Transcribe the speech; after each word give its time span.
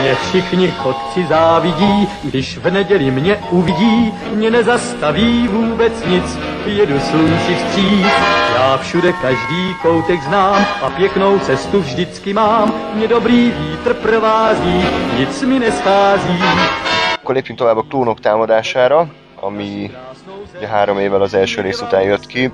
Mě 0.00 0.14
všichni 0.14 0.70
chodci 0.70 1.26
závidí, 1.28 2.08
když 2.22 2.58
v 2.58 2.70
neděli 2.70 3.10
mě 3.10 3.36
uvidí, 3.50 4.12
mě 4.32 4.50
nezastaví 4.50 5.48
vůbec 5.48 5.92
nic, 6.06 6.38
jedu 6.66 7.00
slunci 7.00 7.54
vstříc. 7.54 8.06
Já 8.54 8.76
všude 8.76 9.12
každý 9.12 9.74
koutek 9.82 10.22
znám 10.22 10.66
a 10.82 10.90
pěknou 10.90 11.38
cestu 11.38 11.80
vždycky 11.80 12.32
mám, 12.34 12.72
mě 12.94 13.08
dobrý 13.08 13.50
vítr 13.50 13.94
provází, 13.94 14.84
nic 15.18 15.42
mi 15.42 15.58
neschází. 15.58 16.38
Akkor 17.14 17.34
lépjünk 17.34 17.58
tovább 17.58 17.78
a 17.78 17.82
klónok 17.82 18.20
támadására, 18.20 19.08
ami 19.42 19.90
ugye 20.56 20.66
három 20.66 20.98
évvel 20.98 21.22
az 21.22 21.34
első 21.34 21.60
rész 21.62 21.82
után 21.82 22.02
jött 22.02 22.26
ki. 22.26 22.50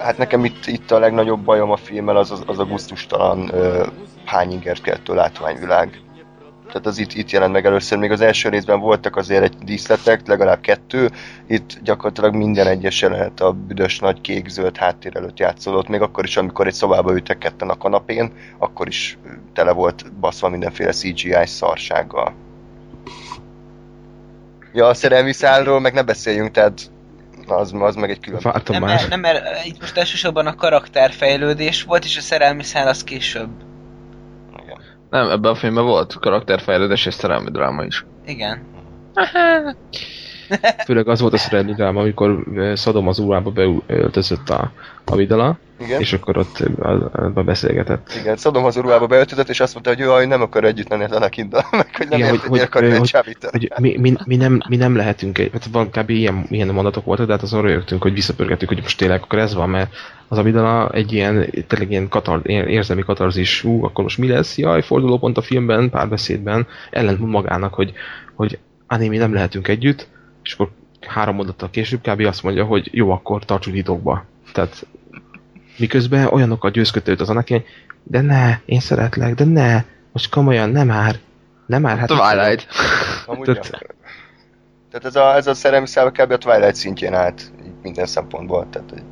Hát 0.00 0.18
nekem 0.18 0.44
itt, 0.44 0.66
itt 0.66 0.90
a 0.90 0.98
legnagyobb 0.98 1.40
bajom 1.40 1.70
a 1.70 1.76
filmmel 1.76 2.16
az, 2.16 2.30
az, 2.30 2.42
az 2.46 2.58
a 2.58 2.64
gusztustalan 2.64 3.38
uh, 3.38 3.86
hányingert 4.24 4.82
keltő 4.82 5.14
látványvilág. 5.14 6.00
Tehát 6.66 6.86
az 6.86 6.98
itt, 6.98 7.12
itt 7.12 7.30
jelent 7.30 7.52
meg 7.52 7.66
először, 7.66 7.98
még 7.98 8.10
az 8.10 8.20
első 8.20 8.48
részben 8.48 8.80
voltak 8.80 9.16
azért 9.16 9.42
egy 9.42 9.54
díszletek, 9.64 10.26
legalább 10.26 10.60
kettő, 10.60 11.10
itt 11.46 11.78
gyakorlatilag 11.82 12.34
minden 12.34 12.66
egyes 12.66 13.02
jelenet 13.02 13.40
a 13.40 13.52
büdös 13.52 13.98
nagy 13.98 14.20
kék-zöld 14.20 14.76
háttér 14.76 15.16
előtt 15.16 15.38
játszódott, 15.38 15.88
még 15.88 16.00
akkor 16.00 16.24
is, 16.24 16.36
amikor 16.36 16.66
egy 16.66 16.72
szobába 16.72 17.12
ültek 17.12 17.38
ketten 17.38 17.68
a 17.68 17.76
kanapén, 17.76 18.32
akkor 18.58 18.88
is 18.88 19.18
tele 19.52 19.72
volt 19.72 20.12
baszva 20.12 20.48
mindenféle 20.48 20.92
CGI 20.92 21.46
szarsággal. 21.46 22.34
Ja, 24.72 24.86
a 24.86 24.94
szerelmi 24.94 25.32
szálról 25.32 25.80
meg 25.80 25.92
ne 25.92 26.02
beszéljünk, 26.02 26.50
tehát 26.50 26.90
az, 27.50 27.72
az 27.78 27.94
meg 27.94 28.10
egy 28.10 28.20
külön. 28.20 28.40
Vártam 28.42 28.74
Nem, 28.74 28.84
már. 28.84 28.94
mert, 28.96 29.08
nem, 29.08 29.20
mert 29.20 29.64
itt 29.64 29.80
most 29.80 29.96
elsősorban 29.96 30.46
a 30.46 30.54
karakterfejlődés 30.54 31.82
volt, 31.82 32.04
és 32.04 32.16
a 32.16 32.20
szerelmi 32.20 32.62
szál 32.62 32.88
az 32.88 33.04
később. 33.04 33.48
Igen. 34.62 34.80
Nem, 35.10 35.28
ebben 35.30 35.50
a 35.50 35.54
filmben 35.54 35.84
volt 35.84 36.18
karakterfejlődés 36.20 37.06
és 37.06 37.14
szerelmi 37.14 37.50
dráma 37.50 37.84
is. 37.84 38.04
Igen. 38.26 38.62
Főleg 40.86 41.08
az 41.08 41.20
volt 41.20 41.32
a 41.32 41.36
szerelmi 41.36 41.72
dráma, 41.72 42.00
amikor 42.00 42.44
eh, 42.56 42.76
Szadom 42.76 43.08
az 43.08 43.18
úrába 43.18 43.50
beöltözött 43.50 44.50
a, 44.50 44.72
a 45.04 45.16
vidala, 45.16 45.58
Igen. 45.80 46.00
és 46.00 46.12
akkor 46.12 46.38
ott 46.38 46.60
eh, 46.60 47.28
be 47.34 47.42
beszélgetett. 47.42 48.12
Igen, 48.20 48.36
Szadom 48.36 48.64
az 48.64 48.76
uruhába 48.76 49.06
beöltözött, 49.06 49.48
és 49.48 49.60
azt 49.60 49.72
mondta, 49.72 49.90
hogy 49.90 50.00
jaj, 50.00 50.26
nem 50.26 50.42
akar 50.42 50.64
együtt 50.64 50.88
lenni 50.88 51.04
az 51.04 51.12
Anakinnal, 51.12 51.64
meg 51.70 51.96
hogy 51.96 52.08
nem 52.08 52.18
Igen, 52.18 52.34
ért, 52.34 52.42
hogy- 52.42 52.68
hogy, 52.72 52.84
egy 52.84 52.98
hogy-. 52.98 53.16
Hogy 53.50 53.72
mi, 53.80 53.96
mi, 54.00 54.14
mi, 54.24 54.36
nem, 54.36 54.60
mi 54.68 54.76
nem 54.76 54.96
lehetünk 54.96 55.38
egy, 55.38 55.50
hát 55.52 55.68
van 55.72 55.90
kb. 55.90 56.10
ilyen, 56.10 56.46
ilyen 56.48 56.68
mondatok 56.68 57.04
voltak, 57.04 57.26
de 57.26 57.32
hát 57.32 57.42
azon 57.42 57.62
rögtünk, 57.62 58.02
hogy 58.02 58.12
visszapörgettük, 58.12 58.68
hogy 58.68 58.80
most 58.82 58.98
tényleg 58.98 59.22
akkor 59.22 59.38
ez 59.38 59.54
van, 59.54 59.70
mert 59.70 59.94
az 60.28 60.38
a 60.38 60.42
vidala 60.42 60.90
egy 60.90 61.12
ilyen, 61.12 61.50
tényleg 61.66 61.90
ilyen 61.90 62.08
katar, 62.08 62.40
érzelmi 62.44 63.02
katarzis, 63.02 63.64
ú, 63.64 63.84
akkor 63.84 64.04
most 64.04 64.18
mi 64.18 64.28
lesz, 64.28 64.58
jaj, 64.58 64.82
fordulópont 64.82 65.36
a 65.36 65.42
filmben, 65.42 65.90
párbeszédben, 65.90 66.66
ellentmond 66.90 67.32
magának, 67.32 67.74
hogy, 67.74 67.92
hogy 68.34 68.58
Ani, 68.86 69.08
mi 69.08 69.16
nem 69.16 69.34
lehetünk 69.34 69.68
együtt, 69.68 70.08
és 70.44 70.52
akkor 70.52 70.70
három 71.00 71.34
mondattal 71.34 71.70
később 71.70 72.00
kb. 72.00 72.20
azt 72.20 72.42
mondja, 72.42 72.64
hogy 72.64 72.88
jó, 72.92 73.10
akkor 73.10 73.44
tartsuk 73.44 73.72
titokba. 73.72 74.24
Tehát 74.52 74.86
miközben 75.76 76.26
olyanokkal 76.26 76.70
győzködte 76.70 77.10
őt 77.10 77.20
az 77.20 77.30
Anakin, 77.30 77.56
hogy 77.56 77.66
de 78.02 78.20
ne, 78.20 78.58
én 78.64 78.80
szeretlek, 78.80 79.34
de 79.34 79.44
ne, 79.44 79.84
most 80.12 80.30
komolyan, 80.30 80.70
nem 80.70 80.86
már, 80.86 81.18
nem 81.66 81.82
már, 81.82 81.98
hát... 81.98 82.08
Twilight. 82.08 82.66
Tehát-. 83.42 83.94
Tehát 84.90 85.04
ez 85.04 85.16
a, 85.16 85.34
ez 85.34 85.46
a 85.46 85.54
szerelmi 85.54 85.86
szál 85.86 86.10
kb. 86.10 86.30
a 86.30 86.38
Twilight 86.38 86.74
szintjén 86.74 87.14
állt, 87.14 87.52
minden 87.82 88.06
szempontból. 88.06 88.66
Tehát 88.70 88.92
egy, 88.92 89.02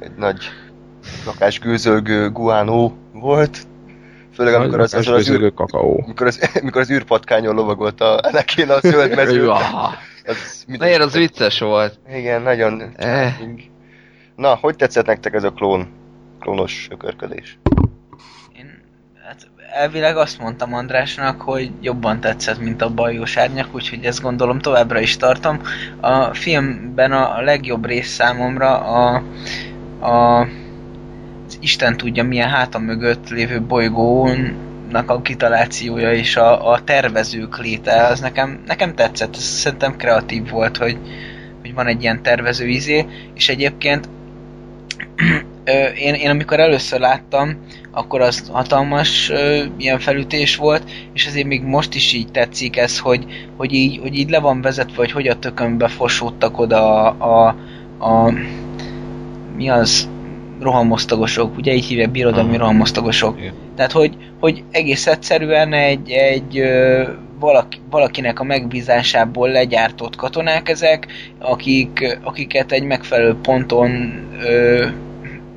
egy 0.00 0.14
nagy 0.16 0.44
lakás 1.26 1.58
gőzölgő 1.58 2.30
guánó 2.30 2.96
volt. 3.12 3.58
Főleg 4.34 4.54
amikor 4.54 4.80
az, 4.80 4.94
az, 4.94 5.08
az, 5.08 5.30
űr, 5.30 5.54
kakaó. 5.54 6.02
amikor 6.04 6.26
az, 6.26 6.50
amikor 6.60 6.80
az 6.80 6.90
űrpatkányon 6.90 7.54
lovagolt 7.54 8.00
a 8.00 8.20
Anakin 8.22 8.70
a 8.70 8.78
zöld 8.80 9.14
mezőn. 9.14 9.56
Az 10.26 10.64
Miért 10.66 11.02
az 11.02 11.12
vicces 11.12 11.58
volt? 11.58 11.98
Igen, 12.08 12.42
nagyon 12.42 12.82
Eh. 12.96 13.36
Na, 14.36 14.54
hogy 14.54 14.76
tetszett 14.76 15.06
nektek 15.06 15.34
ez 15.34 15.44
a 15.44 15.52
klón, 15.52 15.88
klónos 16.40 16.88
ökörködés? 16.90 17.58
Én 18.56 18.82
hát 19.26 19.48
elvileg 19.72 20.16
azt 20.16 20.38
mondtam 20.38 20.74
Andrásnak, 20.74 21.40
hogy 21.40 21.70
jobban 21.80 22.20
tetszett, 22.20 22.58
mint 22.58 22.82
a 22.82 22.94
bajós 22.94 23.36
árnyak, 23.36 23.74
úgyhogy 23.74 24.04
ezt 24.04 24.22
gondolom 24.22 24.58
továbbra 24.58 25.00
is 25.00 25.16
tartom. 25.16 25.60
A 26.00 26.34
filmben 26.34 27.12
a 27.12 27.40
legjobb 27.40 27.86
rész 27.86 28.08
számomra 28.08 28.78
a, 28.78 29.22
a 30.00 30.46
az 31.46 31.58
Isten 31.60 31.96
tudja 31.96 32.24
milyen 32.24 32.48
háta 32.48 32.78
mögött 32.78 33.28
lévő 33.28 33.60
bolygónak 34.94 35.10
a 35.10 35.22
kitalációja 35.22 36.12
és 36.12 36.36
a, 36.36 36.70
a 36.70 36.84
tervezők 36.84 37.58
léte, 37.58 38.06
az 38.06 38.20
nekem, 38.20 38.62
nekem 38.66 38.94
tetszett, 38.94 39.36
ez 39.36 39.42
szerintem 39.42 39.96
kreatív 39.96 40.50
volt, 40.50 40.76
hogy, 40.76 40.98
hogy 41.60 41.74
van 41.74 41.86
egy 41.86 42.02
ilyen 42.02 42.22
tervező 42.22 42.66
izé, 42.66 43.06
és 43.34 43.48
egyébként 43.48 44.08
én, 46.06 46.14
én 46.14 46.30
amikor 46.30 46.60
először 46.60 47.00
láttam, 47.00 47.56
akkor 47.90 48.20
az 48.20 48.48
hatalmas 48.52 49.30
ö, 49.30 49.64
ilyen 49.76 49.98
felütés 49.98 50.56
volt, 50.56 50.90
és 51.12 51.26
ezért 51.26 51.46
még 51.46 51.62
most 51.62 51.94
is 51.94 52.12
így 52.12 52.30
tetszik 52.30 52.76
ez, 52.76 52.98
hogy, 52.98 53.26
hogy, 53.56 53.72
így, 53.72 53.98
hogy 54.02 54.14
így 54.14 54.30
le 54.30 54.38
van 54.38 54.60
vezetve, 54.60 54.96
hogy 54.96 55.12
hogy 55.12 55.28
a 55.28 55.38
tökönbe 55.38 55.88
fosódtak 55.88 56.58
oda 56.58 57.12
a, 57.12 57.46
a, 57.48 57.56
a 58.06 58.32
mi 59.56 59.68
az 59.68 60.08
rohamosztagosok, 60.60 61.56
ugye 61.56 61.72
így 61.72 61.84
hívják 61.84 62.10
birodalmi 62.10 62.48
Aha. 62.48 62.58
rohamosztagosok. 62.58 63.38
Igen. 63.38 63.52
Tehát, 63.76 63.92
hogy, 63.92 64.16
hogy 64.40 64.62
egész 64.70 65.06
egyszerűen 65.06 65.72
egy, 65.72 66.10
egy 66.10 66.58
ö, 66.58 67.02
valaki, 67.40 67.78
valakinek 67.90 68.40
a 68.40 68.44
megbízásából 68.44 69.48
legyártott 69.48 70.16
katonák 70.16 70.68
ezek, 70.68 71.06
akik, 71.38 72.18
akiket 72.22 72.72
egy 72.72 72.82
megfelelő 72.82 73.36
ponton 73.42 74.12
ö, 74.42 74.86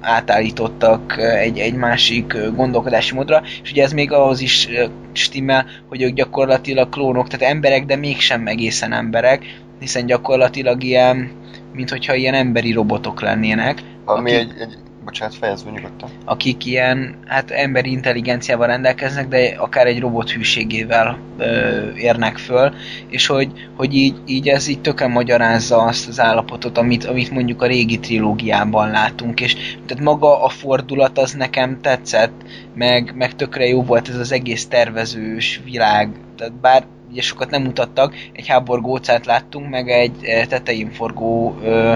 átállítottak 0.02 1.18
egy, 1.18 1.57
egy 1.57 1.74
másik 1.74 2.38
gondolkodási 2.56 3.13
módra, 3.16 3.41
és 3.63 3.72
ugye 3.72 3.84
ez 3.84 3.94
még 3.94 4.12
ahhoz 4.12 4.41
is 4.41 4.69
stimmel, 5.12 5.66
hogy 5.90 6.02
ők 6.02 6.13
gyakorlatilag 6.13 6.90
klónok, 6.90 7.28
tehát 7.28 7.53
emberek, 7.53 7.86
de 7.86 7.96
mégsem 7.96 8.47
egészen 8.47 8.94
emberek, 8.94 9.46
hiszen 9.80 10.06
gyakorlatilag 10.06 10.84
ilyen, 10.84 11.31
mint 11.74 11.90
hogyha 11.90 12.16
ilyen 12.16 12.34
emberi 12.34 12.72
robotok 12.72 13.22
lennének, 13.22 13.81
Ami 14.06 14.31
Aki- 14.31 14.40
egy, 14.40 14.53
egy, 14.59 14.78
bocsánat, 15.07 15.35
fejezd 15.35 15.66
be 15.66 15.72
nyugodtan. 15.72 16.09
akik 16.25 16.66
ilyen, 16.66 17.16
hát 17.25 17.51
emberi 17.51 17.91
intelligenciával 17.91 18.68
rendelkeznek, 18.68 19.28
de 19.28 19.56
akár 19.57 19.85
egy 19.88 20.00
robot 20.00 20.29
hűségével 20.29 21.19
ö, 21.38 21.90
érnek 21.95 22.38
föl, 22.38 22.73
és 23.09 23.28
hogy, 23.28 23.51
hogy 23.75 23.95
így, 23.95 24.16
így 24.25 24.50
ez 24.50 24.68
így 24.68 24.81
tökre 24.81 25.07
magyarázza 25.07 25.78
azt 25.78 26.07
az 26.07 26.19
állapotot, 26.19 26.78
amit, 26.78 27.06
amit 27.06 27.31
mondjuk 27.31 27.62
a 27.62 27.66
régi 27.66 28.00
trilógiában 28.00 28.91
látunk, 28.91 29.41
és 29.41 29.53
tehát 29.85 30.03
maga 30.03 30.44
a 30.44 30.50
fordulat 30.50 31.18
az 31.18 31.31
nekem 31.31 31.81
tetszett, 31.81 32.41
meg, 32.74 33.13
meg 33.16 33.35
tökre 33.35 33.68
jó 33.68 33.84
volt 33.84 34.09
ez 34.09 34.16
az 34.16 34.31
egész 34.31 34.68
tervezős 34.68 35.62
világ, 35.63 36.09
tehát 36.38 36.53
bár 36.53 36.85
ugye 37.12 37.22
sokat 37.22 37.50
nem 37.50 37.62
mutattak, 37.62 38.16
egy 38.34 38.47
háborgócát 38.47 39.25
láttunk, 39.25 39.69
meg 39.69 39.89
egy 39.89 40.24
eh, 40.24 40.45
tetején 40.45 40.91
forgó 40.91 41.57
ö, 41.63 41.95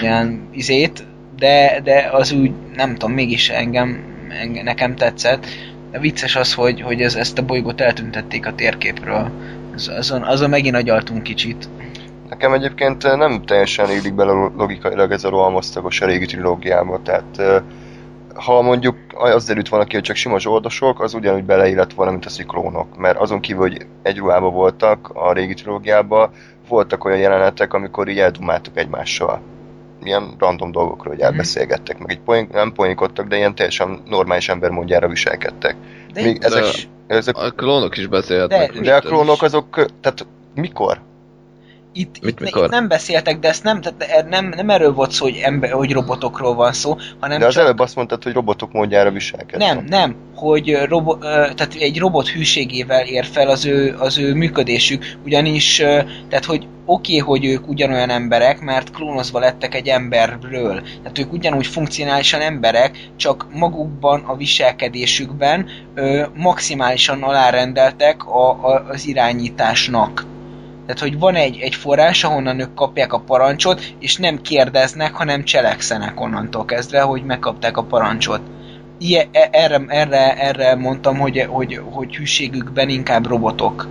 ilyen 0.00 0.48
izét, 0.52 1.04
de, 1.38 1.80
de 1.84 2.08
az 2.12 2.32
úgy, 2.32 2.52
nem 2.74 2.92
tudom, 2.92 3.12
mégis 3.12 3.48
engem, 3.48 4.04
engem 4.40 4.64
nekem 4.64 4.94
tetszett. 4.94 5.46
De 5.90 5.98
vicces 5.98 6.36
az, 6.36 6.54
hogy, 6.54 6.80
hogy 6.80 7.00
ez, 7.00 7.14
ezt 7.14 7.38
a 7.38 7.44
bolygót 7.44 7.80
eltüntették 7.80 8.46
a 8.46 8.54
térképről. 8.54 9.30
Az, 9.74 9.88
azon, 9.88 10.22
azon 10.22 10.50
megint 10.50 10.76
agyaltunk 10.76 11.22
kicsit. 11.22 11.68
Nekem 12.28 12.52
egyébként 12.52 13.04
eh, 13.04 13.16
nem 13.16 13.42
teljesen 13.44 13.90
illik 13.90 14.14
bele 14.14 14.32
logikailag 14.56 15.12
ez 15.12 15.24
a 15.24 15.28
rohamosztagos 15.28 16.00
a 16.00 16.06
régi 16.06 16.26
trilógiába, 16.26 17.00
tehát 17.02 17.38
eh, 17.38 17.62
ha 18.34 18.62
mondjuk 18.62 18.96
az 19.14 19.44
derült 19.44 19.68
volna 19.68 19.84
ki, 19.84 19.94
hogy 19.94 20.04
csak 20.04 20.16
sima 20.16 20.38
zsoldosok, 20.38 21.00
az 21.00 21.14
ugyanúgy 21.14 21.44
beleillett 21.44 21.92
volna, 21.92 22.10
mint 22.10 22.24
a 22.24 22.28
sziklónok, 22.28 22.96
mert 22.96 23.18
azon 23.18 23.40
kívül, 23.40 23.60
hogy 23.60 23.86
egy 24.02 24.16
ruhában 24.16 24.52
voltak 24.52 25.10
a 25.14 25.32
régi 25.32 25.54
trilógiában, 25.54 26.30
voltak 26.68 27.04
olyan 27.04 27.18
jelenetek, 27.18 27.74
amikor 27.74 28.08
így 28.08 28.18
eldumáltuk 28.18 28.76
egymással. 28.78 29.40
Ilyen 30.06 30.34
random 30.38 30.72
dolgokról, 30.72 31.14
hogy 31.14 31.22
elbeszélgettek, 31.22 31.98
meg 31.98 32.10
egy 32.10 32.20
poén, 32.20 32.48
nem 32.52 32.72
poénkodtak, 32.72 33.26
de 33.28 33.36
ilyen 33.36 33.54
teljesen 33.54 34.02
normális 34.08 34.48
ember 34.48 34.70
módjára 34.70 35.08
viselkedtek. 35.08 35.76
De 36.12 36.22
Még 36.22 36.38
ezek, 36.40 36.64
is. 36.64 36.88
ezek, 37.06 37.36
A 37.36 37.50
klónok 37.50 37.96
is 37.96 38.06
beszélhetnek. 38.06 38.72
De- 38.72 38.80
de 38.80 38.94
a 38.94 39.00
klónok 39.00 39.42
azok, 39.42 39.74
tehát 40.00 40.26
mikor? 40.54 41.00
Itt, 41.98 42.20
Mit, 42.22 42.40
itt, 42.40 42.56
itt, 42.56 42.68
nem 42.68 42.88
beszéltek, 42.88 43.38
de 43.38 43.48
ezt 43.48 43.62
nem, 43.62 43.80
tehát 43.80 44.02
er- 44.02 44.28
nem, 44.28 44.52
nem 44.56 44.70
erről 44.70 44.92
volt 44.92 45.10
szó, 45.10 45.24
hogy, 45.24 45.40
ember, 45.42 45.70
hogy 45.70 45.92
robotokról 45.92 46.54
van 46.54 46.72
szó, 46.72 46.96
hanem 47.20 47.38
De 47.38 47.46
az 47.46 47.54
csak... 47.54 47.62
előbb 47.62 47.78
azt 47.78 47.96
mondtad, 47.96 48.22
hogy 48.22 48.32
robotok 48.32 48.72
módjára 48.72 49.10
viselkednek. 49.10 49.74
Nem, 49.74 49.84
nem, 49.88 50.16
hogy 50.34 50.78
robo, 50.88 51.16
tehát 51.18 51.74
egy 51.78 51.98
robot 51.98 52.28
hűségével 52.28 53.06
ér 53.06 53.24
fel 53.24 53.48
az 53.48 53.64
ő, 53.64 53.94
az 53.98 54.18
ő 54.18 54.34
működésük, 54.34 55.04
ugyanis, 55.24 55.76
tehát 56.28 56.44
hogy 56.44 56.66
oké, 56.84 57.20
okay, 57.20 57.38
hogy 57.38 57.44
ők 57.44 57.68
ugyanolyan 57.68 58.10
emberek, 58.10 58.60
mert 58.60 58.90
klónozva 58.90 59.38
lettek 59.38 59.74
egy 59.74 59.88
emberről. 59.88 60.80
Tehát 60.80 61.18
ők 61.18 61.32
ugyanúgy 61.32 61.66
funkcionálisan 61.66 62.40
emberek, 62.40 63.08
csak 63.16 63.46
magukban, 63.52 64.22
a 64.26 64.36
viselkedésükben 64.36 65.68
ö, 65.94 66.24
maximálisan 66.34 67.22
alárendeltek 67.22 68.24
a, 68.24 68.50
a, 68.50 68.84
az 68.88 69.06
irányításnak. 69.06 70.24
Tehát, 70.86 71.00
hogy 71.00 71.18
van 71.18 71.34
egy, 71.34 71.58
egy 71.58 71.74
forrás, 71.74 72.24
ahonnan 72.24 72.60
ők 72.60 72.74
kapják 72.74 73.12
a 73.12 73.20
parancsot, 73.20 73.94
és 73.98 74.16
nem 74.16 74.40
kérdeznek, 74.40 75.14
hanem 75.14 75.44
cselekszenek 75.44 76.20
onnantól 76.20 76.64
kezdve, 76.64 77.00
hogy 77.00 77.22
megkapták 77.24 77.76
a 77.76 77.82
parancsot. 77.82 78.40
Ilyen, 78.98 79.26
e, 79.32 79.48
erre, 79.52 79.84
erre, 79.88 80.34
erre 80.36 80.74
mondtam, 80.74 81.18
hogy, 81.18 81.46
hogy, 81.48 81.80
hogy 81.90 82.16
hűségükben 82.16 82.88
inkább 82.88 83.26
robotok. 83.26 83.88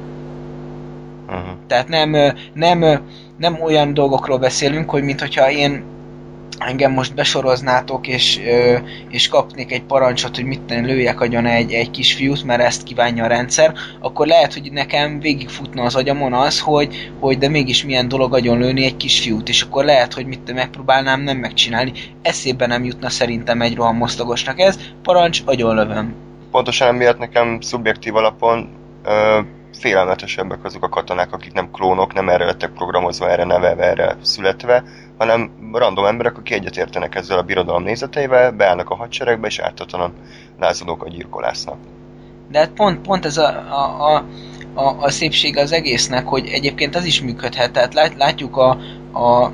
Uh-huh. 1.27 1.57
Tehát 1.67 1.87
nem, 1.87 2.33
nem, 2.53 3.01
nem 3.37 3.61
olyan 3.61 3.93
dolgokról 3.93 4.37
beszélünk, 4.37 4.89
hogy 4.89 5.03
mintha 5.03 5.51
én 5.51 5.83
engem 6.59 6.91
most 6.91 7.13
besoroznátok, 7.13 8.07
és, 8.07 8.39
és 9.09 9.27
kapnék 9.27 9.71
egy 9.71 9.83
parancsot, 9.83 10.35
hogy 10.35 10.45
mit 10.45 10.61
tenni, 10.61 10.87
lőjek 10.87 11.21
agyon 11.21 11.45
egy, 11.45 11.71
egy 11.71 11.91
kisfiút, 11.91 12.43
mert 12.43 12.61
ezt 12.61 12.83
kívánja 12.83 13.23
a 13.23 13.27
rendszer, 13.27 13.73
akkor 13.99 14.27
lehet, 14.27 14.53
hogy 14.53 14.71
nekem 14.71 15.19
végigfutna 15.19 15.83
az 15.83 15.95
agyamon 15.95 16.33
az, 16.33 16.59
hogy, 16.59 17.11
hogy 17.19 17.37
de 17.37 17.49
mégis 17.49 17.85
milyen 17.85 18.07
dolog 18.07 18.33
agyon 18.33 18.57
lőni 18.57 18.85
egy 18.85 18.97
kisfiút, 18.97 19.49
és 19.49 19.61
akkor 19.61 19.85
lehet, 19.85 20.13
hogy 20.13 20.25
mit 20.25 20.53
megpróbálnám 20.53 21.21
nem 21.21 21.37
megcsinálni. 21.37 21.91
Eszébe 22.21 22.65
nem 22.65 22.83
jutna 22.83 23.09
szerintem 23.09 23.61
egy 23.61 23.75
rohamosztagosnak 23.75 24.59
ez, 24.59 24.79
parancs, 25.01 25.41
agyon 25.45 25.75
lövöm. 25.75 26.15
Pontosan 26.51 26.87
emiatt 26.87 27.17
nekem 27.17 27.61
szubjektív 27.61 28.15
alapon 28.15 28.69
ö, 29.03 29.39
félelmetesebbek 29.79 30.63
azok 30.63 30.83
a 30.83 30.89
katonák, 30.89 31.33
akik 31.33 31.53
nem 31.53 31.71
klónok, 31.71 32.13
nem 32.13 32.29
erre 32.29 32.45
lettek 32.45 32.71
programozva, 32.71 33.29
erre 33.29 33.43
nevelve, 33.43 33.83
erre 33.83 34.15
születve, 34.21 34.83
hanem 35.17 35.51
random 35.71 36.05
emberek, 36.05 36.37
akik 36.37 36.55
egyetértenek 36.55 37.15
ezzel 37.15 37.37
a 37.37 37.43
birodalom 37.43 37.83
nézeteivel, 37.83 38.51
beállnak 38.51 38.89
a 38.89 38.95
hadseregbe, 38.95 39.47
és 39.47 39.59
ártatlanan 39.59 40.13
lázadókat 40.59 41.09
gyilkolásznak. 41.09 41.77
De 42.51 42.59
hát 42.59 42.69
pont, 42.69 42.99
pont 42.99 43.25
ez 43.25 43.37
a, 43.37 43.47
a, 43.69 44.13
a, 44.13 44.25
a, 44.73 44.95
a 44.99 45.09
szépség 45.09 45.57
az 45.57 45.71
egésznek, 45.71 46.27
hogy 46.27 46.47
egyébként 46.47 46.95
az 46.95 47.05
is 47.05 47.21
működhet. 47.21 47.71
Tehát 47.71 47.93
lát, 47.93 48.15
látjuk 48.15 48.57
a, 48.57 48.69
a 49.19 49.51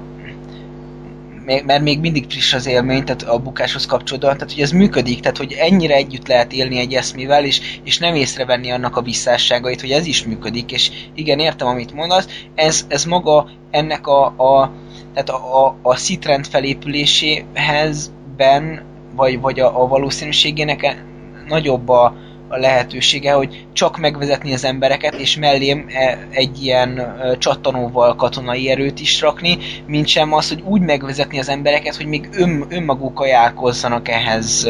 mert 1.45 1.81
még 1.81 1.99
mindig 1.99 2.25
friss 2.29 2.53
az 2.53 2.67
élmény, 2.67 3.03
tehát 3.03 3.21
a 3.21 3.39
bukáshoz 3.39 3.85
kapcsolódóan, 3.85 4.37
tehát 4.37 4.53
hogy 4.53 4.61
ez 4.61 4.71
működik, 4.71 5.19
tehát 5.19 5.37
hogy 5.37 5.53
ennyire 5.53 5.95
együtt 5.95 6.27
lehet 6.27 6.53
élni 6.53 6.77
egy 6.79 6.93
eszmével, 6.93 7.45
és, 7.45 7.79
és 7.83 7.97
nem 7.97 8.15
észrevenni 8.15 8.71
annak 8.71 8.97
a 8.97 9.01
visszásságait, 9.01 9.81
hogy 9.81 9.91
ez 9.91 10.05
is 10.05 10.25
működik, 10.25 10.71
és 10.71 10.91
igen, 11.13 11.39
értem, 11.39 11.67
amit 11.67 11.93
mondasz, 11.93 12.27
ez, 12.55 12.85
ez 12.87 13.05
maga 13.05 13.49
ennek 13.71 14.07
a, 14.07 14.25
a 14.25 14.71
tehát 15.13 15.29
a, 15.29 15.65
a, 15.65 15.75
a 15.81 15.95
szitrend 15.95 16.47
felépüléséhez 16.47 18.11
ben, 18.37 18.81
vagy, 19.15 19.41
vagy 19.41 19.59
a, 19.59 19.81
a 19.81 19.87
valószínűségének 19.87 21.03
nagyobb 21.47 21.89
a, 21.89 22.15
a 22.47 22.57
lehetősége, 22.57 23.33
hogy 23.33 23.67
csak 23.73 23.97
megvezetni 23.97 24.53
az 24.53 24.65
embereket, 24.65 25.13
és 25.13 25.37
mellém 25.37 25.85
e, 25.87 26.27
egy 26.29 26.63
ilyen 26.63 27.17
csattanóval 27.37 28.15
katonai 28.15 28.69
erőt 28.69 28.99
is 28.99 29.21
rakni, 29.21 29.57
mint 29.85 30.07
sem 30.07 30.33
az, 30.33 30.49
hogy 30.49 30.63
úgy 30.65 30.81
megvezetni 30.81 31.39
az 31.39 31.49
embereket, 31.49 31.95
hogy 31.95 32.05
még 32.05 32.29
ön, 32.33 32.65
önmaguk 32.69 33.19
ajánlkozzanak 33.19 34.09
ehhez 34.09 34.69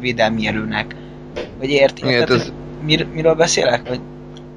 védelmi 0.00 0.46
erőnek. 0.46 0.94
Vagy 1.58 1.70
érti? 1.70 2.06
Igen, 2.06 2.26
Tehát, 2.26 2.42
ez... 2.42 2.52
mir, 2.84 3.06
miről 3.12 3.34
beszélek? 3.34 3.88
Vagy? 3.88 4.00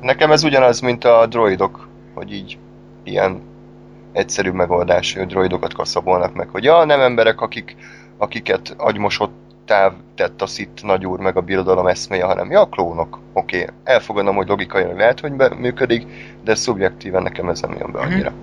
Nekem 0.02 0.32
ez 0.32 0.44
ugyanaz, 0.44 0.80
mint 0.80 1.04
a 1.04 1.26
droidok, 1.30 1.88
hogy 2.14 2.34
így 2.34 2.58
ilyen 3.04 3.42
egyszerű 4.12 4.52
megoldás, 4.52 5.14
hogy 5.14 5.28
droidokat 5.28 5.74
kaszabolnak 5.74 6.34
meg, 6.34 6.50
hogy 6.50 6.64
ja, 6.64 6.84
nem 6.86 7.00
emberek, 7.00 7.42
akik, 7.42 7.76
akiket 8.18 8.76
agymosottá 8.78 9.94
tett 10.16 10.42
a 10.42 10.48
szit 10.48 10.84
nagyúr 10.84 11.20
meg 11.20 11.38
a 11.38 11.42
birodalom 11.42 11.88
eszméje, 11.88 12.26
hanem 12.26 12.52
ja, 12.52 12.66
klónok. 12.66 13.20
Oké, 13.34 13.62
okay. 13.62 13.76
elfogadom, 13.84 14.36
hogy 14.36 14.48
logikailag 14.48 14.98
lehet, 14.98 15.20
hogy 15.20 15.32
működik, 15.60 16.06
de 16.44 16.56
szubjektíven 16.56 17.24
nekem 17.24 17.50
ez 17.50 17.62
nem 17.62 17.76
jön 17.80 17.92
be 17.92 18.00
annyira. 18.00 18.34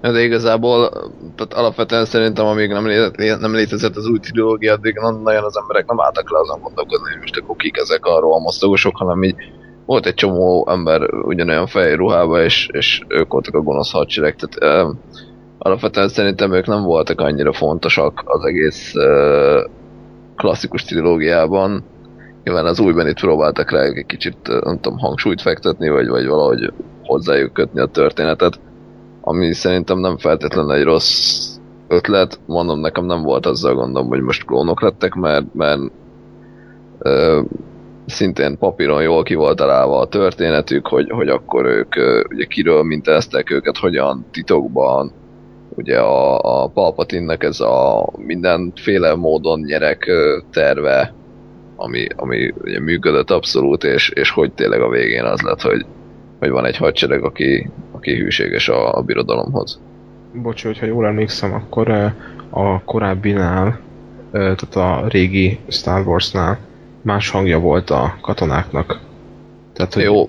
De 0.00 0.22
igazából, 0.22 0.90
tehát 1.36 1.54
alapvetően 1.54 2.04
szerintem, 2.04 2.46
amíg 2.46 2.70
nem, 2.70 2.86
lé- 2.86 3.38
nem 3.40 3.54
létezett 3.54 3.96
az 3.96 4.06
új 4.06 4.18
trilógia, 4.18 4.72
addig 4.72 4.94
nagyon 5.22 5.44
az 5.44 5.56
emberek 5.56 5.86
nem 5.86 6.00
álltak 6.00 6.30
le 6.30 6.38
azon 6.38 6.60
gondolkozni, 6.60 7.10
hogy 7.10 7.20
most 7.20 7.36
akkor 7.36 7.56
kik 7.56 7.76
ezek 7.76 8.04
a 8.04 8.20
rohamosztagosok, 8.20 8.96
hanem 8.96 9.22
így 9.22 9.34
volt 9.86 10.06
egy 10.06 10.14
csomó 10.14 10.68
ember 10.70 11.14
ugyanolyan 11.14 11.66
fehér 11.66 11.96
ruhában, 11.96 12.42
és, 12.42 12.68
és 12.72 13.02
ők 13.08 13.32
voltak 13.32 13.54
a 13.54 13.60
gonosz 13.60 13.92
hadsereg, 13.92 14.36
tehát 14.36 14.86
uh, 14.86 14.94
alapvetően 15.58 16.08
szerintem 16.08 16.52
ők 16.52 16.66
nem 16.66 16.82
voltak 16.82 17.20
annyira 17.20 17.52
fontosak 17.52 18.22
az 18.24 18.44
egész 18.44 18.94
uh, 18.94 19.70
klasszikus 20.36 20.84
trilógiában. 20.84 21.84
Nyilván 22.44 22.66
az 22.66 22.80
újban 22.80 23.08
itt 23.08 23.20
próbáltak 23.20 23.70
rá 23.70 23.80
egy 23.80 24.06
kicsit, 24.06 24.36
nem 24.64 24.80
tudom, 24.80 24.98
hangsúlyt 24.98 25.40
fektetni, 25.40 25.88
vagy, 25.88 26.08
vagy 26.08 26.26
valahogy 26.26 26.72
hozzájuk 27.02 27.52
kötni 27.52 27.80
a 27.80 27.86
történetet, 27.86 28.60
ami 29.20 29.52
szerintem 29.52 29.98
nem 29.98 30.16
feltétlenül 30.18 30.72
egy 30.72 30.84
rossz 30.84 31.46
ötlet. 31.88 32.40
Mondom, 32.46 32.80
nekem 32.80 33.04
nem 33.04 33.22
volt 33.22 33.46
azzal 33.46 33.74
gondom, 33.74 34.08
hogy 34.08 34.20
most 34.20 34.44
klónok 34.44 34.82
lettek, 34.82 35.14
mert, 35.14 35.54
mert 35.54 35.80
uh, 36.98 37.44
szintén 38.06 38.58
papíron 38.58 39.02
jól 39.02 39.22
ki 39.22 39.34
volt 39.34 39.56
találva 39.56 39.98
a 39.98 40.08
történetük, 40.08 40.86
hogy, 40.86 41.10
hogy 41.10 41.28
akkor 41.28 41.64
ők 41.64 41.94
ugye 42.30 42.44
kiről 42.44 42.82
mintázták 42.82 43.50
őket, 43.50 43.76
hogyan 43.76 44.26
titokban, 44.30 45.12
ugye 45.68 45.98
a, 45.98 46.38
a 46.62 46.68
Palpatinnek 46.68 47.42
ez 47.42 47.60
a 47.60 48.08
mindenféle 48.16 49.14
módon 49.14 49.60
nyerek 49.60 50.10
terve, 50.50 51.14
ami, 51.76 52.06
ami 52.16 52.54
ugye 52.62 52.80
működött 52.80 53.30
abszolút, 53.30 53.84
és, 53.84 54.08
és 54.08 54.30
hogy 54.30 54.52
tényleg 54.52 54.80
a 54.80 54.88
végén 54.88 55.24
az 55.24 55.40
lett, 55.40 55.60
hogy, 55.60 55.86
hogy 56.38 56.50
van 56.50 56.64
egy 56.64 56.76
hadsereg, 56.76 57.24
aki, 57.24 57.70
aki 57.92 58.16
hűséges 58.16 58.68
a, 58.68 58.96
a 58.96 59.02
birodalomhoz. 59.02 59.80
Bocs, 60.32 60.64
hogyha 60.64 60.86
jól 60.86 61.06
emlékszem, 61.06 61.52
akkor 61.54 61.90
a 62.50 62.82
korábbinál, 62.84 63.80
tehát 64.32 64.76
a 64.76 65.04
régi 65.08 65.58
Star 65.68 66.06
Warsnál 66.06 66.58
más 67.06 67.30
hangja 67.30 67.58
volt 67.58 67.90
a 67.90 68.18
katonáknak. 68.20 69.00
Tehát, 69.72 69.94
hogy, 69.94 70.02
Jó. 70.02 70.28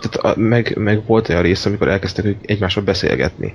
Tehát 0.00 0.36
a, 0.36 0.40
meg, 0.40 0.76
meg 0.76 1.06
volt 1.06 1.28
olyan 1.28 1.42
rész, 1.42 1.66
amikor 1.66 1.88
elkezdtek 1.88 2.36
egymással 2.42 2.82
beszélgetni. 2.82 3.54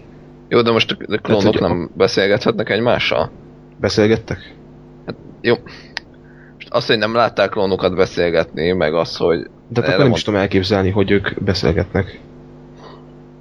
Jó, 0.50 0.62
de 0.62 0.72
most 0.72 0.92
a 0.92 1.18
klónok 1.18 1.56
tehát, 1.56 1.60
nem 1.60 1.90
a... 1.94 1.98
beszélgethetnek 1.98 2.70
egymással? 2.70 3.32
Beszélgettek? 3.80 4.54
Hát, 5.06 5.16
jó. 5.42 5.56
Most 6.56 6.68
azt, 6.70 6.88
hogy 6.88 6.98
nem 6.98 7.14
látták 7.14 7.50
klónokat 7.50 7.96
beszélgetni, 7.96 8.72
meg 8.72 8.94
az, 8.94 9.16
hogy... 9.16 9.50
De 9.68 9.80
akkor 9.82 9.94
nem 9.94 10.02
mond... 10.02 10.16
is 10.16 10.24
tudom 10.24 10.40
elképzelni, 10.40 10.90
hogy 10.90 11.12
ők 11.12 11.44
beszélgetnek. 11.44 12.20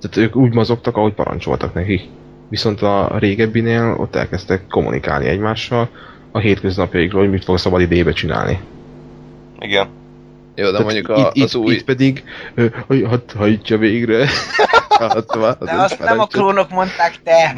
Tehát 0.00 0.16
ők 0.16 0.36
úgy 0.36 0.54
mozogtak, 0.54 0.96
ahogy 0.96 1.14
parancsoltak 1.14 1.74
neki. 1.74 2.00
Viszont 2.48 2.82
a 2.82 3.16
régebbinél 3.18 3.94
ott 3.98 4.14
elkezdtek 4.14 4.66
kommunikálni 4.68 5.26
egymással 5.26 5.88
a 6.32 6.38
hétköznapjaikról, 6.38 7.20
hogy 7.20 7.30
mit 7.30 7.44
fog 7.44 7.58
szabad 7.58 7.80
idébe 7.80 8.12
csinálni. 8.12 8.60
Igen. 9.58 9.88
Jó, 10.54 10.64
de 10.64 10.70
Tehát 10.70 10.84
mondjuk 10.84 11.08
a, 11.08 11.30
itt, 11.32 11.44
az 11.44 11.54
új... 11.54 11.74
Itt 11.74 11.84
pedig, 11.84 12.24
hogy 12.86 13.02
hadd 13.02 13.36
hajtja 13.36 13.78
végre. 13.78 14.26
hát, 14.98 15.26
de 15.58 15.72
azt 15.72 15.98
nem 15.98 16.18
a 16.18 16.26
klónok 16.26 16.70
mondták 16.70 17.22
te. 17.22 17.54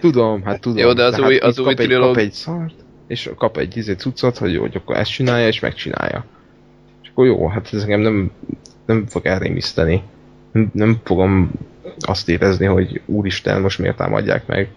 tudom, 0.00 0.42
hát 0.44 0.60
tudom. 0.60 0.78
Jó, 0.78 0.92
de 0.92 1.04
az 1.04 1.14
de 1.16 1.22
új, 1.22 1.34
hát 1.34 1.42
az 1.42 1.58
új 1.58 1.64
kap, 1.64 1.78
egy, 1.78 1.98
kap 1.98 2.16
egy 2.16 2.32
szart, 2.32 2.74
és 3.06 3.30
kap 3.36 3.56
egy 3.56 3.76
izé 3.76 3.92
cuccot, 3.92 4.38
hogy 4.38 4.52
jó, 4.52 4.60
hogy 4.60 4.76
akkor 4.76 4.96
ezt 4.96 5.10
csinálja, 5.10 5.46
és 5.46 5.60
megcsinálja. 5.60 6.24
És 7.02 7.08
akkor 7.08 7.26
jó, 7.26 7.48
hát 7.48 7.68
ez 7.72 7.82
engem 7.82 8.00
nem, 8.00 8.30
nem 8.86 9.06
fog 9.06 9.26
elrémiszteni. 9.26 10.02
Nem, 10.52 10.70
nem 10.72 11.00
fogom 11.04 11.50
azt 11.98 12.28
érezni, 12.28 12.66
hogy 12.66 13.00
úristen, 13.06 13.60
most 13.60 13.78
miért 13.78 13.96
támadják 13.96 14.46
meg 14.46 14.68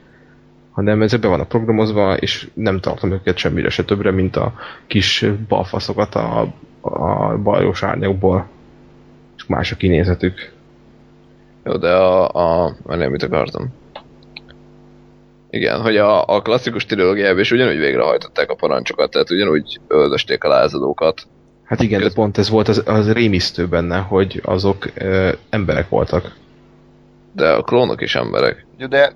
hanem 0.71 1.01
ez 1.01 1.15
be 1.15 1.27
van 1.27 1.39
a 1.39 1.45
programozva, 1.45 2.15
és 2.17 2.49
nem 2.53 2.79
tartom 2.79 3.11
őket 3.11 3.37
semmire 3.37 3.69
se 3.69 3.83
többre, 3.83 4.11
mint 4.11 4.35
a 4.35 4.53
kis 4.87 5.25
balfaszokat 5.47 6.15
a, 6.15 6.53
a 6.81 7.37
bajos 7.37 7.83
árnyakból. 7.83 8.47
És 9.37 9.45
más 9.45 9.71
a 9.71 9.75
kinézetük. 9.75 10.51
Jó, 11.63 11.77
de 11.77 11.93
a... 11.93 12.29
a 12.83 12.95
nem 12.95 13.11
mit 13.11 13.23
akartam. 13.23 13.79
Igen, 15.49 15.81
hogy 15.81 15.97
a, 15.97 16.27
a 16.27 16.41
klasszikus 16.41 16.85
trilógiában 16.85 17.39
is 17.39 17.51
ugyanúgy 17.51 17.77
végrehajtották 17.77 18.49
a 18.49 18.55
parancsokat, 18.55 19.11
tehát 19.11 19.31
ugyanúgy 19.31 19.79
öldösték 19.87 20.43
a 20.43 20.47
lázadókat. 20.47 21.27
Hát 21.63 21.81
igen, 21.81 21.99
Köz... 21.99 22.07
de 22.07 22.15
pont 22.15 22.37
ez 22.37 22.49
volt 22.49 22.67
az, 22.67 22.83
az 22.85 23.11
rémisztő 23.11 23.67
benne, 23.67 23.97
hogy 23.97 24.41
azok 24.43 24.89
ö, 24.95 25.31
emberek 25.49 25.89
voltak. 25.89 26.35
De 27.35 27.49
a 27.49 27.61
klónok 27.61 28.01
is 28.01 28.15
emberek. 28.15 28.65
Jó, 28.77 28.87
de 28.87 29.15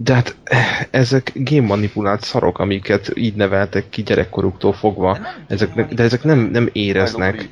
de 0.00 0.14
hát 0.14 0.36
ezek 0.90 1.32
génmanipulált 1.34 2.22
szarok, 2.22 2.58
amiket 2.58 3.10
így 3.14 3.34
neveltek 3.34 3.88
ki 3.88 4.02
gyerekkoruktól 4.02 4.72
fogva, 4.72 5.18
ezek, 5.46 5.84
de 5.94 6.02
ezek 6.02 6.22
nem, 6.22 6.38
nem 6.38 6.68
éreznek. 6.72 7.48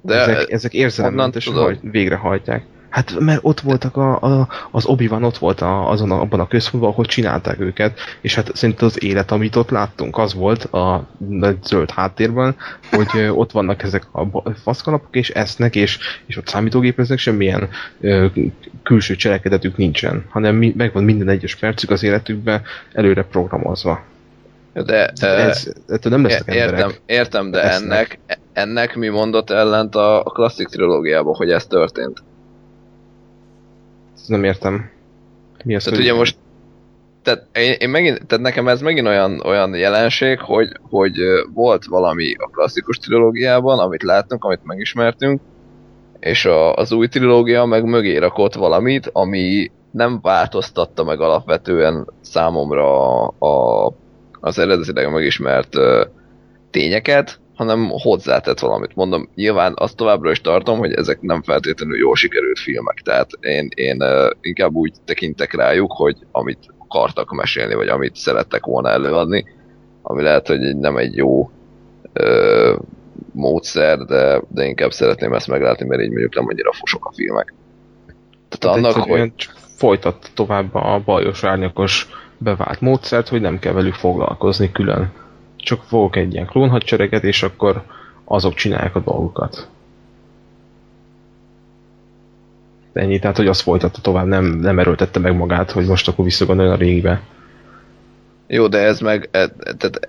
De 0.00 0.14
ezek, 0.14 0.50
ezek 0.50 0.72
érzelemmentesen 0.72 1.54
hogy 1.54 1.78
végrehajtják. 1.82 2.64
Hát 2.94 3.18
mert 3.18 3.38
ott 3.42 3.60
voltak 3.60 3.96
a, 3.96 4.20
a, 4.20 4.48
az 4.70 4.86
obi 4.86 5.06
van 5.06 5.24
ott 5.24 5.38
volt 5.38 5.60
a, 5.60 5.90
azon 5.90 6.10
a, 6.10 6.20
abban 6.20 6.40
a 6.40 6.48
központban, 6.48 6.92
ahol 6.92 7.04
csinálták 7.04 7.60
őket, 7.60 7.98
és 8.20 8.34
hát 8.34 8.50
szerintem 8.56 8.86
az 8.86 9.02
élet, 9.04 9.30
amit 9.30 9.56
ott 9.56 9.70
láttunk, 9.70 10.18
az 10.18 10.34
volt 10.34 10.64
a 10.64 11.06
nagy 11.28 11.56
zöld 11.64 11.90
háttérben, 11.90 12.56
hogy 12.90 13.28
ott 13.28 13.52
vannak 13.52 13.82
ezek 13.82 14.02
a 14.12 14.52
faszkalapok, 14.62 15.16
és 15.16 15.30
esznek, 15.30 15.76
és, 15.76 15.98
és 16.26 16.36
ott 16.36 16.46
számítógépeznek, 16.46 17.18
semmilyen 17.18 17.68
ö, 18.00 18.26
külső 18.82 19.16
cselekedetük 19.16 19.76
nincsen, 19.76 20.24
hanem 20.28 20.56
mi, 20.56 20.72
megvan 20.76 21.04
minden 21.04 21.28
egyes 21.28 21.56
percük 21.56 21.90
az 21.90 22.02
életükben 22.02 22.62
előre 22.92 23.22
programozva. 23.22 24.02
De, 24.72 25.06
Ez, 25.06 25.22
ez, 25.22 25.72
ettől 25.88 26.12
nem 26.12 26.24
lesznek 26.24 26.54
Értem, 26.54 26.74
emberek. 26.74 27.00
értem, 27.06 27.50
de 27.50 27.62
Lesznek. 27.62 27.88
ennek, 27.88 28.18
ennek 28.52 28.96
mi 28.96 29.08
mondott 29.08 29.50
ellent 29.50 29.94
a, 29.94 30.18
a 30.24 30.30
klasszik 30.30 30.68
trilógiában, 30.68 31.34
hogy 31.34 31.50
ez 31.50 31.66
történt? 31.66 32.22
Nem 34.26 34.44
értem. 34.44 34.90
Mi 35.64 35.74
az, 35.74 35.84
Tehát 35.84 36.00
ugye 36.00 36.14
most 36.14 36.36
tehát, 37.24 37.46
én, 37.52 37.72
én 37.78 37.88
megint, 37.88 38.26
tehát 38.26 38.44
nekem 38.44 38.68
ez 38.68 38.80
megint 38.80 39.06
olyan, 39.06 39.40
olyan 39.44 39.74
jelenség, 39.74 40.38
hogy, 40.40 40.68
hogy 40.80 41.14
volt 41.54 41.84
valami 41.84 42.34
a 42.38 42.50
klasszikus 42.52 42.98
trilógiában, 42.98 43.78
amit 43.78 44.02
láttunk, 44.02 44.44
amit 44.44 44.64
megismertünk, 44.64 45.40
és 46.20 46.44
a, 46.44 46.74
az 46.74 46.92
új 46.92 47.06
trilógia 47.06 47.64
meg 47.64 47.84
mögé 47.84 48.16
rakott 48.16 48.54
valamit, 48.54 49.10
ami 49.12 49.70
nem 49.90 50.18
változtatta 50.22 51.04
meg 51.04 51.20
alapvetően 51.20 52.06
számomra 52.20 53.08
a, 53.28 53.34
a, 53.38 53.92
az 54.40 54.58
eredetileg 54.58 55.12
megismert 55.12 55.76
ö, 55.76 56.04
tényeket, 56.70 57.40
hanem 57.54 57.88
hozzátett 57.88 58.58
valamit. 58.58 58.94
Mondom, 58.94 59.28
nyilván 59.34 59.72
azt 59.76 59.96
továbbra 59.96 60.30
is 60.30 60.40
tartom, 60.40 60.78
hogy 60.78 60.92
ezek 60.92 61.20
nem 61.20 61.42
feltétlenül 61.42 61.96
jól 61.96 62.16
sikerült 62.16 62.58
filmek, 62.58 63.00
tehát 63.00 63.30
én, 63.40 63.68
én 63.74 64.02
inkább 64.40 64.74
úgy 64.74 64.92
tekintek 65.04 65.54
rájuk, 65.54 65.92
hogy 65.92 66.16
amit 66.30 66.74
akartak 66.78 67.30
mesélni, 67.30 67.74
vagy 67.74 67.88
amit 67.88 68.16
szerettek 68.16 68.64
volna 68.64 68.90
előadni, 68.90 69.44
ami 70.02 70.22
lehet, 70.22 70.46
hogy 70.46 70.76
nem 70.76 70.96
egy 70.96 71.16
jó 71.16 71.50
ö, 72.12 72.74
módszer, 73.32 73.98
de, 73.98 74.42
de 74.48 74.64
inkább 74.64 74.92
szeretném 74.92 75.32
ezt 75.32 75.48
meglátni, 75.48 75.86
mert 75.86 76.02
így 76.02 76.10
mondjuk 76.10 76.34
nem 76.34 76.46
annyira 76.48 76.72
fosok 76.72 77.06
a 77.06 77.12
filmek. 77.12 77.54
Tehát 78.48 78.76
Hát 78.76 78.94
annak, 78.94 79.08
hogy 79.08 79.34
csak 79.34 79.54
folytat 79.76 80.30
tovább 80.34 80.74
a 80.74 81.02
bajos 81.04 81.44
árnyakos 81.44 82.08
bevált 82.38 82.80
módszert, 82.80 83.28
hogy 83.28 83.40
nem 83.40 83.58
kell 83.58 83.72
velük 83.72 83.94
foglalkozni 83.94 84.72
külön. 84.72 85.12
Csak 85.64 85.82
fogok 85.82 86.16
egy 86.16 86.32
ilyen 86.32 86.46
klónhadsereget, 86.46 87.24
és 87.24 87.42
akkor 87.42 87.82
azok 88.24 88.54
csinálják 88.54 88.96
a 88.96 89.00
dolgukat. 89.00 89.68
Ennyi, 92.92 93.18
tehát 93.18 93.36
hogy 93.36 93.46
azt 93.46 93.60
folytatta 93.60 94.00
tovább, 94.00 94.26
nem, 94.26 94.44
nem 94.44 94.78
erőltette 94.78 95.18
meg 95.18 95.36
magát, 95.36 95.70
hogy 95.70 95.86
most 95.86 96.08
akkor 96.08 96.24
visszagondoljon 96.24 96.74
a 96.74 96.78
régibe. 96.78 97.22
Jó, 98.46 98.66
de 98.66 98.78
ez 98.78 99.00
meg, 99.00 99.28
e, 99.30 99.48
tehát, 99.48 100.08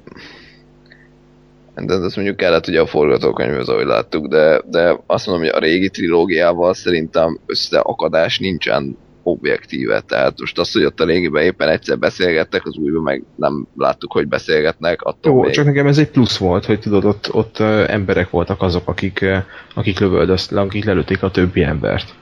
de 1.76 1.94
ez 1.94 2.16
mondjuk 2.16 2.38
kellett 2.38 2.68
ugye 2.68 2.82
a 2.82 2.86
forgatókönyvhöz, 2.86 3.70
ahogy 3.70 3.86
láttuk, 3.86 4.28
de, 4.28 4.62
de 4.66 5.00
azt 5.06 5.28
mondom, 5.28 5.46
hogy 5.46 5.56
a 5.56 5.60
régi 5.66 5.90
trilógiával 5.90 6.74
szerintem 6.74 7.40
összeakadás 7.46 8.40
nincsen 8.40 8.98
objektíve, 9.28 10.00
tehát 10.02 10.40
most 10.40 10.60
az, 10.60 10.72
hogy 10.72 10.84
ott 10.84 11.00
a 11.00 11.06
régiben 11.06 11.44
éppen 11.44 11.70
egyszer 11.70 11.98
beszélgettek, 12.00 12.66
az 12.66 12.76
újban 12.78 13.02
meg 13.04 13.24
nem 13.36 13.68
láttuk, 13.78 14.12
hogy 14.12 14.28
beszélgetnek, 14.28 15.02
attól 15.02 15.34
Jó, 15.34 15.42
még... 15.42 15.52
csak 15.54 15.66
nekem 15.66 15.88
ez 15.88 15.98
egy 15.98 16.10
plusz 16.10 16.38
volt, 16.38 16.66
hogy 16.66 16.80
tudod, 16.80 17.06
ott, 17.06 17.34
ott 17.34 17.60
emberek 17.88 18.30
voltak 18.30 18.62
azok, 18.62 18.88
akik, 18.88 19.26
akik 19.74 20.00
lövöldöztek, 20.00 20.58
akik 20.58 20.86
lelőtték 20.86 21.24
a 21.24 21.32
többi 21.32 21.64
embert. 21.64 22.16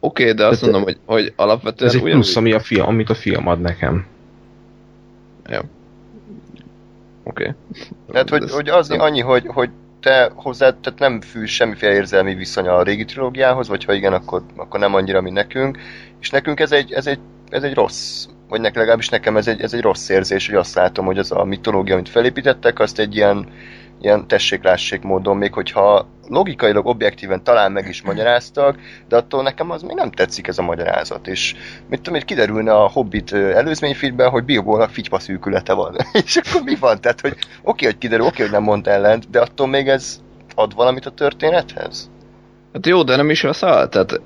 Oké, 0.00 0.22
okay, 0.22 0.34
de 0.34 0.46
azt 0.46 0.60
Tehát- 0.60 0.74
mondom, 0.74 0.82
hogy, 0.82 0.98
hogy 1.16 1.32
alapvetően 1.36 1.88
Ez 1.90 1.94
egy 1.96 2.02
ugyanúgy- 2.02 2.22
plusz, 2.22 2.36
ami 2.36 2.52
a 2.52 2.60
film, 2.60 2.86
amit 2.86 3.10
a 3.10 3.14
film 3.14 3.46
ad 3.48 3.60
nekem. 3.60 4.06
Oké. 7.24 7.54
Tehát, 8.12 8.28
hogy, 8.30 8.42
Ez- 8.42 8.52
hogy 8.54 8.68
az 8.68 8.88
nem- 8.88 9.00
annyi, 9.00 9.20
hogy, 9.20 9.46
hogy 9.46 9.70
te 10.04 10.30
hozzá, 10.34 10.70
tehát 10.70 10.98
nem 10.98 11.20
fűz 11.20 11.48
semmiféle 11.48 11.92
érzelmi 11.92 12.34
viszony 12.34 12.68
a 12.68 12.82
régi 12.82 13.04
trilógiához, 13.04 13.68
vagy 13.68 13.84
ha 13.84 13.92
igen, 13.92 14.12
akkor, 14.12 14.42
akkor 14.56 14.80
nem 14.80 14.94
annyira, 14.94 15.20
mint 15.20 15.34
nekünk. 15.34 15.78
És 16.20 16.30
nekünk 16.30 16.60
ez 16.60 16.72
egy, 16.72 16.92
ez 16.92 17.06
egy, 17.06 17.18
ez 17.50 17.62
egy 17.62 17.74
rossz, 17.74 18.26
vagy 18.48 18.60
nek, 18.60 18.74
legalábbis 18.74 19.08
nekem 19.08 19.36
ez 19.36 19.48
egy, 19.48 19.60
ez 19.60 19.74
egy 19.74 19.80
rossz 19.80 20.08
érzés, 20.08 20.46
hogy 20.46 20.56
azt 20.56 20.74
látom, 20.74 21.04
hogy 21.04 21.18
az 21.18 21.32
a 21.32 21.44
mitológia, 21.44 21.94
amit 21.94 22.08
felépítettek, 22.08 22.78
azt 22.78 22.98
egy 22.98 23.16
ilyen, 23.16 23.48
ilyen 24.04 24.28
tessék-lássék 24.28 25.02
módon, 25.02 25.36
még 25.36 25.52
hogyha 25.52 26.06
logikailag, 26.28 26.86
objektíven 26.86 27.44
talán 27.44 27.72
meg 27.72 27.88
is 27.88 28.02
magyaráztak, 28.02 28.78
de 29.08 29.16
attól 29.16 29.42
nekem 29.42 29.70
az 29.70 29.82
még 29.82 29.96
nem 29.96 30.10
tetszik 30.10 30.46
ez 30.46 30.58
a 30.58 30.62
magyarázat, 30.62 31.26
és 31.26 31.54
mit 31.88 31.98
tudom, 31.98 32.14
hogy 32.14 32.24
kiderülne 32.24 32.72
a 32.72 32.88
Hobbit 32.88 33.32
előzményfilmben, 33.32 34.30
hogy 34.30 34.44
Bilbónak 34.44 34.90
figypa 34.90 35.18
szűkülete 35.18 35.72
van. 35.72 35.96
és 36.24 36.36
akkor 36.36 36.62
mi 36.62 36.74
van? 36.74 37.00
Tehát, 37.00 37.20
hogy 37.20 37.36
oké, 37.62 37.84
hogy 37.84 37.98
kiderül, 37.98 38.26
oké, 38.26 38.42
hogy 38.42 38.50
nem 38.50 38.62
mond 38.62 38.86
ellent, 38.86 39.30
de 39.30 39.40
attól 39.40 39.66
még 39.66 39.88
ez 39.88 40.20
ad 40.54 40.74
valamit 40.74 41.06
a 41.06 41.10
történethez? 41.10 42.10
Hát 42.72 42.86
jó, 42.86 43.02
de 43.02 43.16
nem 43.16 43.30
is 43.30 43.44
az 43.44 43.56
szál. 43.56 43.88
Tehát 43.88 44.20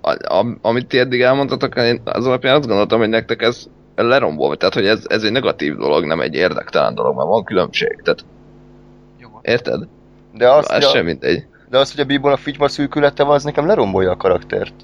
a, 0.00 0.10
a, 0.10 0.46
amit 0.62 0.86
ti 0.86 0.98
eddig 0.98 1.20
elmondtatok, 1.20 1.76
én 1.76 2.00
az 2.04 2.26
alapján 2.26 2.56
azt 2.56 2.66
gondoltam, 2.66 2.98
hogy 2.98 3.08
nektek 3.08 3.42
ez 3.42 3.66
lerombolva. 3.94 4.54
Tehát, 4.54 4.74
hogy 4.74 4.86
ez, 4.86 5.04
ez 5.08 5.22
egy 5.22 5.32
negatív 5.32 5.76
dolog, 5.76 6.04
nem 6.04 6.20
egy 6.20 6.34
érdektelen 6.34 6.94
dolog, 6.94 7.16
mert 7.16 7.28
van 7.28 7.44
különbség. 7.44 8.00
Tehát. 8.02 8.24
Érted? 9.42 9.88
De 10.34 10.50
azt, 10.50 10.70
Ez 10.70 10.74
hogy 10.74 10.84
a, 10.84 10.88
sem 10.88 11.04
mindegy. 11.04 11.44
de 11.70 11.78
azt, 11.78 11.90
hogy 11.94 12.00
a 12.00 12.06
Bilbónak 12.06 12.38
figypa 12.38 12.68
szűkülete 12.68 13.22
van, 13.22 13.34
az 13.34 13.44
nekem 13.44 13.66
lerombolja 13.66 14.10
a 14.10 14.16
karaktert. 14.16 14.74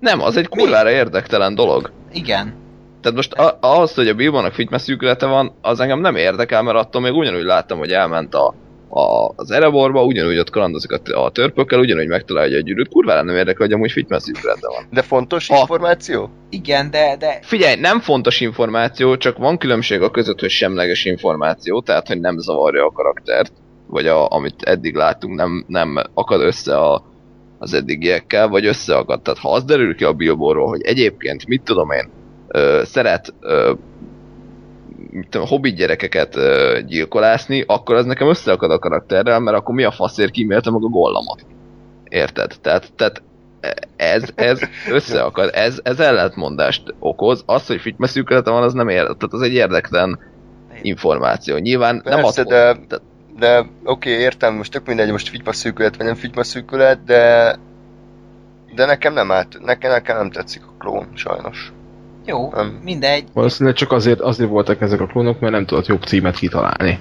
Nem, 0.00 0.20
az 0.22 0.36
egy 0.36 0.48
kurvára 0.48 0.90
érdektelen 0.90 1.54
dolog. 1.54 1.90
Igen. 2.12 2.54
Tehát 3.00 3.16
most 3.16 3.32
a, 3.32 3.58
ahhoz, 3.60 3.94
hogy 3.94 4.08
a 4.08 4.14
Bilbonak 4.14 4.52
figyelmeszűkülete 4.52 5.26
van, 5.26 5.52
az 5.60 5.80
engem 5.80 6.00
nem 6.00 6.16
érdekel, 6.16 6.62
mert 6.62 6.76
attól 6.76 7.00
még 7.00 7.12
ugyanúgy 7.12 7.42
láttam, 7.44 7.78
hogy 7.78 7.90
elment 7.92 8.34
a, 8.34 8.54
a, 8.88 9.32
az 9.36 9.50
Ereborba, 9.50 10.04
ugyanúgy 10.04 10.38
ott 10.38 10.50
kalandozik 10.50 10.92
a, 10.92 11.24
a 11.24 11.30
törpökkel, 11.30 11.78
ugyanúgy 11.78 12.06
megtalálja 12.06 12.56
a 12.56 12.60
gyűrűt. 12.60 12.88
Kurvára 12.88 13.22
nem 13.22 13.36
érdekel, 13.36 13.66
hogy 13.66 13.72
amúgy 13.72 13.92
figyelmeszűkülete 13.92 14.68
van. 14.68 14.86
De 14.90 15.02
fontos 15.02 15.48
Ha. 15.48 15.56
információ? 15.60 16.30
Igen, 16.50 16.90
de, 16.90 17.16
de 17.18 17.38
Figyelj, 17.42 17.80
nem 17.80 18.00
fontos 18.00 18.40
információ, 18.40 19.16
csak 19.16 19.38
van 19.38 19.58
különbség 19.58 20.02
a 20.02 20.10
között, 20.10 20.40
hogy 20.40 20.50
semleges 20.50 21.04
információ, 21.04 21.80
tehát 21.80 22.06
hogy 22.08 22.20
nem 22.20 22.38
zavarja 22.38 22.84
a 22.86 22.90
karaktert, 22.92 23.52
vagy 23.86 24.06
a, 24.06 24.30
amit 24.30 24.62
eddig 24.62 24.94
láttunk, 24.94 25.34
nem, 25.34 25.64
nem 25.66 25.96
akad 26.14 26.40
össze 26.40 26.76
a, 26.78 27.02
az 27.58 27.74
eddigiekkel, 27.74 28.48
vagy 28.48 28.66
összeakad. 28.66 29.22
Tehát 29.22 29.40
ha 29.40 29.52
az 29.52 29.64
derül 29.64 29.94
ki 29.94 30.04
a 30.04 30.12
Bilborról, 30.12 30.68
hogy 30.68 30.82
egyébként, 30.82 31.46
mit 31.46 31.62
tudom 31.62 31.90
én, 31.90 32.10
ö, 32.48 32.82
szeret 32.84 33.34
ö, 33.40 33.72
mit 35.10 35.28
tudom, 35.28 35.46
hobbit 35.46 35.76
gyerekeket 35.76 36.36
ö, 36.36 36.80
gyilkolászni, 36.86 37.64
akkor 37.66 37.94
az 37.94 38.04
nekem 38.04 38.28
összeakad 38.28 38.70
a 38.70 38.78
karakterrel, 38.78 39.40
mert 39.40 39.56
akkor 39.56 39.74
mi 39.74 39.84
a 39.84 39.90
faszért 39.90 40.30
kímélte 40.30 40.70
meg 40.70 40.82
a 40.84 40.88
gollamot. 40.88 41.46
Érted? 42.08 42.54
Tehát, 42.60 42.92
tehát 42.96 43.22
ez, 43.96 44.22
ez 44.34 44.60
összeakad, 44.90 45.50
ez, 45.52 45.80
ez 45.82 46.00
ellentmondást 46.00 46.94
okoz. 46.98 47.42
Az, 47.46 47.66
hogy 47.66 47.80
figyelmeszűkülete 47.80 48.50
van, 48.50 48.62
az 48.62 48.72
nem 48.72 48.88
ér, 48.88 49.02
tehát 49.02 49.32
az 49.32 49.42
egy 49.42 49.52
érdektelen 49.52 50.18
információ. 50.82 51.56
Nyilván 51.56 52.00
nem 52.04 52.20
Persze, 52.20 52.40
ad, 52.40 52.48
de, 52.48 52.54
tehát- 52.54 53.02
de 53.38 53.66
oké, 53.84 54.10
értem, 54.10 54.54
most 54.54 54.72
tök 54.72 54.86
mindegy, 54.86 55.10
most 55.10 55.28
figypa 55.28 55.52
szűkület 55.52 55.96
vagy 55.96 56.06
nem 56.06 56.14
figypa 56.14 56.44
szűkület, 56.44 57.04
de 57.04 57.54
de 58.74 58.86
nekem 58.86 59.12
nem 59.12 59.30
állt, 59.30 59.58
nekem, 59.64 59.90
nekem 59.90 60.16
nem 60.16 60.30
tetszik 60.30 60.62
a 60.64 60.72
klón, 60.78 61.06
sajnos. 61.14 61.72
jó, 62.26 62.50
Nem. 62.52 62.80
mindegy. 62.84 63.24
Valószínűleg 63.32 63.78
csak 63.78 63.92
azért, 63.92 64.20
azért 64.20 64.50
voltak 64.50 64.80
ezek 64.80 65.00
a 65.00 65.06
klónok, 65.06 65.40
mert 65.40 65.52
nem 65.52 65.64
tudott 65.64 65.86
jobb 65.86 66.02
címet 66.02 66.36
kitalálni. 66.36 66.98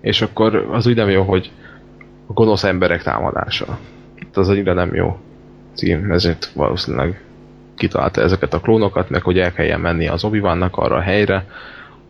És 0.00 0.22
akkor 0.22 0.54
az 0.70 0.86
úgy 0.86 0.96
nem 0.96 1.08
jó, 1.08 1.22
hogy 1.22 1.52
a 2.26 2.32
gonosz 2.32 2.64
emberek 2.64 3.02
támadása. 3.02 3.78
Hát 4.22 4.36
az 4.36 4.48
annyira 4.48 4.72
nem 4.72 4.94
jó 4.94 5.16
cím, 5.74 6.12
ezért 6.12 6.50
valószínűleg 6.54 7.24
kitalálta 7.76 8.22
ezeket 8.22 8.54
a 8.54 8.60
klónokat, 8.60 9.10
meg 9.10 9.22
hogy 9.22 9.38
el 9.38 9.52
kelljen 9.52 9.80
menni 9.80 10.08
az 10.08 10.24
obi 10.24 10.38
arra 10.70 10.96
a 10.96 11.00
helyre, 11.00 11.46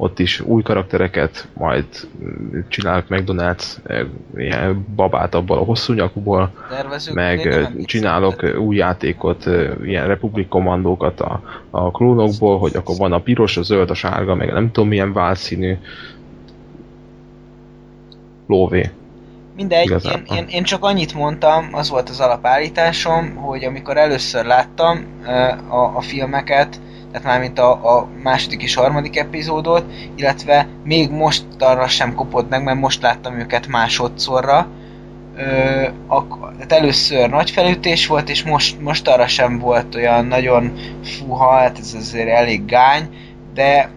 ott 0.03 0.19
is 0.19 0.41
új 0.41 0.63
karaktereket, 0.63 1.49
majd 1.53 1.85
csinálok 2.69 3.05
McDonald's 3.09 3.77
eh, 3.85 4.07
ilyen 4.37 4.87
babát 4.97 5.35
abból 5.35 5.59
a 5.59 5.65
hosszú 5.65 5.93
nyakúból, 5.93 6.53
meg 7.15 7.45
nem 7.45 7.85
csinálok 7.85 8.43
ö, 8.43 8.57
új 8.57 8.77
játékot, 8.77 9.47
ilyen 9.83 10.07
Republic 10.07 10.49
kommandókat 10.49 11.21
a, 11.21 11.43
a 11.71 11.91
klónokból, 11.91 12.59
hogy 12.59 12.77
akkor 12.77 12.97
van 12.97 13.13
a 13.13 13.21
piros, 13.21 13.57
a 13.57 13.63
zöld, 13.63 13.91
a 13.91 13.95
sárga, 13.95 14.35
meg 14.35 14.53
nem 14.53 14.71
tudom 14.71 14.89
milyen 14.89 15.13
válszínű 15.13 15.77
lóvé. 18.47 18.91
Mindegy, 19.57 19.91
én, 19.91 19.97
Igazából. 19.97 20.37
én, 20.37 20.45
én 20.49 20.63
csak 20.63 20.85
annyit 20.85 21.15
mondtam, 21.15 21.69
az 21.73 21.91
volt 21.91 22.09
az 22.09 22.21
alapállításom, 22.21 23.35
hogy 23.37 23.65
amikor 23.65 23.97
először 23.97 24.45
láttam 24.45 25.05
a, 25.69 25.97
a 25.97 26.01
filmeket, 26.01 26.81
tehát 27.13 27.27
mármint 27.27 27.59
a, 27.59 27.97
a 27.97 28.09
második 28.23 28.63
és 28.63 28.75
harmadik 28.75 29.17
epizódot, 29.17 29.85
illetve 30.15 30.67
még 30.85 31.11
most 31.11 31.45
arra 31.59 31.89
sem 31.89 32.15
kopott 32.15 32.49
meg, 32.49 32.63
mert 32.63 32.79
most 32.79 33.03
láttam 33.03 33.39
őket 33.39 33.67
másodszorra, 33.67 34.69
ö, 35.37 35.89
ak- 36.07 36.53
tehát 36.53 36.73
először 36.73 37.31
nagy 37.31 37.51
felütés 37.51 38.07
volt, 38.07 38.29
és 38.29 38.43
most, 38.43 38.81
most 38.81 39.09
arra 39.09 39.27
sem 39.27 39.59
volt 39.59 39.95
olyan 39.95 40.27
nagyon 40.27 40.73
fúha, 41.05 41.51
hát 41.51 41.79
ez 41.79 41.95
azért 41.99 42.29
elég 42.29 42.65
gány, 42.65 43.09
de 43.55 43.91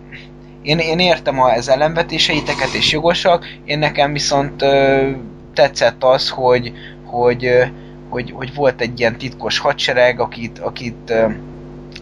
én, 0.62 0.78
én 0.78 1.00
értem 1.00 1.42
az 1.42 1.70
ellenvetéseiteket, 1.70 2.74
és 2.74 2.92
jogosak, 2.92 3.46
én 3.66 3.80
nekem 3.80 4.14
viszont 4.14 4.62
ö, 4.62 5.10
tetszett 5.54 6.04
az, 6.04 6.30
hogy, 6.30 6.74
hogy, 7.06 7.46
ö, 7.46 7.64
hogy, 8.10 8.32
hogy 8.32 8.54
volt 8.56 8.82
egy 8.82 9.00
ilyen 9.00 9.18
titkos 9.18 9.60
hadsereg, 9.60 10.20
akit, 10.20 10.60
akit 10.60 11.10
ö, 11.10 11.28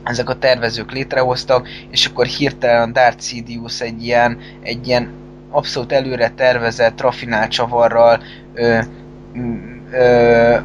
ezek 0.04 0.30
a 0.30 0.38
tervezők 0.38 0.92
létrehoztak, 0.92 1.68
és 1.92 2.06
akkor 2.06 2.26
hirtelen 2.26 2.94
Darth 2.94 3.22
Sidious 3.24 3.82
egy 3.82 4.04
ilyen, 4.04 4.38
egy 4.62 4.88
ilyen 4.88 5.12
abszolút 5.50 5.92
előre 5.92 6.30
tervezett, 6.30 7.02
rafinált 7.02 7.52
csavarral 7.52 8.22
ö, 8.54 8.80
ö, 9.92 10.58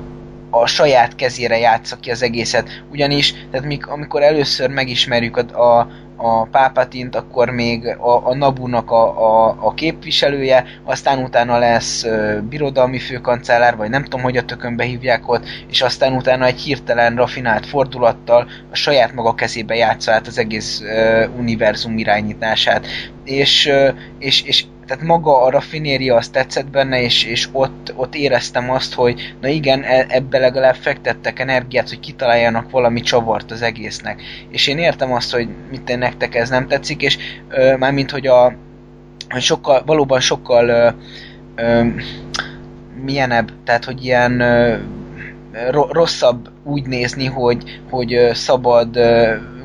a 0.61 0.67
saját 0.67 1.15
kezére 1.15 1.59
játsza 1.59 1.97
ki 1.97 2.11
az 2.11 2.23
egészet. 2.23 2.83
Ugyanis, 2.91 3.35
tehát 3.51 3.67
mik, 3.67 3.87
amikor 3.87 4.23
először 4.23 4.71
megismerjük 4.71 5.37
a, 5.37 5.63
a, 5.63 5.89
a 6.17 6.45
Pápatint, 6.45 7.15
akkor 7.15 7.51
még 7.51 7.87
a, 7.87 8.27
a 8.27 8.35
Nabunak 8.35 8.91
a, 8.91 9.05
a, 9.05 9.57
a 9.61 9.75
képviselője, 9.75 10.65
aztán 10.85 11.23
utána 11.23 11.59
lesz 11.59 12.05
ö, 12.05 12.39
birodalmi 12.49 12.99
főkancellár, 12.99 13.77
vagy 13.77 13.91
nem 13.91 14.03
tudom, 14.03 14.23
hogy 14.23 14.37
a 14.37 14.45
tökönbe 14.45 14.85
hívják 14.85 15.29
ott, 15.29 15.45
és 15.71 15.83
aztán 15.83 16.13
utána 16.13 16.45
egy 16.45 16.61
hirtelen 16.61 17.17
rafinált 17.17 17.67
fordulattal 17.67 18.49
a 18.71 18.75
saját 18.75 19.13
maga 19.15 19.35
kezébe 19.35 19.75
játsza 19.75 20.13
át 20.13 20.27
az 20.27 20.39
egész 20.39 20.81
ö, 20.81 21.27
univerzum 21.39 21.99
irányítását. 21.99 22.87
És, 23.25 23.67
ö, 23.67 23.89
és, 24.19 24.43
és 24.43 24.65
tehát 24.87 25.03
maga 25.03 25.43
a 25.43 25.51
raffinéria 25.51 26.17
az 26.17 26.29
tetszett 26.29 26.71
benne, 26.71 27.01
és, 27.03 27.25
és 27.25 27.49
ott, 27.53 27.93
ott 27.97 28.15
éreztem 28.15 28.71
azt, 28.71 28.95
hogy 28.95 29.35
na 29.41 29.49
igen, 29.49 29.83
e- 29.83 30.07
ebbe 30.09 30.39
legalább 30.39 30.75
fektettek 30.75 31.39
energiát, 31.39 31.89
hogy 31.89 32.01
kitaláljanak 32.01 32.71
valami 32.71 33.01
csavart 33.01 33.51
az 33.51 33.63
egésznek. 33.63 34.23
És 34.51 34.67
én 34.67 34.79
értem 34.79 35.13
azt, 35.13 35.33
hogy 35.33 35.49
mit 35.71 35.89
én 35.89 35.99
nektek 35.99 36.35
ez 36.35 36.49
nem 36.49 36.67
tetszik, 36.67 37.03
és 37.03 37.19
ö, 37.49 37.77
mármint, 37.77 38.11
hogy 38.11 38.27
a 38.27 38.55
hogy 39.29 39.43
sokkal, 39.43 39.83
valóban 39.87 40.21
sokkal 40.21 40.69
ö, 40.69 40.89
ö, 41.55 41.87
milyenebb, 43.05 43.53
tehát 43.65 43.85
hogy 43.85 44.05
ilyen 44.05 44.41
ö, 44.41 44.77
ro- 45.71 45.93
rosszabb 45.93 46.51
úgy 46.65 46.87
nézni, 46.87 47.27
hogy, 47.27 47.81
hogy 47.91 48.31
szabad 48.33 48.99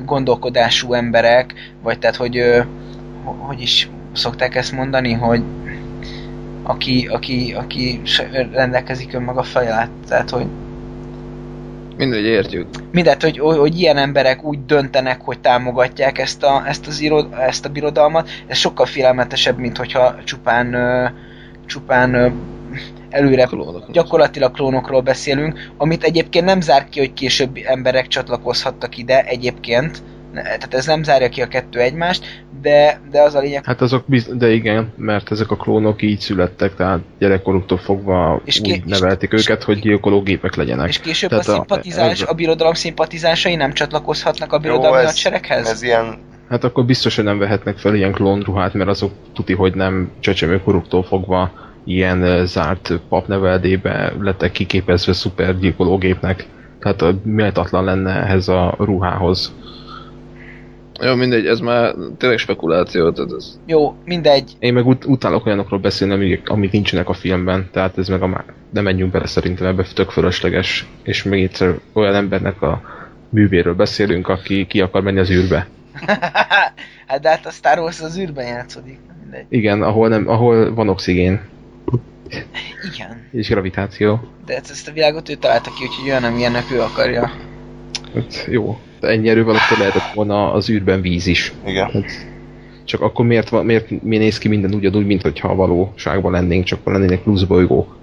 gondolkodású 0.04 0.92
emberek, 0.92 1.54
vagy 1.82 1.98
tehát, 1.98 2.16
hogy 2.16 2.62
hogy 3.24 3.60
is 3.60 3.88
szokták 4.12 4.54
ezt 4.54 4.72
mondani, 4.72 5.12
hogy 5.12 5.42
aki, 6.62 7.06
aki, 7.06 7.54
aki 7.56 8.00
rendelkezik 8.52 9.14
önmaga 9.14 9.42
fejlát, 9.42 9.90
tehát 10.08 10.30
hogy 10.30 10.46
Mindegy, 11.96 12.24
értjük. 12.24 12.66
mindet, 12.90 13.22
hogy, 13.22 13.38
hogy 13.38 13.80
ilyen 13.80 13.96
emberek 13.96 14.44
úgy 14.44 14.64
döntenek, 14.66 15.20
hogy 15.20 15.40
támogatják 15.40 16.18
ezt 16.18 16.42
a, 16.42 16.62
ezt, 16.66 16.86
az 16.86 17.00
irod, 17.00 17.28
ezt 17.38 17.64
a 17.64 17.68
birodalmat, 17.68 18.28
ez 18.46 18.56
sokkal 18.56 18.86
félelmetesebb, 18.86 19.58
mint 19.58 19.76
hogyha 19.76 20.14
csupán, 20.24 20.76
csupán 21.66 22.34
előre 23.10 23.44
Klónok. 23.44 23.90
gyakorlatilag 23.90 24.52
klónokról 24.52 25.00
beszélünk, 25.00 25.70
amit 25.76 26.02
egyébként 26.02 26.44
nem 26.44 26.60
zár 26.60 26.88
ki, 26.88 26.98
hogy 26.98 27.12
később 27.12 27.58
emberek 27.64 28.06
csatlakozhattak 28.06 28.98
ide 28.98 29.22
egyébként, 29.24 30.02
tehát 30.34 30.74
ez 30.74 30.86
nem 30.86 31.02
zárja 31.02 31.28
ki 31.28 31.42
a 31.42 31.46
kettő 31.48 31.78
egymást, 31.80 32.44
de, 32.62 33.00
de 33.10 33.20
az 33.22 33.34
a 33.34 33.40
lényeg, 33.40 33.64
Hát 33.64 33.80
azok 33.80 34.04
biz- 34.06 34.36
de 34.36 34.50
igen, 34.52 34.92
mert 34.96 35.30
ezek 35.30 35.50
a 35.50 35.56
klónok 35.56 36.02
így 36.02 36.20
születtek, 36.20 36.74
tehát 36.74 37.00
gyerekkoruktól 37.18 37.78
fogva 37.78 38.40
És 38.44 38.60
ki- 38.60 38.70
úgy 38.72 38.84
nevelték 38.84 39.32
és- 39.32 39.48
őket, 39.48 39.62
hogy 39.62 39.78
gyilkológépek 39.80 40.54
legyenek. 40.54 40.88
és 40.88 40.98
később 41.00 41.30
Tehát 41.30 41.46
a, 41.46 41.50
a- 41.50 41.54
szimpatizás, 41.54 42.20
ez- 42.22 42.28
a 42.28 42.32
birodalom 42.32 42.74
szimpatizásai 42.74 43.54
nem 43.54 43.72
csatlakozhatnak 43.72 44.52
a 44.52 44.58
birodalmi 44.58 44.96
ez, 44.98 45.04
hadsereghez? 45.04 45.68
ez 45.68 45.82
ilyen 45.82 46.18
Hát 46.48 46.64
akkor 46.64 46.84
biztos, 46.84 47.16
hogy 47.16 47.24
nem 47.24 47.38
vehetnek 47.38 47.78
fel 47.78 47.94
ilyen 47.94 48.12
klónruhát, 48.12 48.74
mert 48.74 48.88
azok 48.90 49.12
tuti, 49.34 49.52
hogy 49.54 49.74
nem 49.74 50.10
csecsemőkoruktól 50.20 51.02
fogva 51.02 51.50
ilyen 51.84 52.22
ö, 52.22 52.44
zárt 52.44 52.92
papneveldébe 53.08 54.12
lettek 54.20 54.52
kiképezve 54.52 55.12
szuper 55.12 55.58
gyilkológépnek. 55.58 56.46
Tehát 56.80 57.02
ö, 57.02 57.10
méltatlan 57.22 57.84
lenne 57.84 58.10
ehhez 58.22 58.48
a 58.48 58.74
ruhához. 58.78 59.52
Jó, 61.04 61.14
mindegy, 61.14 61.46
ez 61.46 61.60
már 61.60 61.94
tényleg 62.18 62.38
spekuláció, 62.38 63.10
tehát 63.10 63.30
ez... 63.32 63.58
Jó, 63.66 63.94
mindegy, 64.04 64.52
Én 64.58 64.72
meg 64.72 64.86
ut- 64.86 65.04
utálok 65.04 65.46
olyanokról 65.46 65.80
beszélni, 65.80 66.14
amik, 66.14 66.48
amik 66.48 66.70
nincsenek 66.70 67.08
a 67.08 67.12
filmben, 67.12 67.68
tehát 67.72 67.98
ez 67.98 68.08
meg 68.08 68.22
a 68.22 68.26
má... 68.26 68.44
nem 68.70 68.84
menjünk 68.84 69.12
bele 69.12 69.26
szerintem 69.26 69.66
ebbe 69.66 69.86
tök 69.94 70.10
fölösleges, 70.10 70.86
és 71.02 71.22
még 71.22 71.42
egyszer 71.42 71.78
olyan 71.92 72.14
embernek 72.14 72.62
a 72.62 72.80
művéről 73.28 73.74
beszélünk, 73.74 74.28
aki 74.28 74.66
ki 74.66 74.80
akar 74.80 75.02
menni 75.02 75.18
az 75.18 75.30
űrbe. 75.30 75.66
hát 77.06 77.20
de 77.20 77.28
hát 77.28 77.46
a 77.46 77.50
Star 77.50 77.78
Wars 77.78 78.00
az 78.00 78.18
űrben 78.18 78.46
játszódik, 78.46 78.98
mindegy. 79.22 79.46
Igen, 79.48 79.82
ahol, 79.82 80.08
nem, 80.08 80.28
ahol 80.28 80.74
van 80.74 80.88
oxigén 80.88 81.40
Igen, 82.94 83.28
és 83.32 83.48
gravitáció. 83.48 84.20
de 84.46 84.54
hát 84.54 84.70
ezt 84.70 84.88
a 84.88 84.92
világot 84.92 85.28
ő 85.28 85.34
találta 85.34 85.70
ki, 85.70 85.84
úgyhogy 85.84 86.08
olyan, 86.08 86.24
amilyennek 86.24 86.64
ő 86.72 86.80
akarja. 86.80 87.30
Hát, 88.14 88.46
jó. 88.50 88.78
Ennyi 89.02 89.28
erővel 89.28 89.54
akkor 89.54 89.78
lehetett 89.78 90.14
volna 90.14 90.52
az 90.52 90.70
űrben 90.70 91.00
víz 91.00 91.26
is. 91.26 91.52
igen. 91.66 91.90
Hát, 91.90 92.30
csak 92.84 93.00
akkor 93.00 93.24
miért, 93.24 93.62
miért 93.62 94.02
mi 94.02 94.16
néz 94.16 94.38
ki 94.38 94.48
minden 94.48 94.74
ugyanúgy, 94.74 95.06
mint 95.06 95.22
hogyha 95.22 95.48
a 95.48 95.54
valóságban 95.54 96.32
lennénk, 96.32 96.64
csak 96.64 96.78
lennének 96.84 97.22
plusz 97.22 97.42
bolygók. 97.42 97.96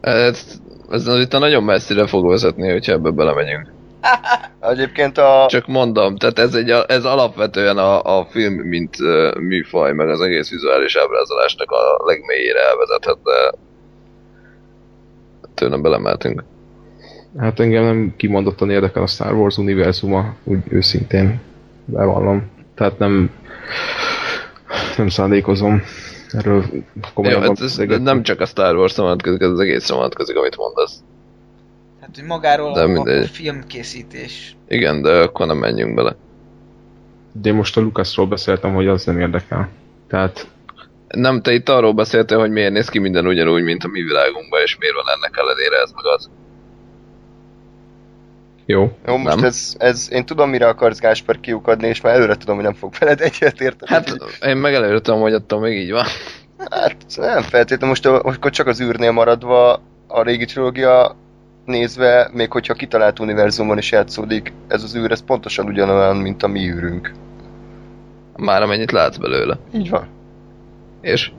Ez, 0.00 0.60
ez 0.90 1.06
itt 1.06 1.32
nagyon 1.32 1.62
messzire 1.62 2.06
fog 2.06 2.28
vezetni, 2.28 2.70
hogyha 2.70 2.92
ebbe 2.92 3.10
belemegyünk. 3.10 3.72
Egyébként 4.72 5.18
a... 5.18 5.46
Csak 5.48 5.66
mondom, 5.66 6.16
tehát 6.16 6.38
ez, 6.38 6.54
egy, 6.54 6.70
ez 6.70 7.04
alapvetően 7.04 7.78
a, 7.78 8.18
a 8.18 8.26
film, 8.30 8.54
mint 8.54 9.00
uh, 9.00 9.34
műfaj, 9.34 9.92
meg 9.92 10.08
az 10.08 10.20
egész 10.20 10.50
vizuális 10.50 10.96
ábrázolásnak 10.96 11.70
a 11.70 12.04
legmélyére 12.06 12.60
elvezethet, 12.60 13.18
de 13.22 13.52
tőlem 15.54 15.82
belemeltünk. 15.82 16.44
Hát 17.38 17.60
engem 17.60 17.84
nem 17.84 18.14
kimondottan 18.16 18.70
érdekel 18.70 19.02
a 19.02 19.06
Star 19.06 19.32
Wars 19.34 19.56
univerzuma, 19.58 20.34
úgy 20.44 20.58
őszintén 20.68 21.40
bevallom. 21.84 22.50
Tehát 22.74 22.98
nem 22.98 23.30
nem 24.96 25.08
szándékozom 25.08 25.82
erről 26.30 26.64
Jó, 26.72 26.80
komolyabban 27.14 27.42
hát 27.48 27.50
ez 27.52 27.60
beszélgetni. 27.60 28.04
nem 28.04 28.22
csak 28.22 28.40
a 28.40 28.46
Star 28.46 28.76
Wars 28.76 28.96
vonatkozik, 28.96 29.40
ez 29.40 29.50
az 29.50 29.60
egész 29.60 29.88
vonatkozik, 29.88 30.36
amit 30.36 30.56
mondasz. 30.56 30.94
Hát, 32.00 32.10
hogy 32.14 32.24
magáról 32.24 32.72
De 32.72 32.86
mindegy. 32.86 33.22
a 33.22 33.26
filmkészítés. 33.26 34.56
Igen, 34.68 35.02
de 35.02 35.10
akkor 35.10 35.46
nem 35.46 35.56
menjünk 35.58 35.94
bele. 35.94 36.16
De 37.32 37.48
én 37.48 37.54
most 37.54 37.76
a 37.76 37.80
Lucasról 37.80 38.26
beszéltem, 38.26 38.74
hogy 38.74 38.86
az 38.86 39.04
nem 39.04 39.18
érdekel. 39.20 39.68
Tehát 40.08 40.46
Nem, 41.08 41.42
te 41.42 41.52
itt 41.52 41.68
arról 41.68 41.92
beszéltél, 41.92 42.38
hogy 42.38 42.50
miért 42.50 42.72
néz 42.72 42.88
ki 42.88 42.98
minden 42.98 43.26
ugyanúgy, 43.26 43.62
mint 43.62 43.84
a 43.84 43.88
mi 43.88 44.02
világunkban, 44.02 44.60
és 44.62 44.76
miért 44.78 44.94
van 44.94 45.04
ennek 45.16 45.36
ellenére 45.38 45.76
ez 45.82 45.90
meg 45.94 46.04
az. 46.14 46.30
Jó. 48.72 48.92
Jó, 49.06 49.16
most 49.16 49.36
Nem. 49.36 49.44
ez, 49.44 49.74
ez, 49.78 50.08
én 50.12 50.24
tudom, 50.24 50.50
mire 50.50 50.68
akarsz 50.68 50.98
Gásper 50.98 51.40
kiukadni, 51.40 51.86
és 51.86 52.00
már 52.00 52.14
előre 52.14 52.36
tudom, 52.36 52.54
hogy 52.54 52.64
nem 52.64 52.74
fog 52.74 52.92
veled 52.98 53.20
egyet 53.20 53.60
érteni. 53.60 53.90
Hát 53.90 54.14
én 54.46 54.56
meg 54.56 54.74
előre 54.74 55.00
tudom, 55.00 55.20
hogy 55.20 55.32
attól 55.32 55.60
még 55.60 55.78
így 55.78 55.90
van. 55.90 56.04
Hát 56.70 56.96
nem 57.16 57.42
feltétlenül, 57.42 57.88
most, 57.88 58.06
akkor 58.06 58.50
csak 58.50 58.66
az 58.66 58.80
űrnél 58.80 59.12
maradva 59.12 59.82
a 60.06 60.22
régi 60.22 60.44
trilógia 60.44 61.16
nézve, 61.64 62.30
még 62.32 62.52
hogyha 62.52 62.74
kitalált 62.74 63.18
univerzumon 63.18 63.78
is 63.78 63.92
játszódik, 63.92 64.52
ez 64.68 64.82
az 64.82 64.96
űr, 64.96 65.10
ez 65.10 65.24
pontosan 65.24 65.66
ugyanolyan, 65.66 66.16
mint 66.16 66.42
a 66.42 66.46
mi 66.46 66.70
űrünk. 66.70 67.12
Már 68.36 68.62
amennyit 68.62 68.92
látsz 68.92 69.16
belőle. 69.16 69.58
Így 69.74 69.90
van. 69.90 70.06
És? 71.00 71.30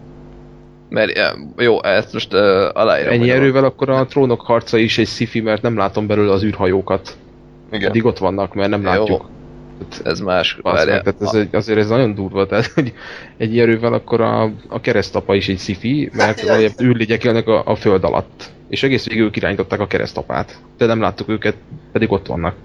Mert 0.89 1.36
jó, 1.58 1.84
ezt 1.84 2.13
most 2.13 2.34
uh, 2.34 2.39
aláírom. 2.74 3.13
Ennyi 3.13 3.30
erővel 3.30 3.63
akkor 3.63 3.89
a 3.89 4.06
trónok 4.06 4.41
harca 4.41 4.78
is 4.78 4.98
egy 4.98 5.08
sci 5.08 5.41
mert 5.41 5.62
nem 5.62 5.78
látom 5.78 6.08
belőle 6.08 6.32
az 6.32 6.43
űrhajókat. 6.43 7.17
Igen. 7.73 7.89
Eddig 7.89 8.05
ott 8.05 8.17
vannak, 8.17 8.53
mert 8.53 8.69
nem 8.69 8.81
Jó. 8.81 8.88
látjuk. 8.88 9.29
Ez 10.03 10.19
más. 10.19 10.59
Meg, 10.63 10.86
tehát 10.86 11.15
ez 11.21 11.33
egy, 11.33 11.55
azért 11.55 11.79
ez 11.79 11.89
nagyon 11.89 12.15
durva, 12.15 12.45
tehát 12.45 12.65
hogy 12.65 12.93
egy 13.38 13.59
erővel 13.59 13.93
akkor 13.93 14.21
a, 14.21 14.51
a 14.67 14.81
keresztapa 14.81 15.36
is 15.36 15.49
egy 15.49 15.59
sci 15.59 16.09
mert 16.13 16.41
valójában 16.41 16.86
űrlégyek 16.86 17.23
élnek 17.23 17.47
a, 17.47 17.63
a 17.65 17.75
föld 17.75 18.03
alatt. 18.03 18.51
És 18.69 18.83
egész 18.83 19.07
végül 19.07 19.25
ők 19.25 19.36
irányították 19.36 19.79
a 19.79 19.88
keresztapát. 19.88 20.59
De 20.77 20.86
nem 20.86 21.01
láttuk 21.01 21.29
őket, 21.29 21.55
pedig 21.91 22.12
ott 22.12 22.27
vannak. 22.27 22.55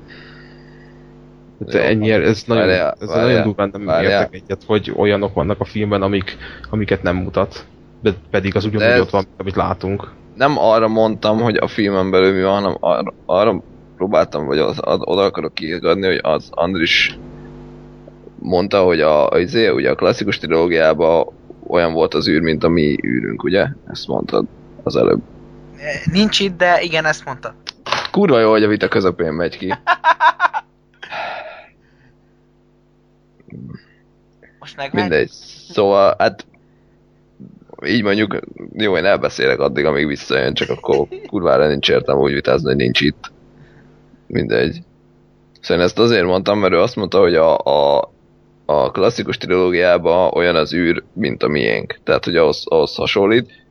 Tehát 1.66 1.84
Jó, 1.84 1.90
ennyi, 1.90 2.10
ez 2.10 2.42
nagyon, 2.46 2.68
ez 2.68 2.68
várjál, 2.68 2.96
nagyon 2.98 3.42
durván 3.42 3.68
nem 3.72 3.84
várjál. 3.84 4.20
értek 4.20 4.34
egyet, 4.34 4.62
hogy 4.66 4.92
olyanok 4.96 5.34
vannak 5.34 5.60
a 5.60 5.64
filmben, 5.64 6.02
amik, 6.02 6.36
amiket 6.70 7.02
nem 7.02 7.16
mutat. 7.16 7.66
De 8.02 8.14
pedig 8.30 8.56
az 8.56 8.64
ugyanúgy 8.64 9.00
ott 9.00 9.10
van, 9.10 9.24
amit 9.36 9.56
látunk. 9.56 10.10
Nem 10.34 10.58
arra 10.58 10.88
mondtam, 10.88 11.40
hogy 11.40 11.56
a 11.56 11.66
filmen 11.66 12.10
belül 12.10 12.32
mi 12.32 12.42
van, 12.42 12.54
hanem 12.54 12.76
arra, 12.80 13.14
arra 13.26 13.62
próbáltam, 13.98 14.46
vagy 14.46 14.58
az, 14.58 14.76
az, 14.80 14.98
oda 15.00 15.22
akarok 15.22 15.54
kiadni, 15.54 16.06
hogy 16.06 16.20
az 16.22 16.48
Andris 16.50 17.18
mondta, 18.38 18.82
hogy 18.82 19.00
a, 19.00 19.30
a, 19.30 19.38
izé, 19.38 19.68
ugye 19.68 19.90
a 19.90 19.94
klasszikus 19.94 20.38
trilógiában 20.38 21.26
olyan 21.66 21.92
volt 21.92 22.14
az 22.14 22.28
űr, 22.28 22.40
mint 22.40 22.64
a 22.64 22.68
mi 22.68 22.96
űrünk, 23.06 23.42
ugye? 23.42 23.66
Ezt 23.90 24.06
mondtad. 24.06 24.46
az 24.82 24.96
előbb. 24.96 25.20
Nincs 26.12 26.40
itt, 26.40 26.56
de 26.56 26.80
igen, 26.82 27.04
ezt 27.04 27.24
mondta. 27.24 27.54
Kurva 28.10 28.40
jó, 28.40 28.50
hogy 28.50 28.62
a 28.62 28.68
vita 28.68 28.88
közepén 28.88 29.32
megy 29.32 29.58
ki. 29.58 29.74
Most 34.58 34.76
meg 34.76 34.92
Mindegy. 34.92 35.30
Szóval, 35.70 36.14
hát 36.18 36.46
így 37.86 38.02
mondjuk, 38.02 38.38
jó, 38.72 38.96
én 38.96 39.04
elbeszélek 39.04 39.58
addig, 39.58 39.84
amíg 39.84 40.06
visszajön, 40.06 40.54
csak 40.54 40.70
akkor 40.70 41.08
kurvára 41.26 41.68
nincs 41.68 41.88
értelme 41.88 42.20
úgy 42.20 42.32
vitázni, 42.32 42.66
hogy 42.66 42.76
nincs 42.76 43.00
itt. 43.00 43.30
Mindegy. 44.28 44.82
Szóval 45.60 45.84
ezt 45.84 45.98
azért 45.98 46.24
mondtam, 46.24 46.58
mert 46.58 46.72
ő 46.72 46.78
azt 46.78 46.96
mondta, 46.96 47.18
hogy 47.18 47.34
a, 47.34 47.58
a, 47.58 48.10
a 48.66 48.90
klasszikus 48.90 49.36
trilógiában 49.36 50.30
olyan 50.34 50.56
az 50.56 50.74
űr, 50.74 51.02
mint 51.12 51.42
a 51.42 51.48
miénk. 51.48 51.98
Tehát, 52.04 52.24
hogy 52.24 52.36
ahhoz, 52.36 52.64
ahhoz 52.66 52.94
hasonlít. 52.94 53.66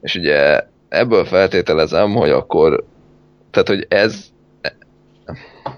És 0.00 0.14
ugye 0.14 0.60
ebből 0.88 1.24
feltételezem, 1.24 2.12
hogy 2.14 2.30
akkor, 2.30 2.84
tehát, 3.50 3.68
hogy 3.68 3.86
ez, 3.88 4.24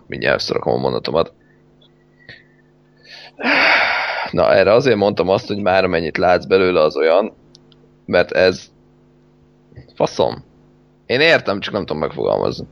mindjárt 0.06 0.40
összerakom 0.40 0.74
a 0.74 0.80
mondatomat. 0.80 1.32
Na, 4.30 4.52
erre 4.52 4.72
azért 4.72 4.96
mondtam 4.96 5.28
azt, 5.28 5.46
hogy 5.46 5.58
már 5.58 5.84
amennyit 5.84 6.16
látsz 6.16 6.44
belőle 6.44 6.80
az 6.80 6.96
olyan, 6.96 7.32
mert 8.06 8.30
ez 8.30 8.70
faszom. 9.94 10.44
Én 11.06 11.20
értem, 11.20 11.60
csak 11.60 11.72
nem 11.72 11.84
tudom 11.84 12.02
megfogalmazni. 12.02 12.66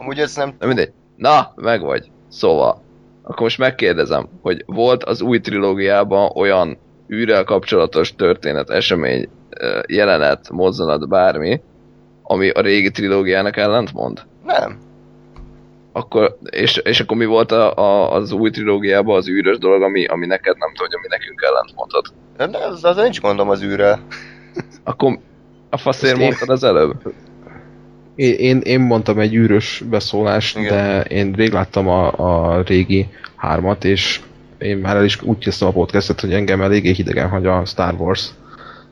Amúgy 0.00 0.18
ez 0.18 0.36
nem... 0.36 0.54
Na 0.58 0.66
mindegy. 0.66 0.92
Na, 1.16 1.52
meg 1.54 1.80
vagy. 1.80 2.10
Szóval, 2.28 2.82
akkor 3.22 3.40
most 3.40 3.58
megkérdezem, 3.58 4.28
hogy 4.42 4.62
volt 4.66 5.04
az 5.04 5.20
új 5.20 5.40
trilógiában 5.40 6.30
olyan 6.34 6.78
űrrel 7.12 7.44
kapcsolatos 7.44 8.14
történet, 8.14 8.70
esemény, 8.70 9.28
jelenet, 9.86 10.50
mozzanat, 10.50 11.08
bármi, 11.08 11.60
ami 12.22 12.48
a 12.48 12.60
régi 12.60 12.90
trilógiának 12.90 13.56
ellentmond? 13.56 14.22
Nem. 14.44 14.78
Akkor, 15.92 16.36
és, 16.50 16.76
és 16.76 17.00
akkor 17.00 17.16
mi 17.16 17.24
volt 17.24 17.52
a, 17.52 17.76
a, 17.76 18.12
az 18.12 18.32
új 18.32 18.50
trilógiában 18.50 19.16
az 19.16 19.28
űrös 19.28 19.58
dolog, 19.58 19.82
ami, 19.82 20.04
ami 20.04 20.26
neked 20.26 20.56
nem 20.58 20.72
hogy 20.76 20.94
ami 20.94 21.06
nekünk 21.08 21.42
ellentmondhat? 21.42 22.12
De 22.36 22.58
az, 22.66 22.84
az 22.84 22.96
nincs 22.96 23.20
gondom 23.20 23.48
az 23.48 23.62
űrrel. 23.62 24.00
Akkor 24.84 25.18
a 25.70 25.76
faszért 25.76 26.18
mondtad 26.18 26.48
az 26.48 26.64
előbb? 26.64 27.12
Én, 28.20 28.34
én, 28.34 28.60
én 28.60 28.80
mondtam 28.80 29.18
egy 29.18 29.34
űrös 29.34 29.82
beszólást, 29.90 30.58
Igen. 30.58 30.72
de 30.72 31.00
én 31.02 31.32
rég 31.32 31.52
láttam 31.52 31.88
a, 31.88 32.12
a 32.12 32.62
régi 32.66 33.06
hármat, 33.36 33.84
és 33.84 34.20
én 34.58 34.76
már 34.76 34.96
el 34.96 35.04
is 35.04 35.22
úgy 35.22 35.38
kezdtem 35.38 35.68
a 35.68 35.72
podcastet, 35.72 36.20
hogy 36.20 36.32
engem 36.32 36.60
eléggé 36.62 36.92
hidegen 36.92 37.28
hagy 37.28 37.46
a 37.46 37.64
Star 37.64 37.94
Wars. 37.98 38.30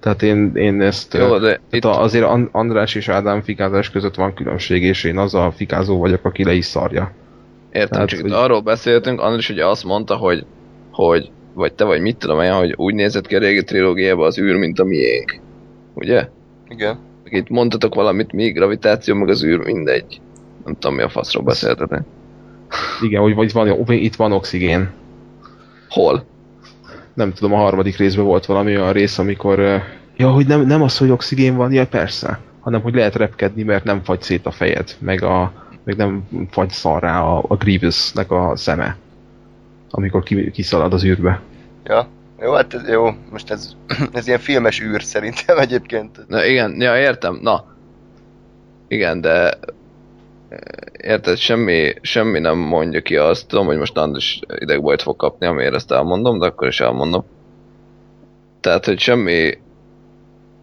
Tehát 0.00 0.22
én, 0.22 0.52
én 0.54 0.80
ezt... 0.80 1.14
Jó, 1.14 1.38
de 1.38 1.60
itt, 1.70 1.84
a, 1.84 2.00
azért 2.00 2.24
An- 2.24 2.48
András 2.52 2.94
és 2.94 3.08
Ádám 3.08 3.42
fikázás 3.42 3.90
között 3.90 4.14
van 4.14 4.34
különbség, 4.34 4.82
és 4.82 5.04
én 5.04 5.18
az 5.18 5.34
a 5.34 5.52
fikázó 5.56 5.98
vagyok, 5.98 6.24
aki 6.24 6.44
le 6.44 6.52
is 6.52 6.64
szarja. 6.64 7.12
Értem, 7.72 7.88
Tehát, 7.90 8.08
csak 8.08 8.20
hogy- 8.20 8.30
itt 8.30 8.36
arról 8.36 8.60
beszéltünk, 8.60 9.20
Andris 9.20 9.48
ugye 9.48 9.66
azt 9.66 9.84
mondta, 9.84 10.14
hogy, 10.16 10.44
hogy 10.90 11.30
vagy 11.54 11.72
te 11.72 11.84
vagy 11.84 12.00
mit 12.00 12.16
tudom 12.16 12.40
én, 12.40 12.52
hogy 12.52 12.74
úgy 12.76 12.94
nézett 12.94 13.26
ki 13.26 13.36
a 13.36 13.38
régi 13.38 13.64
trilógiában 13.64 14.26
az 14.26 14.38
űr, 14.38 14.56
mint 14.56 14.78
a 14.78 14.84
miénk. 14.84 15.40
Ugye? 15.94 16.28
Igen. 16.68 17.06
Meg 17.30 17.40
itt 17.40 17.48
mondtatok 17.48 17.94
valamit, 17.94 18.32
mi 18.32 18.50
gravitáció, 18.50 19.14
meg 19.14 19.28
az 19.28 19.44
űr, 19.44 19.58
mindegy. 19.58 20.20
Nem 20.64 20.74
tudom, 20.74 20.96
mi 20.96 21.02
a 21.02 21.08
faszról 21.08 21.44
beszéltetek. 21.44 22.02
Igen, 23.00 23.22
hogy 23.22 23.34
vagy 23.34 23.52
van, 23.52 23.86
itt 23.88 24.16
van 24.16 24.32
oxigén. 24.32 24.90
Hol? 25.88 26.24
Nem 27.14 27.32
tudom, 27.32 27.52
a 27.52 27.56
harmadik 27.56 27.96
részben 27.96 28.24
volt 28.24 28.46
valami 28.46 28.76
olyan 28.76 28.92
rész, 28.92 29.18
amikor... 29.18 29.82
Ja, 30.16 30.30
hogy 30.30 30.46
nem, 30.46 30.66
nem 30.66 30.82
az, 30.82 30.98
hogy 30.98 31.10
oxigén 31.10 31.56
van, 31.56 31.72
ja 31.72 31.86
persze, 31.86 32.40
hanem 32.60 32.80
hogy 32.80 32.94
lehet 32.94 33.14
repkedni, 33.14 33.62
mert 33.62 33.84
nem 33.84 34.02
fagy 34.02 34.22
szét 34.22 34.46
a 34.46 34.50
fejed, 34.50 34.96
meg, 34.98 35.22
a, 35.22 35.52
meg 35.84 35.96
nem 35.96 36.24
fagy 36.50 36.70
szarrá 36.70 37.22
a, 37.22 37.44
a 37.48 37.56
Grievousnek 37.56 38.30
a 38.30 38.52
szeme, 38.56 38.96
amikor 39.90 40.22
ki, 40.22 40.50
kiszalad 40.50 40.92
az 40.92 41.04
űrbe. 41.04 41.40
Ja. 41.84 42.08
Jó, 42.40 42.53
hát 42.53 42.74
ez, 42.74 42.88
jó, 42.88 43.11
most 43.31 43.51
ez, 43.51 43.77
ez 44.12 44.27
ilyen 44.27 44.38
filmes 44.38 44.81
űr 44.81 45.03
szerintem 45.03 45.59
egyébként. 45.66 46.24
Na 46.29 46.44
igen, 46.44 46.81
ja 46.81 46.98
értem, 46.98 47.38
na. 47.42 47.64
Igen, 48.88 49.20
de 49.20 49.59
érted, 50.92 51.37
semmi, 51.37 51.94
semmi 52.01 52.38
nem 52.38 52.59
mondja 52.59 53.01
ki 53.01 53.16
azt, 53.16 53.48
tudom, 53.48 53.66
hogy 53.66 53.77
most 53.77 53.96
Andris 53.96 54.40
idegbajt 54.59 55.03
fog 55.03 55.16
kapni, 55.16 55.46
amiért 55.46 55.74
ezt 55.74 55.92
elmondom, 55.92 56.38
de 56.38 56.46
akkor 56.46 56.68
is 56.68 56.81
elmondom. 56.81 57.24
Tehát, 58.61 58.85
hogy 58.85 58.98
semmi 58.98 59.59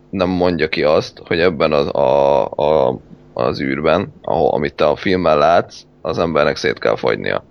nem 0.10 0.30
mondja 0.30 0.70
ki 0.70 0.84
azt, 0.84 1.22
hogy 1.28 1.40
ebben 1.40 1.72
az, 1.72 1.88
a, 1.88 2.46
a, 2.46 3.00
az 3.34 3.62
űrben, 3.62 4.14
ahol, 4.22 4.54
amit 4.54 4.74
te 4.74 4.86
a 4.86 4.96
filmben 4.96 5.38
látsz, 5.38 5.82
az 6.02 6.18
embernek 6.18 6.56
szét 6.56 6.80
kell 6.80 6.96
fagynia. 6.96 7.44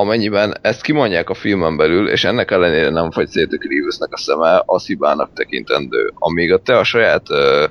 Amennyiben 0.00 0.54
ezt 0.60 0.82
kimondják 0.82 1.30
a 1.30 1.34
filmen 1.34 1.76
belül, 1.76 2.08
és 2.08 2.24
ennek 2.24 2.50
ellenére 2.50 2.90
nem 2.90 3.10
fagy 3.10 3.28
szét 3.28 3.52
a 3.52 3.56
Grievousnek 3.56 4.12
a 4.12 4.16
szeme, 4.16 4.62
az 4.66 4.86
hibának 4.86 5.32
tekintendő. 5.32 6.12
Amíg 6.18 6.52
a 6.52 6.58
te 6.58 6.78
a 6.78 6.84
saját 6.84 7.30
ö, 7.30 7.66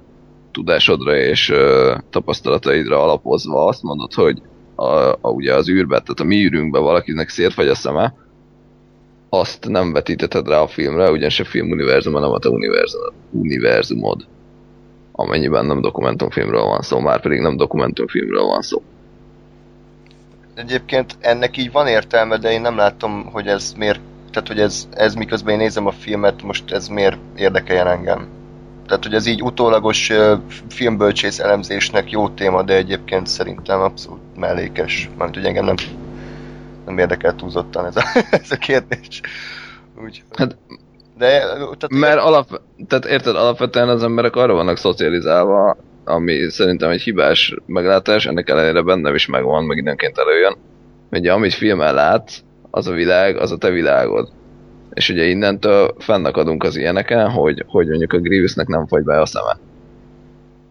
tudásodra 0.52 1.16
és 1.18 1.50
ö, 1.50 1.96
tapasztalataidra 2.10 3.04
alapozva 3.04 3.66
azt 3.66 3.84
mondod, 3.84 4.14
hogy 4.14 4.42
a, 4.76 4.86
a, 5.22 5.30
ugye 5.30 5.56
az 5.56 5.70
űrbe, 5.70 6.00
tehát 6.00 6.20
a 6.20 6.24
mi 6.24 6.36
űrünkbe 6.36 6.80
valakinek 6.80 7.30
szétfagy 7.30 7.68
a 7.68 7.76
szeme, 7.76 8.14
azt 9.30 9.68
nem 9.68 9.94
vetíteted 9.94 10.48
rá 10.48 10.60
a 10.60 10.68
filmre, 10.68 11.12
ugyanis 11.12 11.40
a 11.40 11.46
filmuniverzum, 11.46 12.14
hanem 12.14 12.32
a 12.32 12.40
te 12.40 12.50
univerzum, 12.50 13.02
univerzumod. 13.32 14.26
Amennyiben 15.12 15.66
nem 15.66 15.82
dokumentumfilmről 15.82 16.64
van 16.64 16.82
szó, 16.82 17.00
már 17.00 17.22
pedig 17.22 17.40
nem 17.40 17.58
dokumentumfilmről 17.58 18.44
van 18.44 18.62
szó. 18.62 18.82
Egyébként 20.60 21.16
ennek 21.20 21.58
így 21.58 21.72
van 21.72 21.88
értelme, 21.88 22.38
de 22.38 22.52
én 22.52 22.62
nem 22.62 22.76
látom, 22.76 23.26
hogy 23.32 23.48
ez 23.48 23.74
miért, 23.78 24.00
tehát 24.32 24.48
hogy 24.48 24.60
ez, 24.60 24.88
ez 24.92 25.14
miközben 25.14 25.54
én 25.54 25.60
nézem 25.60 25.86
a 25.86 25.92
filmet, 25.92 26.42
most 26.42 26.72
ez 26.72 26.88
miért 26.88 27.18
érdekeljen 27.36 27.88
engem. 27.88 28.28
Tehát, 28.86 29.04
hogy 29.04 29.14
ez 29.14 29.26
így 29.26 29.42
utólagos 29.42 30.10
ö, 30.10 30.36
filmbölcsész 30.70 31.40
elemzésnek 31.40 32.12
jó 32.12 32.30
téma, 32.30 32.64
de 32.64 32.76
egyébként 32.76 33.28
szerintem 33.28 33.82
abszolút 33.82 34.20
mellékes. 34.36 35.10
Mert 35.18 35.34
hogy 35.34 35.46
engem 35.46 35.66
nem, 35.66 35.76
nem 36.86 36.98
érdekel 36.98 37.36
túlzottan 37.36 37.86
ez 37.86 37.96
a, 37.96 38.04
ez 38.44 38.52
a 38.52 38.56
kérdés. 38.56 39.22
Úgy, 40.04 40.24
Hát- 40.38 40.58
de, 41.18 41.40
tehát, 41.40 41.90
Mert 41.90 42.20
alap, 42.20 42.62
tehát 42.88 43.06
érted, 43.06 43.36
alapvetően 43.36 43.90
az 43.90 44.04
emberek 44.04 44.36
arra 44.36 44.54
vannak 44.54 44.78
szocializálva, 44.78 45.78
ami 46.10 46.50
szerintem 46.50 46.90
egy 46.90 47.02
hibás 47.02 47.56
meglátás, 47.66 48.26
ennek 48.26 48.50
ellenére 48.50 48.82
bennem 48.82 49.16
is 49.16 49.28
megvan, 49.28 49.64
meg 49.64 49.78
időnként 49.78 50.18
előjön. 50.18 50.56
Ugye 51.12 51.32
amit 51.32 51.54
filmen 51.54 51.94
látsz, 51.94 52.40
az 52.72 52.88
a 52.88 52.94
világ, 52.94 53.38
az 53.38 53.52
a 53.52 53.58
te 53.58 53.70
világod. 53.70 54.30
És 54.94 55.10
ugye 55.10 55.24
innentől 55.24 55.96
fennakadunk 55.98 56.64
az 56.64 56.76
ilyeneken, 56.76 57.30
hogy, 57.30 57.64
hogy 57.68 57.88
mondjuk 57.88 58.14
a 58.14 58.20
Grievousnek 58.20 58.68
nem 58.68 58.88
fogy 58.88 59.04
be 59.04 59.22
a 59.22 59.26
szeme. 59.26 59.58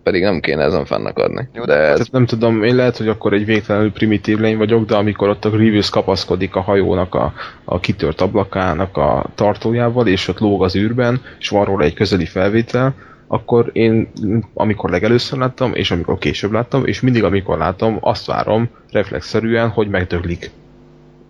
Pedig 0.02 0.22
nem 0.22 0.40
kéne 0.40 0.62
ezen 0.62 0.84
fennakadni. 0.84 1.48
Jó, 1.52 1.64
de 1.64 1.74
de 1.74 1.80
ez, 1.80 1.92
Tehát 1.92 2.12
nem 2.12 2.26
tudom, 2.26 2.62
én 2.62 2.74
lehet, 2.74 2.96
hogy 2.96 3.08
akkor 3.08 3.32
egy 3.32 3.44
végtelenül 3.44 3.92
primitív 3.92 4.38
lény 4.38 4.56
vagyok, 4.56 4.84
de 4.84 4.96
amikor 4.96 5.28
ott 5.28 5.44
a 5.44 5.50
Grievous 5.50 5.90
kapaszkodik 5.90 6.54
a 6.54 6.60
hajónak 6.60 7.14
a, 7.14 7.32
a 7.64 7.80
kitört 7.80 8.20
ablakának 8.20 8.96
a 8.96 9.26
tartójával, 9.34 10.06
és 10.06 10.28
ott 10.28 10.38
lóg 10.38 10.62
az 10.62 10.76
űrben, 10.76 11.20
és 11.38 11.48
van 11.48 11.64
róla 11.64 11.84
egy 11.84 11.94
közeli 11.94 12.26
felvétel, 12.26 12.94
akkor 13.28 13.70
én, 13.72 14.08
amikor 14.54 14.90
legelőször 14.90 15.38
láttam, 15.38 15.74
és 15.74 15.90
amikor 15.90 16.18
később 16.18 16.52
láttam, 16.52 16.86
és 16.86 17.00
mindig 17.00 17.24
amikor 17.24 17.58
látom, 17.58 17.98
azt 18.00 18.26
várom 18.26 18.68
reflexzerűen, 18.90 19.68
hogy 19.68 19.88
megdöglik. 19.88 20.50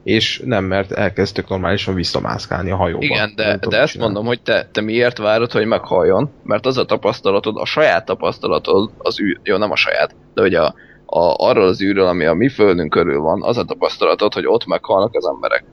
És 0.03 0.43
nem, 0.45 0.65
mert 0.65 0.93
elkezd 0.93 1.35
tök 1.35 1.49
normálisan 1.49 1.95
visszamászkálni 1.95 2.71
a 2.71 2.77
hajóba. 2.77 3.05
Igen, 3.05 3.33
de, 3.35 3.59
de 3.69 3.79
ezt 3.79 3.93
csinál. 3.93 4.07
mondom, 4.07 4.27
hogy 4.27 4.41
te, 4.41 4.69
te 4.73 4.81
miért 4.81 5.19
várod, 5.19 5.53
hogy 5.53 5.67
meghalljon? 5.67 6.31
Mert 6.43 6.67
az 6.67 6.79
a 6.79 6.85
tapasztalatod, 6.85 7.57
a 7.57 7.65
saját 7.65 8.05
tapasztalatod, 8.05 8.91
az 8.99 9.21
űr, 9.21 9.41
jó, 9.43 9.57
nem 9.57 9.71
a 9.71 9.77
saját, 9.77 10.15
de 10.35 10.41
hogy 10.41 10.55
a, 10.55 10.75
a, 11.07 11.35
arról 11.49 11.67
az 11.67 11.83
űrről, 11.83 12.07
ami 12.07 12.25
a 12.25 12.35
mi 12.35 12.49
földünk 12.49 12.91
körül 12.91 13.21
van, 13.21 13.43
az 13.43 13.57
a 13.57 13.65
tapasztalatod, 13.65 14.35
hogy 14.35 14.47
ott 14.47 14.67
meghalnak 14.67 15.15
az 15.15 15.27
emberek. 15.27 15.65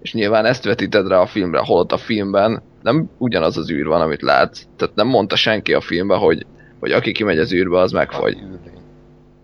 És 0.00 0.12
nyilván 0.12 0.44
ezt 0.44 0.64
vetíted 0.64 1.08
rá 1.08 1.18
a 1.18 1.26
filmre, 1.26 1.58
holott 1.64 1.92
a 1.92 1.96
filmben 1.96 2.62
nem 2.82 3.10
ugyanaz 3.18 3.56
az 3.56 3.70
űr 3.70 3.86
van, 3.86 4.00
amit 4.00 4.22
látsz. 4.22 4.66
Tehát 4.76 4.94
nem 4.94 5.06
mondta 5.06 5.36
senki 5.36 5.74
a 5.74 5.80
filmben, 5.80 6.18
hogy, 6.18 6.46
hogy 6.80 6.92
aki 6.92 7.12
kimegy 7.12 7.38
az 7.38 7.52
űrbe, 7.52 7.78
az 7.78 7.92
megfagy. 7.92 8.38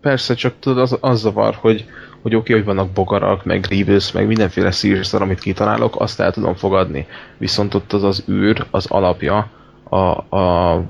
Persze, 0.00 0.34
csak 0.34 0.54
tudod, 0.58 0.78
az, 0.78 0.96
az 1.00 1.20
zavar, 1.20 1.54
hogy, 1.54 1.84
hogy 2.22 2.34
oké, 2.34 2.52
hogy 2.52 2.64
vannak 2.64 2.90
bogarak, 2.90 3.44
meg 3.44 3.60
Grievous, 3.60 4.12
meg 4.12 4.26
mindenféle 4.26 4.70
szírzszar, 4.70 5.22
amit 5.22 5.40
kitalálok, 5.40 6.00
azt 6.00 6.20
el 6.20 6.32
tudom 6.32 6.54
fogadni. 6.54 7.06
Viszont 7.38 7.74
ott 7.74 7.92
az 7.92 8.02
az 8.02 8.24
űr, 8.28 8.66
az 8.70 8.86
alapja, 8.86 9.50
a, 9.88 10.36
a, 10.36 10.82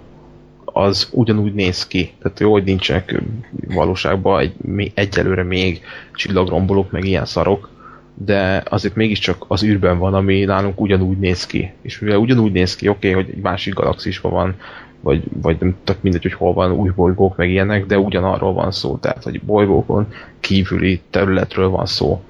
az 0.64 1.08
ugyanúgy 1.12 1.54
néz 1.54 1.86
ki. 1.86 2.12
Tehát 2.22 2.40
jó, 2.40 2.52
hogy 2.52 2.64
nincsenek 2.64 3.22
valóságban 3.68 4.40
egy, 4.40 4.92
egyelőre 4.94 5.42
még 5.42 5.80
csillagrombolók, 6.14 6.90
meg 6.90 7.04
ilyen 7.04 7.24
szarok, 7.24 7.68
de 8.14 8.62
azért 8.70 8.94
mégiscsak 8.94 9.44
az 9.48 9.62
űrben 9.64 9.98
van, 9.98 10.14
ami 10.14 10.44
nálunk 10.44 10.80
ugyanúgy 10.80 11.18
néz 11.18 11.46
ki. 11.46 11.72
És 11.82 11.98
mivel 11.98 12.18
ugyanúgy 12.18 12.52
néz 12.52 12.76
ki, 12.76 12.88
oké, 12.88 13.10
okay, 13.10 13.22
hogy 13.22 13.34
egy 13.34 13.42
másik 13.42 13.74
galaxisban 13.74 14.32
van, 14.32 14.54
vagy, 15.00 15.22
vagy 15.32 15.56
nem 15.60 15.76
tök 15.84 16.02
mindegy, 16.02 16.22
hogy 16.22 16.32
hol 16.32 16.52
van 16.52 16.72
új 16.72 16.90
bolygók, 16.94 17.36
meg 17.36 17.50
ilyenek, 17.50 17.86
de 17.86 17.98
ugyanarról 17.98 18.52
van 18.52 18.72
szó, 18.72 18.96
tehát 18.96 19.22
hogy 19.22 19.42
bolygókon 19.42 20.06
kívüli 20.40 21.00
területről 21.10 21.68
van 21.68 21.86
szó. 21.86 22.22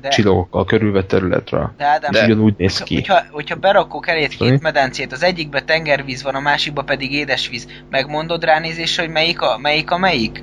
De, 0.00 0.08
Csillagokkal 0.08 0.64
körülvett 0.64 1.08
területről. 1.08 1.72
de 1.76 1.84
Ádám, 1.84 2.12
És 2.12 2.22
ugyanúgy 2.22 2.54
néz 2.56 2.78
ki. 2.78 2.94
hogyha, 2.94 3.22
hogyha 3.30 3.56
berakok 3.56 4.08
elét 4.08 4.30
Sorry? 4.30 4.50
két 4.50 4.62
medencét, 4.62 5.12
az 5.12 5.22
egyikbe 5.22 5.62
tengervíz 5.62 6.22
van, 6.22 6.34
a 6.34 6.40
másikba 6.40 6.82
pedig 6.82 7.12
édesvíz, 7.12 7.68
megmondod 7.90 8.44
ránézésre, 8.44 9.02
hogy 9.02 9.12
melyik 9.12 9.40
a 9.40 9.58
melyik? 9.58 9.90
A 9.90 9.98
melyik? 9.98 10.42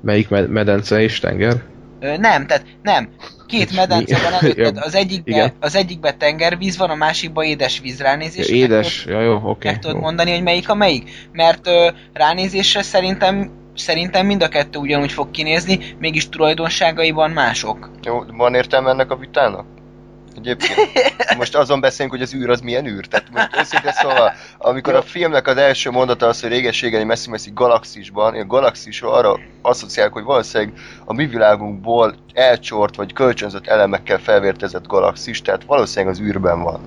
Melyik 0.00 0.28
med- 0.28 0.48
medence 0.50 1.00
és 1.00 1.18
tenger? 1.18 1.62
Ö, 2.00 2.16
nem, 2.16 2.46
tehát 2.46 2.64
nem. 2.82 3.08
Két 3.46 3.74
medence 3.74 4.18
van 4.22 4.32
előtted, 4.32 4.74
Ja, 4.76 4.82
az 4.82 4.94
egyikbe, 4.94 5.30
igen. 5.30 5.52
az 5.60 5.74
egyikbe 5.74 6.12
tengervíz 6.12 6.76
van, 6.76 6.90
a 6.90 6.94
másikba 6.94 7.44
édesvíz 7.44 8.00
ránézésre. 8.00 8.56
meg 8.58 8.62
Édes, 8.62 9.04
ja 9.08 9.20
jó, 9.20 9.40
oké. 9.42 9.68
Meg 9.68 9.78
tudod 9.78 9.96
jó. 9.96 10.02
mondani, 10.02 10.30
hogy 10.30 10.42
melyik 10.42 10.68
a 10.68 10.74
melyik? 10.74 11.10
Mert 11.32 11.66
ö, 11.66 11.88
ránézésre 12.12 12.82
szerintem 12.82 13.58
szerintem 13.74 14.26
mind 14.26 14.42
a 14.42 14.48
kettő 14.48 14.78
ugyanúgy 14.78 15.12
fog 15.12 15.30
kinézni, 15.30 15.78
mégis 15.98 16.28
tulajdonságaiban 16.28 17.30
mások. 17.30 17.90
Jó, 18.02 18.22
van 18.36 18.54
értelme 18.54 18.90
ennek 18.90 19.10
a 19.10 19.16
vitának? 19.16 19.66
Egyébként. 20.36 21.36
Most 21.36 21.56
azon 21.56 21.80
beszélünk, 21.80 22.12
hogy 22.12 22.22
az 22.22 22.34
űr 22.34 22.50
az 22.50 22.60
milyen 22.60 22.86
űr. 22.86 23.06
Tehát 23.06 23.30
most 23.30 23.56
őszintén 23.58 23.92
szóval, 23.92 24.32
amikor 24.58 24.94
a 24.94 25.02
filmnek 25.02 25.46
az 25.46 25.56
első 25.56 25.90
mondata 25.90 26.26
az, 26.26 26.40
hogy 26.40 26.50
réges-régen 26.50 27.00
egy 27.00 27.06
messzi-messzi 27.06 27.50
galaxisban, 27.54 28.34
a 28.34 28.46
galaxisról 28.46 29.14
arra 29.14 29.38
asszociálok, 29.62 30.12
hogy 30.12 30.22
valószínűleg 30.22 30.72
a 31.04 31.12
mi 31.12 31.26
világunkból 31.26 32.14
elcsort 32.34 32.96
vagy 32.96 33.12
kölcsönzött 33.12 33.66
elemekkel 33.66 34.18
felvértezett 34.18 34.86
galaxis, 34.86 35.42
tehát 35.42 35.64
valószínűleg 35.64 36.14
az 36.14 36.20
űrben 36.20 36.62
van. 36.62 36.80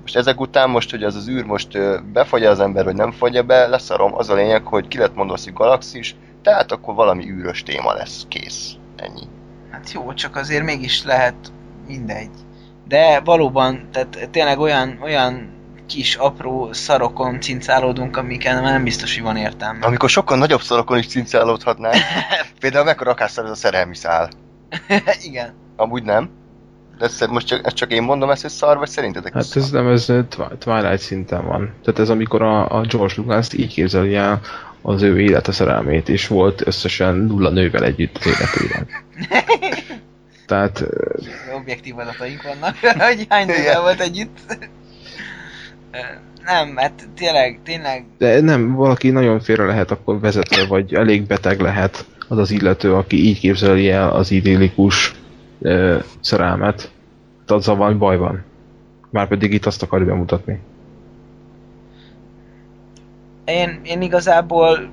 Most 0.00 0.16
ezek 0.16 0.40
után 0.40 0.70
most, 0.70 0.90
hogy 0.90 1.02
az 1.02 1.14
az 1.14 1.28
űr 1.28 1.44
most 1.44 1.74
ö, 1.74 1.98
befagyja 2.12 2.50
az 2.50 2.60
ember, 2.60 2.84
vagy 2.84 2.94
nem 2.94 3.12
fagyja 3.12 3.42
be, 3.42 3.66
leszarom. 3.66 4.14
Az 4.14 4.28
a 4.28 4.34
lényeg, 4.34 4.64
hogy 4.64 4.88
ki 4.88 4.98
lett 4.98 5.14
mondva 5.14 5.34
az, 5.34 5.44
hogy 5.44 5.52
galaxis, 5.52 6.16
tehát 6.42 6.72
akkor 6.72 6.94
valami 6.94 7.30
űrös 7.30 7.62
téma 7.62 7.92
lesz. 7.92 8.24
Kész. 8.28 8.72
Ennyi. 8.96 9.22
Hát 9.70 9.92
jó, 9.92 10.12
csak 10.14 10.36
azért 10.36 10.64
mégis 10.64 11.04
lehet 11.04 11.52
mindegy. 11.86 12.30
De 12.88 13.20
valóban, 13.24 13.88
tehát 13.92 14.28
tényleg 14.30 14.58
olyan, 14.58 14.98
olyan 15.02 15.54
kis 15.86 16.14
apró 16.14 16.72
szarokon 16.72 17.40
cincálódunk, 17.40 18.16
amiken 18.16 18.62
már 18.62 18.72
nem 18.72 18.84
biztos, 18.84 19.14
hogy 19.14 19.22
van 19.22 19.36
értelme. 19.36 19.86
Amikor 19.86 20.08
sokkal 20.08 20.38
nagyobb 20.38 20.60
szarokon 20.60 20.98
is 20.98 21.06
cincálódhatnánk. 21.06 21.96
Például 22.60 22.84
mekkora 22.84 23.10
rakásszal 23.10 23.44
ez 23.44 23.50
a 23.50 23.54
szerelmi 23.54 23.96
szál. 23.96 24.28
Igen. 25.28 25.52
Amúgy 25.76 26.02
nem. 26.02 26.30
De 26.98 27.04
ezt, 27.04 27.26
most 27.26 27.46
csak, 27.46 27.66
ezt 27.66 27.76
csak 27.76 27.92
én 27.92 28.02
mondom 28.02 28.30
ezt, 28.30 28.42
hogy 28.42 28.50
szar, 28.50 28.78
vagy 28.78 28.88
szerintetek 28.88 29.32
Hát 29.32 29.42
szar? 29.44 29.62
ez 29.62 29.70
nem, 29.70 29.88
ez 29.88 30.04
Twi- 30.04 30.58
Twilight 30.58 30.98
szinten 30.98 31.46
van. 31.46 31.72
Tehát 31.84 32.00
ez 32.00 32.08
amikor 32.10 32.42
a, 32.42 32.78
a 32.78 32.80
George 32.80 33.14
Lucas 33.16 33.52
így 33.52 33.72
képzeli 33.72 34.14
el 34.14 34.40
az 34.82 35.02
ő 35.02 35.20
élete 35.20 35.52
szerelmét, 35.52 36.08
és 36.08 36.26
volt 36.26 36.66
összesen 36.66 37.14
nulla 37.14 37.50
nővel 37.50 37.84
együtt 37.84 38.16
az 38.16 38.26
életében. 38.26 38.88
Tehát 40.46 40.84
Objektív 41.56 41.98
adataink 41.98 42.42
vannak, 42.42 42.76
hogy 43.08 43.26
hány 43.28 43.46
nővel 43.46 43.80
volt 43.80 44.00
együtt. 44.00 44.38
Nem, 46.44 46.68
mert 46.68 47.08
tényleg, 47.16 47.60
tényleg, 47.64 48.04
de 48.18 48.40
nem, 48.40 48.74
valaki 48.74 49.10
nagyon 49.10 49.40
félre 49.40 49.64
lehet 49.64 49.90
akkor 49.90 50.20
vezetve, 50.20 50.66
vagy 50.66 50.94
elég 50.94 51.26
beteg 51.26 51.60
lehet 51.60 52.04
az 52.28 52.38
az 52.38 52.50
illető, 52.50 52.94
aki 52.94 53.24
így 53.26 53.38
képzeli 53.38 53.90
el 53.90 54.10
az 54.10 54.30
idillikus 54.30 55.14
ö, 55.60 55.98
szerelmet. 56.20 56.76
Tehát 56.76 57.62
azzal 57.62 57.76
valami 57.76 57.96
baj 57.96 58.16
van. 58.16 58.44
Márpedig 59.10 59.52
itt 59.52 59.66
azt 59.66 59.82
akarja 59.82 60.06
bemutatni. 60.06 60.60
én, 63.46 63.80
én 63.82 64.02
igazából, 64.02 64.88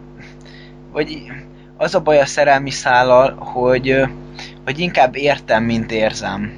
vagy 0.91 1.31
az 1.77 1.95
a 1.95 1.99
baj 1.99 2.19
a 2.19 2.25
szerelmi 2.25 2.69
szállal, 2.69 3.31
hogy, 3.33 4.01
hogy 4.63 4.79
inkább 4.79 5.15
értem, 5.15 5.63
mint 5.63 5.91
érzem. 5.91 6.53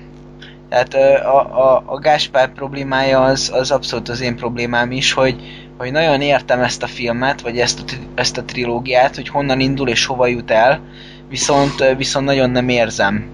Tehát 0.69 0.93
a, 1.25 1.73
a, 1.73 1.83
a 1.85 1.99
Gáspár 1.99 2.53
problémája 2.53 3.23
az, 3.23 3.51
az 3.53 3.71
abszolút 3.71 4.09
az 4.09 4.21
én 4.21 4.35
problémám 4.35 4.91
is, 4.91 5.13
hogy, 5.13 5.35
hogy 5.77 5.91
nagyon 5.91 6.21
értem 6.21 6.61
ezt 6.61 6.83
a 6.83 6.87
filmet, 6.87 7.41
vagy 7.41 7.59
ezt 7.59 7.79
a, 7.79 7.83
ezt 8.15 8.37
a 8.37 8.43
trilógiát, 8.43 9.15
hogy 9.15 9.29
honnan 9.29 9.59
indul 9.59 9.89
és 9.89 10.05
hova 10.05 10.27
jut 10.27 10.51
el, 10.51 10.81
viszont, 11.29 11.95
viszont 11.97 12.25
nagyon 12.25 12.49
nem 12.49 12.69
érzem. 12.69 13.25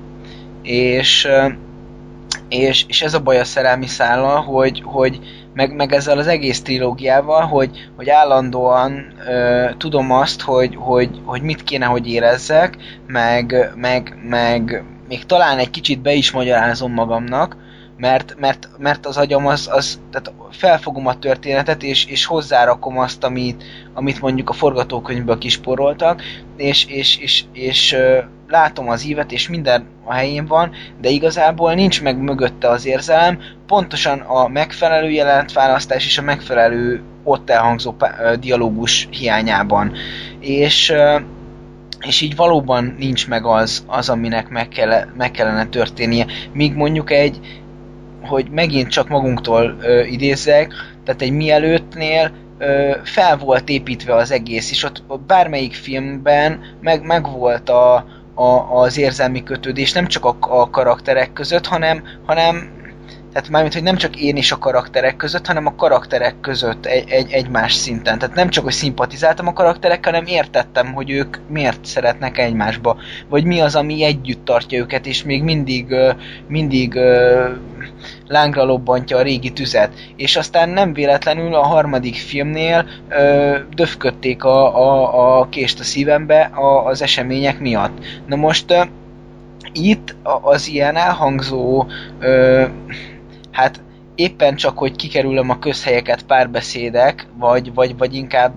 És, 0.61 1.27
és, 2.49 2.85
és 2.87 3.01
ez 3.01 3.13
a 3.13 3.19
baj 3.19 3.39
a 3.39 3.43
szerelmi 3.43 3.87
szállal, 3.87 4.41
hogy, 4.41 4.81
hogy 4.85 5.19
meg, 5.53 5.75
meg 5.75 5.93
ezzel 5.93 6.17
az 6.17 6.27
egész 6.27 6.61
trilógiával, 6.61 7.41
hogy, 7.41 7.89
hogy 7.95 8.09
állandóan 8.09 9.13
ö, 9.27 9.69
tudom 9.77 10.11
azt, 10.11 10.41
hogy, 10.41 10.75
hogy, 10.75 11.21
hogy 11.25 11.41
mit 11.41 11.63
kéne, 11.63 11.85
hogy 11.85 12.07
érezzek, 12.07 12.77
meg, 13.07 13.71
meg, 13.75 14.17
meg 14.29 14.83
még 15.07 15.25
talán 15.25 15.57
egy 15.57 15.69
kicsit 15.69 16.01
be 16.01 16.13
is 16.13 16.31
magyarázom 16.31 16.93
magamnak, 16.93 17.55
mert, 17.97 18.35
mert, 18.39 18.69
mert 18.77 19.05
az 19.05 19.17
agyam 19.17 19.47
az, 19.47 19.69
az 19.71 19.99
tehát 20.11 20.33
felfogom 20.51 21.07
a 21.07 21.19
történetet, 21.19 21.83
és, 21.83 22.05
és 22.05 22.25
hozzárakom 22.25 22.97
azt, 22.97 23.23
amit, 23.23 23.63
amit 23.93 24.21
mondjuk 24.21 24.49
a 24.49 24.53
forgatókönyvből 24.53 25.37
kisporoltak, 25.37 26.21
és, 26.57 26.85
és, 26.85 27.17
és, 27.17 27.43
és 27.53 27.93
ö, 27.93 28.17
látom 28.51 28.89
az 28.89 29.05
ívet, 29.05 29.31
és 29.31 29.49
minden 29.49 29.85
a 30.03 30.13
helyén 30.13 30.45
van, 30.45 30.71
de 31.01 31.09
igazából 31.09 31.73
nincs 31.73 32.01
meg 32.01 32.17
mögötte 32.17 32.69
az 32.69 32.85
érzelem, 32.85 33.39
pontosan 33.67 34.19
a 34.19 34.47
megfelelő 34.47 35.09
jelentválasztás 35.09 36.05
és 36.05 36.17
a 36.17 36.21
megfelelő 36.21 37.01
ott 37.23 37.49
elhangzó 37.49 37.95
dialógus 38.39 39.07
hiányában. 39.11 39.91
És, 40.39 40.93
és 41.99 42.21
így 42.21 42.35
valóban 42.35 42.95
nincs 42.97 43.27
meg 43.27 43.45
az, 43.45 43.83
az 43.87 44.09
aminek 44.09 44.49
meg, 44.49 44.67
kell, 44.67 45.05
meg 45.17 45.31
kellene 45.31 45.65
történnie. 45.65 46.25
Míg 46.53 46.73
mondjuk 46.73 47.11
egy, 47.11 47.39
hogy 48.21 48.49
megint 48.49 48.87
csak 48.87 49.07
magunktól 49.07 49.77
ö, 49.81 50.03
idézzek, 50.03 50.73
tehát 51.05 51.21
egy 51.21 51.31
mielőttnél 51.31 52.31
ö, 52.57 52.95
fel 53.03 53.37
volt 53.37 53.69
építve 53.69 54.15
az 54.15 54.31
egész, 54.31 54.71
és 54.71 54.83
ott 54.83 55.03
bármelyik 55.27 55.73
filmben 55.73 56.59
meg, 56.81 57.03
meg 57.03 57.31
volt 57.31 57.69
a, 57.69 58.05
a, 58.41 58.81
az 58.81 58.97
érzelmi 58.97 59.43
kötődés, 59.43 59.91
nem 59.91 60.07
csak 60.07 60.25
a, 60.25 60.35
a 60.39 60.69
karakterek 60.69 61.33
között, 61.33 61.65
hanem, 61.65 62.03
hanem 62.25 62.79
tehát 63.33 63.49
mármint, 63.49 63.73
hogy 63.73 63.83
nem 63.83 63.95
csak 63.95 64.15
én 64.15 64.35
és 64.35 64.51
a 64.51 64.57
karakterek 64.57 65.15
között, 65.15 65.45
hanem 65.45 65.65
a 65.65 65.75
karakterek 65.75 66.39
között 66.41 66.85
egy, 66.85 67.09
egy, 67.09 67.31
egymás 67.31 67.73
szinten. 67.73 68.19
Tehát 68.19 68.35
nem 68.35 68.49
csak, 68.49 68.63
hogy 68.63 68.73
szimpatizáltam 68.73 69.47
a 69.47 69.53
karakterekkel, 69.53 70.13
hanem 70.13 70.27
értettem, 70.27 70.93
hogy 70.93 71.09
ők 71.09 71.37
miért 71.47 71.85
szeretnek 71.85 72.37
egymásba. 72.37 72.97
Vagy 73.29 73.43
mi 73.43 73.59
az, 73.59 73.75
ami 73.75 74.03
együtt 74.03 74.45
tartja 74.45 74.79
őket, 74.79 75.05
és 75.05 75.23
még 75.23 75.43
mindig, 75.43 75.95
mindig 76.47 76.99
lángra 78.31 78.63
lobbantja 78.63 79.17
a 79.17 79.21
régi 79.21 79.49
tüzet. 79.49 79.91
És 80.15 80.35
aztán 80.35 80.69
nem 80.69 80.93
véletlenül 80.93 81.55
a 81.55 81.61
harmadik 81.61 82.15
filmnél 82.15 82.85
ö, 83.09 83.57
döfködték 83.75 84.43
a, 84.43 84.77
a, 84.77 85.39
a 85.39 85.49
kést 85.49 85.79
a 85.79 85.83
szívembe 85.83 86.41
a, 86.41 86.85
az 86.85 87.01
események 87.01 87.59
miatt. 87.59 88.05
Na 88.25 88.35
most 88.35 88.71
ö, 88.71 88.81
itt 89.73 90.15
az 90.41 90.67
ilyen 90.67 90.95
elhangzó 90.95 91.85
ö, 92.19 92.65
hát 93.51 93.81
éppen 94.15 94.55
csak, 94.55 94.77
hogy 94.77 94.95
kikerülöm 94.95 95.49
a 95.49 95.59
közhelyeket 95.59 96.23
párbeszédek, 96.23 97.27
vagy, 97.37 97.73
vagy, 97.73 97.97
vagy 97.97 98.15
inkább 98.15 98.53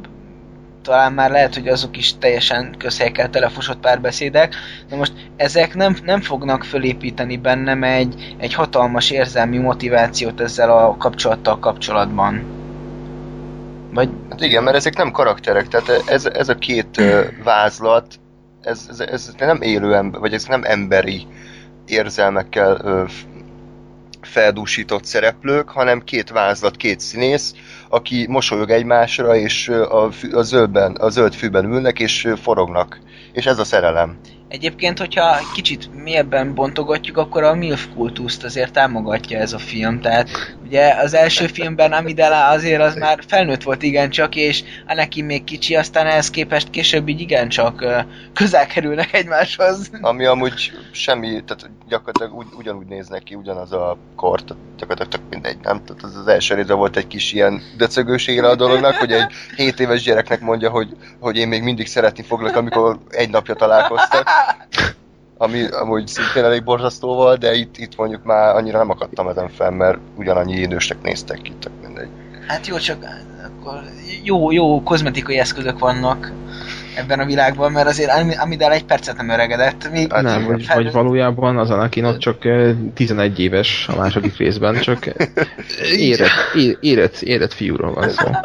talán 0.85 1.13
már 1.13 1.31
lehet, 1.31 1.55
hogy 1.55 1.69
azok 1.69 1.97
is 1.97 2.19
teljesen 2.19 2.75
közhelyekkel 2.79 3.31
telefosott 3.31 3.81
párbeszédek, 3.81 4.55
de 4.89 4.97
most 4.97 5.13
ezek 5.37 5.75
nem, 5.75 5.97
nem 6.05 6.21
fognak 6.21 6.65
fölépíteni 6.65 7.37
bennem 7.37 7.83
egy, 7.83 8.35
egy 8.39 8.55
hatalmas 8.55 9.11
érzelmi 9.11 9.59
motivációt 9.59 10.41
ezzel 10.41 10.71
a 10.71 10.97
kapcsolattal 10.97 11.59
kapcsolatban. 11.59 12.63
Vagy 13.93 14.09
Hát 14.31 14.41
igen, 14.41 14.63
mert 14.63 14.77
ezek 14.77 14.97
nem 14.97 15.11
karakterek, 15.11 15.69
tehát 15.69 16.03
ez, 16.07 16.25
ez 16.25 16.49
a 16.49 16.55
két 16.55 17.01
vázlat, 17.45 18.15
ez, 18.61 18.87
ez, 18.89 19.01
ez 19.01 19.35
nem 19.39 19.63
élő 19.63 19.95
ember, 19.95 20.21
vagy 20.21 20.33
ez 20.33 20.45
nem 20.45 20.63
emberi 20.65 21.27
érzelmekkel 21.87 23.07
feldúsított 24.27 25.05
szereplők, 25.05 25.69
hanem 25.69 26.05
két 26.05 26.31
vázlat, 26.31 26.77
két 26.77 27.01
színész, 27.01 27.55
aki 27.89 28.27
mosolyog 28.29 28.71
egymásra, 28.71 29.37
és 29.37 29.69
a, 29.69 30.11
a, 30.33 30.43
zöldben, 30.43 30.93
a 30.93 31.09
zöld 31.09 31.35
fűben 31.35 31.65
ülnek, 31.65 31.99
és 31.99 32.29
forognak. 32.43 33.01
És 33.33 33.47
ez 33.47 33.59
a 33.59 33.65
szerelem. 33.65 34.19
Egyébként, 34.49 34.99
hogyha 34.99 35.37
kicsit 35.55 36.03
mélyebben 36.03 36.55
bontogatjuk, 36.55 37.17
akkor 37.17 37.43
a 37.43 37.55
MILF 37.55 37.87
kultuszt 37.95 38.45
azért 38.45 38.73
támogatja 38.73 39.39
ez 39.39 39.53
a 39.53 39.59
film. 39.59 40.01
Tehát 40.01 40.29
ugye 40.65 40.95
az 40.95 41.15
első 41.15 41.47
filmben 41.47 41.93
Amidala 41.93 42.49
azért 42.49 42.83
az 42.83 42.95
már 42.95 43.19
felnőtt 43.27 43.63
volt 43.63 43.83
igencsak, 43.83 44.35
és 44.35 44.63
neki 44.87 45.23
még 45.23 45.45
kicsi, 45.45 45.77
aztán 45.77 46.07
ehhez 46.07 46.31
képest 46.31 46.71
később 46.71 47.09
így 47.09 47.21
igencsak 47.21 47.85
közel 48.33 48.67
kerülnek 48.67 49.13
egymáshoz. 49.13 49.91
Ami 50.01 50.25
amúgy 50.25 50.73
semmi, 50.91 51.45
tehát 51.45 51.71
gyakorlatilag 51.89 52.37
ugy, 52.37 52.47
ugyanúgy 52.59 52.87
néznek 52.87 53.23
ki, 53.23 53.35
ugyanaz 53.35 53.73
a 53.73 53.97
kor, 54.17 54.43
tehát 54.43 54.63
gyakorlatilag 54.77 55.13
csak 55.13 55.23
mindegy, 55.31 55.57
nem? 55.63 55.85
Tehát 55.85 56.03
az, 56.03 56.17
az 56.17 56.27
első 56.27 56.55
része 56.55 56.75
volt 56.75 56.97
egy 56.97 57.07
kis 57.07 57.33
ilyen 57.33 57.63
döcögőségre 57.77 58.49
a 58.49 58.55
dolognak, 58.55 58.95
hogy 58.95 59.13
egy 59.13 59.33
7 59.57 59.81
éves 59.81 60.03
gyereknek 60.03 60.41
mondja, 60.41 60.71
hogy, 60.71 60.97
hogy 61.21 61.37
én 61.37 61.49
még 61.49 61.63
mindig 61.63 61.87
szeretni 61.87 62.23
foglak, 62.23 62.57
amikor 62.57 62.99
egy 63.09 63.31
napja 63.31 63.55
találkoztak. 63.55 64.29
Ami 65.37 65.67
amúgy 65.67 66.07
szintén 66.07 66.45
elég 66.45 66.65
borzasztó 66.65 67.15
volt, 67.15 67.39
de 67.39 67.55
itt, 67.55 67.79
itt 67.79 67.97
mondjuk 67.97 68.25
már 68.25 68.57
annyira 68.57 68.79
nem 68.79 68.91
akadtam 68.91 69.29
ezen 69.29 69.49
fel, 69.49 69.71
mert 69.71 69.99
ugyanannyi 70.15 70.57
idősnek 70.57 71.03
néztek 71.03 71.43
ki, 71.43 71.53
tök 71.61 71.73
mindegy. 71.83 72.09
Hát 72.47 72.67
jó, 72.67 72.77
csak 72.77 73.05
akkor 73.45 73.83
jó, 74.23 74.51
jó 74.51 74.83
kozmetikai 74.83 75.39
eszközök 75.39 75.79
vannak 75.79 76.33
ebben 76.97 77.21
a 77.21 77.25
világban, 77.25 77.73
mert 77.73 77.89
azért 77.89 78.11
Ami- 78.11 78.37
Amidala 78.37 78.75
egy 78.75 78.85
percet 78.85 79.17
nem 79.17 79.29
öregedett. 79.29 79.91
Még 79.91 80.13
Hát 80.13 80.23
nem, 80.23 80.45
vagy, 80.45 80.67
vagy 80.75 80.93
valójában 80.93 81.59
az 81.59 81.71
Anakin 81.71 82.05
ott 82.05 82.19
csak 82.19 82.45
eh, 82.45 82.75
11 82.95 83.39
éves 83.39 83.89
a 83.89 83.97
második 83.97 84.37
részben, 84.37 84.81
csak 84.81 85.07
érett, 85.97 86.55
érett, 86.81 87.21
érett 87.21 87.53
fiúról 87.53 87.93
van 87.93 88.11
szó. 88.11 88.27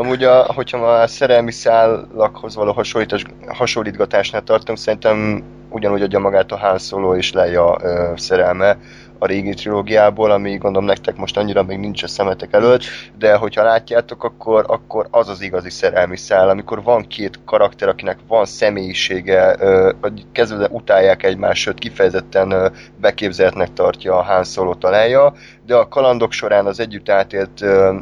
Amúgy, 0.00 0.24
a, 0.24 0.52
hogyha 0.52 0.78
már 0.78 1.10
szerelmi 1.10 1.52
szálakhoz 1.52 2.54
való 2.54 2.72
hasonlítás, 2.72 3.24
hasonlítgatásnál 3.46 4.42
tartunk, 4.42 4.78
szerintem 4.78 5.42
ugyanúgy 5.68 6.02
adja 6.02 6.18
magát 6.18 6.52
a 6.52 6.58
Han 6.58 6.78
Solo 6.78 7.16
és 7.16 7.32
Leia 7.32 7.78
ö, 7.82 8.12
szerelme 8.16 8.78
a 9.18 9.26
régi 9.26 9.54
trilógiából, 9.54 10.30
ami 10.30 10.56
gondolom 10.56 10.88
nektek 10.88 11.16
most 11.16 11.36
annyira 11.36 11.62
még 11.62 11.78
nincs 11.78 12.02
a 12.02 12.08
szemetek 12.08 12.52
előtt, 12.52 12.82
de 13.18 13.34
hogyha 13.34 13.62
látjátok, 13.62 14.24
akkor, 14.24 14.64
akkor 14.68 15.06
az 15.10 15.28
az 15.28 15.40
igazi 15.40 15.70
szerelmi 15.70 16.16
szál, 16.16 16.48
amikor 16.48 16.82
van 16.82 17.06
két 17.06 17.38
karakter, 17.44 17.88
akinek 17.88 18.18
van 18.28 18.44
személyisége, 18.44 19.56
hogy 20.00 20.26
kezdve 20.32 20.68
utálják 20.70 21.22
egymást, 21.22 21.62
sőt 21.62 21.78
kifejezetten 21.78 22.50
ö, 22.50 22.68
beképzeltnek 23.00 23.72
tartja 23.72 24.16
a 24.16 24.22
Han 24.22 24.44
Solo-t 24.44 24.84
a 24.84 24.90
Leia, 24.90 25.34
de 25.66 25.74
a 25.74 25.88
kalandok 25.88 26.32
során 26.32 26.66
az 26.66 26.80
együtt 26.80 27.08
átélt 27.08 27.62
ö, 27.62 27.96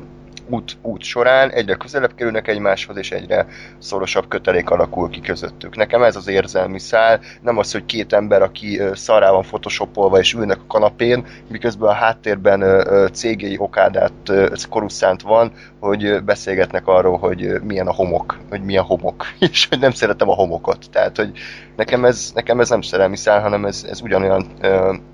út, 0.48 0.76
út 0.82 1.02
során 1.02 1.50
egyre 1.50 1.74
közelebb 1.74 2.14
kerülnek 2.14 2.48
egymáshoz, 2.48 2.96
és 2.96 3.10
egyre 3.10 3.46
szorosabb 3.78 4.28
kötelék 4.28 4.70
alakul 4.70 5.10
ki 5.10 5.20
közöttük. 5.20 5.76
Nekem 5.76 6.02
ez 6.02 6.16
az 6.16 6.28
érzelmi 6.28 6.78
szál, 6.78 7.20
nem 7.40 7.58
az, 7.58 7.72
hogy 7.72 7.86
két 7.86 8.12
ember, 8.12 8.42
aki 8.42 8.78
ö, 8.78 8.94
szarrá 8.94 9.30
van 9.30 9.42
photoshopolva 9.42 10.18
és 10.18 10.32
ülnek 10.32 10.58
a 10.58 10.66
kanapén, 10.66 11.26
miközben 11.48 11.88
a 11.88 11.92
háttérben 11.92 12.86
cégei 13.12 13.58
okádát 13.58 14.12
ö, 14.28 14.46
koruszánt 14.68 15.22
van, 15.22 15.52
hogy 15.80 16.24
beszélgetnek 16.24 16.86
arról, 16.86 17.18
hogy 17.18 17.62
milyen 17.62 17.86
a 17.86 17.92
homok, 17.92 18.38
hogy 18.48 18.62
milyen 18.62 18.84
homok, 18.84 19.26
és 19.50 19.66
hogy 19.68 19.78
nem 19.78 19.90
szeretem 19.90 20.28
a 20.28 20.34
homokot. 20.34 20.90
Tehát, 20.90 21.16
hogy 21.16 21.30
nekem 21.76 22.04
ez, 22.04 22.30
nekem 22.34 22.60
ez 22.60 22.68
nem 22.68 22.82
szerelmi 22.82 23.16
szál, 23.16 23.40
hanem 23.40 23.64
ez, 23.64 23.86
ez 23.88 24.00
ugyanolyan 24.00 24.46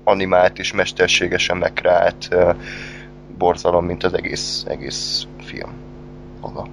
animált 0.03 0.59
és 0.59 0.73
mesterségesen 0.73 1.57
megkreált 1.57 2.29
borzalom, 3.37 3.85
mint 3.85 4.03
az 4.03 4.13
egész, 4.13 4.63
egész 4.67 5.27
film. 5.37 5.69
Maga. 6.41 6.67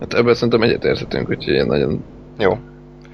Hát 0.00 0.14
ebben 0.14 0.34
szerintem 0.34 0.62
egyetérthetünk, 0.62 1.28
úgyhogy 1.28 1.54
én 1.54 1.66
nagyon 1.66 2.04
Jó. 2.38 2.58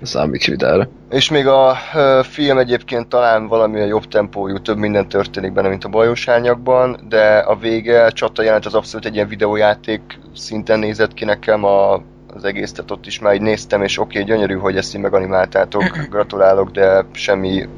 számíts 0.03 0.47
vitára. 0.47 0.89
És 1.11 1.31
még 1.31 1.47
a 1.47 1.77
ö, 1.95 2.21
film 2.23 2.59
egyébként 2.59 3.09
talán 3.09 3.47
valamilyen 3.47 3.87
jobb 3.87 4.05
tempójú, 4.05 4.59
több 4.59 4.77
minden 4.77 5.09
történik 5.09 5.53
benne, 5.53 5.69
mint 5.69 5.85
a 5.85 5.89
bajós 5.89 6.29
árnyakban, 6.29 7.01
de 7.09 7.39
a 7.39 7.57
vége 7.57 8.09
csata 8.09 8.43
jelent 8.43 8.67
az 8.67 8.75
abszolút 8.75 9.07
egy 9.07 9.15
ilyen 9.15 9.29
videójáték 9.29 10.01
szinten 10.35 10.79
nézett 10.79 11.15
ki 11.15 11.25
nekem 11.25 11.65
a, 11.65 11.95
az 12.35 12.45
egész, 12.45 12.73
tehát 12.73 12.91
ott 12.91 13.07
is 13.07 13.19
már 13.19 13.35
így 13.35 13.41
néztem, 13.41 13.83
és 13.83 13.99
oké, 13.99 14.21
okay, 14.21 14.35
gyönyörű, 14.35 14.55
hogy 14.55 14.77
ezt 14.77 14.95
így 14.95 15.01
meganimáltátok, 15.01 15.99
gratulálok, 16.11 16.71
de 16.71 17.05
semmi 17.13 17.69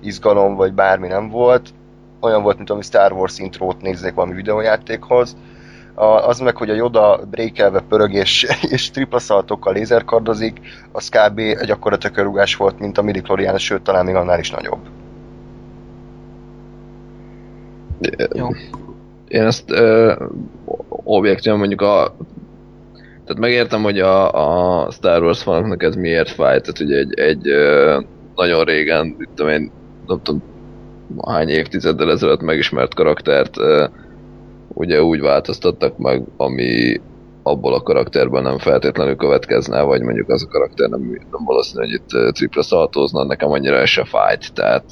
izgalom 0.00 0.54
vagy 0.54 0.72
bármi 0.72 1.06
nem 1.06 1.28
volt. 1.28 1.70
Olyan 2.24 2.42
volt, 2.42 2.56
mint 2.56 2.70
ami 2.70 2.82
Star 2.82 3.12
Wars 3.12 3.38
intrót 3.38 3.82
nézzék 3.82 4.14
valami 4.14 4.34
videójátékhoz. 4.34 5.36
A, 5.94 6.04
az 6.04 6.38
meg, 6.38 6.56
hogy 6.56 6.70
a 6.70 6.74
Yoda 6.74 7.20
breakelve 7.30 7.80
pörög 7.80 8.12
és, 8.12 8.46
és 8.74 8.90
triplaszaltokkal 8.90 9.72
lézerkardozik, 9.72 10.60
az 10.92 11.08
kb. 11.08 11.38
egy 11.38 11.70
akkora 11.70 11.98
tökörugás 11.98 12.56
volt, 12.56 12.78
mint 12.78 12.98
a 12.98 13.02
midichlorian 13.02 13.58
sőt 13.58 13.82
talán 13.82 14.04
még 14.04 14.14
annál 14.14 14.38
is 14.38 14.50
nagyobb. 14.50 14.78
Jó. 18.34 18.48
Én 19.28 19.42
ezt 19.42 19.70
ö, 19.70 20.14
objektíven 20.88 21.58
mondjuk 21.58 21.80
a... 21.80 22.16
Tehát 23.24 23.40
megértem, 23.40 23.82
hogy 23.82 23.98
a, 23.98 24.32
a 24.86 24.90
Star 24.90 25.22
Wars 25.22 25.42
fanoknak 25.42 25.82
ez 25.82 25.94
miért 25.94 26.30
fáj, 26.30 26.60
tehát 26.60 26.80
ugye 26.80 26.96
egy, 26.96 27.18
egy 27.18 27.48
ö, 27.48 28.00
nagyon 28.34 28.64
régen, 28.64 29.14
mit 29.18 29.28
tudom 29.34 29.52
én, 29.52 29.70
nem 30.06 30.20
tudom, 30.22 30.42
hány 31.26 31.48
évtizeddel 31.48 32.10
ezelőtt 32.10 32.42
megismert 32.42 32.94
karaktert 32.94 33.56
ugye 34.68 35.02
úgy 35.02 35.20
változtattak 35.20 35.98
meg, 35.98 36.22
ami 36.36 37.00
abból 37.42 37.74
a 37.74 37.82
karakterben 37.82 38.42
nem 38.42 38.58
feltétlenül 38.58 39.16
következne, 39.16 39.82
vagy 39.82 40.02
mondjuk 40.02 40.28
az 40.28 40.42
a 40.42 40.50
karakter 40.50 40.88
nem, 40.88 41.00
nem 41.30 41.44
valószínű, 41.44 41.84
hogy 41.84 41.92
itt 41.92 42.34
tripla 42.34 42.62
szaltózna, 42.62 43.24
nekem 43.24 43.50
annyira 43.50 43.86
se 43.86 44.04
fájt, 44.04 44.52
tehát 44.52 44.84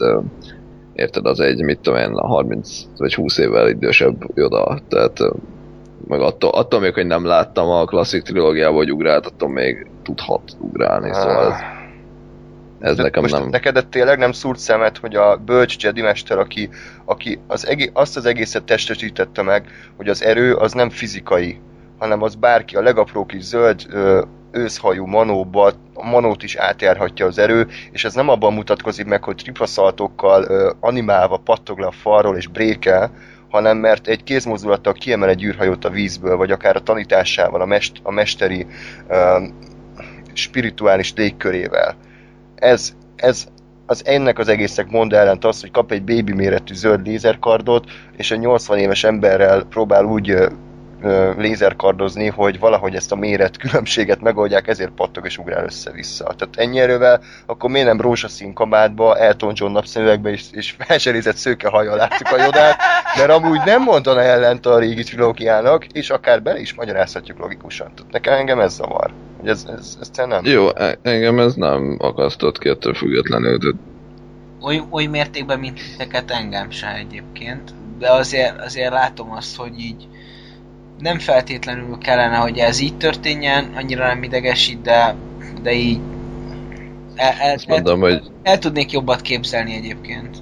érted, 0.93 1.27
az 1.27 1.41
egy, 1.41 1.63
mit 1.63 1.81
tudom 1.81 1.99
én, 1.99 2.13
30 2.13 2.83
vagy 2.97 3.15
20 3.15 3.39
évvel 3.39 3.69
idősebb 3.69 4.25
Yoda, 4.35 4.79
tehát 4.89 5.19
meg 6.09 6.21
attól, 6.21 6.51
attól 6.51 6.81
még, 6.81 6.95
hogy 6.95 7.07
nem 7.07 7.25
láttam 7.25 7.69
a 7.69 7.85
klasszik 7.85 8.23
trilógiából, 8.23 8.77
hogy 8.77 8.93
ugrált, 8.93 9.27
attól 9.27 9.49
még 9.49 9.91
tudhat 10.03 10.43
ugrálni, 10.61 11.13
szóval 11.13 11.53
ez, 11.53 11.59
ez 12.83 12.97
De 12.97 13.03
nekem 13.03 13.23
most 13.23 13.35
nem... 13.35 13.49
Neked 13.49 13.87
tényleg 13.87 14.19
nem 14.19 14.33
szúrt 14.33 14.59
szemet, 14.59 14.99
hogy 14.99 15.15
a 15.15 15.37
bölcs 15.37 15.83
Jedi 15.83 16.03
mester, 16.03 16.39
aki, 16.39 16.69
aki 17.05 17.39
az 17.47 17.67
egé- 17.67 17.91
azt 17.93 18.17
az 18.17 18.27
egészet 18.27 18.65
testesítette 18.65 19.43
meg, 19.43 19.67
hogy 19.97 20.09
az 20.09 20.25
erő 20.25 20.55
az 20.55 20.73
nem 20.73 20.91
fizikai, 20.91 21.61
hanem 21.99 22.23
az 22.23 22.35
bárki, 22.35 22.77
a 22.77 22.83
legapró 22.83 23.27
kis 23.27 23.43
zöld 23.43 23.87
ö, 23.91 24.23
őszhajú 24.51 25.07
manóba, 25.07 25.73
a 25.95 26.07
manót 26.07 26.43
is 26.43 26.57
átjárhatja 26.57 27.27
az 27.27 27.39
erő, 27.39 27.67
és 27.93 28.05
ez 28.05 28.15
nem 28.15 28.29
abban 28.29 28.53
mutatkozik 28.53 29.07
meg, 29.07 29.25
hogy 29.25 29.37
triplaszaltokkal 29.37 30.43
ö, 30.43 30.73
animálva 30.81 31.37
pattog 31.37 31.79
le 31.79 31.87
a 31.87 31.93
falról 31.93 32.37
és 32.37 32.47
brékel, 32.47 33.13
hanem 33.51 33.77
mert 33.77 34.07
egy 34.07 34.25
kézmozdulattal 34.25 34.93
kiemel 34.93 35.29
egy 35.29 35.45
űrhajót 35.45 35.85
a 35.85 35.91
vízből, 35.91 36.37
vagy 36.37 36.51
akár 36.51 36.77
a 36.77 36.83
tanításával, 36.83 37.61
a, 37.61 37.67
mest, 37.67 38.01
a 38.03 38.11
mesteri 38.11 38.67
ö, 39.09 39.47
spirituális 40.33 41.13
légkörével. 41.17 41.97
Ez, 42.63 42.93
ez 43.17 43.47
az 43.87 44.07
ennek 44.07 44.39
az 44.39 44.49
egésznek 44.49 44.91
mond 44.91 45.13
ellent 45.13 45.45
az, 45.45 45.61
hogy 45.61 45.71
kap 45.71 45.93
egy 45.93 46.05
baby 46.05 46.33
méretű 46.33 46.75
zöld 46.75 47.07
lézerkardot, 47.07 47.85
és 48.17 48.31
egy 48.31 48.39
80 48.39 48.79
éves 48.79 49.05
emberrel 49.05 49.63
próbál 49.63 50.05
úgy 50.05 50.37
lézerkardozni, 51.37 52.27
hogy 52.29 52.59
valahogy 52.59 52.95
ezt 52.95 53.13
a 53.13 53.17
méret 53.17 53.57
különbséget 53.57 54.21
megoldják, 54.21 54.69
ezért 54.69 54.91
pattog 54.91 55.25
és 55.25 55.39
ugrál 55.39 55.65
össze-vissza. 55.65 56.25
Tehát 56.25 56.57
ennyi 56.57 56.81
erővel, 56.81 57.21
akkor 57.47 57.71
miért 57.71 57.87
nem 57.87 58.01
rózsaszín 58.01 58.55
kabátba, 58.55 59.19
Elton 59.19 59.53
John 59.57 59.73
napszemüvegbe 59.73 60.31
és, 60.31 60.45
és 60.53 60.75
felserézett 60.79 61.37
szőke 61.37 61.69
hajjal 61.69 61.97
látjuk 61.97 62.29
a 62.29 62.43
jodát, 62.43 62.77
mert 63.17 63.31
amúgy 63.31 63.61
nem 63.65 63.83
mondana 63.83 64.21
ellent 64.21 64.67
a 64.67 64.79
régi 64.79 65.03
trilógiának, 65.03 65.87
és 65.87 66.11
akár 66.11 66.43
bele 66.43 66.61
is 66.61 66.75
magyarázhatjuk 66.75 67.39
logikusan. 67.39 67.93
Tehát 67.95 68.13
nekem 68.13 68.35
engem 68.35 68.61
ez 68.61 68.75
zavar. 68.75 69.11
Hogy 69.43 69.51
ez, 69.51 69.65
ez, 69.69 69.97
ez, 70.01 70.11
ez 70.17 70.27
nem. 70.27 70.45
Jó, 70.45 70.69
e- 70.75 70.99
engem 71.03 71.39
ez 71.39 71.55
nem 71.55 71.97
akasztott 71.99 72.59
ki 72.59 72.69
ettől 72.69 72.95
függetlenül, 72.95 73.59
de 73.59 73.69
Oly, 74.65 74.83
oly 74.91 75.07
mértékben, 75.07 75.59
mint 75.59 75.81
titeket 75.91 76.31
engem 76.31 76.71
se 76.71 76.95
egyébként, 76.95 77.75
de 77.99 78.11
azért, 78.11 78.61
azért 78.61 78.93
látom 78.93 79.31
azt, 79.31 79.57
hogy 79.57 79.79
így 79.79 80.09
nem 80.99 81.19
feltétlenül 81.19 81.99
kellene, 81.99 82.37
hogy 82.37 82.59
ez 82.59 82.81
így 82.81 82.97
történjen, 82.97 83.73
annyira 83.77 84.07
nem 84.07 84.23
idegesít, 84.23 84.83
de, 84.83 85.15
de 85.63 85.73
így 85.73 86.01
el, 87.15 87.35
el, 87.39 87.55
azt 87.55 87.67
mondom, 87.69 88.01
hogy 88.01 88.13
el, 88.13 88.23
el 88.43 88.59
tudnék 88.59 88.93
jobbat 88.93 89.21
képzelni 89.21 89.75
egyébként. 89.75 90.37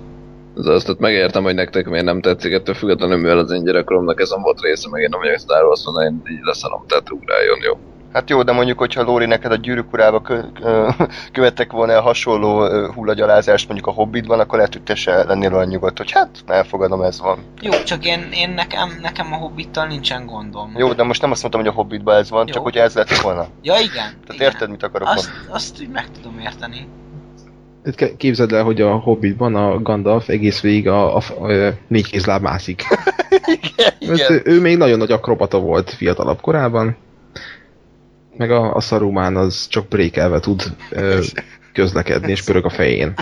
az 0.55 0.67
azt 0.67 0.85
tehát 0.85 1.01
megértem, 1.01 1.43
hogy 1.43 1.55
nektek 1.55 1.87
miért 1.87 2.05
nem 2.05 2.21
tetszik, 2.21 2.53
ettől 2.53 2.75
függetlenül, 2.75 3.17
mivel 3.17 3.39
az 3.39 3.53
én 3.53 3.65
gyerekkoromnak 3.65 4.21
ezen 4.21 4.43
volt 4.43 4.61
része, 4.61 4.89
meg 4.91 5.03
én 5.03 5.09
nem 5.11 5.21
vagyok 5.21 5.39
Star 5.39 5.65
Wars, 5.65 5.85
én 6.05 6.23
így 6.31 6.43
leszarom, 6.43 6.85
tehát 6.87 7.11
ugráljon, 7.11 7.59
jó. 7.63 7.89
Hát 8.12 8.31
jó, 8.31 8.42
de 8.42 8.53
mondjuk, 8.53 8.79
hogyha 8.79 9.03
Lóri 9.03 9.27
neked 9.27 9.53
a 9.53 9.57
gyűrűk 9.57 9.92
urába 9.92 10.20
kö, 10.20 10.40
kö, 10.61 10.88
követtek 11.33 11.73
volna 11.73 11.92
el 11.92 12.01
hasonló 12.01 12.67
hullagyalázást 12.94 13.67
mondjuk 13.69 13.88
a 13.88 13.92
Hobbitban, 13.92 14.40
akkor 14.40 14.56
lehet, 14.56 14.73
hogy 14.73 14.83
te 14.83 14.94
se 14.94 15.25
lennél 15.25 15.54
olyan 15.54 15.69
nyugodt, 15.69 15.98
hogy 15.98 16.11
hát 16.11 16.29
elfogadom, 16.46 17.02
ez 17.02 17.21
van. 17.21 17.38
Jó, 17.61 17.71
csak 17.71 18.04
én, 18.06 18.29
én 18.33 18.50
nekem, 18.50 18.98
nekem 19.02 19.33
a 19.33 19.37
Hobbittal 19.37 19.87
nincsen 19.87 20.27
gondom. 20.27 20.75
Jó, 20.77 20.92
de 20.92 21.02
most 21.02 21.21
nem 21.21 21.31
azt 21.31 21.40
mondtam, 21.40 21.63
hogy 21.63 21.71
a 21.71 21.75
Hobbitban 21.75 22.17
ez 22.17 22.31
van, 22.31 22.46
Jó. 22.46 22.52
csak 22.52 22.63
hogy 22.63 22.77
ez 22.77 22.94
lett 22.94 23.17
volna. 23.17 23.46
Ja, 23.63 23.75
igen. 23.75 23.92
Tehát 23.92 24.33
igen. 24.33 24.46
érted, 24.46 24.71
mit 24.71 24.83
akarok 24.83 25.08
Azt, 25.08 25.29
mondani? 25.29 25.54
azt 25.54 25.81
úgy 25.81 25.88
meg 25.88 26.06
tudom 26.23 26.38
érteni. 26.38 26.88
Ke- 27.94 28.17
Képzeld 28.17 28.52
el, 28.52 28.63
hogy 28.65 28.81
a 28.81 28.96
Hobbitban 28.96 29.54
a 29.54 29.83
Gandalf 29.83 30.29
egész 30.29 30.61
végig 30.61 30.88
a, 30.88 31.17
a, 31.17 31.23
a, 31.38 31.52
a 31.52 31.73
négy 31.88 32.06
kézláb 32.11 32.42
mászik. 32.42 32.83
Igen, 34.00 34.13
Ezt, 34.13 34.31
ő, 34.31 34.42
ő 34.44 34.61
még 34.61 34.77
nagyon 34.77 34.98
nagy 34.98 35.13
akrobata 35.13 35.58
volt 35.58 35.90
fiatalabb 35.90 36.40
korában, 36.40 36.96
meg 38.41 38.51
a, 38.51 38.75
a 38.75 38.81
Saruman 38.81 39.37
az 39.37 39.67
csak 39.69 39.88
brékelve 39.88 40.41
tud 40.41 40.63
ö, 40.91 41.21
közlekedni, 41.73 42.31
és 42.31 42.43
pörög 42.43 42.65
a 42.65 42.71
fején. 42.71 43.15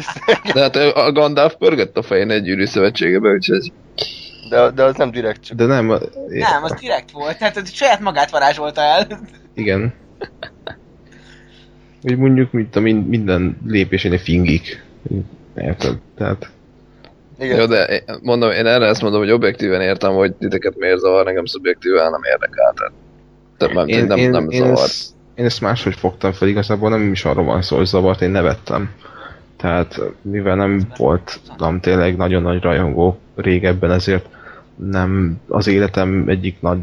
De 0.55 0.61
hát 0.61 0.77
a 0.77 1.13
Gandalf 1.13 1.55
pörgött 1.55 1.97
a 1.97 2.03
fején 2.03 2.31
egy 2.31 2.43
gyűrű 2.43 2.65
szövetségebe, 2.65 3.31
úgyhogy 3.31 3.73
de, 4.51 4.71
de 4.71 4.83
az 4.83 4.97
nem 4.97 5.11
direkt 5.11 5.45
csak. 5.45 5.57
De 5.57 5.65
nem, 5.65 5.87
Nem, 6.29 6.63
az 6.63 6.73
direkt 6.81 7.11
volt, 7.11 7.39
tehát 7.39 7.75
saját 7.75 8.01
magát 8.01 8.31
varázsolta 8.31 8.81
el. 8.81 9.07
igen. 9.55 9.95
Úgy 12.03 12.17
mondjuk, 12.17 12.53
mint 12.53 12.77
a 12.77 12.81
min- 12.81 13.09
minden 13.09 13.59
lépésén 13.67 14.19
fingik. 14.19 14.85
Érted? 15.57 15.99
Tehát 16.17 16.51
Igen. 17.39 17.59
Jó, 17.59 17.67
de 17.67 18.03
mondom, 18.23 18.51
én 18.51 18.67
erre 18.67 18.87
ezt 18.87 19.03
mondom, 19.03 19.21
hogy 19.21 19.31
objektíven 19.31 19.81
értem, 19.81 20.13
hogy 20.13 20.35
titeket 20.35 20.77
miért 20.77 20.99
zavar, 20.99 21.25
nekem 21.25 21.45
szubjektíven 21.45 22.11
nem 22.11 22.21
érdekel. 22.33 22.73
Tehát, 22.77 22.93
tehát 23.59 23.75
nem, 23.75 23.89
én, 23.89 24.05
nem, 24.05 24.19
én, 24.19 24.31
nem 24.31 24.51
én, 24.51 24.65
ezt, 24.65 25.11
én 25.35 25.45
ezt 25.45 25.61
máshogy 25.61 25.95
fogtam 25.95 26.33
fel, 26.33 26.49
igazából 26.49 26.91
nem 26.91 27.13
is 27.13 27.25
arról 27.25 27.45
van 27.45 27.63
szó, 27.63 27.77
hogy 27.77 27.87
zavart, 27.87 28.23
én 28.23 28.31
nevettem. 28.31 28.91
Tehát 29.57 30.01
mivel 30.23 30.57
nem 30.57 30.83
volt 30.97 31.41
nem 31.59 31.81
tényleg 31.81 32.17
nagyon 32.17 32.43
nagy 32.43 32.63
rajongó 32.63 33.19
régebben, 33.35 33.91
ezért 33.91 34.29
nem 34.75 35.41
az 35.49 35.67
életem 35.67 36.25
egyik 36.27 36.61
nagy 36.61 36.79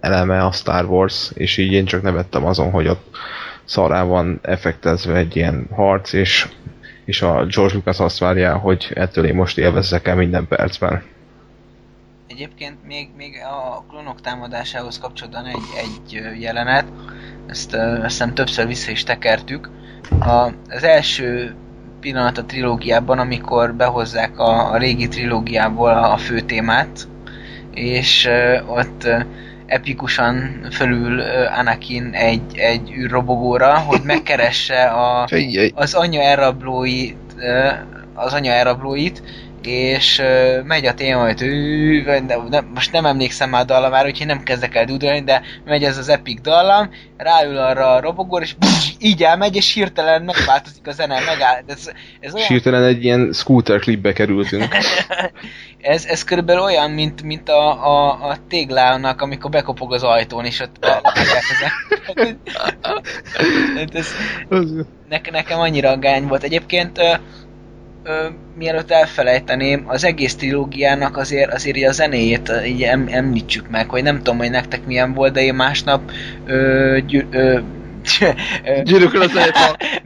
eleme 0.00 0.44
a 0.44 0.52
Star 0.52 0.84
Wars, 0.84 1.30
és 1.34 1.56
így 1.56 1.72
én 1.72 1.84
csak 1.84 2.02
nevettem 2.02 2.44
azon, 2.44 2.70
hogy 2.70 2.88
ott 2.88 3.16
szará 3.64 4.02
van 4.02 4.38
effektezve 4.42 5.16
egy 5.16 5.36
ilyen 5.36 5.66
harc, 5.74 6.12
és, 6.12 6.48
és 7.04 7.22
a 7.22 7.46
George 7.46 7.74
Lucas 7.74 8.00
azt 8.00 8.18
várja, 8.18 8.56
hogy 8.56 8.90
ettől 8.94 9.24
én 9.24 9.34
most 9.34 9.58
élvezzek 9.58 10.08
el 10.08 10.16
minden 10.16 10.46
percben. 10.48 11.02
Egyébként 12.30 12.76
még, 12.86 13.08
még 13.16 13.40
a 13.44 13.84
klónok 13.88 14.20
támadásához 14.20 14.98
kapcsolatban 14.98 15.46
egy, 15.46 15.66
egy 15.76 16.40
jelenet, 16.40 16.84
ezt 17.46 17.74
azt 17.74 18.02
hiszem 18.02 18.34
többször 18.34 18.66
vissza 18.66 18.90
is 18.90 19.02
tekertük. 19.02 19.70
A, 20.20 20.52
az 20.68 20.82
első 20.82 21.54
pillanat 22.00 22.38
a 22.38 22.44
trilógiában, 22.44 23.18
amikor 23.18 23.74
behozzák 23.74 24.38
a, 24.38 24.72
a 24.72 24.76
régi 24.76 25.08
trilógiából 25.08 25.90
a, 25.90 26.12
a 26.12 26.16
fő 26.16 26.40
témát, 26.40 27.08
és 27.74 28.26
ö, 28.26 28.60
ott 28.62 29.04
ö, 29.04 29.20
epikusan 29.66 30.66
fölül 30.72 31.18
ö, 31.18 31.46
Anakin 31.46 32.10
egy, 32.12 32.58
egy 32.58 32.90
űrrobogóra, 32.90 33.78
hogy 33.78 34.00
megkeresse 34.04 34.84
a, 34.84 35.28
az 35.74 35.94
anya 35.94 36.20
elrablóit, 36.20 37.18
ö, 37.36 37.68
az 38.14 38.32
anya 38.32 38.52
elrablóit, 38.52 39.22
és 39.66 40.18
ö, 40.18 40.62
megy 40.62 40.86
a 40.86 40.94
téma, 40.94 41.24
hogy 41.24 41.42
ő, 41.42 42.02
de, 42.50 42.60
most 42.74 42.92
nem 42.92 43.06
emlékszem 43.06 43.50
már 43.50 43.60
a 43.60 43.64
dallamára, 43.64 44.08
úgyhogy 44.08 44.26
nem 44.26 44.42
kezdek 44.42 44.74
el 44.74 44.84
dudolni, 44.84 45.22
de 45.22 45.42
megy 45.64 45.84
ez 45.84 45.98
az 45.98 46.08
epic 46.08 46.40
dallam, 46.40 46.90
ráül 47.16 47.56
arra 47.56 47.94
a 47.94 48.00
robogóra, 48.00 48.44
és 48.44 48.54
bzz, 48.54 48.88
így 48.98 49.22
elmegy, 49.22 49.56
és 49.56 49.74
hirtelen 49.74 50.22
megváltozik 50.22 50.86
a 50.86 50.92
zene, 50.92 51.20
megáll. 51.20 51.62
Ez, 51.66 51.86
ez 51.86 51.94
És 52.20 52.32
olyan, 52.32 52.46
hirtelen 52.46 52.82
egy 52.82 53.04
ilyen 53.04 53.32
scooter 53.32 53.78
klipbe 53.78 54.12
kerültünk. 54.12 54.76
ez, 55.80 56.04
ez 56.04 56.24
körülbelül 56.24 56.62
olyan, 56.62 56.90
mint, 56.90 57.22
mint 57.22 57.48
a, 57.48 57.86
a, 57.86 58.08
a 58.28 58.36
téglának, 58.48 59.20
amikor 59.20 59.50
bekopog 59.50 59.92
az 59.92 60.02
ajtón, 60.02 60.44
és 60.44 60.60
ott 60.60 60.86
ez, 63.92 64.14
ne, 65.08 65.20
nekem 65.30 65.60
annyira 65.60 65.98
gány 65.98 66.26
volt. 66.26 66.42
Egyébként 66.42 66.98
ö, 66.98 67.14
ö, 68.02 68.26
mielőtt 68.56 68.90
elfelejteném, 68.90 69.84
az 69.86 70.04
egész 70.04 70.34
trilógiának 70.34 71.16
azért, 71.16 71.52
azért 71.52 71.76
így 71.76 71.84
a 71.84 71.92
zenéjét 71.92 72.52
így 72.66 72.82
em, 72.82 73.08
említsük 73.10 73.70
meg, 73.70 73.88
hogy 73.88 74.02
nem 74.02 74.16
tudom, 74.16 74.38
hogy 74.38 74.50
nektek 74.50 74.86
milyen 74.86 75.12
volt, 75.12 75.32
de 75.32 75.42
én 75.42 75.54
másnap 75.54 76.10
ö, 76.46 76.98
gyű, 77.06 77.26
ö, 77.30 77.58
az 79.20 79.36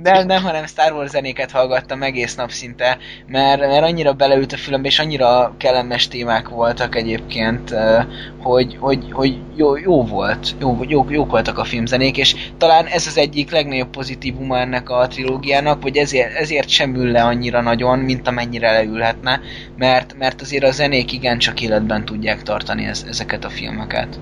egyet 0.05 0.26
nem, 0.26 0.26
nem, 0.26 0.42
hanem 0.42 0.66
Star 0.66 0.92
Wars 0.92 1.11
zenéket 1.11 1.50
hallgattam 1.50 2.02
egész 2.02 2.34
nap 2.34 2.50
szinte, 2.50 2.98
mert, 3.26 3.61
mert 3.61 3.82
annyira 3.82 4.12
beleült 4.12 4.52
a 4.52 4.57
fülembe, 4.57 4.88
és 4.88 4.98
annyira 4.98 5.55
kellemes 5.59 6.09
témák 6.09 6.48
voltak 6.48 6.96
egyébként, 6.96 7.74
hogy, 8.42 8.76
hogy, 8.80 9.05
hogy 9.11 9.38
jó, 9.57 9.76
jó 9.76 10.05
volt, 10.05 10.55
jó, 10.61 10.78
jó, 10.88 11.07
jók 11.09 11.30
voltak 11.30 11.59
a 11.59 11.64
filmzenék, 11.64 12.16
és 12.16 12.34
talán 12.59 12.86
ez 12.86 13.07
az 13.07 13.18
egyik 13.18 13.50
legnagyobb 13.50 13.90
pozitívuma 13.90 14.59
ennek 14.59 14.90
a 14.90 15.07
trilógiának, 15.07 15.82
hogy 15.82 15.96
ezért, 15.96 16.34
ezért 16.34 16.68
sem 16.68 16.94
ül 16.94 17.11
le 17.11 17.22
annyira 17.22 17.61
nagyon, 17.61 17.98
mint 17.98 18.28
amennyire 18.28 18.72
leülhetne, 18.72 19.40
mert, 19.76 20.14
mert 20.18 20.40
azért 20.40 20.64
a 20.64 20.70
zenék 20.70 21.12
igencsak 21.12 21.61
életben 21.61 22.05
tudják 22.05 22.42
tartani 22.42 22.84
ez, 22.84 23.05
ezeket 23.09 23.44
a 23.44 23.50
filmeket. 23.50 24.18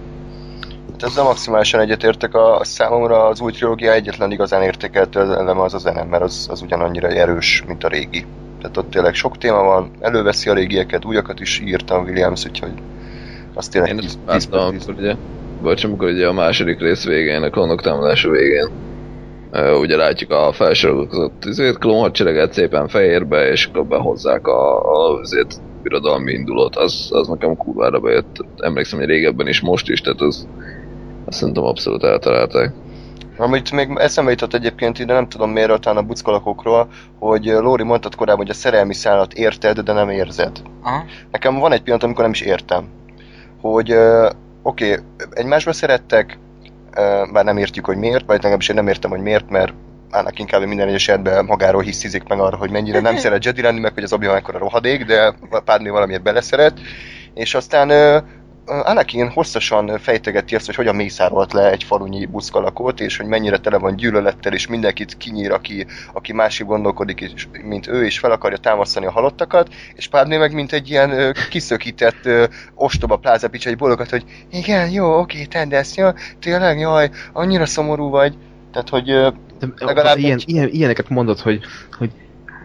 Hát 0.93 1.03
ezzel 1.03 1.24
maximálisan 1.24 1.80
egyetértek, 1.80 2.34
a, 2.34 2.59
a 2.59 2.64
számomra 2.64 3.26
az 3.26 3.40
új 3.40 3.53
trilógia 3.53 3.93
egyetlen 3.93 4.30
igazán 4.30 4.62
értékeltő 4.62 5.20
eleme 5.20 5.62
az 5.62 5.74
a 5.74 5.78
zene, 5.78 6.03
mert 6.05 6.22
az, 6.22 6.47
az 6.51 6.62
ugyanannyira 6.62 7.09
erős, 7.09 7.64
mint 7.66 7.84
a 7.84 7.88
régi. 7.88 8.24
Tehát 8.61 8.76
ott 8.76 8.90
tényleg 8.90 9.14
sok 9.14 9.38
téma 9.38 9.62
van, 9.62 9.90
előveszi 10.01 10.49
a 10.49 10.55
régieket, 10.55 11.05
újakat 11.05 11.40
is 11.40 11.61
írtam 11.61 12.05
Williams, 12.05 12.45
úgyhogy 12.45 12.72
azt 13.55 13.70
tényleg 13.70 13.90
Én 13.90 13.97
per 13.97 14.34
láttam, 14.34 14.66
amikor 14.66 14.95
ugye, 14.95 15.14
vagy 15.61 15.82
amikor 15.84 16.09
ugye 16.09 16.26
a 16.26 16.32
második 16.32 16.80
rész 16.80 17.05
végén, 17.05 17.43
a 17.43 17.51
klónok 17.51 17.80
támadása 17.80 18.30
végén, 18.30 18.70
ö, 19.51 19.78
ugye 19.78 19.97
látjuk 19.97 20.30
a 20.30 20.53
felsorozott 20.53 21.45
izét, 21.45 21.78
klónhadsereget 21.78 22.53
szépen 22.53 22.88
fehérbe, 22.88 23.51
és 23.51 23.66
akkor 23.66 23.86
behozzák 23.86 24.47
a, 24.47 24.78
a 24.78 25.20
izét, 25.22 25.61
birodalmi 25.82 26.32
indulót, 26.32 26.76
az, 26.76 27.09
az 27.11 27.28
nekem 27.28 27.57
kurvára 27.57 28.01
bejött. 28.01 28.45
Emlékszem, 28.57 28.99
hogy 28.99 29.09
régebben 29.09 29.49
is, 29.49 29.61
most 29.61 29.88
is, 29.88 30.01
tehát 30.01 30.20
az, 30.20 30.49
azt 31.33 31.41
szerintem 31.41 31.64
abszolút 31.64 32.05
eltalálták. 32.05 32.72
Amit 33.37 33.72
még 33.72 33.91
eszembe 33.97 34.30
jutott 34.30 34.55
egyébként 34.55 34.99
ide, 34.99 35.12
nem 35.12 35.28
tudom 35.28 35.51
miért, 35.51 35.80
talán 35.80 36.03
a 36.05 36.07
buckalakokról, 36.07 36.89
hogy 37.18 37.45
Lóri 37.45 37.83
mondtad 37.83 38.14
korábban, 38.14 38.43
hogy 38.47 38.55
a 38.55 38.59
szerelmi 38.59 38.95
szállat 38.95 39.33
érted, 39.33 39.80
de 39.80 39.93
nem 39.93 40.11
érzed. 40.11 40.62
Aha. 40.83 41.05
Nekem 41.30 41.59
van 41.59 41.72
egy 41.72 41.83
pillanat, 41.83 42.05
amikor 42.05 42.22
nem 42.22 42.33
is 42.33 42.41
értem. 42.41 42.85
Hogy 43.61 43.93
oké, 44.62 44.91
okay, 44.91 45.05
egymásba 45.30 45.72
szerettek, 45.72 46.39
bár 47.33 47.45
nem 47.45 47.57
értjük, 47.57 47.85
hogy 47.85 47.97
miért, 47.97 48.26
vagy 48.26 48.37
legalábbis 48.37 48.68
én 48.68 48.76
nem 48.76 48.89
értem, 48.89 49.11
hogy 49.11 49.20
miért, 49.20 49.51
mert 49.51 49.72
annak 50.11 50.39
inkább 50.39 50.64
minden 50.64 50.89
egyes 50.89 51.09
esetben 51.09 51.45
magáról 51.45 51.83
hiszizik 51.83 52.28
meg 52.28 52.41
arra, 52.41 52.57
hogy 52.57 52.70
mennyire 52.70 53.01
nem 53.01 53.16
szeret 53.16 53.45
Jedi 53.45 53.62
lenni, 53.62 53.80
meg 53.80 53.95
hogy 53.95 54.03
az 54.03 54.12
Obi-Wan 54.12 54.43
a 54.45 54.59
rohadék, 54.59 55.05
de 55.05 55.35
Padmé 55.64 55.89
valamiért 55.89 56.22
beleszeret. 56.22 56.80
És 57.35 57.55
aztán 57.55 57.91
Anakin 58.67 59.31
hosszasan 59.31 59.99
fejtegeti 59.99 60.55
azt, 60.55 60.67
hogy 60.67 60.75
hogyan 60.75 60.95
mészárolt 60.97 61.53
le 61.53 61.71
egy 61.71 61.85
falunyi 61.85 62.27
buszkalakot, 62.27 63.01
és 63.01 63.17
hogy 63.17 63.27
mennyire 63.27 63.59
tele 63.59 63.79
van 63.79 63.97
gyűlölettel, 63.97 64.53
és 64.53 64.67
mindenkit 64.67 65.17
kinyír, 65.17 65.51
aki, 65.53 65.87
aki 66.13 66.33
másik 66.33 66.67
gondolkodik, 66.67 67.21
és, 67.21 67.47
mint 67.63 67.87
ő, 67.87 68.05
és 68.05 68.19
fel 68.19 68.31
akarja 68.31 68.57
támasztani 68.57 69.07
a 69.07 69.11
halottakat, 69.11 69.69
és 69.95 70.09
Padmé 70.09 70.37
meg 70.37 70.53
mint 70.53 70.73
egy 70.73 70.91
ilyen 70.91 71.11
ö, 71.11 71.31
kiszökített 71.51 72.27
ö, 72.27 72.45
ostoba 72.75 73.17
plázapics, 73.17 73.67
egy 73.67 73.77
bologat, 73.77 74.11
hogy 74.11 74.25
igen, 74.51 74.91
jó, 74.91 75.19
oké, 75.19 75.45
tedd 75.45 75.75
ezt, 75.75 75.97
jó, 75.97 76.09
tényleg, 76.41 76.79
jaj, 76.79 77.11
annyira 77.33 77.67
szomorú 77.67 78.11
vagy. 78.11 78.35
Tehát, 78.73 78.89
hogy 78.89 79.11
ö, 79.11 79.29
Legalább 79.79 80.19
ilyen, 80.19 80.39
egy- 80.39 80.49
ilyen, 80.49 80.69
ilyeneket 80.69 81.09
mondod, 81.09 81.39
hogy, 81.41 81.61
hogy 81.99 82.11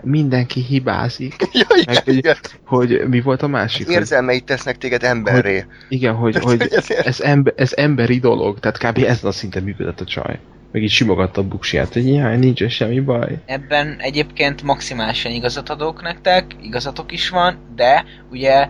mindenki 0.04 0.62
hibázik. 0.62 1.36
ja, 1.54 1.62
igen, 1.76 1.84
Meg, 1.94 2.04
hogy- 2.04 2.16
igen, 2.16 2.36
Hogy 2.66 3.02
mi 3.08 3.22
volt 3.22 3.42
a 3.42 3.48
másik? 3.48 3.88
az 3.88 3.94
érzelmeit 3.94 4.44
tesznek 4.46 4.78
téged 4.78 5.04
emberré. 5.04 5.66
Igen, 5.90 6.14
hogy, 6.16 6.32
Tehát, 6.34 6.48
hogy 6.50 6.58
hogy 6.62 6.74
ezért- 6.74 7.08
ez, 7.08 7.20
ember, 7.22 7.54
ez 7.58 7.74
emberi 7.76 8.20
dolog, 8.20 8.60
tehát 8.60 8.78
kb. 8.78 8.98
ezen 9.04 9.30
a 9.30 9.34
szinten 9.34 9.64
működött 9.64 10.00
a 10.02 10.06
csaj. 10.06 10.40
Meg 10.72 10.84
így 10.84 10.90
simogatta 10.90 11.42
a 11.42 11.48
buksiját, 11.48 11.94
hogy 11.94 12.14
jaj, 12.14 12.38
nincs 12.38 12.68
semmi 12.68 13.00
baj. 13.00 13.38
Ebben 13.46 13.96
egyébként 14.00 14.64
maximálisan 14.64 15.32
igazat 15.32 15.70
adok 15.70 16.02
nektek, 16.02 16.46
igazatok 16.62 17.12
is 17.12 17.30
van, 17.30 17.58
de 17.76 18.06
ugye 18.32 18.68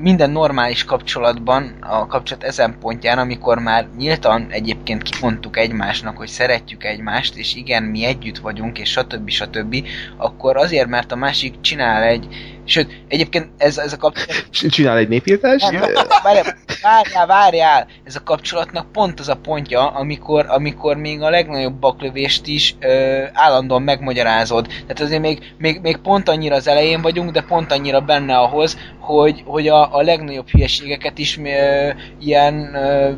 minden 0.00 0.30
normális 0.30 0.84
kapcsolatban, 0.84 1.76
a 1.80 2.06
kapcsolat 2.06 2.44
ezen 2.44 2.76
pontján, 2.80 3.18
amikor 3.18 3.58
már 3.58 3.88
nyíltan 3.96 4.46
egyébként 4.50 5.02
kimondtuk 5.02 5.56
egymásnak, 5.56 6.16
hogy 6.16 6.28
szeretjük 6.28 6.84
egymást, 6.84 7.36
és 7.36 7.54
igen, 7.54 7.82
mi 7.82 8.04
együtt 8.04 8.38
vagyunk, 8.38 8.78
és 8.78 8.90
stb. 8.90 9.28
stb., 9.28 9.86
akkor 10.16 10.56
azért, 10.56 10.88
mert 10.88 11.12
a 11.12 11.16
másik 11.16 11.60
csinál 11.60 12.02
egy, 12.02 12.26
sőt, 12.66 13.02
egyébként 13.08 13.48
ez, 13.56 13.78
ez 13.78 13.92
a 13.92 13.96
kapcsolat 13.96 14.48
Csinál 14.50 14.96
egy 14.96 15.08
népírtást? 15.08 15.70
nem, 15.70 15.80
várj, 15.80 15.94
várj, 16.22 16.40
várjál, 16.82 17.26
várjál! 17.26 17.86
Ez 18.04 18.16
a 18.16 18.22
kapcsolatnak 18.22 18.92
pont 18.92 19.20
az 19.20 19.28
a 19.28 19.36
pontja, 19.36 19.86
amikor, 19.86 20.44
amikor 20.48 20.96
még 20.96 21.22
a 21.22 21.30
legnagyobb 21.30 21.74
baklövést 21.74 22.46
is 22.46 22.74
ö, 22.80 23.24
állandóan 23.32 23.82
megmagyarázod. 23.82 24.66
Tehát 24.66 25.00
azért 25.00 25.20
még, 25.20 25.54
még, 25.58 25.80
még 25.80 25.96
pont 25.96 26.28
annyira 26.28 26.54
az 26.54 26.68
elején 26.68 27.02
vagyunk, 27.02 27.30
de 27.30 27.42
pont 27.42 27.72
annyira 27.72 28.00
benne 28.00 28.38
ahhoz, 28.38 28.78
hogy, 29.00 29.42
hogy 29.46 29.68
a, 29.68 29.96
a 29.96 30.02
legnagyobb 30.02 30.48
hülyeségeket 30.48 31.18
is 31.18 31.38
ö, 31.38 31.90
ilyen, 32.20 32.74
ö, 32.74 33.10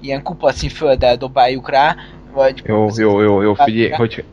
ilyen 0.00 0.22
kupacnyi 0.22 0.68
földdel 0.68 1.16
dobáljuk 1.16 1.70
rá, 1.70 1.96
vagy... 2.32 2.62
Jó, 2.64 2.88
jó, 2.96 3.20
jó, 3.20 3.42
jó, 3.42 3.54
figyelj, 3.54 3.90
hogy 3.90 4.24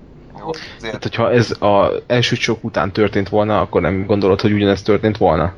Jó, 0.42 0.50
azért 0.78 0.94
hát, 0.94 1.04
hogyha 1.04 1.32
ez 1.32 1.56
az 1.60 2.02
első 2.08 2.36
csok 2.36 2.64
után 2.64 2.92
történt 2.92 3.30
volna, 3.30 3.60
akkor 3.60 3.82
nem 3.82 4.06
gondolod, 4.06 4.42
hogy 4.42 4.52
ugyanezt 4.52 4.86
történt 4.86 5.18
volna? 5.18 5.54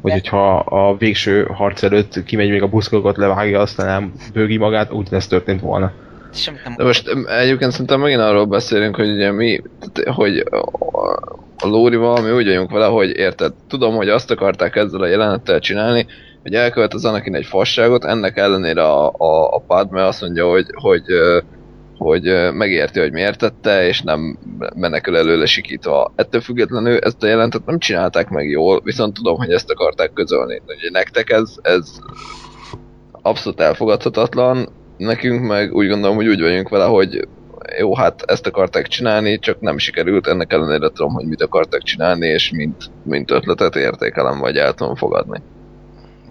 Vagy 0.00 0.12
De- 0.12 0.18
hogyha 0.20 0.58
a 0.58 0.96
végső 0.96 1.44
harc 1.44 1.82
előtt 1.82 2.24
kimegy 2.24 2.50
még 2.50 2.62
a 2.62 2.68
buszkokat, 2.68 3.16
levágja, 3.16 3.60
aztán 3.60 3.88
elbőgi 3.88 4.56
magát, 4.56 4.92
ugyanezt 4.92 5.28
történt 5.28 5.60
volna. 5.60 5.92
Nem 6.64 6.74
De 6.76 6.84
most 6.84 7.08
egyébként 7.40 7.70
szerintem 7.70 8.00
megint 8.00 8.20
arról 8.20 8.44
beszélünk, 8.44 8.96
hogy 8.96 9.10
ugye 9.10 9.32
mi, 9.32 9.62
tehát, 9.92 10.16
hogy 10.16 10.38
a, 10.38 11.66
Lórival 11.66 12.22
mi 12.22 12.30
úgy 12.30 12.46
vagyunk 12.46 12.70
vele, 12.70 12.86
hogy 12.86 13.16
érted, 13.16 13.52
tudom, 13.68 13.94
hogy 13.94 14.08
azt 14.08 14.30
akarták 14.30 14.76
ezzel 14.76 15.00
a 15.00 15.06
jelenettel 15.06 15.58
csinálni, 15.58 16.06
hogy 16.42 16.54
elkövet 16.54 16.94
az 16.94 17.04
Anakin 17.04 17.34
egy 17.34 17.46
fasságot, 17.46 18.04
ennek 18.04 18.36
ellenére 18.36 18.82
a, 18.82 19.06
a, 19.06 19.54
a 19.54 19.58
Padme 19.66 20.06
azt 20.06 20.20
mondja, 20.20 20.48
hogy, 20.48 20.66
hogy, 20.72 21.02
ö, 21.06 21.40
hogy 21.96 22.52
megérti, 22.52 23.00
hogy 23.00 23.12
miért 23.12 23.38
tette, 23.38 23.86
és 23.86 24.00
nem 24.00 24.38
menekül 24.74 25.16
előle 25.16 25.46
sikítva. 25.46 26.12
Ettől 26.16 26.40
függetlenül 26.40 26.98
ezt 26.98 27.22
a 27.22 27.26
jelentet 27.26 27.66
nem 27.66 27.78
csinálták 27.78 28.28
meg 28.28 28.48
jól, 28.48 28.80
viszont 28.84 29.14
tudom, 29.14 29.36
hogy 29.36 29.52
ezt 29.52 29.70
akarták 29.70 30.12
közölni. 30.12 30.62
Ugye 30.66 30.90
nektek 30.90 31.30
ez, 31.30 31.54
ez 31.62 31.98
abszolút 33.22 33.60
elfogadhatatlan, 33.60 34.68
nekünk 34.96 35.46
meg 35.46 35.74
úgy 35.74 35.88
gondolom, 35.88 36.16
hogy 36.16 36.28
úgy 36.28 36.40
vagyunk 36.40 36.68
vele, 36.68 36.84
hogy 36.84 37.28
jó, 37.78 37.94
hát 37.94 38.22
ezt 38.26 38.46
akarták 38.46 38.86
csinálni, 38.86 39.38
csak 39.38 39.60
nem 39.60 39.78
sikerült, 39.78 40.26
ennek 40.26 40.52
ellenére 40.52 40.88
tudom, 40.88 41.12
hogy 41.12 41.26
mit 41.26 41.42
akartak 41.42 41.82
csinálni, 41.82 42.26
és 42.26 42.50
mint, 42.50 42.90
mint 43.04 43.30
ötletet 43.30 43.76
értékelem, 43.76 44.38
vagy 44.38 44.56
el 44.56 44.72
tudom 44.72 44.94
fogadni. 44.94 45.42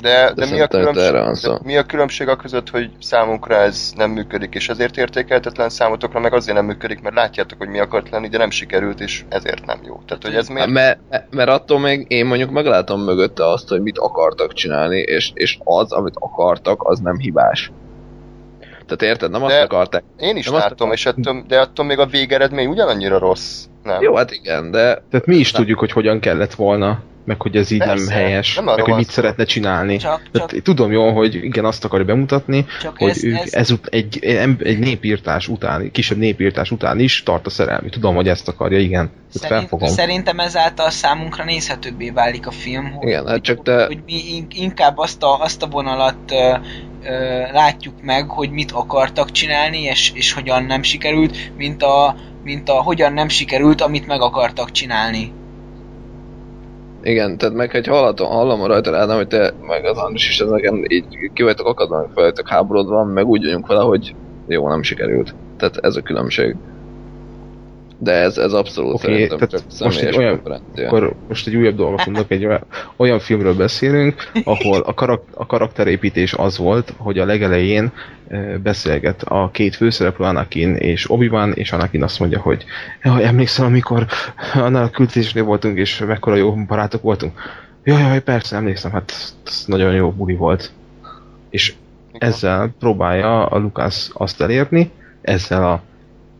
De, 0.03 0.33
de, 0.35 0.45
mi, 0.45 0.59
a 0.59 0.67
különbség, 0.67 1.11
de 1.41 1.59
mi 1.63 1.77
a 1.77 1.83
különbség 1.83 2.27
a 2.27 2.35
között, 2.35 2.69
hogy 2.69 2.91
számunkra 3.01 3.55
ez 3.55 3.91
nem 3.95 4.11
működik, 4.11 4.55
és 4.55 4.69
ezért 4.69 4.97
értékeltetlen 4.97 5.69
számotokra, 5.69 6.19
meg 6.19 6.33
azért 6.33 6.57
nem 6.57 6.65
működik, 6.65 7.01
mert 7.01 7.15
látjátok, 7.15 7.57
hogy 7.57 7.67
mi 7.67 7.79
akart 7.79 8.09
lenni, 8.09 8.27
de 8.29 8.37
nem 8.37 8.49
sikerült, 8.49 8.99
és 8.99 9.23
ezért 9.29 9.65
nem 9.65 9.79
jó. 9.85 10.01
Tehát, 10.07 10.23
hogy 10.23 10.35
ez 10.35 10.47
miért? 10.47 10.69
Mert, 10.69 10.99
mert 11.29 11.49
attól 11.49 11.79
még 11.79 12.05
én 12.07 12.25
mondjuk 12.25 12.51
meglátom 12.51 13.01
mögötte 13.01 13.49
azt, 13.49 13.69
hogy 13.69 13.81
mit 13.81 13.97
akartak 13.97 14.53
csinálni, 14.53 14.97
és, 14.99 15.31
és 15.33 15.57
az, 15.63 15.91
amit 15.91 16.15
akartak, 16.19 16.83
az 16.83 16.99
nem 16.99 17.17
hibás. 17.17 17.71
Tehát 18.69 19.01
érted, 19.01 19.31
nem 19.31 19.43
azt 19.43 19.53
De- 19.53 19.61
akarták. 19.61 20.03
Én 20.17 20.37
is 20.37 20.45
Nem 20.45 20.55
azt 20.55 20.63
látom, 20.63 20.91
és 20.91 21.05
attól, 21.05 21.43
de 21.47 21.59
attól 21.59 21.85
még 21.85 21.99
a 21.99 22.05
végeredmény 22.05 22.67
ugyanannyira 22.67 23.17
rossz. 23.17 23.65
Nem? 23.83 24.01
Jó, 24.01 24.15
hát 24.15 24.31
igen, 24.31 24.71
de 24.71 25.03
Tehát 25.09 25.25
mi 25.25 25.35
is 25.35 25.51
Nem. 25.51 25.61
tudjuk, 25.61 25.79
hogy 25.79 25.91
hogyan 25.91 26.19
kellett 26.19 26.53
volna, 26.53 26.99
meg 27.25 27.41
hogy 27.41 27.55
ez 27.55 27.71
így 27.71 27.77
Persze, 27.79 27.93
nem 27.93 28.13
helyes, 28.13 28.55
nem 28.55 28.63
meg 28.63 28.79
hogy 28.79 28.95
mit 28.95 29.09
szeretne 29.09 29.43
csinálni. 29.43 29.97
Csak, 29.97 30.21
Tehát 30.31 30.49
csak, 30.49 30.61
tudom 30.61 30.91
jól, 30.91 31.13
hogy 31.13 31.35
igen, 31.35 31.65
azt 31.65 31.85
akarja 31.85 32.05
bemutatni, 32.05 32.65
hogy 32.97 33.09
ez, 33.09 33.23
ők 33.23 33.37
ez, 33.37 33.53
ez, 33.53 33.73
egy, 33.83 34.19
egy, 34.59 34.79
népírtás 34.79 35.47
után, 35.47 35.91
kisebb 35.91 36.17
népírtás 36.17 36.71
után 36.71 36.99
is 36.99 37.23
tart 37.23 37.45
a 37.45 37.49
szerelmi. 37.49 37.89
Tudom, 37.89 38.15
hogy 38.15 38.27
ezt 38.27 38.47
akarja, 38.47 38.79
igen. 38.79 39.11
Szerint, 39.29 39.59
felfogom. 39.59 39.89
szerintem 39.89 40.39
ezáltal 40.39 40.89
számunkra 40.89 41.43
nézhetőbbé 41.43 42.09
válik 42.09 42.47
a 42.47 42.51
film, 42.51 42.91
hogy, 42.91 43.07
Igen, 43.07 43.27
hát 43.27 43.41
csak 43.41 43.63
te- 43.63 43.85
hogy 43.85 43.99
mi 44.05 44.35
in- 44.35 44.53
inkább 44.53 44.97
azt 44.97 45.23
a, 45.23 45.41
azt 45.41 45.63
a 45.63 45.67
vonalat 45.67 46.31
ö, 46.31 46.55
ö, 47.03 47.41
látjuk 47.51 48.01
meg, 48.01 48.29
hogy 48.29 48.49
mit 48.49 48.71
akartak 48.71 49.31
csinálni, 49.31 49.81
és, 49.81 50.11
és 50.13 50.33
hogyan 50.33 50.63
nem 50.63 50.83
sikerült, 50.83 51.37
mint 51.57 51.83
a, 51.83 52.15
mint 52.43 52.69
a 52.69 52.73
hogyan 52.73 53.13
nem 53.13 53.27
sikerült, 53.27 53.81
amit 53.81 54.07
meg 54.07 54.21
akartak 54.21 54.71
csinálni. 54.71 55.31
Igen, 57.03 57.37
tehát 57.37 57.55
meg 57.55 57.71
hogy 57.71 57.87
hallatom, 57.87 58.27
hallom 58.27 58.65
rajta 58.65 58.97
Ádám, 58.97 59.17
hogy 59.17 59.27
te 59.27 59.53
meg 59.61 59.85
az 59.85 59.97
Andris 59.97 60.29
is 60.29 60.39
ezeken 60.39 60.85
így 60.87 61.05
ki 61.33 61.43
vagytok 61.43 61.67
akadva, 61.67 61.97
meg 61.97 62.09
fel 62.13 62.23
vagytok 62.23 62.47
háborodva, 62.47 63.03
meg 63.03 63.25
úgy 63.25 63.43
vagyunk 63.43 63.67
vele, 63.67 63.81
hogy 63.81 64.15
jó, 64.47 64.67
nem 64.67 64.81
sikerült. 64.81 65.35
Tehát 65.57 65.77
ez 65.77 65.95
a 65.95 66.01
különbség. 66.01 66.55
De 68.03 68.11
ez, 68.11 68.37
ez 68.37 68.53
abszolút 68.53 68.93
Oké, 68.93 69.03
szerintem 69.03 69.37
tehát 69.37 69.51
csak 69.51 69.85
most 69.85 70.01
egy 70.01 70.17
olyan-. 70.17 70.41
Akkor 70.75 71.13
most 71.27 71.47
egy 71.47 71.55
újabb 71.55 71.75
dolgot 71.75 72.05
mondok, 72.05 72.31
egy 72.31 72.45
olyan, 72.45 72.65
olyan 72.95 73.19
filmről 73.19 73.55
beszélünk, 73.55 74.29
ahol 74.43 74.79
a, 74.79 74.93
karak, 74.93 75.23
a 75.33 75.45
karakterépítés 75.45 76.33
az 76.33 76.57
volt, 76.57 76.93
hogy 76.97 77.19
a 77.19 77.25
legelején 77.25 77.91
beszélget 78.63 79.23
a 79.23 79.49
két 79.51 79.75
főszereplő, 79.75 80.25
Anakin 80.25 80.75
és 80.75 81.11
Obi-Wan, 81.11 81.51
és 81.51 81.71
Anakin 81.71 82.03
azt 82.03 82.19
mondja, 82.19 82.39
hogy 82.39 82.65
jaj, 83.03 83.25
emlékszem, 83.25 83.65
amikor 83.65 84.05
annál 84.53 84.83
a 84.83 84.89
küldetésnél 84.89 85.43
voltunk, 85.43 85.77
és 85.77 86.03
mekkora 86.07 86.35
jó 86.35 86.53
barátok 86.53 87.01
voltunk. 87.01 87.39
Jaj, 87.83 88.01
jaj, 88.01 88.21
persze, 88.21 88.55
emlékszem, 88.55 88.91
hát 88.91 89.13
ez 89.45 89.63
nagyon 89.65 89.93
jó 89.93 90.11
buli 90.11 90.35
volt. 90.35 90.71
És 91.49 91.73
ezzel 92.17 92.73
próbálja 92.79 93.45
a 93.45 93.57
Lucas 93.57 94.09
azt 94.13 94.41
elérni, 94.41 94.91
ezzel 95.21 95.65
a 95.65 95.81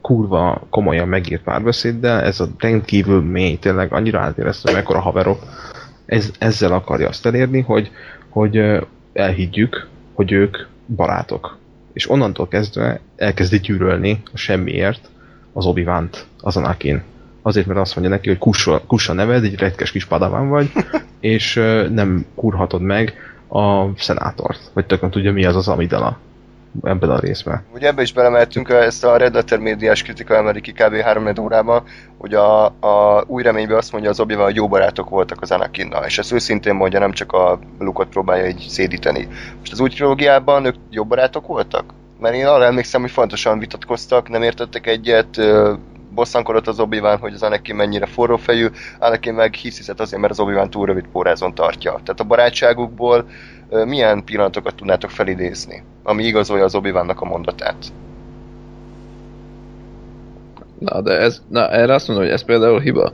kurva 0.04 0.62
komolyan 0.70 1.08
megírt 1.08 1.44
párbeszéddel, 1.44 2.22
ez 2.22 2.40
a 2.40 2.48
rendkívül 2.58 3.22
mély, 3.22 3.58
tényleg 3.58 3.94
annyira 3.94 4.20
átéreztem, 4.20 4.74
mekkora 4.74 5.00
haverok, 5.00 5.44
ez, 6.06 6.32
ezzel 6.40 6.72
akarja 6.72 7.08
azt 7.08 7.26
elérni, 7.26 7.62
hogy, 7.62 7.92
hogy 8.30 8.62
elhiggyük, 9.14 9.88
hogy 10.14 10.32
ők 10.32 10.58
barátok. 10.96 11.58
És 11.94 12.10
onnantól 12.10 12.48
kezdve 12.48 13.00
elkezdi 13.16 13.60
gyűrölni 13.60 14.22
a 14.34 14.38
semmiért 14.38 15.10
az 15.54 15.66
obi 15.66 15.88
az 16.40 16.58
Anakin. 16.58 17.04
Azért, 17.42 17.66
mert 17.66 17.80
azt 17.80 17.96
mondja 17.96 18.16
neki, 18.16 18.30
hogy 18.30 18.38
kussa, 18.38 18.82
kussa 18.88 19.14
neved, 19.14 19.44
egy 19.44 19.60
retkes 19.60 19.92
kis 19.92 20.06
padaván 20.06 20.50
vagy, 20.50 20.72
és 21.20 21.54
nem 21.90 22.26
kurhatod 22.36 22.82
meg 22.82 23.14
a 23.50 23.86
szenátort. 23.98 24.72
Vagy 24.74 24.86
tök 24.86 25.02
nem 25.02 25.10
tudja, 25.10 25.32
mi 25.32 25.46
az 25.46 25.56
az 25.56 25.68
amidala 25.68 26.20
ebben 26.82 27.10
a 27.10 27.20
részben. 27.20 27.66
Ugye 27.74 27.88
ebbe 27.88 28.02
is 28.02 28.14
belemeltünk, 28.14 28.70
ezt 28.70 29.04
a 29.04 29.18
Red 29.18 29.34
Letter 29.34 29.60
médiás 29.60 30.04
kritika 30.04 30.36
emeli 30.36 30.62
ki 30.62 30.72
kb. 30.72 30.96
3 30.96 31.34
órában, 31.42 31.84
hogy 32.18 32.34
a, 32.34 32.66
a 32.66 33.24
új 33.28 33.44
reményben 33.44 33.78
azt 33.78 33.92
mondja 33.92 34.10
az 34.10 34.20
obi 34.20 34.34
hogy 34.34 34.56
jó 34.56 34.68
barátok 34.68 35.10
voltak 35.10 35.42
az 35.42 35.52
Anakinnal, 35.52 36.06
és 36.06 36.18
ezt 36.18 36.32
őszintén 36.32 36.76
mondja, 36.76 37.00
nem 37.00 37.12
csak 37.12 37.32
a 37.32 37.60
Lukot 37.80 38.08
próbálja 38.08 38.48
így 38.48 38.66
szédíteni. 38.70 39.28
Most 39.60 39.72
az 39.72 39.80
új 39.80 39.90
trilógiában 39.90 40.66
ők 40.66 40.76
jó 40.90 41.04
barátok 41.04 41.48
voltak? 41.48 41.84
Mert 42.20 42.36
én 42.36 42.46
arra 42.46 42.66
emlékszem, 42.66 43.02
hogy 43.02 43.12
fontosan 43.12 43.60
vitatkoztak, 43.60 44.30
nem 44.30 44.42
értettek 44.42 44.88
egyet, 44.88 45.40
bosszankodott 46.14 46.68
az 46.68 46.80
obi 46.80 47.00
hogy 47.00 47.34
az 47.34 47.44
Anakin 47.44 47.76
mennyire 47.76 48.06
forrófejű, 48.06 48.68
Anakin 49.00 49.34
meg 49.34 49.54
hiszizett 49.54 50.00
azért, 50.00 50.22
mert 50.22 50.34
az 50.34 50.40
obi 50.40 50.70
túl 50.70 50.86
rövid 50.86 51.06
pórázon 51.12 51.56
tartja. 51.56 51.92
Tehát 51.92 52.20
a 52.20 52.24
barátságukból 52.24 53.26
milyen 53.86 54.24
pillanatokat 54.24 54.76
tudnátok 54.76 55.10
felidézni, 55.10 55.84
ami 56.04 56.24
igazolja 56.24 56.64
az 56.64 56.76
obi 56.76 56.90
a 56.90 57.26
mondatát? 57.26 57.94
Na, 60.80 61.02
de 61.02 61.12
ez, 61.12 61.42
na, 61.48 61.70
erre 61.70 61.94
azt 61.94 62.08
mondom, 62.08 62.26
hogy 62.26 62.34
ez 62.34 62.44
például 62.44 62.80
hiba. 62.80 63.12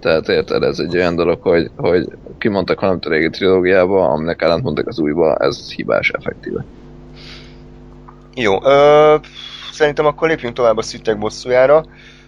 Tehát 0.00 0.28
érted, 0.28 0.62
ez 0.62 0.78
egy 0.78 0.96
olyan 0.96 1.16
dolog, 1.16 1.42
hogy, 1.42 1.70
hogy 1.76 2.08
kimondtak 2.38 2.80
valamit 2.80 3.04
a 3.04 3.08
régi 3.08 3.30
trilógiába, 3.30 4.08
aminek 4.08 4.42
ellentmondtak 4.42 4.86
az 4.86 4.98
újba, 4.98 5.36
ez 5.36 5.72
hibás 5.72 6.10
effektíve. 6.10 6.64
Jó, 8.34 8.64
ö, 8.64 9.16
szerintem 9.72 10.06
akkor 10.06 10.28
lépjünk 10.28 10.54
tovább 10.54 10.76
a 10.76 10.82
szüttek 10.82 11.18
bosszújára, 11.18 11.84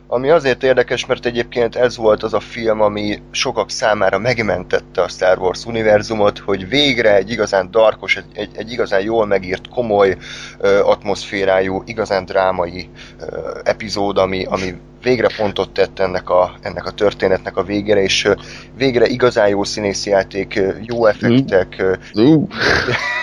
ami 0.09 0.31
azért 0.31 0.63
érdekes, 0.63 1.07
mert 1.07 1.27
egyébként 1.27 1.77
ez 1.77 1.97
volt 1.97 2.23
az 2.23 2.35
a 2.35 2.41
film, 2.41 2.81
ami 2.81 3.23
sokak 3.31 3.71
számára 3.71 4.19
megmentette 4.19 5.03
a 5.03 5.09
Star 5.09 5.39
Wars 5.39 5.65
univerzumot, 5.65 6.39
hogy 6.39 6.69
végre 6.69 7.15
egy 7.15 7.31
igazán 7.31 7.71
darkos, 7.71 8.17
egy, 8.17 8.25
egy, 8.35 8.51
egy 8.57 8.73
igazán 8.73 9.01
jól 9.01 9.27
megírt, 9.27 9.69
komoly 9.69 10.17
ö, 10.59 10.81
atmoszférájú, 10.81 11.83
igazán 11.87 12.25
drámai 12.25 12.91
ö, 13.21 13.59
epizód, 13.65 14.19
ami, 14.19 14.45
ami 14.45 14.75
végre 15.03 15.29
pontot 15.37 15.71
tett 15.71 15.99
ennek 15.99 16.31
a, 16.31 16.55
ennek 16.63 16.87
a 16.87 16.91
történetnek 16.91 17.57
a 17.57 17.63
végére, 17.63 18.03
és 18.03 18.29
végre 18.77 19.07
igazán 19.07 19.49
jó 19.49 19.65
színészjáték, 19.65 20.57
ö, 20.57 20.71
jó 20.81 21.07
effektek, 21.07 21.83
Uh. 22.15 22.49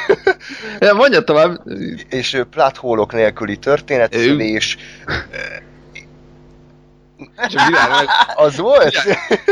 ja, 0.79 0.93
mondja 0.93 1.21
tovább. 1.21 1.61
és 2.09 2.33
ö, 2.33 2.43
pláthólok 2.43 3.13
nélküli 3.13 3.57
történetszülés. 3.57 4.77
Csak 7.35 7.67
világ, 7.67 8.07
Az 8.35 8.57
volt? 8.57 8.93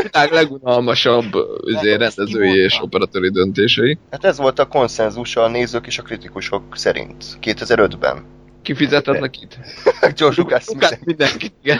világ 0.02 0.32
legunalmasabb 0.32 1.34
üzé, 1.66 1.94
rendezői 1.94 2.58
és 2.58 2.78
operatőri 2.82 3.30
döntései. 3.30 3.98
Hát 4.10 4.24
ez 4.24 4.38
volt 4.38 4.58
a 4.58 4.66
konszenzus 4.66 5.36
a 5.36 5.48
nézők 5.48 5.86
és 5.86 5.98
a 5.98 6.02
kritikusok 6.02 6.62
szerint 6.76 7.24
2005-ben. 7.42 8.24
Kifizetetnek 8.62 9.42
itt? 9.42 9.58
George 10.16 10.42
Lucas 10.42 10.66
Lucas 10.66 10.98
mindenkit, 11.04 11.52
igen. 11.62 11.78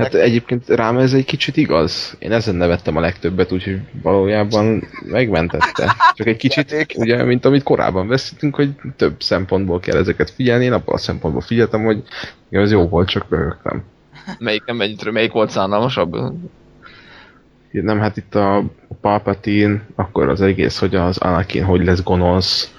Hát 0.00 0.14
egyébként 0.14 0.68
rám 0.68 0.98
ez 0.98 1.12
egy 1.12 1.24
kicsit 1.24 1.56
igaz. 1.56 2.16
Én 2.18 2.32
ezen 2.32 2.54
nevettem 2.54 2.96
a 2.96 3.00
legtöbbet, 3.00 3.52
úgyhogy 3.52 3.78
valójában 4.02 4.88
megmentette. 5.04 5.96
Csak 6.14 6.26
egy 6.26 6.36
kicsit, 6.36 6.94
ugye, 6.96 7.24
mint 7.24 7.44
amit 7.44 7.62
korábban 7.62 8.08
veszítünk, 8.08 8.54
hogy 8.54 8.70
több 8.96 9.22
szempontból 9.22 9.80
kell 9.80 9.96
ezeket 9.96 10.30
figyelni. 10.30 10.64
Én 10.64 10.72
abban 10.72 10.94
a 10.94 10.98
szempontból 10.98 11.42
figyeltem, 11.42 11.84
hogy 11.84 12.02
igen, 12.50 12.64
ez 12.64 12.70
jó 12.70 12.88
volt, 12.88 13.08
csak 13.08 13.26
röhögtem. 13.30 13.84
Melyik, 14.38 14.64
nem 14.64 14.76
mennyit, 14.76 15.10
melyik 15.10 15.32
volt 15.32 15.50
szánalmasabb? 15.50 16.16
Nem, 17.70 17.98
hát 17.98 18.16
itt 18.16 18.34
a 18.34 18.64
Palpatine, 19.00 19.80
akkor 19.94 20.28
az 20.28 20.40
egész, 20.40 20.78
hogy 20.78 20.94
az 20.94 21.18
Anakin 21.18 21.64
hogy 21.64 21.84
lesz 21.84 22.02
gonosz, 22.02 22.74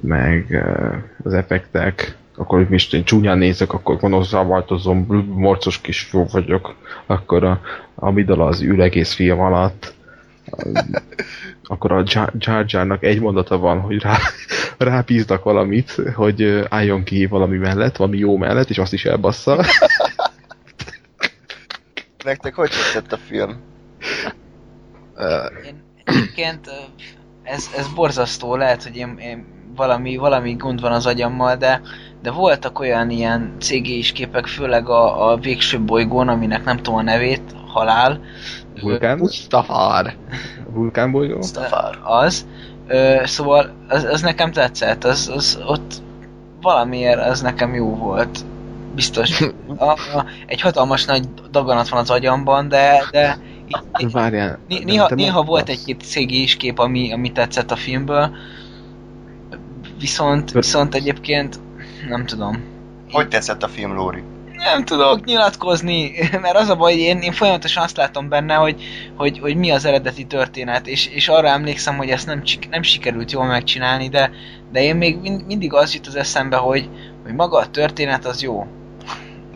meg 0.00 0.46
eh, 0.54 1.02
az 1.22 1.34
effektek, 1.34 2.16
akkor 2.36 2.58
hogy 2.58 2.68
most 2.68 2.94
én 2.94 3.04
csúnyán 3.04 3.38
nézek, 3.38 3.72
akkor 3.72 3.96
gonoszra 3.96 4.46
változom, 4.46 5.06
morcos 5.34 5.80
kis 5.80 6.00
fiú 6.00 6.26
vagyok, 6.30 6.74
akkor 7.06 7.44
a 7.44 7.60
Amidala 7.94 8.46
az 8.46 8.60
ül 8.60 8.82
egész 8.82 9.12
film 9.12 9.40
alatt, 9.40 9.94
akkor 11.70 11.92
a 11.92 12.02
Jar 12.06 12.32
Jar 12.38 12.64
Jarnak 12.68 13.02
egy 13.02 13.20
mondata 13.20 13.58
van, 13.58 13.80
hogy 13.80 14.02
rá, 14.02 14.16
rábíznak 14.78 15.44
valamit, 15.44 15.90
hogy 16.14 16.42
eh, 16.42 16.64
álljon 16.68 17.04
ki 17.04 17.26
valami 17.26 17.56
mellett, 17.56 17.96
valami 17.96 18.18
jó 18.18 18.36
mellett, 18.36 18.70
és 18.70 18.78
azt 18.78 18.92
is 18.92 19.04
elbassza. 19.04 19.64
Nektek 22.28 22.54
hogy 22.54 22.70
tetszett 22.70 23.12
a 23.12 23.16
film? 23.16 23.60
Én 25.66 25.82
egyébként 26.04 26.70
ez, 27.42 27.70
ez 27.76 27.88
borzasztó, 27.94 28.56
lehet, 28.56 28.82
hogy 28.82 28.96
én, 28.96 29.16
én 29.18 29.46
valami, 29.76 30.16
valami 30.16 30.52
gond 30.54 30.80
van 30.80 30.92
az 30.92 31.06
agyammal, 31.06 31.56
de, 31.56 31.80
de 32.22 32.30
voltak 32.30 32.78
olyan 32.78 33.10
ilyen 33.10 33.56
CGI-s 33.58 34.12
képek, 34.12 34.46
főleg 34.46 34.88
a, 34.88 35.30
a 35.30 35.36
végső 35.36 35.80
bolygón, 35.80 36.28
aminek 36.28 36.64
nem 36.64 36.76
tudom 36.76 36.94
a 36.94 37.02
nevét, 37.02 37.54
halál. 37.66 38.20
Vulkán? 38.80 39.18
Mustafar. 39.18 40.14
Vulkánbolygó? 40.72 41.36
Mustafar. 41.36 41.98
Az. 42.02 42.46
Ö, 42.86 43.22
szóval 43.24 43.70
az, 43.88 44.04
az 44.04 44.20
nekem 44.20 44.52
tetszett, 44.52 45.04
az, 45.04 45.30
az 45.34 45.58
ott 45.66 45.94
valamiért 46.60 47.20
az 47.20 47.40
nekem 47.40 47.74
jó 47.74 47.96
volt. 47.96 48.44
Biztos. 48.98 49.40
A, 49.76 49.84
a, 49.90 50.24
egy 50.46 50.60
hatalmas 50.60 51.04
nagy 51.04 51.28
daganat 51.50 51.88
van 51.88 52.00
az 52.00 52.10
agyamban, 52.10 52.68
de, 52.68 53.04
de 53.10 53.38
í- 53.98 54.12
Várjál. 54.12 54.58
Né- 54.68 54.84
néha, 54.84 55.14
néha 55.14 55.42
volt 55.42 55.68
egy-két 55.68 56.02
CGI-s 56.02 56.56
kép, 56.56 56.78
ami, 56.78 57.12
ami 57.12 57.32
tetszett 57.32 57.70
a 57.70 57.76
filmből, 57.76 58.30
viszont, 59.98 60.50
viszont 60.50 60.94
egyébként 60.94 61.60
nem 62.08 62.26
tudom. 62.26 62.64
Hogy 63.10 63.28
tetszett 63.28 63.62
a 63.62 63.68
film, 63.68 63.94
Lóri? 63.94 64.22
Nem 64.52 64.84
tudok 64.84 65.24
nyilatkozni, 65.24 66.12
mert 66.42 66.56
az 66.56 66.68
a 66.68 66.76
baj, 66.76 66.92
hogy 66.92 67.00
én, 67.00 67.18
én 67.18 67.32
folyamatosan 67.32 67.82
azt 67.82 67.96
látom 67.96 68.28
benne, 68.28 68.54
hogy, 68.54 68.82
hogy, 69.16 69.38
hogy 69.38 69.56
mi 69.56 69.70
az 69.70 69.84
eredeti 69.84 70.24
történet, 70.24 70.86
és, 70.86 71.06
és 71.06 71.28
arra 71.28 71.48
emlékszem, 71.48 71.96
hogy 71.96 72.08
ezt 72.08 72.26
nem, 72.26 72.42
nem 72.70 72.82
sikerült 72.82 73.32
jól 73.32 73.46
megcsinálni, 73.46 74.08
de, 74.08 74.30
de 74.72 74.82
én 74.82 74.96
még 74.96 75.20
mind, 75.20 75.46
mindig 75.46 75.74
az 75.74 75.94
jut 75.94 76.06
az 76.06 76.16
eszembe, 76.16 76.56
hogy, 76.56 76.88
hogy 77.22 77.34
maga 77.34 77.58
a 77.58 77.70
történet 77.70 78.26
az 78.26 78.42
jó. 78.42 78.66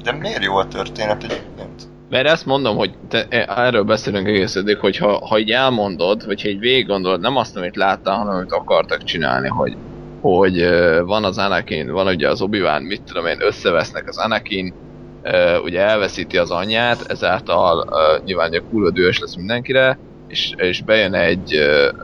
De 0.02 0.12
miért 0.12 0.44
jó 0.44 0.56
a 0.56 0.68
történet 0.68 1.24
egyébként? 1.24 1.90
Mert 2.08 2.28
ezt 2.28 2.46
mondom, 2.46 2.76
hogy 2.76 2.94
te, 3.08 3.26
erről 3.46 3.82
beszélünk 3.82 4.26
egész 4.26 4.56
eddig, 4.56 4.78
hogy 4.78 4.96
ha, 4.96 5.26
ha 5.26 5.38
így 5.38 5.50
elmondod, 5.50 6.26
vagy 6.26 6.42
ha 6.42 6.48
így 6.48 6.58
végig 6.58 6.86
gondolod, 6.86 7.20
nem 7.20 7.36
azt, 7.36 7.56
amit 7.56 7.76
láttál, 7.76 8.16
hanem 8.16 8.34
amit 8.34 8.52
akartak 8.52 9.04
csinálni, 9.04 9.48
hogy, 9.48 9.76
hogy 10.20 10.58
ö, 10.58 11.02
van 11.04 11.24
az 11.24 11.38
Anakin, 11.38 11.92
van 11.92 12.06
ugye 12.06 12.28
az 12.28 12.42
obi 12.42 12.60
mit 12.80 13.02
tudom 13.02 13.26
én, 13.26 13.36
összevesznek 13.40 14.08
az 14.08 14.18
Anakin, 14.18 14.74
ö, 15.22 15.58
ugye 15.58 15.80
elveszíti 15.80 16.38
az 16.38 16.50
anyját, 16.50 17.10
ezáltal 17.10 17.86
nyilván 18.24 18.48
ugye 18.48 18.60
kurva 18.70 18.90
dühös 18.90 19.18
lesz 19.18 19.36
mindenkire, 19.36 19.98
és, 20.28 20.54
és 20.56 20.82
bejön 20.82 21.14
egy, 21.14 21.54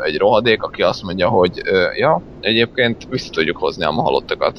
egy 0.05 0.19
rohadék, 0.19 0.63
aki 0.63 0.83
azt 0.83 1.03
mondja, 1.03 1.29
hogy 1.29 1.63
ja, 1.97 2.23
egyébként 2.41 3.07
vissza 3.11 3.31
tudjuk 3.31 3.57
hozni 3.57 3.85
a 3.85 3.93
halottakat. 3.93 4.59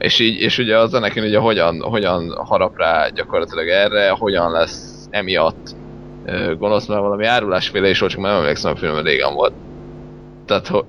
És 0.00 0.18
így, 0.18 0.40
és 0.40 0.58
ugye 0.58 0.78
az 0.78 0.94
Anakin 0.94 1.22
ugye 1.22 1.38
hogyan, 1.38 1.80
hogyan 1.82 2.34
harap 2.44 2.76
rá 2.76 3.08
gyakorlatilag 3.08 3.68
erre, 3.68 4.10
hogyan 4.10 4.50
lesz 4.50 5.06
emiatt 5.10 5.74
gonosz, 6.58 6.86
mert 6.86 7.00
valami 7.00 7.24
árulásféle 7.26 7.88
is 7.88 7.98
volt, 7.98 8.12
csak 8.12 8.20
már 8.20 8.32
nem 8.32 8.40
emlékszem, 8.40 8.72
a 8.72 8.76
film 8.76 9.02
régen 9.02 9.34
volt. 9.34 9.52
Tehát, 10.46 10.66
ho, 10.66 10.80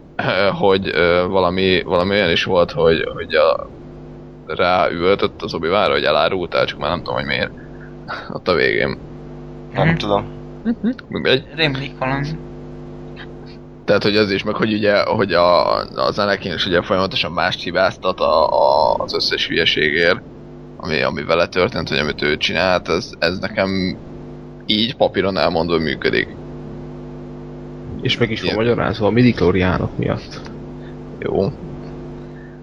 hogy 0.51 0.91
valami, 1.27 1.81
valami 1.81 2.09
olyan 2.15 2.29
is 2.31 2.43
volt, 2.43 2.71
hogy, 2.71 3.03
hogy 3.13 3.35
a, 3.35 3.69
ráüvöltött 4.45 5.41
az 5.41 5.53
obi 5.53 5.67
hogy 5.67 6.03
elárultál, 6.03 6.65
csak 6.65 6.79
már 6.79 6.89
nem 6.89 6.99
tudom, 6.99 7.15
hogy 7.15 7.25
miért. 7.25 7.51
Ott 8.35 8.47
a 8.47 8.53
végén. 8.53 8.97
Nem 9.73 9.87
Mhm. 9.87 9.95
tudom. 9.95 10.25
Mindegy. 11.07 11.43
Rémlik 11.55 11.97
valami. 11.97 12.27
Tehát, 13.91 14.05
hogy 14.05 14.17
az 14.17 14.31
is, 14.31 14.43
meg 14.43 14.55
hogy 14.55 14.73
ugye, 14.73 15.01
hogy 15.03 15.33
a, 15.33 15.75
az 15.81 16.19
Anakin 16.19 16.53
is 16.53 16.65
ugye 16.65 16.81
folyamatosan 16.81 17.31
mást 17.31 17.63
hibáztat 17.63 18.19
a, 18.19 18.49
a, 18.49 18.93
az 18.93 19.13
összes 19.13 19.47
hülyeségért, 19.47 20.21
ami, 20.77 21.01
ami 21.01 21.23
vele 21.23 21.47
történt, 21.47 21.89
hogy 21.89 21.97
amit 21.97 22.21
ő 22.21 22.37
csinált, 22.37 22.89
ez, 22.89 23.11
ez 23.19 23.39
nekem 23.39 23.97
így 24.65 24.95
papíron 24.95 25.37
elmondva 25.37 25.77
működik. 25.77 26.27
És 28.01 28.17
meg 28.17 28.31
is 28.31 28.41
van 28.41 28.53
magyarázva 28.53 29.07
a 29.07 29.09
midichloriánok 29.09 29.97
miatt. 29.97 30.41
Jó. 31.19 31.51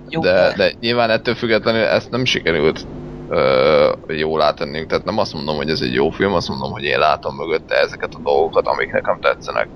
Jó, 0.09 0.21
De, 0.21 0.53
de 0.57 0.73
nyilván 0.81 1.11
ettől 1.11 1.35
függetlenül 1.35 1.83
ezt 1.83 2.11
nem 2.11 2.25
sikerült 2.25 2.87
ö, 3.29 3.93
jól 4.07 4.43
átennünk. 4.43 4.87
Tehát 4.87 5.05
nem 5.05 5.19
azt 5.19 5.35
mondom, 5.35 5.57
hogy 5.57 5.71
ez 5.71 5.81
egy 5.81 5.95
jó 5.95 6.11
film, 6.11 6.33
azt 6.33 6.49
mondom, 6.49 6.71
hogy 6.71 6.85
én 6.85 6.99
látom 6.99 7.35
mögötte 7.35 7.75
ezeket 7.75 8.15
a 8.15 8.21
dolgokat, 8.23 8.67
amik 8.67 8.93
nekem 8.93 9.21
tetszenek. 9.21 9.69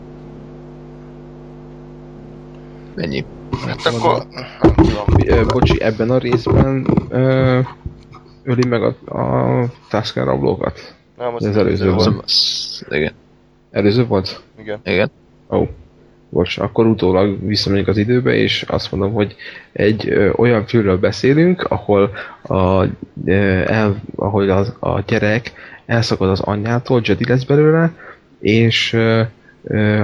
Ennyi. 2.96 3.24
Hát 3.66 3.86
akkor... 3.86 4.22
Ö, 5.26 5.44
Bocsi, 5.46 5.80
ebben 5.82 6.10
a 6.10 6.18
részben 6.18 6.86
ö, 7.08 7.58
öli 8.42 8.64
meg 8.68 8.82
a, 8.82 9.18
a 9.18 9.64
Tusken 9.90 10.24
rablókat. 10.24 10.94
Nem, 11.18 11.34
Ez 11.38 11.56
előző 11.56 11.92
volt. 11.92 12.00
Szóval- 12.00 12.98
Igen. 12.98 13.12
Előző 13.70 14.06
volt? 14.06 14.42
Igen. 14.58 14.78
Igen. 14.84 15.10
Ó. 15.50 15.56
Oh. 15.56 15.68
Bocs, 16.28 16.58
akkor 16.58 16.86
utólag 16.86 17.46
visszamegyünk 17.46 17.88
az 17.88 17.96
időbe, 17.96 18.34
és 18.34 18.62
azt 18.62 18.90
mondom, 18.92 19.12
hogy 19.12 19.36
egy 19.72 20.08
ö, 20.08 20.30
olyan 20.36 20.66
filmről 20.66 20.98
beszélünk, 20.98 21.62
ahol 21.62 22.10
a, 22.42 22.82
ö, 22.84 22.88
el, 23.66 24.00
ahol 24.16 24.50
az, 24.50 24.74
a 24.78 25.00
gyerek 25.00 25.52
elszakad 25.86 26.28
az 26.28 26.40
anyjától, 26.40 27.00
Jedi 27.04 27.24
lesz 27.28 27.44
belőle, 27.44 27.92
és 28.40 28.92
ö, 28.92 29.22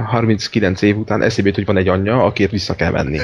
39 0.07 0.83
év 0.83 0.97
után 0.97 1.23
eszébe 1.23 1.51
hogy 1.55 1.65
van 1.67 1.77
egy 1.77 1.89
anyja, 1.89 2.25
akiért 2.25 2.51
vissza 2.51 2.75
kell 2.75 2.91
menni. 2.91 3.19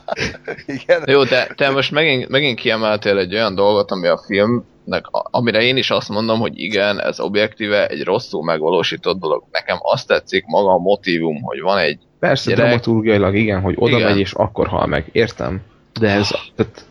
Igen. 0.82 1.02
Jó, 1.06 1.24
de 1.24 1.46
te 1.56 1.70
most 1.70 1.90
megint, 1.90 2.28
megint 2.28 2.58
kiemeltél 2.58 3.18
egy 3.18 3.34
olyan 3.34 3.54
dolgot, 3.54 3.90
ami 3.90 4.06
a 4.06 4.22
filmnek, 4.26 5.04
amire 5.10 5.62
én 5.62 5.76
is 5.76 5.90
azt 5.90 6.08
mondom, 6.08 6.38
hogy 6.40 6.58
igen, 6.58 7.00
ez 7.00 7.20
objektíve 7.20 7.86
egy 7.86 8.04
rosszul 8.04 8.44
megvalósított 8.44 9.20
dolog. 9.20 9.44
Nekem 9.50 9.76
azt 9.80 10.06
tetszik 10.06 10.44
maga 10.46 10.70
a 10.70 10.78
motivum, 10.78 11.42
hogy 11.42 11.60
van 11.60 11.78
egy 11.78 11.98
Persze, 12.18 12.50
Gyerek. 12.50 12.64
dramaturgiailag 12.64 13.34
igen, 13.34 13.60
hogy 13.60 13.74
oda 13.78 13.96
Igen. 13.96 14.08
megy 14.10 14.18
és 14.18 14.32
akkor 14.32 14.66
hal 14.66 14.86
meg. 14.86 15.08
Értem. 15.12 15.60
De 16.00 16.08
ez, 16.08 16.28
tehát, 16.56 16.84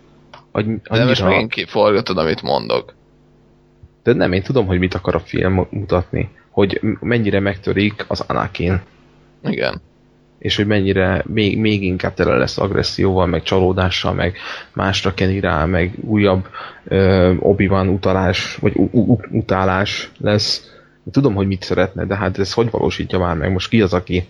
hogy, 0.51 0.65
De 0.65 0.71
most 0.71 1.21
annyira, 1.21 1.25
megint 1.25 1.51
kiforgatod, 1.51 2.17
amit 2.17 2.41
mondok. 2.41 2.93
de 4.03 4.13
nem, 4.13 4.33
én 4.33 4.41
tudom, 4.41 4.65
hogy 4.65 4.79
mit 4.79 4.93
akar 4.93 5.15
a 5.15 5.19
film 5.19 5.67
mutatni. 5.69 6.29
Hogy 6.49 6.81
mennyire 6.99 7.39
megtörik 7.39 8.05
az 8.07 8.23
Anakin. 8.27 8.81
Igen. 9.43 9.81
és 10.39 10.55
hogy 10.55 10.67
mennyire 10.67 11.23
még, 11.25 11.59
még 11.59 11.83
inkább 11.83 12.13
tele 12.13 12.37
lesz 12.37 12.57
agresszióval, 12.57 13.25
meg 13.25 13.43
csalódással, 13.43 14.13
meg 14.13 14.37
másra 14.73 15.13
keni 15.13 15.39
rá, 15.39 15.65
meg 15.65 15.93
újabb 16.01 16.47
ö, 16.83 17.33
Obi-Wan 17.39 17.87
utalás, 17.87 18.55
vagy 18.55 18.73
u- 18.75 18.93
u- 18.93 19.27
utálás 19.31 20.11
lesz. 20.17 20.71
Tudom, 21.11 21.35
hogy 21.35 21.47
mit 21.47 21.63
szeretne, 21.63 22.05
de 22.05 22.15
hát 22.15 22.39
ez 22.39 22.53
hogy 22.53 22.69
valósítja 22.71 23.19
már 23.19 23.35
meg? 23.35 23.51
Most 23.51 23.69
ki 23.69 23.81
az, 23.81 23.93
aki 23.93 24.27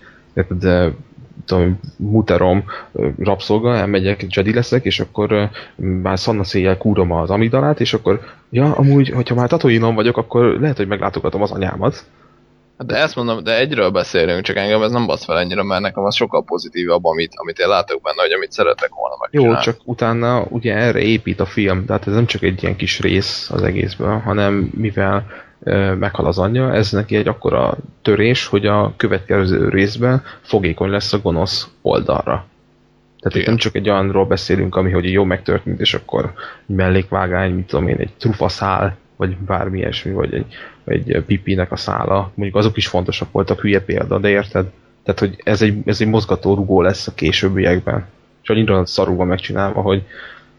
de, 0.59 0.91
tudom, 1.46 1.80
muterom, 1.98 2.64
rabszolga, 3.20 3.76
elmegyek, 3.76 4.26
Jedi 4.30 4.54
leszek, 4.54 4.86
és 4.86 5.00
akkor 5.00 5.50
már 5.76 6.20
szanna 6.20 6.44
széjjel 6.44 6.78
kúrom 6.78 7.12
az 7.12 7.30
amidalát, 7.30 7.80
és 7.80 7.94
akkor, 7.94 8.20
ja, 8.50 8.72
amúgy, 8.76 9.10
hogyha 9.10 9.36
már 9.36 9.48
Tatooine-on 9.48 9.96
vagyok, 9.96 10.18
akkor 10.18 10.60
lehet, 10.60 10.78
hogy 10.78 10.88
meglátogatom 10.88 11.42
az 11.42 11.52
anyámat. 11.52 12.04
De 12.86 12.96
ezt 12.96 13.16
mondom, 13.16 13.44
de 13.44 13.58
egyről 13.58 13.90
beszélünk, 13.90 14.44
csak 14.44 14.56
engem 14.56 14.82
ez 14.82 14.92
nem 14.92 15.06
basz 15.06 15.26
fel 15.26 15.40
ennyire, 15.40 15.64
mert 15.64 15.82
nekem 15.82 16.04
az 16.04 16.16
sokkal 16.16 16.44
pozitívabb, 16.44 17.06
amit, 17.06 17.32
amit 17.36 17.60
én 17.60 17.68
látok 17.68 18.02
benne, 18.02 18.22
hogy 18.22 18.32
amit 18.32 18.52
szeretek 18.52 18.90
volna 18.90 19.16
Jó, 19.32 19.42
megcsinálni. 19.42 19.64
csak 19.64 19.78
utána 19.84 20.46
ugye 20.50 20.76
erre 20.76 21.00
épít 21.00 21.40
a 21.40 21.46
film, 21.46 21.86
tehát 21.86 22.08
ez 22.08 22.14
nem 22.14 22.26
csak 22.26 22.42
egy 22.42 22.64
ilyen 22.64 22.76
kis 22.76 23.00
rész 23.00 23.50
az 23.52 23.64
egészből, 23.64 24.18
hanem 24.18 24.70
mivel 24.76 25.26
meghal 25.99 26.26
az 26.26 26.38
anyja, 26.38 26.74
ez 26.74 26.91
neki 26.91 27.16
egy 27.16 27.28
akkora 27.28 27.78
törés, 28.01 28.45
hogy 28.45 28.66
a 28.66 28.93
következő 28.97 29.70
részben 29.70 30.24
fogékony 30.41 30.89
lesz 30.89 31.14
a 31.14 31.20
gonosz 31.20 31.70
oldalra. 31.82 32.45
Tehát 33.20 33.36
itt 33.38 33.41
Igen. 33.41 33.49
nem 33.49 33.57
csak 33.57 33.76
egy 33.76 33.89
olyanról 33.89 34.26
beszélünk, 34.26 34.76
ami 34.76 34.91
hogy 34.91 35.12
jó 35.12 35.24
megtörtént, 35.24 35.80
és 35.80 35.93
akkor 35.93 36.34
egy 36.68 36.76
mellékvágány, 36.76 37.53
mit 37.53 37.68
tudom 37.68 37.88
én, 37.88 37.97
egy 37.97 38.14
trufaszál, 38.18 38.97
vagy 39.16 39.38
bármi 39.38 39.78
ilyesmi, 39.78 40.12
vagy 40.12 40.34
egy, 40.34 40.55
egy 40.86 41.24
pipinek 41.24 41.72
a 41.72 41.76
szála, 41.76 42.32
mondjuk 42.34 42.57
azok 42.57 42.78
is 42.78 42.88
fontosak 42.88 43.32
voltak, 43.32 43.60
hülye 43.60 43.82
példa, 43.82 44.20
de 44.20 44.30
érted? 44.30 44.66
Tehát, 45.03 45.20
hogy 45.20 45.41
ez 45.43 45.62
egy, 45.62 45.82
ez 45.86 46.01
egy 46.01 46.07
mozgató 46.07 46.55
rugó 46.55 46.82
lesz 46.82 47.07
a 47.07 47.14
későbbiekben. 47.14 48.05
És 48.43 48.49
annyira 48.49 48.86
szarul 48.86 49.16
van 49.16 49.28
megcsinálva, 49.28 49.82
hogy 49.82 50.03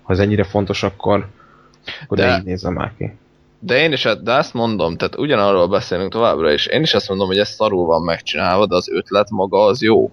ha 0.02 0.12
ez 0.12 0.18
ennyire 0.18 0.42
fontos, 0.42 0.82
akkor, 0.82 1.26
akkor 2.02 2.16
de, 2.16 2.26
de 2.26 2.36
így 2.36 2.44
nézem 2.44 2.72
már 2.72 2.92
ki. 2.96 3.12
De 3.62 3.78
én 3.78 3.92
is, 3.92 4.08
de 4.22 4.32
azt 4.32 4.54
mondom, 4.54 4.96
tehát 4.96 5.18
ugyanarról 5.18 5.68
beszélünk 5.68 6.12
továbbra 6.12 6.52
is. 6.52 6.66
Én 6.66 6.82
is 6.82 6.94
azt 6.94 7.08
mondom, 7.08 7.26
hogy 7.26 7.38
ez 7.38 7.48
szarul 7.48 7.86
van 7.86 8.02
megcsinálva, 8.02 8.66
de 8.66 8.74
az 8.74 8.90
ötlet 8.90 9.30
maga 9.30 9.64
az 9.64 9.82
jó. 9.82 10.10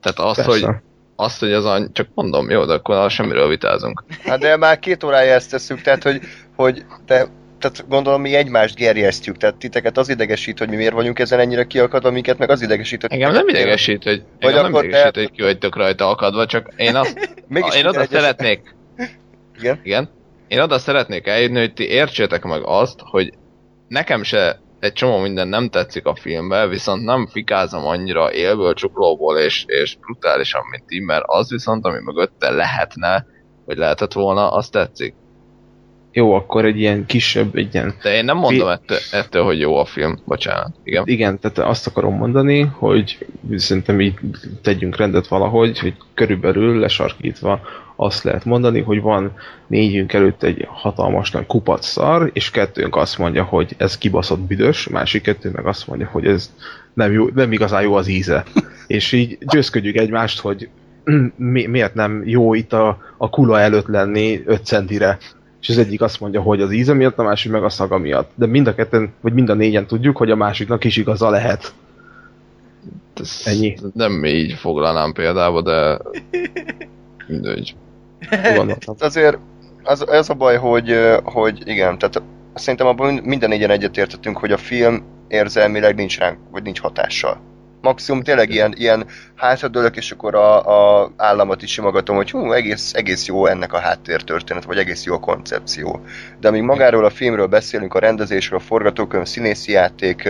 Tehát 0.00 0.18
azt, 0.30 0.44
Persze. 0.44 0.66
hogy, 0.66 0.76
azt, 1.16 1.40
hogy 1.40 1.52
az 1.52 1.64
any... 1.64 1.92
Csak 1.92 2.08
mondom, 2.14 2.50
jó, 2.50 2.64
de 2.64 2.72
akkor 2.72 3.10
semmiről 3.10 3.48
vitázunk. 3.48 4.04
Hát 4.24 4.38
de 4.38 4.56
már 4.56 4.78
két 4.78 5.04
órája 5.04 5.34
ezt 5.34 5.50
tesszük, 5.50 5.80
tehát 5.80 6.02
hogy, 6.02 6.20
hogy 6.56 6.84
te, 7.06 7.26
tehát 7.58 7.88
gondolom 7.88 8.20
mi 8.20 8.34
egymást 8.34 8.74
gerjesztjük, 8.74 9.36
tehát 9.36 9.56
titeket 9.56 9.98
az 9.98 10.08
idegesít, 10.08 10.58
hogy 10.58 10.68
mi 10.68 10.76
miért 10.76 10.92
vagyunk 10.94 11.18
ezen 11.18 11.38
ennyire 11.38 11.64
kiakadva, 11.64 12.10
minket 12.10 12.38
meg 12.38 12.50
az 12.50 12.62
idegesít, 12.62 13.00
hogy 13.00 13.12
Engem 13.12 13.32
nem 13.32 13.48
idegesít, 13.48 14.02
hogy, 14.02 14.22
Vagy 14.40 14.50
engem 14.50 14.62
nem 14.62 14.74
akkor 14.74 14.84
idegesít, 14.84 15.12
te- 15.12 15.20
hogy 15.20 15.30
ki 15.30 15.42
vagytok 15.42 15.76
rajta 15.76 16.08
akadva, 16.08 16.46
csak 16.46 16.72
én 16.76 16.96
azt, 16.96 17.34
Mégis 17.48 17.74
én 17.74 17.86
oda 17.86 18.04
szeretnék, 18.04 18.74
Igen? 19.58 19.80
igen, 19.82 20.08
én 20.48 20.60
oda 20.60 20.78
szeretnék 20.78 21.26
eljutni, 21.26 21.58
hogy 21.58 21.72
ti 21.72 21.88
értsétek 21.88 22.42
meg 22.42 22.62
azt, 22.64 23.00
hogy 23.00 23.32
nekem 23.88 24.22
se 24.22 24.60
egy 24.80 24.92
csomó 24.92 25.18
minden 25.18 25.48
nem 25.48 25.68
tetszik 25.68 26.06
a 26.06 26.14
filmben, 26.14 26.68
viszont 26.68 27.04
nem 27.04 27.26
fikázom 27.26 27.84
annyira 27.84 28.32
élből, 28.32 28.74
csuklóból 28.74 29.38
és, 29.38 29.64
és 29.66 29.96
brutálisan, 30.00 30.62
mint 30.70 30.84
ti, 30.86 31.00
mert 31.00 31.24
az 31.26 31.50
viszont, 31.50 31.84
ami 31.84 31.98
mögötte 32.04 32.50
lehetne, 32.50 33.26
vagy 33.64 33.76
lehetett 33.76 34.12
volna, 34.12 34.50
az 34.50 34.68
tetszik. 34.68 35.14
Jó, 36.12 36.32
akkor 36.32 36.64
egy 36.64 36.78
ilyen 36.78 37.06
kisebb, 37.06 37.56
egy 37.56 37.74
ilyen 37.74 37.94
De 38.02 38.14
én 38.14 38.24
nem 38.24 38.36
mondom 38.36 38.68
ettől, 38.68 38.98
ettől 39.10 39.44
hogy 39.44 39.60
jó 39.60 39.76
a 39.76 39.84
film. 39.84 40.18
Bocsánat. 40.24 40.76
Igen. 40.84 41.02
Igen, 41.06 41.38
tehát 41.38 41.58
azt 41.58 41.86
akarom 41.86 42.14
mondani, 42.14 42.62
hogy 42.62 43.26
szerintem 43.56 44.00
így 44.00 44.14
tegyünk 44.62 44.96
rendet 44.96 45.26
valahogy, 45.26 45.78
hogy 45.78 45.94
körülbelül 46.14 46.78
lesarkítva 46.78 47.60
azt 47.96 48.22
lehet 48.22 48.44
mondani, 48.44 48.80
hogy 48.80 49.00
van 49.00 49.32
négyünk 49.66 50.12
előtt 50.12 50.42
egy 50.42 50.66
hatalmas 50.68 51.30
nagy 51.30 51.46
kupac 51.46 51.86
szar, 51.86 52.30
és 52.32 52.50
kettőnk 52.50 52.96
azt 52.96 53.18
mondja, 53.18 53.44
hogy 53.44 53.74
ez 53.76 53.98
kibaszott 53.98 54.40
büdös, 54.40 54.88
másik 54.88 55.22
kettő 55.22 55.50
meg 55.54 55.66
azt 55.66 55.86
mondja, 55.86 56.08
hogy 56.12 56.26
ez 56.26 56.52
nem, 56.94 57.12
jó, 57.12 57.28
nem 57.34 57.52
igazán 57.52 57.82
jó 57.82 57.94
az 57.94 58.08
íze. 58.08 58.44
és 58.86 59.12
így 59.12 59.38
győzködjük 59.40 59.96
egymást, 59.96 60.40
hogy 60.40 60.68
mi, 61.36 61.66
miért 61.66 61.94
nem 61.94 62.22
jó 62.24 62.54
itt 62.54 62.72
a, 62.72 62.98
a 63.16 63.30
kula 63.30 63.60
előtt 63.60 63.86
lenni 63.86 64.42
5 64.46 64.64
centire. 64.64 65.18
És 65.60 65.68
az 65.68 65.78
egyik 65.78 66.00
azt 66.00 66.20
mondja, 66.20 66.40
hogy 66.40 66.60
az 66.60 66.72
íze 66.72 66.92
miatt, 66.92 67.18
a 67.18 67.22
másik 67.22 67.52
meg 67.52 67.64
a 67.64 67.68
szaga 67.68 67.98
miatt. 67.98 68.30
De 68.34 68.46
mind 68.46 68.66
a 68.66 68.74
ketten, 68.74 69.12
vagy 69.20 69.32
mind 69.32 69.48
a 69.48 69.54
négyen 69.54 69.86
tudjuk, 69.86 70.16
hogy 70.16 70.30
a 70.30 70.36
másiknak 70.36 70.84
is 70.84 70.96
igaza 70.96 71.30
lehet. 71.30 71.74
Ez 73.14 73.42
Ennyi. 73.44 73.76
Nem 73.94 74.24
így 74.24 74.52
foglalnám 74.52 75.12
például, 75.12 75.62
de 75.62 75.98
mindegy. 77.28 77.74
Azért 78.98 79.38
az, 79.82 80.04
az 80.08 80.30
a 80.30 80.34
baj, 80.34 80.56
hogy, 80.56 80.98
hogy 81.24 81.62
igen, 81.64 81.98
tehát 81.98 82.22
szerintem 82.54 82.86
abban 82.86 83.14
minden 83.14 83.48
négyen 83.48 83.70
egyetértettünk, 83.70 84.38
hogy 84.38 84.52
a 84.52 84.56
film 84.56 85.04
érzelmileg 85.28 85.94
nincs 85.94 86.18
ránk, 86.18 86.38
vagy 86.50 86.62
nincs 86.62 86.80
hatással. 86.80 87.40
Maximum 87.80 88.22
tényleg 88.22 88.50
ilyen, 88.50 88.74
ilyen 88.76 89.06
hátradőlök, 89.34 89.96
és 89.96 90.10
akkor 90.10 90.34
a, 90.34 91.00
a 91.02 91.10
államat 91.16 91.62
is 91.62 91.72
simogatom, 91.72 92.16
hogy 92.16 92.30
hú, 92.30 92.52
egész, 92.52 92.94
egész 92.94 93.26
jó 93.26 93.46
ennek 93.46 93.72
a 93.72 93.78
háttértörténet, 93.78 94.64
vagy 94.64 94.78
egész 94.78 95.04
jó 95.04 95.14
a 95.14 95.20
koncepció. 95.20 96.00
De 96.40 96.48
amíg 96.48 96.62
magáról 96.62 97.04
a 97.04 97.10
filmről 97.10 97.46
beszélünk, 97.46 97.94
a 97.94 97.98
rendezésről, 97.98 98.58
a 98.58 98.62
forgatókönyv, 98.62 99.26
színészi 99.26 99.72
játék, 99.72 100.28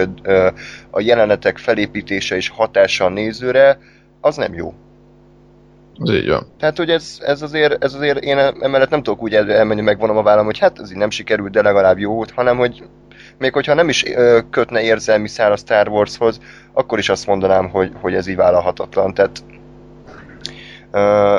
a 0.90 1.00
jelenetek 1.00 1.58
felépítése 1.58 2.36
és 2.36 2.48
hatása 2.48 3.04
a 3.04 3.08
nézőre, 3.08 3.78
az 4.20 4.36
nem 4.36 4.54
jó. 4.54 4.74
Az 5.98 6.10
így 6.10 6.28
van. 6.28 6.46
Tehát, 6.58 6.76
hogy 6.76 6.90
ez, 6.90 7.18
ez, 7.20 7.42
azért, 7.42 7.84
ez 7.84 7.94
azért 7.94 8.18
én 8.18 8.38
emellett 8.38 8.90
nem 8.90 9.02
tudok 9.02 9.22
úgy 9.22 9.34
el, 9.34 9.52
elmenni, 9.52 9.80
megvonom 9.80 10.16
a 10.16 10.22
vállam, 10.22 10.44
hogy 10.44 10.58
hát 10.58 10.78
ez 10.78 10.90
így 10.90 10.96
nem 10.96 11.10
sikerült, 11.10 11.50
de 11.50 11.62
legalább 11.62 11.98
jó 11.98 12.14
volt, 12.14 12.30
hanem 12.30 12.56
hogy 12.56 12.82
még 13.38 13.52
hogyha 13.52 13.74
nem 13.74 13.88
is 13.88 14.04
ö, 14.04 14.38
kötne 14.50 14.82
érzelmi 14.82 15.28
szál 15.28 15.52
a 15.52 15.56
Star 15.56 15.88
Warshoz, 15.88 16.40
akkor 16.72 16.98
is 16.98 17.08
azt 17.08 17.26
mondanám, 17.26 17.68
hogy, 17.68 17.92
hogy 18.00 18.14
ez 18.14 18.26
így 18.26 18.36
vállalhatatlan. 18.36 19.14
Tehát 19.14 19.42
ö, 20.90 21.38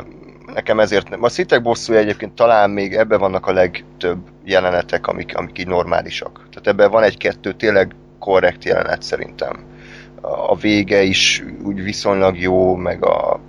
nekem 0.54 0.80
ezért 0.80 1.10
nem. 1.10 1.24
A 1.24 1.30
szitek 1.30 1.62
bosszúja 1.62 2.00
egyébként 2.00 2.34
talán 2.34 2.70
még 2.70 2.94
ebben 2.94 3.20
vannak 3.20 3.46
a 3.48 3.54
legtöbb 3.54 4.20
jelenetek, 4.44 5.08
amik, 5.08 5.38
amik 5.38 5.60
így 5.60 5.68
normálisak. 5.68 6.48
Tehát 6.50 6.68
ebben 6.68 6.92
van 6.92 7.04
egy-kettő 7.04 7.52
tényleg 7.54 7.96
korrekt 8.20 8.64
jelenet 8.64 9.02
szerintem. 9.02 9.66
A 10.22 10.56
vége 10.56 11.02
is 11.02 11.44
úgy 11.64 11.84
viszonylag 11.84 12.40
jó, 12.40 12.76
meg 12.76 13.06
a, 13.06 13.40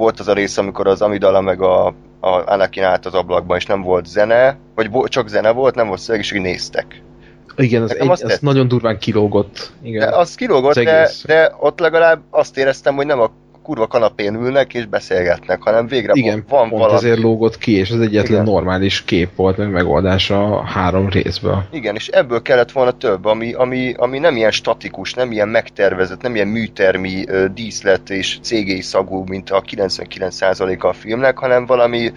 volt 0.00 0.20
az 0.20 0.28
a 0.28 0.32
rész, 0.32 0.58
amikor 0.58 0.86
az 0.86 1.02
Amidala 1.02 1.40
meg 1.40 1.62
a, 1.62 1.86
a 2.20 2.42
Anakin 2.46 2.82
állt 2.82 3.06
az 3.06 3.14
ablakban, 3.14 3.56
és 3.56 3.66
nem 3.66 3.82
volt 3.82 4.06
zene, 4.06 4.56
vagy 4.74 4.90
vo- 4.90 5.08
csak 5.10 5.28
zene 5.28 5.50
volt, 5.50 5.74
nem 5.74 5.88
volt 5.88 6.00
szöveg, 6.00 6.20
és 6.20 6.32
így 6.32 6.40
néztek. 6.40 7.02
Igen, 7.56 7.82
az, 7.82 7.96
egy, 7.96 8.08
azt 8.08 8.22
az 8.24 8.38
nagyon 8.40 8.68
durván 8.68 8.98
kilógott. 8.98 9.72
Igen. 9.82 10.10
De 10.10 10.16
az 10.16 10.34
kilógott, 10.34 10.76
Az 10.76 10.84
de, 10.84 10.98
egész. 11.00 11.24
de 11.26 11.54
ott 11.58 11.78
legalább 11.78 12.20
azt 12.30 12.58
éreztem, 12.58 12.94
hogy 12.94 13.06
nem 13.06 13.20
a 13.20 13.30
kurva 13.70 13.86
kanapén 13.86 14.34
ülnek 14.34 14.74
és 14.74 14.86
beszélgetnek, 14.86 15.62
hanem 15.62 15.86
végre 15.86 16.12
Igen, 16.14 16.44
van 16.48 16.68
pont 16.68 16.82
valami. 16.82 16.96
ezért 16.96 17.18
lógott 17.18 17.58
ki, 17.58 17.72
és 17.72 17.90
az 17.90 18.00
egyetlen 18.00 18.40
Igen. 18.40 18.52
normális 18.52 19.04
kép 19.04 19.36
volt, 19.36 19.56
meg 19.56 19.70
megoldás 19.70 20.30
a 20.30 20.64
három 20.64 21.08
részből. 21.08 21.64
Igen, 21.72 21.94
és 21.94 22.08
ebből 22.08 22.42
kellett 22.42 22.72
volna 22.72 22.90
több, 22.90 23.24
ami, 23.24 23.52
ami, 23.52 23.94
ami 23.96 24.18
nem 24.18 24.36
ilyen 24.36 24.50
statikus, 24.50 25.14
nem 25.14 25.32
ilyen 25.32 25.48
megtervezett, 25.48 26.22
nem 26.22 26.34
ilyen 26.34 26.48
műtermi 26.48 27.24
díszlet 27.54 28.10
és 28.10 28.38
cégéi 28.42 28.80
szagú, 28.80 29.24
mint 29.26 29.50
a 29.50 29.62
99%-a 29.62 30.86
a 30.86 30.92
filmnek, 30.92 31.38
hanem 31.38 31.66
valami, 31.66 32.12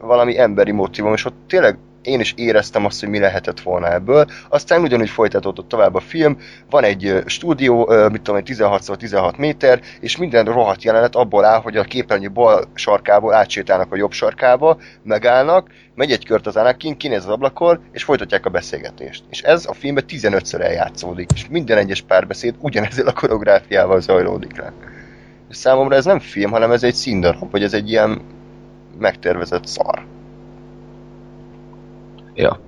valami 0.00 0.38
emberi 0.38 0.72
motivum, 0.72 1.12
és 1.12 1.24
ott 1.24 1.36
tényleg 1.48 1.78
én 2.06 2.20
is 2.20 2.34
éreztem 2.36 2.84
azt, 2.84 3.00
hogy 3.00 3.08
mi 3.08 3.18
lehetett 3.18 3.60
volna 3.60 3.92
ebből. 3.92 4.26
Aztán 4.48 4.82
ugyanúgy 4.82 5.08
folytatódott 5.08 5.68
tovább 5.68 5.94
a 5.94 6.00
film, 6.00 6.38
van 6.70 6.84
egy 6.84 7.22
stúdió, 7.26 7.90
mit 8.10 8.22
tudom 8.22 8.36
én, 8.36 8.56
16x16 8.56 9.36
méter, 9.36 9.80
és 10.00 10.16
minden 10.16 10.44
rohadt 10.44 10.82
jelenet 10.82 11.14
abból 11.14 11.44
áll, 11.44 11.60
hogy 11.60 11.76
a 11.76 11.82
képernyő 11.82 12.30
bal 12.30 12.64
sarkából 12.74 13.34
átsétálnak 13.34 13.92
a 13.92 13.96
jobb 13.96 14.12
sarkába, 14.12 14.78
megállnak, 15.02 15.70
megy 15.94 16.10
egy 16.10 16.26
kört 16.26 16.46
az 16.46 16.56
Anakin, 16.56 16.96
kinéz 16.96 17.24
az 17.24 17.30
ablakon, 17.30 17.80
és 17.92 18.04
folytatják 18.04 18.46
a 18.46 18.50
beszélgetést. 18.50 19.24
És 19.30 19.42
ez 19.42 19.66
a 19.66 19.72
filmben 19.74 20.04
15-ször 20.08 20.60
eljátszódik, 20.60 21.30
és 21.34 21.46
minden 21.50 21.78
egyes 21.78 22.02
párbeszéd 22.02 22.54
ugyanezzel 22.60 23.06
a 23.06 23.12
koreográfiával 23.12 24.00
zajlódik 24.00 24.56
le. 24.58 24.72
És 25.50 25.56
számomra 25.56 25.96
ez 25.96 26.04
nem 26.04 26.18
film, 26.18 26.50
hanem 26.50 26.70
ez 26.70 26.82
egy 26.82 26.94
színdarab, 26.94 27.50
vagy 27.50 27.62
ez 27.62 27.74
egy 27.74 27.90
ilyen 27.90 28.20
megtervezett 28.98 29.66
szar. 29.66 30.04
Ja. 32.36 32.60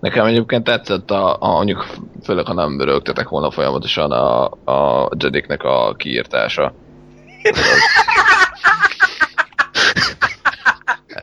Nekem 0.00 0.26
egyébként 0.26 0.64
tetszett 0.64 1.10
a, 1.10 1.36
a 1.40 1.48
mondjuk 1.48 1.86
főleg 2.22 2.46
ha 2.46 2.52
nem 2.52 2.76
bőrögtetek 2.76 3.28
volna 3.28 3.50
folyamatosan 3.50 4.10
a, 4.10 4.44
a 4.64 5.08
Jediknek 5.18 5.62
a 5.62 5.94
kiírtása. 5.96 6.74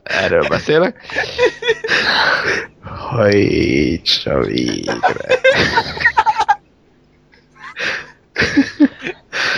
Erről 0.03 0.47
beszélek. 0.47 1.05
Hajtsa 2.83 4.39
végre. 4.39 5.39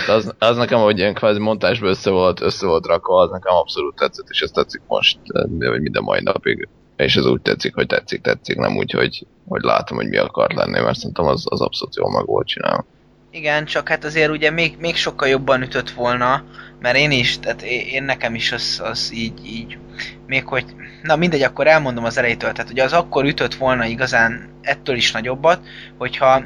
De 0.06 0.12
az, 0.12 0.34
az 0.38 0.56
nekem, 0.56 0.78
hogy 0.78 0.98
ilyen 0.98 1.14
kvázi 1.14 1.38
montásból 1.38 1.88
össze 1.88 2.10
volt, 2.10 2.40
össze 2.40 2.66
volt 2.66 2.86
rakva, 2.86 3.20
az 3.20 3.30
nekem 3.30 3.54
abszolút 3.54 3.96
tetszett, 3.96 4.28
és 4.28 4.40
ez 4.40 4.50
tetszik 4.50 4.82
most, 4.86 5.18
vagy 5.58 5.80
minden 5.80 6.02
mai 6.02 6.22
napig. 6.22 6.68
És 6.96 7.16
ez 7.16 7.26
úgy 7.26 7.40
tetszik, 7.40 7.74
hogy 7.74 7.86
tetszik, 7.86 8.20
tetszik, 8.20 8.56
nem 8.56 8.76
úgy, 8.76 8.90
hogy, 8.90 9.26
hogy 9.48 9.62
látom, 9.62 9.96
hogy 9.96 10.08
mi 10.08 10.16
akar 10.16 10.50
lenni, 10.50 10.80
mert 10.80 10.96
szerintem 10.98 11.26
az, 11.26 11.44
az 11.48 11.60
abszolút 11.60 11.96
jól 11.96 12.10
meg 12.10 12.26
volt 12.26 12.46
csinálva. 12.46 12.84
Igen, 13.30 13.64
csak 13.64 13.88
hát 13.88 14.04
azért 14.04 14.30
ugye 14.30 14.50
még, 14.50 14.76
még 14.78 14.96
sokkal 14.96 15.28
jobban 15.28 15.62
ütött 15.62 15.90
volna, 15.90 16.44
mert 16.80 16.96
én 16.96 17.10
is, 17.10 17.38
tehát 17.38 17.62
én, 17.62 17.86
én 17.86 18.02
nekem 18.02 18.34
is 18.34 18.52
az, 18.52 18.80
az 18.84 19.12
így, 19.14 19.46
így, 19.46 19.78
még 20.26 20.46
hogy, 20.46 20.64
na 21.02 21.16
mindegy, 21.16 21.42
akkor 21.42 21.66
elmondom 21.66 22.04
az 22.04 22.18
elejétől, 22.18 22.52
tehát 22.52 22.70
ugye 22.70 22.84
az 22.84 22.92
akkor 22.92 23.24
ütött 23.24 23.54
volna 23.54 23.84
igazán 23.84 24.48
ettől 24.62 24.96
is 24.96 25.12
nagyobbat, 25.12 25.60
hogyha 25.98 26.44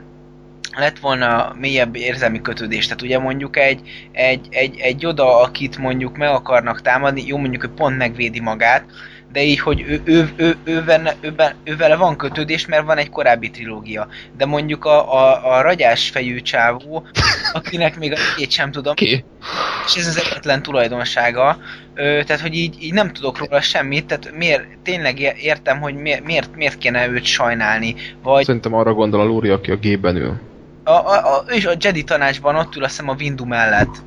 lett 0.77 0.99
volna 0.99 1.55
mélyebb 1.59 1.97
érzelmi 1.97 2.41
kötődés, 2.41 2.85
tehát 2.85 3.03
ugye 3.03 3.19
mondjuk 3.19 3.57
egy, 3.57 3.81
egy, 4.13 4.47
egy, 4.51 4.79
egy 4.79 5.07
oda, 5.07 5.41
akit 5.41 5.79
mondjuk 5.79 6.17
meg 6.17 6.29
akarnak 6.29 6.83
támadni, 6.83 7.27
jó 7.27 7.37
mondjuk, 7.37 7.63
hogy 7.63 7.71
pont 7.71 7.97
megvédi 7.97 8.41
magát, 8.41 8.85
de 9.33 9.43
így, 9.43 9.61
hogy 9.61 9.81
ő, 9.81 10.01
ő, 10.05 10.31
ő, 10.37 10.57
ő, 10.65 10.85
venne, 10.85 11.15
ő, 11.21 11.35
ő, 11.39 11.45
ő 11.65 11.77
vele 11.77 11.97
van 11.97 12.17
kötődés, 12.17 12.67
mert 12.67 12.85
van 12.85 12.99
egy 12.99 13.11
korábbi 13.11 13.51
trilógia. 13.51 14.09
De 14.37 14.47
mondjuk 14.47 14.85
a, 14.85 15.15
a, 15.15 15.53
a 15.57 15.61
ragyás 15.61 16.09
fejű 16.11 16.41
csávó, 16.41 17.07
akinek 17.53 17.99
még 17.99 18.13
a 18.13 18.17
két 18.37 18.51
sem 18.51 18.71
tudom, 18.71 18.95
Ki? 18.95 19.25
és 19.87 19.97
ez 19.97 20.07
az 20.07 20.19
egyetlen 20.19 20.63
tulajdonsága, 20.63 21.59
ö, 21.95 22.21
tehát 22.27 22.43
hogy 22.43 22.55
így, 22.55 22.83
így 22.83 22.93
nem 22.93 23.13
tudok 23.13 23.39
róla 23.39 23.61
semmit, 23.61 24.07
tehát 24.07 24.37
miért, 24.37 24.65
tényleg 24.83 25.19
ér- 25.21 25.37
értem, 25.39 25.81
hogy 25.81 25.95
miért, 25.95 26.25
miért, 26.25 26.57
miért 26.57 26.79
kéne 26.79 27.09
őt 27.09 27.25
sajnálni, 27.25 27.95
vagy 28.23 28.45
Szerintem 28.45 28.75
arra 28.75 28.93
gondol 28.93 29.21
a 29.21 29.25
Lóri, 29.25 29.49
aki 29.49 29.71
a 29.71 29.77
gépben 29.77 30.17
ül. 30.17 30.41
a, 30.85 30.91
a, 30.91 31.37
a, 31.37 31.45
ő 31.47 31.55
is 31.55 31.67
a 31.67 31.73
Jedi 31.81 32.05
tanácsban 32.05 32.57
ott 32.57 32.77
ül 32.77 32.85
azt 32.85 32.91
hiszem 32.93 33.09
a 33.09 33.17
Windu 33.19 33.45
mellett. 33.45 34.03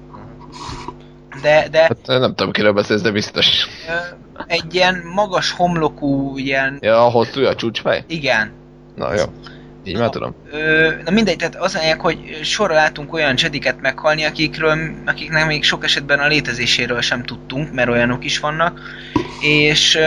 De, 1.41 1.67
de 1.71 1.79
Hát 1.81 1.97
nem 2.19 2.36
tudom, 2.36 2.51
kiről 2.51 2.71
beszélsz, 2.73 3.01
de 3.01 3.11
biztos. 3.11 3.47
ö, 3.88 3.91
egy 4.47 4.75
ilyen 4.75 5.01
magas 5.13 5.51
homlokú, 5.51 6.38
ilyen, 6.38 6.77
Ja, 6.81 7.05
a 7.05 7.09
hosszú 7.09 7.45
a 7.45 7.55
csúcsfej? 7.55 8.03
igen, 8.07 8.51
Na 8.95 9.13
jó. 9.13 9.23
Így 9.86 9.97
már 9.97 10.09
tudom. 10.09 10.36
Ö, 10.51 10.89
na 11.05 11.11
mindegy, 11.11 11.36
tehát 11.36 11.55
az 11.55 11.77
lényeg, 11.77 11.99
hogy 11.99 12.39
sorra 12.43 12.73
látunk 12.73 13.13
olyan 13.13 13.34
jediket 13.38 13.81
meghalni, 13.81 14.23
akikről, 14.23 14.77
akiknek 15.05 15.45
még 15.47 15.63
sok 15.63 15.84
esetben 15.84 16.19
a 16.19 16.27
létezéséről 16.27 17.01
sem 17.01 17.23
tudtunk, 17.23 17.73
mert 17.73 17.89
olyanok 17.89 18.25
is 18.25 18.39
vannak, 18.39 18.79
és 19.41 19.97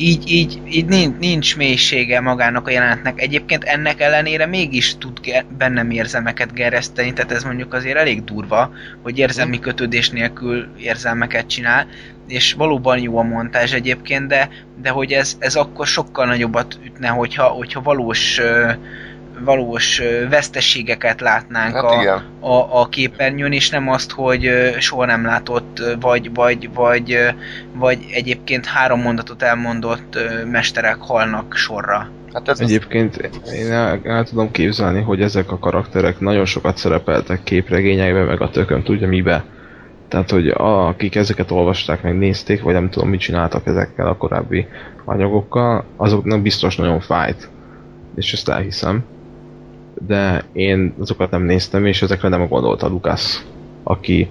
így, 0.00 0.30
így, 0.30 0.60
így 0.66 0.86
nincs, 0.86 1.16
nincs 1.18 1.56
mélysége 1.56 2.20
magának 2.20 2.66
a 2.66 2.70
jelenetnek. 2.70 3.20
Egyébként 3.20 3.64
ennek 3.64 4.00
ellenére 4.00 4.46
mégis 4.46 4.98
tud 4.98 5.20
bennem 5.58 5.90
érzelmeket 5.90 6.52
gereszteni, 6.54 7.12
tehát 7.12 7.32
ez 7.32 7.44
mondjuk 7.44 7.74
azért 7.74 7.96
elég 7.96 8.24
durva, 8.24 8.72
hogy 9.02 9.18
érzelmi 9.18 9.58
kötődés 9.58 10.10
nélkül 10.10 10.68
érzelmeket 10.78 11.46
csinál, 11.46 11.86
és 12.28 12.52
valóban 12.52 12.98
jó 12.98 13.18
a 13.18 13.22
montázs 13.22 13.72
egyébként, 13.72 14.26
de, 14.26 14.48
de 14.82 14.90
hogy 14.90 15.12
ez, 15.12 15.36
ez 15.38 15.54
akkor 15.54 15.86
sokkal 15.86 16.26
nagyobbat 16.26 16.78
ütne, 16.84 17.08
hogyha, 17.08 17.44
hogyha 17.44 17.82
valós 17.82 18.38
ö, 18.38 18.70
valós 19.44 20.02
veszteségeket 20.30 21.20
látnánk 21.20 21.74
Hát 21.74 21.84
a, 21.84 22.00
igen. 22.00 22.24
a, 22.40 22.80
a 22.80 22.88
képernyőn, 22.88 23.52
és 23.52 23.70
nem 23.70 23.88
azt, 23.88 24.10
hogy 24.10 24.50
soha 24.78 25.04
nem 25.04 25.24
látott, 25.24 25.82
vagy, 26.00 26.34
vagy, 26.34 26.70
vagy, 26.74 27.18
vagy 27.74 27.98
egyébként 28.12 28.66
három 28.66 29.00
mondatot 29.00 29.42
elmondott 29.42 30.18
mesterek 30.50 30.96
halnak 30.98 31.54
sorra. 31.54 32.10
Hát 32.32 32.48
ez 32.48 32.60
az, 32.60 32.70
Egyébként 32.70 33.30
én 33.54 33.72
el, 33.72 34.00
el 34.02 34.24
tudom 34.24 34.50
képzelni, 34.50 35.00
hogy 35.00 35.22
ezek 35.22 35.50
a 35.52 35.58
karakterek 35.58 36.20
nagyon 36.20 36.44
sokat 36.44 36.76
szerepeltek 36.76 37.42
képregényekben, 37.42 38.24
meg 38.24 38.40
a 38.40 38.50
tököm 38.50 38.82
tudja 38.82 39.08
mibe. 39.08 39.44
Tehát, 40.08 40.30
hogy 40.30 40.48
a, 40.48 40.86
akik 40.86 41.14
ezeket 41.14 41.50
olvasták, 41.50 42.02
meg 42.02 42.18
nézték, 42.18 42.62
vagy 42.62 42.74
nem 42.74 42.90
tudom, 42.90 43.08
mit 43.08 43.20
csináltak 43.20 43.66
ezekkel 43.66 44.06
a 44.06 44.16
korábbi 44.16 44.66
anyagokkal, 45.04 45.84
azoknak 45.96 46.42
biztos 46.42 46.76
nagyon 46.76 47.00
fájt. 47.00 47.48
És 48.14 48.32
ezt 48.32 48.48
elhiszem. 48.48 49.04
De 50.06 50.44
én 50.52 50.94
azokat 51.00 51.30
nem 51.30 51.42
néztem, 51.42 51.86
és 51.86 52.02
ezekre 52.02 52.28
nem 52.28 52.48
gondolt 52.48 52.82
a 52.82 52.88
Lukasz, 52.88 53.44
aki 53.82 54.28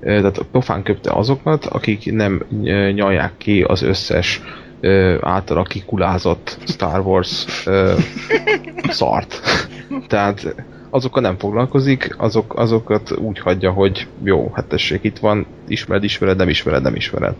tehát 0.00 0.42
pofán 0.52 0.82
köpte 0.82 1.12
azokat, 1.12 1.64
akik 1.64 2.12
nem 2.12 2.44
nyalják 2.94 3.32
ki 3.36 3.62
az 3.62 3.82
összes 3.82 4.42
általa 5.20 5.62
kikulázott 5.62 6.58
Star 6.66 7.00
Wars 7.00 7.46
ö, 7.66 7.94
szart. 8.88 9.40
Tehát 10.06 10.54
azokkal 10.90 11.22
nem 11.22 11.38
foglalkozik, 11.38 12.14
azok, 12.18 12.58
azokat 12.58 13.16
úgy 13.16 13.38
hagyja, 13.38 13.70
hogy 13.70 14.06
jó, 14.22 14.50
hát 14.54 14.64
tessék, 14.64 15.04
itt 15.04 15.18
van, 15.18 15.46
ismered, 15.68 16.04
ismered, 16.04 16.36
nem 16.36 16.48
ismered, 16.48 16.82
nem 16.82 16.94
ismered. 16.94 17.34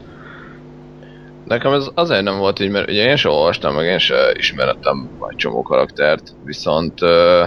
Nekem 1.44 1.72
ez 1.72 1.86
azért 1.94 2.22
nem 2.22 2.38
volt 2.38 2.60
így, 2.60 2.70
mert 2.70 2.90
ugye 2.90 3.08
én 3.08 3.16
sem 3.16 3.30
olvastam, 3.30 3.74
meg 3.74 3.86
én 3.86 3.98
sem 3.98 4.16
ismerettem 4.32 5.08
egy 5.28 5.36
csomó 5.36 5.62
karaktert, 5.62 6.32
viszont 6.44 7.02
ö, 7.02 7.44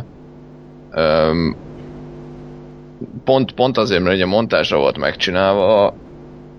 pont, 3.23 3.51
pont 3.51 3.77
azért, 3.77 4.01
mert 4.03 4.15
ugye 4.15 4.25
montázsra 4.25 4.77
volt 4.77 4.97
megcsinálva, 4.97 5.93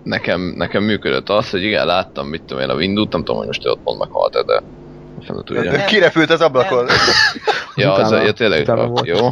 nekem, 0.03 0.41
nekem 0.41 0.83
működött 0.83 1.29
az, 1.29 1.51
hogy 1.51 1.63
igen, 1.63 1.87
láttam, 1.87 2.27
mit 2.27 2.43
tudom 2.43 2.63
én, 2.63 2.69
a 2.69 2.75
Windows, 2.75 3.09
nem 3.11 3.21
tudom, 3.21 3.37
hogy 3.37 3.47
most 3.47 3.67
ő 3.67 3.71
ott 3.71 3.83
pont 3.85 3.99
meghalt 3.99 4.45
de 4.47 4.55
a. 4.55 4.63
Nem. 5.63 5.87
kirepült 5.87 6.31
az 6.31 6.41
ablakon. 6.41 6.87
Ja, 7.75 7.93
az, 7.93 8.09
Utána- 8.09 8.25
ja, 8.25 8.33
tényleg, 8.33 8.67
volt. 8.67 9.07
jó. 9.07 9.29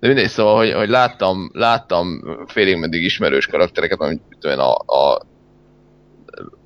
De 0.00 0.06
mindegy, 0.06 0.28
szóval, 0.28 0.56
hogy, 0.56 0.72
hogy 0.72 0.88
láttam, 0.88 1.50
láttam 1.52 2.22
félig 2.46 2.76
meddig 2.76 3.02
ismerős 3.04 3.46
karaktereket, 3.46 4.00
amit 4.00 4.20
mit 4.28 4.38
tudom 4.38 4.58
én, 4.58 4.64
a, 4.64 4.72
a 4.74 5.20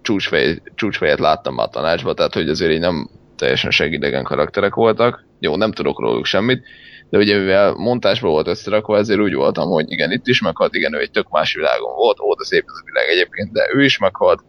csúcsfej, 0.02 0.62
csúcsfejet 0.74 1.18
láttam 1.18 1.54
már 1.54 1.66
a 1.66 1.70
tanácsba, 1.70 2.14
tehát 2.14 2.34
hogy 2.34 2.48
azért 2.48 2.72
így 2.72 2.80
nem 2.80 3.08
teljesen 3.36 3.70
segidegen 3.70 4.24
karakterek 4.24 4.74
voltak. 4.74 5.24
Jó, 5.44 5.56
nem 5.56 5.72
tudok 5.72 6.00
róluk 6.00 6.24
semmit, 6.24 6.64
de 7.10 7.18
ugye 7.18 7.38
mivel 7.38 7.74
montásban 7.74 8.30
volt 8.30 8.46
összerakva, 8.46 8.96
ezért 8.96 9.20
úgy 9.20 9.34
voltam, 9.34 9.68
hogy 9.68 9.90
igen, 9.90 10.12
itt 10.12 10.26
is 10.26 10.40
meghalt, 10.40 10.74
igen, 10.74 10.94
ő 10.94 10.98
egy 10.98 11.10
tök 11.10 11.28
más 11.28 11.54
világon 11.54 11.94
volt, 11.94 12.20
ó, 12.20 12.34
de 12.34 12.44
szép 12.44 12.64
ez 12.66 12.80
a 12.80 12.84
világ 12.84 13.08
egyébként, 13.08 13.52
de 13.52 13.70
ő 13.74 13.84
is 13.84 13.98
meghalt, 13.98 14.44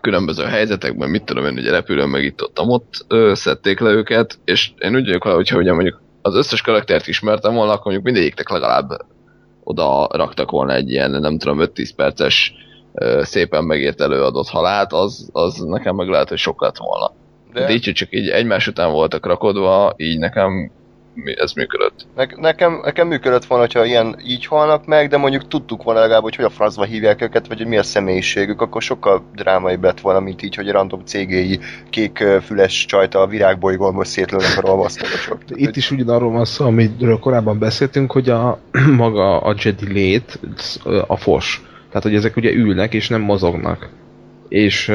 különböző 0.00 0.44
helyzetekben, 0.44 1.10
mit 1.10 1.24
tudom 1.24 1.46
én, 1.46 1.58
ugye 1.58 1.70
repülőn 1.70 2.08
meg 2.08 2.24
itt 2.24 2.42
ott, 2.42 2.60
ott 2.60 3.04
ö, 3.08 3.32
szedték 3.34 3.80
le 3.80 3.90
őket, 3.90 4.38
és 4.44 4.70
én 4.78 4.94
úgy 4.94 5.04
vagyok, 5.04 5.22
hogyha 5.22 5.58
ugye 5.58 5.72
mondjuk 5.72 6.00
az 6.22 6.34
összes 6.34 6.62
karaktert 6.62 7.06
ismertem 7.06 7.54
volna, 7.54 7.72
akkor 7.72 7.84
mondjuk 7.84 8.04
mindegyiknek 8.04 8.48
legalább 8.48 8.90
oda 9.64 10.08
raktak 10.12 10.50
volna 10.50 10.74
egy 10.74 10.90
ilyen, 10.90 11.10
nem 11.10 11.38
tudom, 11.38 11.58
5-10 11.60 11.90
perces 11.96 12.54
ö, 12.94 13.20
szépen 13.24 13.64
megért 13.64 14.00
előadott 14.00 14.48
halált, 14.48 14.92
az, 14.92 15.28
az 15.32 15.58
nekem 15.58 15.94
meg 15.94 16.08
lehet, 16.08 16.28
hogy 16.28 16.38
sok 16.38 16.60
lett 16.60 16.76
volna. 16.76 17.12
De 17.54 17.60
De 17.60 17.72
így, 17.72 17.84
hogy 17.84 17.94
csak 17.94 18.08
így 18.10 18.28
egymás 18.28 18.66
után 18.66 18.92
voltak 18.92 19.26
rakodva, 19.26 19.94
így 19.96 20.18
nekem 20.18 20.70
ez 21.34 21.52
működött. 21.52 22.06
ne, 22.16 22.26
nekem, 22.36 22.80
nekem 22.84 23.08
működött 23.08 23.44
volna, 23.44 23.64
hogyha 23.64 23.84
ilyen 23.84 24.16
így 24.26 24.46
halnak 24.46 24.86
meg, 24.86 25.08
de 25.08 25.16
mondjuk 25.16 25.48
tudtuk 25.48 25.82
volna 25.82 26.00
legalább, 26.00 26.22
hogy 26.22 26.36
hogy 26.36 26.44
a 26.44 26.50
francba 26.50 26.84
hívják 26.84 27.22
őket, 27.22 27.46
vagy 27.46 27.58
hogy 27.58 27.66
mi 27.66 27.76
a 27.76 27.82
személyiségük, 27.82 28.60
akkor 28.60 28.82
sokkal 28.82 29.22
drámaibb 29.34 29.82
lett 29.82 30.00
volna, 30.00 30.20
mint 30.20 30.42
így, 30.42 30.54
hogy 30.54 30.70
random 30.70 31.00
cégéi 31.04 31.58
kék 31.90 32.24
füles 32.42 32.84
csajta 32.84 33.20
a 33.20 33.26
virágbolygómból 33.26 34.04
szétlőnek 34.04 34.58
a 34.58 34.60
rohamasztagosok. 34.60 35.38
Itt 35.48 35.76
is 35.76 35.90
ugyanarról 35.90 36.30
van 36.30 36.44
szó, 36.44 36.64
amiről 36.64 37.18
korábban 37.18 37.58
beszéltünk, 37.58 38.12
hogy 38.12 38.28
a 38.28 38.58
maga 38.96 39.40
a 39.40 39.54
Jedi 39.64 39.92
lét 39.92 40.40
a 41.06 41.16
fos. 41.16 41.62
Tehát, 41.88 42.02
hogy 42.02 42.14
ezek 42.14 42.36
ugye 42.36 42.52
ülnek 42.52 42.94
és 42.94 43.08
nem 43.08 43.20
mozognak. 43.20 43.88
És 44.48 44.86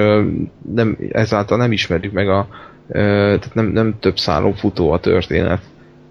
nem, 0.74 0.98
ezáltal 1.12 1.58
nem 1.58 1.72
ismerjük 1.72 2.14
meg 2.14 2.30
a 2.30 2.48
tehát 2.92 3.54
nem, 3.54 3.66
nem 3.66 3.96
több 4.00 4.18
szálon 4.18 4.54
futó 4.54 4.92
a 4.92 5.00
történet. 5.00 5.62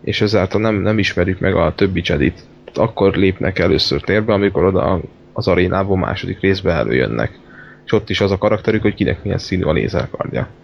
És 0.00 0.20
ezáltal 0.20 0.60
nem, 0.60 0.74
nem 0.74 0.98
ismerjük 0.98 1.40
meg 1.40 1.54
a 1.54 1.74
többi 1.74 2.02
Jedit. 2.04 2.40
Akkor 2.74 3.14
lépnek 3.14 3.58
először 3.58 4.00
térbe, 4.00 4.32
amikor 4.32 4.64
oda 4.64 5.00
az 5.32 5.48
arénából 5.48 5.96
második 5.96 6.40
részbe 6.40 6.72
előjönnek. 6.72 7.38
És 7.84 7.92
ott 7.92 8.10
is 8.10 8.20
az 8.20 8.30
a 8.30 8.38
karakterük, 8.38 8.82
hogy 8.82 8.94
kinek 8.94 9.22
milyen 9.22 9.38
színű 9.38 9.62
a 9.62 9.72
lézerkardja. 9.72 10.48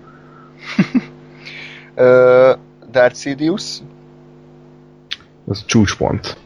Darth 2.93 3.17
Sidious, 3.17 3.79
Ez 5.51 5.65
csúcspont. 5.65 6.37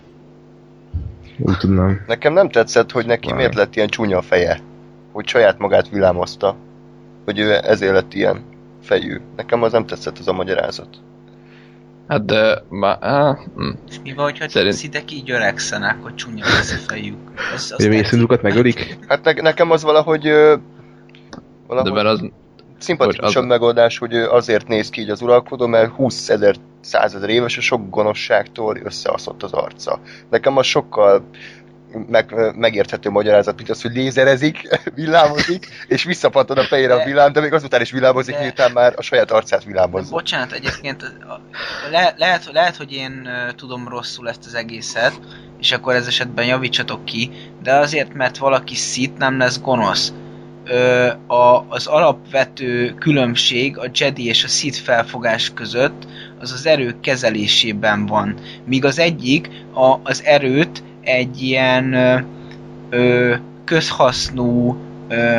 Úgy 1.39 1.57
tudnám. 1.57 2.05
nekem 2.07 2.33
nem 2.33 2.49
tetszett, 2.49 2.91
hogy 2.91 3.07
neki 3.07 3.27
Várj. 3.27 3.39
miért 3.39 3.55
lett 3.55 3.77
ilyen 3.77 3.89
csúnya 3.89 4.19
a 4.19 4.23
feje. 4.23 4.61
Hogy 5.19 5.29
saját 5.29 5.59
magát 5.59 5.89
villámozta. 5.89 6.57
Hogy 7.25 7.39
ő 7.39 7.53
ezért 7.53 7.93
lett 7.93 8.15
ilyen 8.15 8.45
fejű. 8.83 9.21
Nekem 9.37 9.63
az 9.63 9.73
nem 9.73 9.87
tetszett 9.87 10.19
az 10.19 10.29
a 10.29 10.33
magyarázat. 10.33 10.89
Hát 12.09 12.25
de 12.25 12.63
már, 12.69 12.97
á, 13.01 13.39
hm. 13.55 13.71
És 13.89 13.97
mi 14.03 14.13
van, 14.13 14.25
hogyha 14.25 14.49
Szerint- 14.49 14.75
szidek 14.75 15.13
így 15.13 15.31
öregszenek, 15.31 16.03
hogy 16.03 16.15
csúnya 16.15 16.45
lesz 16.45 16.73
a 16.73 16.89
fejük? 16.89 17.17
Az, 17.55 17.71
Hogy 17.71 17.85
a 17.85 17.89
mészindulókat 17.89 18.43
megölik? 18.43 18.99
Hát 19.09 19.25
ne, 19.25 19.33
nekem 19.33 19.71
az 19.71 19.83
valahogy... 19.83 20.27
Ö, 20.27 20.55
de 20.57 21.41
valahogy 21.67 21.93
mert 21.93 22.07
az, 22.07 22.31
szimpatikusabb 22.79 23.43
az- 23.43 23.49
megoldás, 23.49 23.99
hogy 23.99 24.15
azért 24.15 24.69
néz 24.69 24.89
ki 24.89 25.01
így 25.01 25.11
az 25.11 25.23
uralkodó, 25.23 25.67
mert 25.67 25.91
20 25.91 26.29
ezer, 26.29 26.57
100 26.81 27.15
ezer 27.15 27.29
éves, 27.29 27.57
és 27.57 27.65
sok 27.65 27.91
gonoszságtól 27.91 28.77
összeaszott 28.83 29.43
az 29.43 29.53
arca. 29.53 30.01
Nekem 30.31 30.57
az 30.57 30.67
sokkal 30.67 31.25
meg, 32.09 32.35
megérthető 32.57 33.11
magyarázat, 33.11 33.57
mint 33.57 33.71
az, 33.71 33.83
hogy 33.83 33.93
lézerezik, 33.93 34.69
villámozik, 34.95 35.69
és 35.89 36.05
visszapattan 36.05 36.57
a 36.57 36.63
fejére 36.63 36.95
a 36.95 36.97
De- 36.97 37.05
villám, 37.05 37.33
de 37.33 37.41
még 37.41 37.53
azután 37.53 37.81
is 37.81 37.91
villámozik, 37.91 38.35
de- 38.35 38.41
miután 38.41 38.73
már 38.73 38.93
a 38.97 39.03
saját 39.03 39.31
arcát 39.31 39.65
villámozza. 39.65 40.11
Bocsánat, 40.11 40.53
egyébként 40.53 41.03
a- 41.03 41.41
le, 41.91 42.15
lehet, 42.17 42.51
lehet, 42.53 42.77
hogy 42.77 42.93
én 42.93 43.29
tudom 43.57 43.89
rosszul 43.89 44.29
ezt 44.29 44.47
az 44.47 44.55
egészet, 44.55 45.21
és 45.61 45.73
akkor 45.73 45.95
ez 45.95 46.07
esetben 46.07 46.45
javítsatok 46.45 47.05
ki, 47.05 47.31
de 47.63 47.75
azért, 47.75 48.15
mert 48.15 48.37
valaki 48.37 48.75
szit, 48.75 49.19
nem 49.19 49.39
lesz 49.39 49.61
gonosz. 49.61 50.13
Ö, 50.65 51.07
a, 51.27 51.65
az 51.69 51.87
alapvető 51.87 52.95
különbség 52.99 53.79
a 53.79 53.91
Jedi 53.95 54.27
és 54.27 54.45
a 54.45 54.49
Sith 54.49 54.79
felfogás 54.79 55.53
között 55.55 56.07
az 56.41 56.53
az 56.53 56.67
erők 56.67 57.01
kezelésében 57.01 58.07
van. 58.07 58.35
Míg 58.65 58.85
az 58.85 58.99
egyik 58.99 59.49
a, 59.75 59.97
az 60.03 60.23
erőt 60.25 60.83
egy 61.09 61.43
ilyen 61.43 61.93
ö, 62.91 63.35
közhasznú 63.65 64.77
ö, 65.09 65.39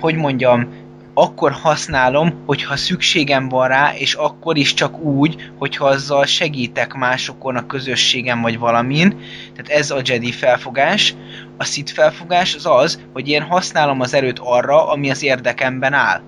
hogy 0.00 0.14
mondjam, 0.14 0.68
akkor 1.14 1.52
használom, 1.52 2.42
hogyha 2.46 2.76
szükségem 2.76 3.48
van 3.48 3.68
rá, 3.68 3.92
és 3.94 4.14
akkor 4.14 4.56
is 4.56 4.74
csak 4.74 4.98
úgy, 4.98 5.50
hogyha 5.58 5.86
azzal 5.86 6.24
segítek 6.24 6.94
másokon 6.94 7.56
a 7.56 7.66
közösségem 7.66 8.40
vagy 8.40 8.58
valamin. 8.58 9.08
Tehát 9.54 9.80
ez 9.80 9.90
a 9.90 10.00
Jedi 10.04 10.32
felfogás. 10.32 11.14
A 11.56 11.64
Sith 11.64 11.92
felfogás 11.92 12.54
az 12.54 12.66
az, 12.66 13.00
hogy 13.12 13.28
én 13.28 13.42
használom 13.42 14.00
az 14.00 14.14
erőt 14.14 14.38
arra, 14.38 14.88
ami 14.88 15.10
az 15.10 15.22
érdekemben 15.22 15.92
áll. 15.92 16.20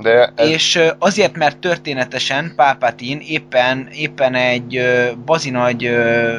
De 0.00 0.32
ez, 0.36 0.48
És 0.48 0.78
azért, 0.98 1.36
mert 1.36 1.58
történetesen 1.58 2.52
Palpatine 2.56 3.20
éppen, 3.26 3.88
éppen 3.92 4.34
egy 4.34 4.80
bazinagy 5.24 5.90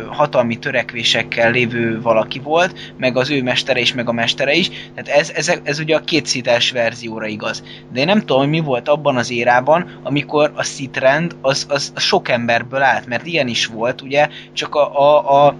hatalmi 0.08 0.56
törekvésekkel 0.56 1.52
lévő 1.52 2.02
valaki 2.02 2.40
volt, 2.40 2.94
meg 2.98 3.18
az 3.18 3.30
ő 3.30 3.44
mestere 3.44 3.80
is, 3.80 3.94
meg 3.94 4.10
a 4.10 4.12
mestere 4.12 4.54
is, 4.54 4.70
tehát 4.70 5.20
ez, 5.20 5.32
ez, 5.36 5.60
ez 5.64 5.80
ugye 5.80 5.96
a 5.96 6.04
kétszites 6.04 6.72
verzióra 6.72 7.26
igaz. 7.26 7.64
De 7.92 8.00
én 8.00 8.06
nem 8.06 8.20
tudom, 8.20 8.38
hogy 8.38 8.50
mi 8.50 8.60
volt 8.60 8.88
abban 8.88 9.18
az 9.18 9.32
érában, 9.32 10.00
amikor 10.04 10.52
a 10.56 10.64
Sith 10.64 11.00
rend 11.00 11.36
az, 11.42 11.66
az 11.70 11.94
sok 11.96 12.30
emberből 12.30 12.82
állt, 12.82 13.08
mert 13.08 13.26
ilyen 13.26 13.48
is 13.48 13.66
volt, 13.66 14.02
ugye, 14.02 14.28
csak 14.54 14.76
a, 14.76 15.00
a, 15.00 15.46
a 15.46 15.56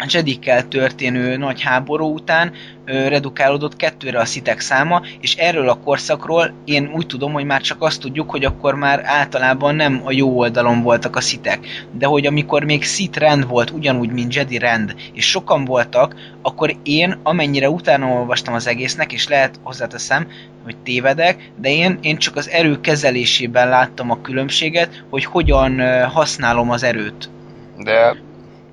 a 0.00 0.06
Jedikkel 0.08 0.68
történő 0.68 1.36
nagy 1.36 1.62
háború 1.62 2.14
után 2.14 2.52
ö, 2.84 3.08
redukálódott 3.08 3.76
kettőre 3.76 4.18
a 4.18 4.24
szitek 4.24 4.60
száma, 4.60 5.02
és 5.20 5.34
erről 5.34 5.68
a 5.68 5.80
korszakról 5.80 6.52
én 6.64 6.90
úgy 6.94 7.06
tudom, 7.06 7.32
hogy 7.32 7.44
már 7.44 7.60
csak 7.60 7.82
azt 7.82 8.00
tudjuk, 8.00 8.30
hogy 8.30 8.44
akkor 8.44 8.74
már 8.74 9.02
általában 9.04 9.74
nem 9.74 10.00
a 10.04 10.12
jó 10.12 10.38
oldalon 10.38 10.82
voltak 10.82 11.16
a 11.16 11.20
szitek, 11.20 11.66
de 11.92 12.06
hogy 12.06 12.26
amikor 12.26 12.64
még 12.64 12.84
szit 12.84 13.16
rend 13.16 13.46
volt, 13.46 13.70
ugyanúgy, 13.70 14.10
mint 14.10 14.34
Jedi 14.34 14.58
rend, 14.58 14.94
és 15.12 15.28
sokan 15.28 15.64
voltak, 15.64 16.14
akkor 16.42 16.76
én 16.82 17.18
amennyire 17.22 17.70
utána 17.70 18.06
olvastam 18.06 18.54
az 18.54 18.66
egésznek, 18.66 19.12
és 19.12 19.28
lehet 19.28 19.60
hozzáteszem, 19.62 20.26
hogy 20.64 20.76
tévedek, 20.76 21.50
de 21.60 21.68
én, 21.68 21.98
én 22.02 22.16
csak 22.16 22.36
az 22.36 22.48
erő 22.48 22.80
kezelésében 22.80 23.68
láttam 23.68 24.10
a 24.10 24.20
különbséget, 24.20 25.04
hogy 25.10 25.24
hogyan 25.24 25.80
használom 26.08 26.70
az 26.70 26.82
erőt. 26.82 27.30
de 27.76 28.28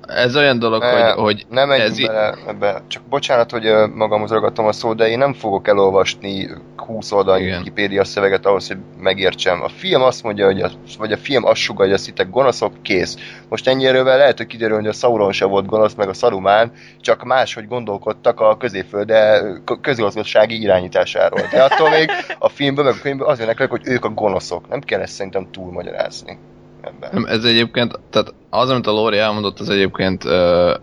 Ez 0.08 0.36
olyan 0.36 0.58
dolog, 0.58 0.82
Ne, 0.82 1.10
hogy, 1.10 1.22
hogy 1.22 1.46
nem 1.48 1.70
ez 1.70 1.78
menjünk 1.78 1.98
í- 1.98 2.06
bele 2.06 2.34
ebbe. 2.46 2.82
Csak 2.86 3.02
bocsánat, 3.02 3.50
hogy 3.50 3.72
magamhoz 3.94 4.30
ragadtam 4.30 4.66
a 4.66 4.72
szót, 4.72 4.96
de 4.96 5.08
én 5.08 5.18
nem 5.18 5.32
fogok 5.32 5.68
elolvasni 5.68 6.48
20 6.76 7.12
oldalnyi. 7.12 7.56
Wikipédia 7.56 8.04
szöveget 8.04 8.46
ahhoz, 8.46 8.66
hogy 8.66 8.76
megértsem. 8.98 9.62
A 9.62 9.68
film 9.68 10.02
azt 10.02 10.22
mondja, 10.22 10.46
hogy 10.46 10.60
a, 10.60 10.70
vagy 10.98 11.12
a 11.12 11.16
film 11.16 11.44
azt 11.44 11.60
sugalja, 11.60 11.92
hogy 11.92 12.00
a 12.00 12.04
szitek 12.04 12.30
gonoszok, 12.30 12.82
kész. 12.82 13.16
Most 13.48 13.68
ennyire 13.68 14.02
lehet, 14.02 14.36
hogy 14.36 14.46
kiderül, 14.46 14.76
hogy 14.76 14.86
a 14.86 14.92
Sauron 14.92 15.32
se 15.32 15.44
volt 15.44 15.66
gonosz, 15.66 15.94
meg 15.94 16.08
a 16.08 16.12
Saruman, 16.12 16.72
csak 17.00 17.24
máshogy 17.24 17.68
gondolkodtak 17.68 18.40
a 18.40 18.56
középfölde 18.56 19.42
k- 19.64 19.80
közigazgatósági 19.80 20.60
irányításáról. 20.60 21.40
De 21.50 21.62
attól 21.62 21.90
még 21.90 22.10
a 22.38 22.48
filmben, 22.48 22.84
meg 22.84 22.94
a 22.94 23.00
könyvben 23.02 23.28
az 23.28 23.38
jönnek 23.38 23.68
hogy 23.68 23.82
ők 23.84 24.04
a 24.04 24.08
gonoszok. 24.08 24.68
Nem 24.68 24.80
kell 24.80 25.00
ezt 25.00 25.12
szerintem 25.12 25.50
túlmagyarázni 25.50 26.38
ebben. 26.80 27.10
Nem, 27.12 27.24
ez 27.24 27.44
egyébként, 27.44 28.00
tehát 28.10 28.34
az, 28.50 28.70
amit 28.70 28.86
a 28.86 28.90
Lori 28.90 29.18
elmondott, 29.18 29.60
az 29.60 29.68
egyébként 29.68 30.24
uh, 30.24 30.74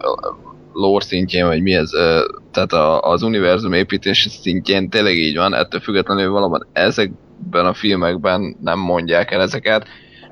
lore 0.73 1.05
szintjén, 1.05 1.45
vagy 1.45 1.61
mi 1.61 1.73
ez, 1.73 1.93
uh, 1.93 2.19
tehát 2.51 2.73
a, 2.73 3.01
az 3.01 3.21
univerzum 3.21 3.73
építés 3.73 4.27
szintjén 4.41 4.89
tényleg 4.89 5.17
így 5.17 5.35
van, 5.35 5.53
ettől 5.53 5.79
függetlenül 5.79 6.31
valóban 6.31 6.67
ezekben 6.73 7.65
a 7.65 7.73
filmekben 7.73 8.57
nem 8.61 8.79
mondják 8.79 9.31
el 9.31 9.41
ezeket, 9.41 9.87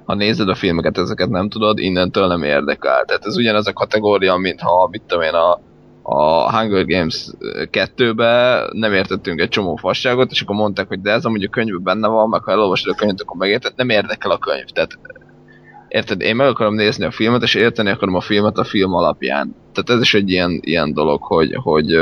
ha 0.05 0.14
nézed 0.14 0.49
a 0.49 0.55
filmeket, 0.55 0.97
ezeket 0.97 1.30
nem 1.30 1.49
tudod, 1.49 1.80
innentől 1.80 2.28
nem 2.28 2.43
érdekel. 2.43 3.03
Tehát 3.05 3.26
ez 3.26 3.38
ugyanaz 3.38 3.68
a 3.68 3.74
kategória, 3.74 4.36
mintha, 4.36 4.88
mit 4.91 5.01
tudom 5.01 5.24
én, 5.24 5.34
a, 5.34 5.59
a 6.01 6.51
Hunger 6.57 6.86
Games 6.86 7.30
2-be 7.72 8.64
nem 8.72 8.93
értettünk 8.93 9.39
egy 9.39 9.49
csomó 9.49 9.76
fasságot, 9.76 10.32
és 10.32 10.41
akkor 10.41 10.55
mondták, 10.55 10.88
hogy 10.88 11.01
de 11.01 11.11
ez 11.11 11.26
amúgy 11.26 11.43
a 11.43 11.49
könyvben 11.49 11.84
benne 11.84 12.07
van, 12.07 12.30
meg 12.30 12.43
ha 12.43 12.51
elolvasod 12.51 12.93
a 12.93 12.95
könyvet, 12.95 13.22
akkor 13.22 13.38
megérted, 13.38 13.74
nem 13.76 13.89
érdekel 13.89 14.32
a 14.32 14.38
könyv. 14.38 14.66
Tehát 14.66 14.97
érted, 15.94 16.22
én 16.22 16.36
meg 16.36 16.48
akarom 16.48 16.76
nézni 16.76 17.06
a 17.06 17.12
filmet, 17.12 17.41
és 17.41 17.54
érteni 17.54 17.89
akarom 17.89 18.16
a 18.16 18.22
filmet 18.22 18.58
a 18.58 18.64
film 18.64 18.94
alapján. 18.94 19.56
Tehát 19.74 19.89
ez 19.89 20.02
is 20.02 20.14
egy 20.14 20.30
ilyen, 20.30 20.60
ilyen 20.62 20.94
dolog, 20.94 21.24
hogy, 21.24 21.58
hogy 21.64 22.00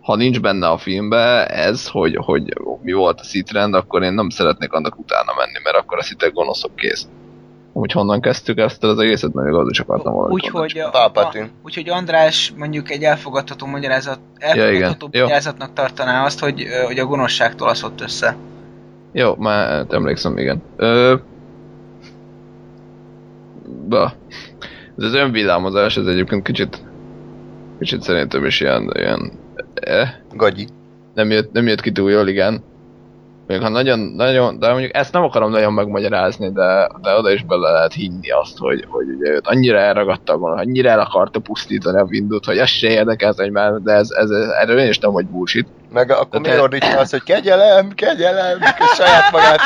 ha 0.00 0.16
nincs 0.16 0.40
benne 0.40 0.68
a 0.68 0.78
filmbe 0.78 1.46
ez, 1.46 1.88
hogy, 1.88 2.16
hogy 2.16 2.52
mi 2.82 2.92
volt 2.92 3.20
a 3.20 3.24
szitrend, 3.24 3.74
akkor 3.74 4.02
én 4.02 4.12
nem 4.12 4.28
szeretnék 4.28 4.72
annak 4.72 4.98
utána 4.98 5.32
menni, 5.36 5.58
mert 5.62 5.76
akkor 5.76 5.98
a 5.98 6.02
szitek 6.02 6.32
gonoszok 6.32 6.76
kész. 6.76 7.08
Úgy 7.72 7.92
honnan 7.92 8.20
kezdtük 8.20 8.58
ezt 8.58 8.84
az 8.84 8.98
egészet, 8.98 9.32
mert 9.32 9.48
még 9.48 9.56
az 9.56 9.70
is 9.70 9.80
akartam 9.80 10.12
volna. 10.12 10.32
Úgyhogy 10.32 10.82
Palpatine. 10.90 11.50
úgyhogy 11.64 11.88
András 11.88 12.52
mondjuk 12.56 12.90
egy 12.90 13.02
elfogadható 13.02 13.66
magyarázat, 13.66 14.18
elfogadható 14.38 15.08
Jó. 15.10 15.20
magyarázatnak 15.20 15.72
tartaná 15.72 16.24
azt, 16.24 16.40
hogy, 16.40 16.66
hogy 16.86 16.98
a 16.98 17.06
gonoszságtól 17.06 17.68
aszott 17.68 18.00
össze. 18.00 18.36
Jó, 19.12 19.34
már 19.38 19.86
emlékszem, 19.90 20.38
igen. 20.38 20.62
Ö... 20.76 21.14
Ba. 23.88 24.12
Ez 24.98 25.04
az 25.04 25.14
önvidámozás, 25.14 25.96
ez 25.96 26.06
egyébként 26.06 26.42
kicsit 26.42 26.82
kicsit 27.78 28.02
szerintem 28.02 28.44
is 28.44 28.60
ilyen, 28.60 28.90
ilyen 28.94 29.32
eh, 29.74 30.14
Gagyi. 30.32 30.66
nem 31.14 31.30
jött, 31.30 31.52
nem 31.52 31.66
jött 31.66 31.80
ki 31.80 31.92
túl 31.92 32.10
jól, 32.10 32.28
igen. 32.28 32.62
Még 33.52 33.60
ha 33.60 33.68
nagyon, 33.68 33.98
nagyon, 33.98 34.58
de 34.58 34.70
mondjuk 34.70 34.94
ezt 34.96 35.12
nem 35.12 35.22
akarom 35.22 35.50
nagyon 35.50 35.72
megmagyarázni, 35.72 36.52
de, 36.52 36.88
de 37.02 37.16
oda 37.16 37.30
is 37.30 37.42
bele 37.42 37.70
lehet 37.70 37.92
hinni 37.92 38.30
azt, 38.30 38.58
hogy, 38.58 38.84
hogy 38.88 39.06
ugye 39.08 39.30
őt 39.30 39.46
annyira 39.46 39.78
elragadta 39.78 40.36
volna, 40.36 40.60
annyira 40.60 40.90
el 40.90 41.00
akarta 41.00 41.40
pusztítani 41.40 41.98
a 41.98 42.06
Windut, 42.10 42.44
hogy 42.44 42.58
ez 42.58 42.68
se 42.68 42.88
érdekelt, 42.88 43.36
hogy 43.38 43.50
már, 43.50 43.72
de 43.72 43.92
ez, 43.92 44.10
ez, 44.10 44.30
ez 44.30 44.48
erről 44.48 44.78
én 44.78 44.88
is 44.88 44.98
nem, 44.98 45.12
hogy 45.12 45.26
bullshit. 45.26 45.66
Meg 45.92 46.10
akkor 46.10 46.40
miért 46.40 46.56
te- 46.56 46.62
ordítja 46.62 46.98
azt, 46.98 47.10
hogy 47.10 47.22
kegyelem, 47.22 47.88
kegyelem, 47.94 48.58
saját 48.94 49.32
magát, 49.32 49.60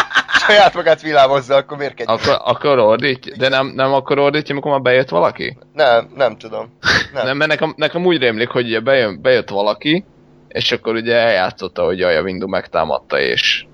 saját 0.47 0.75
magát 0.75 1.03
villámozza, 1.03 1.57
akkor 1.57 1.77
miért 1.77 1.95
kegyelem? 1.95 2.21
Akkor, 2.23 2.41
akkor 2.45 2.79
ordítja, 2.79 3.35
de 3.39 3.49
nem, 3.49 3.73
nem 3.75 3.93
akkor 3.93 4.19
ordítja, 4.19 4.55
amikor 4.55 4.71
már 4.71 4.83
bejött 4.83 5.09
valaki? 5.09 5.59
Nem, 5.73 6.11
nem 6.17 6.37
tudom. 6.37 6.79
Nem. 7.15 7.25
Nem, 7.25 7.37
mert 7.37 7.51
nekem, 7.51 7.75
nekem 7.77 8.07
úgy 8.07 8.19
rémlik, 8.19 8.49
hogy 8.49 8.67
ugye 8.67 8.81
bejön, 8.81 9.23
bejött 9.23 9.49
valaki, 9.49 10.05
és 10.49 10.73
akkor 10.73 10.95
ugye 10.95 11.15
eljátszotta, 11.15 11.85
hogy 11.85 11.99
jaj, 11.99 12.17
a 12.17 12.23
Windu 12.23 12.49
megtámadta, 12.49 13.21
és 13.21 13.66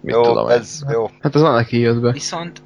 mit 0.00 0.14
jó, 0.14 0.22
tudom 0.22 0.48
én. 0.48 0.56
ez 0.56 0.80
jó. 0.92 1.10
Hát 1.20 1.34
az 1.34 1.42
annak 1.42 1.70
jött 1.70 2.00
be. 2.00 2.12
Viszont 2.12 2.62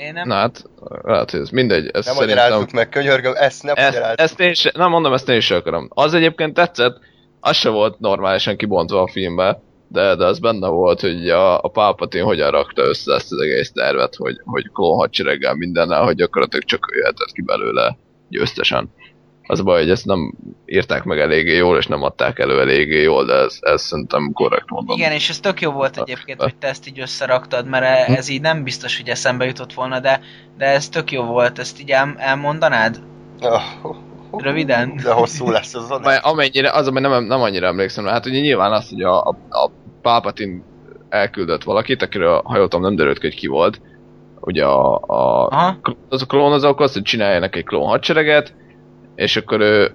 én 0.00 0.12
nem... 0.12 0.28
Na 0.28 0.34
hát, 0.34 0.64
lehet, 1.02 1.30
hogy 1.30 1.40
ez 1.40 1.50
mindegy. 1.50 1.86
Ez 1.86 2.04
Nem 2.06 2.14
szerintem... 2.14 2.26
magyarázzuk 2.28 2.70
meg, 2.70 2.88
könyörgöm, 2.88 3.32
ezt 3.36 3.62
nem 3.62 3.74
Ezt, 3.76 3.98
ezt 4.14 4.40
én 4.40 4.54
se, 4.54 4.72
nem 4.74 4.90
mondom, 4.90 5.12
ezt 5.12 5.28
én 5.28 5.36
is 5.36 5.50
akarom. 5.50 5.88
Az 5.94 6.14
egyébként 6.14 6.54
tetszett, 6.54 6.98
az 7.40 7.56
se 7.56 7.68
volt 7.68 7.98
normálisan 7.98 8.56
kibontva 8.56 9.02
a 9.02 9.08
filmbe, 9.08 9.62
de, 9.88 10.14
de 10.14 10.24
az 10.24 10.38
benne 10.38 10.68
volt, 10.68 11.00
hogy 11.00 11.28
a, 11.28 11.62
a 11.62 11.68
Palpatine 11.68 12.24
hogyan 12.24 12.50
rakta 12.50 12.82
össze 12.82 13.14
ezt 13.14 13.32
az 13.32 13.40
egész 13.40 13.72
tervet, 13.72 14.14
hogy, 14.14 14.40
hogy 14.44 14.70
klón 14.72 14.98
hadsereggel 14.98 15.54
mindennel, 15.54 16.04
hogy 16.04 16.14
gyakorlatilag 16.14 16.64
csak 16.64 16.92
ő 16.92 16.98
jöhetett 16.98 17.32
ki 17.32 17.42
belőle 17.42 17.96
győztesen. 18.28 18.92
Az 19.50 19.60
a 19.60 19.62
baj, 19.62 19.80
hogy 19.80 19.90
ezt 19.90 20.04
nem 20.04 20.34
írták 20.66 21.04
meg 21.04 21.18
eléggé 21.18 21.56
jól, 21.56 21.76
és 21.76 21.86
nem 21.86 22.02
adták 22.02 22.38
elő 22.38 22.60
eléggé 22.60 23.02
jól, 23.02 23.24
de 23.24 23.34
ez, 23.34 23.58
ez 23.60 23.82
szerintem 23.82 24.32
korrekt 24.32 24.70
mondom. 24.70 24.96
Igen, 24.96 25.12
és 25.12 25.28
ez 25.28 25.40
tök 25.40 25.60
jó 25.60 25.70
volt 25.70 25.96
egyébként, 25.96 26.42
hogy 26.42 26.56
te 26.56 26.68
ezt 26.68 26.88
így 26.88 27.00
összeraktad, 27.00 27.66
mert 27.66 27.84
e- 27.84 28.14
ez 28.14 28.28
így 28.28 28.40
nem 28.40 28.62
biztos, 28.62 28.96
hogy 28.96 29.08
eszembe 29.08 29.44
jutott 29.44 29.72
volna, 29.72 30.00
de, 30.00 30.20
de 30.58 30.66
ez 30.66 30.88
tök 30.88 31.12
jó 31.12 31.22
volt, 31.22 31.58
ezt 31.58 31.80
így 31.80 31.90
el, 31.90 32.14
elmondanád? 32.18 33.00
Ah, 33.40 33.62
Röviden? 34.32 34.96
De 35.02 35.12
hosszú 35.12 35.50
lesz 35.50 35.74
az 35.74 35.90
adás. 35.90 36.06
Mert 36.06 36.24
amennyire, 36.24 36.70
az, 36.72 36.86
ami 36.86 37.00
nem, 37.00 37.24
nem 37.24 37.40
annyira 37.40 37.66
emlékszem, 37.66 38.04
hát 38.04 38.26
ugye 38.26 38.40
nyilván 38.40 38.72
az, 38.72 38.88
hogy 38.88 39.02
a, 39.02 39.20
a, 39.20 39.36
a 39.48 39.70
Palpatine 40.02 40.62
elküldött 41.08 41.62
valakit, 41.62 42.02
akiről 42.02 42.40
ha 42.44 42.56
jól 42.56 42.68
tudom, 42.68 42.84
nem 42.84 42.96
derült 42.96 43.20
hogy 43.20 43.34
ki 43.34 43.46
volt. 43.46 43.80
Ugye 44.40 44.64
a, 44.64 44.94
a, 44.94 45.46
Aha, 45.46 45.76
az 46.08 46.22
a 46.22 46.26
klónozók 46.26 46.80
azt, 46.80 46.94
hogy 46.94 47.02
csináljanak 47.02 47.56
egy 47.56 47.64
klón 47.64 47.88
hadsereget, 47.88 48.54
és 49.20 49.36
akkor 49.36 49.60
ő 49.60 49.94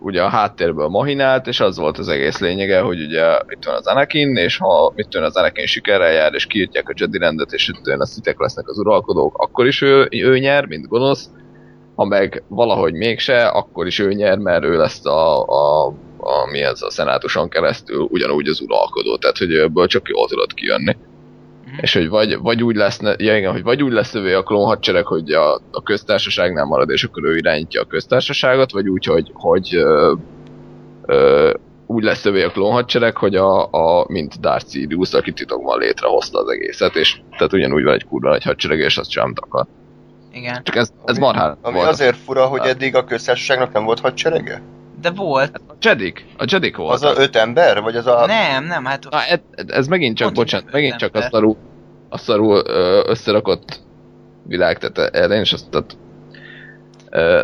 ugye 0.00 0.22
a 0.22 0.28
háttérből 0.28 0.88
mahinált, 0.88 1.46
és 1.46 1.60
az 1.60 1.78
volt 1.78 1.98
az 1.98 2.08
egész 2.08 2.38
lényege, 2.38 2.80
hogy 2.80 3.00
ugye 3.00 3.38
itt 3.48 3.64
van 3.64 3.74
az 3.74 3.86
Anakin, 3.86 4.36
és 4.36 4.56
ha 4.56 4.92
mit 4.94 5.08
tudom, 5.08 5.26
az 5.26 5.36
Anakin 5.36 5.66
sikerrel 5.66 6.12
jár, 6.12 6.34
és 6.34 6.46
kiírtják 6.46 6.88
a 6.88 6.92
Jedi 6.96 7.18
rendet, 7.18 7.52
és 7.52 7.68
itt 7.68 7.86
a 7.86 8.06
szitek 8.06 8.40
lesznek 8.40 8.68
az 8.68 8.78
uralkodók, 8.78 9.38
akkor 9.38 9.66
is 9.66 9.82
ő, 9.82 10.08
ő 10.10 10.38
nyer, 10.38 10.66
mint 10.66 10.88
gonosz, 10.88 11.30
ha 11.94 12.04
meg 12.04 12.42
valahogy 12.48 12.92
mégse, 12.92 13.46
akkor 13.46 13.86
is 13.86 13.98
ő 13.98 14.12
nyer, 14.12 14.38
mert 14.38 14.64
ő 14.64 14.76
lesz 14.76 15.06
a, 15.06 15.42
a, 15.42 15.86
a 16.18 16.50
mi 16.50 16.62
ez 16.62 16.82
a 16.82 16.90
szenátuson 16.90 17.48
keresztül 17.48 18.08
ugyanúgy 18.10 18.48
az 18.48 18.60
uralkodó, 18.60 19.16
tehát 19.16 19.38
hogy 19.38 19.54
ebből 19.54 19.86
csak 19.86 20.08
jól 20.08 20.28
tudod 20.28 20.54
kijönni. 20.54 20.96
Mhm. 21.72 21.80
És 21.82 21.92
hogy 21.94 22.08
vagy, 22.08 22.38
vagy 22.38 22.62
úgy 22.62 22.76
lesz, 22.76 23.00
ja 23.16 23.36
igen, 23.36 23.52
hogy 23.52 23.62
vagy 23.62 23.82
úgy 23.82 23.92
lesz 23.92 24.14
övé 24.14 24.32
a 24.32 24.42
klón 24.42 24.66
hadsereg, 24.66 25.06
hogy 25.06 25.32
a, 25.32 25.54
a 25.54 25.82
köztársaságnál 25.82 26.64
marad, 26.64 26.90
és 26.90 27.04
akkor 27.04 27.24
ő 27.24 27.36
irányítja 27.36 27.80
a 27.80 27.84
köztársaságot, 27.84 28.72
vagy 28.72 28.88
úgy, 28.88 29.04
hogy, 29.04 29.30
hogy 29.34 29.74
ö, 29.74 30.14
ö, 31.06 31.52
úgy 31.86 32.02
lesz 32.02 32.24
övé 32.24 32.42
a 32.42 32.50
klón 32.50 32.72
hadsereg, 32.72 33.16
hogy 33.16 33.34
a, 33.36 33.62
a 33.70 34.04
mint 34.08 34.40
Darth 34.40 34.66
Sidious, 34.70 35.12
aki 35.12 35.32
titokban 35.32 35.78
létrehozta 35.78 36.38
az 36.38 36.48
egészet, 36.48 36.94
és 36.96 37.20
tehát 37.36 37.52
ugyanúgy 37.52 37.82
van 37.84 37.94
egy 37.94 38.04
kurva 38.04 38.28
nagy 38.28 38.42
hadsereg, 38.44 38.78
és 38.78 38.96
azt 38.98 39.10
sem 39.10 39.32
akar. 39.36 39.66
igen. 40.32 40.60
Csak 40.62 40.76
ez, 40.76 40.92
ez 41.04 41.16
Ami- 41.16 41.24
marhán 41.26 41.56
Ami 41.62 41.76
volt. 41.76 41.88
azért 41.88 42.16
fura, 42.16 42.46
hogy 42.46 42.60
eddig 42.66 42.94
a 42.96 43.04
köztársaságnak 43.04 43.72
nem 43.72 43.84
volt 43.84 44.00
hadserege? 44.00 44.62
De 45.02 45.10
volt. 45.10 45.60
A 45.68 45.74
Jedik, 45.80 46.26
a 46.38 46.44
Jedik 46.48 46.76
volt. 46.76 46.92
Az 46.92 47.02
a 47.02 47.12
öt 47.16 47.36
ember? 47.36 47.80
Vagy 47.82 47.96
az 47.96 48.06
a... 48.06 48.26
Nem, 48.26 48.64
nem, 48.64 48.84
hát 48.84 49.06
Na, 49.10 49.22
ez, 49.24 49.38
ez 49.66 49.86
megint 49.86 50.16
csak, 50.16 50.26
Pont 50.26 50.38
bocsánat, 50.38 50.72
megint 50.72 50.96
csak 50.96 51.14
a 51.14 51.16
ember. 51.16 51.30
szarú, 51.32 51.56
a 52.08 52.18
szarú 52.18 52.52
összerakott 53.06 53.80
világ, 54.46 54.78
tehát 54.78 55.14
erre 55.14 55.34
én 55.34 55.40
is 55.40 55.52
azt, 55.52 55.70
tehát, 55.70 55.96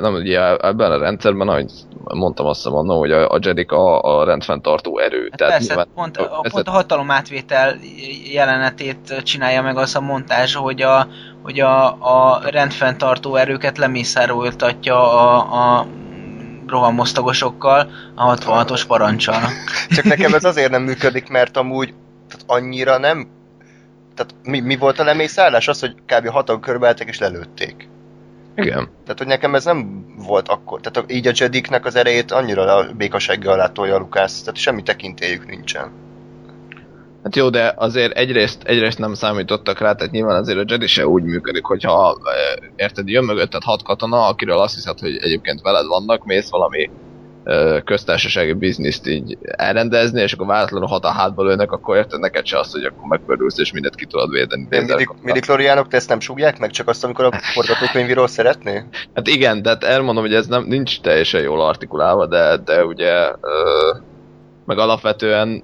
nem, 0.01 0.15
ugye 0.15 0.57
ebben 0.57 0.93
a 0.93 0.99
rendszerben, 0.99 1.49
ahogy 1.49 1.71
mondtam 2.05 2.47
azt 2.47 2.67
annól, 2.67 2.99
hogy 2.99 3.11
a, 3.11 3.29
a 3.31 3.39
Jedik 3.43 3.73
a, 3.73 4.03
a 4.03 4.25
rendfenntartó 4.25 4.99
erő. 4.99 5.29
Hát 5.31 5.49
persze, 5.51 5.67
nyilván- 5.67 5.89
pont, 5.95 6.17
a, 6.17 6.41
ez- 6.43 6.53
pont 6.53 6.69
a 6.69 6.71
hatalomátvétel 6.71 7.75
jelenetét 8.33 9.23
csinálja 9.23 9.63
meg 9.63 9.77
az 9.77 9.97
a 9.97 10.01
montázs, 10.01 10.55
hogy 10.55 10.83
a, 10.83 11.07
hogy 11.43 11.61
a, 11.61 11.85
a 11.87 12.41
rendfenntartó 12.51 13.35
erőket 13.37 13.79
lemészároltatja 13.79 15.13
a, 15.13 15.37
a 15.79 15.87
rohamosztagosokkal 16.69 17.91
a 18.15 18.35
66-os 18.35 18.83
parancsal. 18.87 19.41
Csak 19.91 20.05
nekem 20.05 20.35
ez 20.35 20.45
azért 20.45 20.71
nem 20.71 20.83
működik, 20.83 21.29
mert 21.29 21.57
amúgy 21.57 21.95
tehát 22.29 22.45
annyira 22.47 22.99
nem... 22.99 23.29
Tehát 24.15 24.35
mi, 24.43 24.61
mi 24.61 24.77
volt 24.77 24.99
a 24.99 25.05
lemészárlás? 25.05 25.69
Az, 25.69 25.81
hogy 25.81 25.95
kb. 26.07 26.29
hatan 26.29 26.61
körbeálltak 26.61 27.09
és 27.09 27.19
lelőtték. 27.19 27.89
Igen. 28.57 28.89
Tehát, 29.03 29.19
hogy 29.19 29.27
nekem 29.27 29.55
ez 29.55 29.65
nem 29.65 30.07
volt 30.17 30.49
akkor. 30.49 30.81
Tehát 30.81 31.13
így 31.13 31.27
a 31.27 31.33
Jediknek 31.35 31.85
az 31.85 31.97
erejét 31.97 32.31
annyira 32.31 32.77
a 32.77 32.93
békasegge 32.93 33.51
alá 33.51 33.67
tolja 33.67 33.95
a 33.95 33.99
Lukász. 33.99 34.41
Tehát 34.41 34.61
semmi 34.61 34.83
tekintélyük 34.83 35.47
nincsen. 35.47 35.91
Hát 37.29 37.37
jó, 37.37 37.51
de 37.51 37.73
azért 37.77 38.17
egyrészt, 38.17 38.63
egyrészt 38.63 38.99
nem 38.99 39.15
számítottak 39.15 39.79
rá, 39.79 39.93
tehát 39.93 40.13
nyilván 40.13 40.37
azért 40.37 40.59
a 40.59 40.65
Jedi 40.67 40.87
se 40.87 41.07
úgy 41.07 41.23
működik, 41.23 41.65
hogyha 41.65 42.19
eh, 42.25 42.69
érted, 42.77 43.09
jön 43.09 43.25
mögötted 43.25 43.63
hat 43.63 43.83
katona, 43.83 44.27
akiről 44.27 44.59
azt 44.59 44.75
hiszed, 44.75 44.99
hogy 44.99 45.17
egyébként 45.21 45.61
veled 45.61 45.87
vannak, 45.87 46.25
mész 46.25 46.51
valami 46.51 46.91
eh, 47.45 47.81
köztársasági 47.85 48.53
bizniszt 48.53 49.07
így 49.07 49.39
elrendezni, 49.41 50.21
és 50.21 50.33
akkor 50.33 50.47
váratlanul 50.47 50.89
hat 50.89 51.05
a 51.05 51.11
hátba 51.11 51.45
lőnek, 51.45 51.73
akkor 51.73 51.97
érted 51.97 52.21
neked 52.21 52.47
se 52.47 52.59
azt, 52.59 52.73
hogy 52.73 52.85
akkor 52.85 53.09
megpördülsz 53.09 53.59
és 53.59 53.73
mindent 53.73 53.95
ki 53.95 54.07
tudod 54.07 54.31
védeni. 54.31 54.67
De 54.71 54.81
midi- 54.81 55.09
midichloriánok, 55.23 55.89
te 55.89 55.97
ezt 55.97 56.09
nem 56.09 56.21
súgják 56.21 56.59
meg, 56.59 56.71
csak 56.71 56.89
azt, 56.89 57.05
amikor 57.05 57.25
a 57.25 57.39
forgatókönyvíról 57.55 58.29
szeretné? 58.29 58.85
Hát 59.15 59.27
igen, 59.27 59.63
de 59.63 59.69
hát 59.69 59.85
elmondom, 59.85 60.25
hogy 60.25 60.35
ez 60.35 60.47
nem, 60.47 60.65
nincs 60.65 61.01
teljesen 61.01 61.43
jól 61.43 61.61
artikulálva, 61.61 62.27
de, 62.27 62.57
de 62.65 62.85
ugye 62.85 63.13
ö, 63.41 63.93
meg 64.65 64.79
alapvetően 64.79 65.63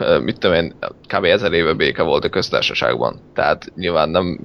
mit 0.00 0.38
tudom 0.38 0.56
én, 0.56 0.74
kb. 1.06 1.24
ezer 1.24 1.52
éve 1.52 1.72
béke 1.72 2.02
volt 2.02 2.24
a 2.24 2.28
köztársaságban. 2.28 3.20
Tehát 3.34 3.72
nyilván 3.76 4.08
nem 4.08 4.38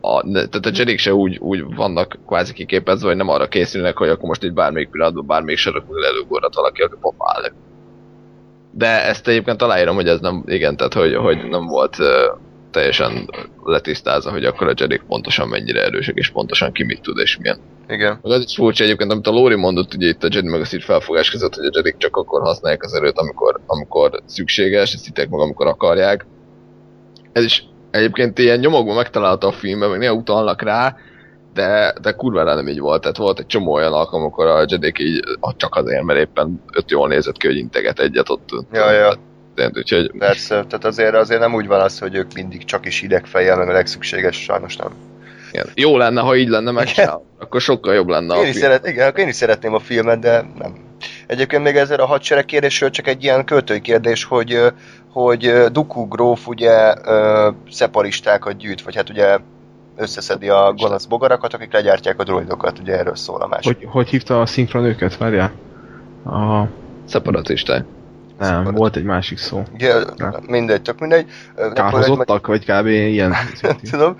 a, 0.00 0.22
tehát 0.32 0.66
a 0.66 0.70
Jedik 0.72 0.98
se 0.98 1.14
úgy, 1.14 1.38
úgy 1.38 1.74
vannak 1.74 2.18
kvázi 2.26 2.52
kiképezve, 2.52 3.08
hogy 3.08 3.16
nem 3.16 3.28
arra 3.28 3.48
készülnek, 3.48 3.96
hogy 3.96 4.08
akkor 4.08 4.28
most 4.28 4.44
így 4.44 4.52
bármelyik 4.52 4.88
pillanatban 4.88 5.26
bármelyik 5.26 5.58
sarokból 5.58 6.06
előgorrat 6.06 6.54
valaki, 6.54 6.82
aki 6.82 6.94
popál 7.00 7.40
le. 7.40 7.52
De 8.70 9.04
ezt 9.06 9.28
egyébként 9.28 9.62
aláírom, 9.62 9.94
hogy 9.94 10.08
ez 10.08 10.20
nem, 10.20 10.42
igen, 10.46 10.76
tehát 10.76 10.94
hogy, 10.94 11.14
hogy 11.14 11.48
nem 11.48 11.66
volt 11.66 11.96
teljesen 12.74 13.30
letisztázva, 13.64 14.30
hogy 14.30 14.44
akkor 14.44 14.68
a 14.68 14.74
Jedik 14.76 15.02
pontosan 15.08 15.48
mennyire 15.48 15.82
erősek, 15.82 16.16
és 16.16 16.30
pontosan 16.30 16.72
ki 16.72 16.84
mit 16.84 17.00
tud, 17.00 17.18
és 17.18 17.38
milyen. 17.38 17.58
Igen. 17.88 18.18
Meg 18.22 18.32
az 18.32 18.44
is 18.44 18.54
furcsa 18.54 18.84
egyébként, 18.84 19.12
amit 19.12 19.26
a 19.26 19.30
Lóri 19.30 19.54
mondott 19.54 19.94
ugye 19.94 20.08
itt 20.08 20.24
a 20.24 20.28
Jedi 20.30 20.48
meg 20.48 20.60
a 20.60 20.64
Sith 20.64 20.84
felfogás 20.84 21.30
között, 21.30 21.54
hogy 21.54 21.64
a 21.64 21.70
Jedik 21.74 21.96
csak 21.96 22.16
akkor 22.16 22.40
használják 22.40 22.82
az 22.82 22.94
erőt, 22.94 23.18
amikor, 23.18 23.60
amikor 23.66 24.20
szükséges, 24.26 24.94
a 24.94 24.98
Sithek 24.98 25.28
meg 25.28 25.40
amikor 25.40 25.66
akarják. 25.66 26.26
Ez 27.32 27.44
is 27.44 27.64
egyébként 27.90 28.38
ilyen 28.38 28.58
nyomokban 28.58 28.94
megtalálta 28.94 29.46
a 29.46 29.52
filmben, 29.52 29.90
meg 29.90 29.98
néha 29.98 30.14
utalnak 30.14 30.62
rá, 30.62 30.96
de, 31.54 31.94
de 32.02 32.12
kurvára 32.12 32.54
nem 32.54 32.68
így 32.68 32.80
volt. 32.80 33.00
Tehát 33.00 33.16
volt 33.16 33.38
egy 33.38 33.46
csomó 33.46 33.72
olyan 33.72 33.92
alkalom, 33.92 34.24
amikor 34.24 34.46
a 34.46 34.64
Jedik 34.68 34.98
így 34.98 35.20
csak 35.56 35.74
azért, 35.74 36.02
mert 36.02 36.20
éppen 36.20 36.62
öt 36.72 36.90
jól 36.90 37.08
nézett 37.08 37.36
ki, 37.36 37.46
hogy 37.46 37.56
integet 37.56 38.00
egyet 38.00 38.28
ott. 38.28 38.48
Ja, 38.72 38.90
ja. 38.90 39.14
Tehát, 39.54 39.78
úgyhogy 39.78 40.10
Persze, 40.18 40.54
tehát 40.54 40.84
azért, 40.84 41.14
azért 41.14 41.40
nem 41.40 41.54
úgy 41.54 41.66
van 41.66 41.80
az, 41.80 41.98
hogy 41.98 42.14
ők 42.14 42.32
mindig 42.34 42.64
csak 42.64 42.86
is 42.86 43.02
idegfejjel, 43.02 43.56
meg 43.56 43.68
a 43.68 43.72
legszükséges, 43.72 44.36
sajnos 44.36 44.76
nem. 44.76 44.88
igen. 45.52 45.66
jó 45.74 45.96
lenne, 45.96 46.20
ha 46.20 46.36
így 46.36 46.48
lenne 46.48 46.70
meg, 46.70 46.88
akkor 47.38 47.60
sokkal 47.60 47.94
jobb 47.94 48.08
lenne 48.08 48.34
a 48.34 48.36
Én 48.36 48.42
is, 48.42 48.50
film. 48.50 48.62
szeret, 48.62 48.86
igen, 48.86 49.08
akkor 49.08 49.20
én 49.20 49.28
is 49.28 49.34
szeretném 49.34 49.74
a 49.74 49.78
filmet, 49.78 50.18
de 50.18 50.44
nem. 50.58 50.74
Egyébként 51.26 51.62
még 51.62 51.76
ezzel 51.76 52.00
a 52.00 52.06
hadsereg 52.06 52.44
kérdésről 52.44 52.90
csak 52.90 53.06
egy 53.06 53.22
ilyen 53.22 53.44
költői 53.44 53.80
kérdés, 53.80 54.24
hogy, 54.24 54.60
hogy 55.10 55.46
ö, 55.46 55.68
Dooku 55.72 56.08
gróf 56.08 56.46
ugye 56.46 56.94
szeparistákat 57.70 58.56
gyűjt, 58.56 58.82
vagy 58.82 58.94
hát 58.94 59.10
ugye 59.10 59.38
összeszedi 59.96 60.48
a 60.48 60.72
gonosz 60.76 61.04
bogarakat, 61.04 61.54
akik 61.54 61.72
legyártják 61.72 62.20
a 62.20 62.24
droidokat, 62.24 62.78
ugye 62.78 62.98
erről 62.98 63.16
szól 63.16 63.40
a 63.42 63.46
másik. 63.46 63.76
Hogy, 63.76 63.86
hogy 63.90 64.08
hívta 64.08 64.40
a 64.40 64.46
szinkron 64.46 64.84
őket, 64.84 65.16
várjál? 65.16 65.52
A, 66.24 66.68
Szeparatisták. 67.04 67.84
Nem, 68.50 68.74
volt 68.74 68.96
egy 68.96 69.04
másik 69.04 69.38
szó. 69.38 69.62
Mindegy, 70.46 70.82
tök 70.82 70.98
mindegy. 70.98 71.26
Ö, 71.54 71.60
akkor 71.60 71.66
egy- 71.68 71.74
Kárhozottak, 71.74 72.46
vagy 72.46 72.64
kb. 72.64 72.86
ilyen. 72.86 73.34
Tudom. 73.90 74.16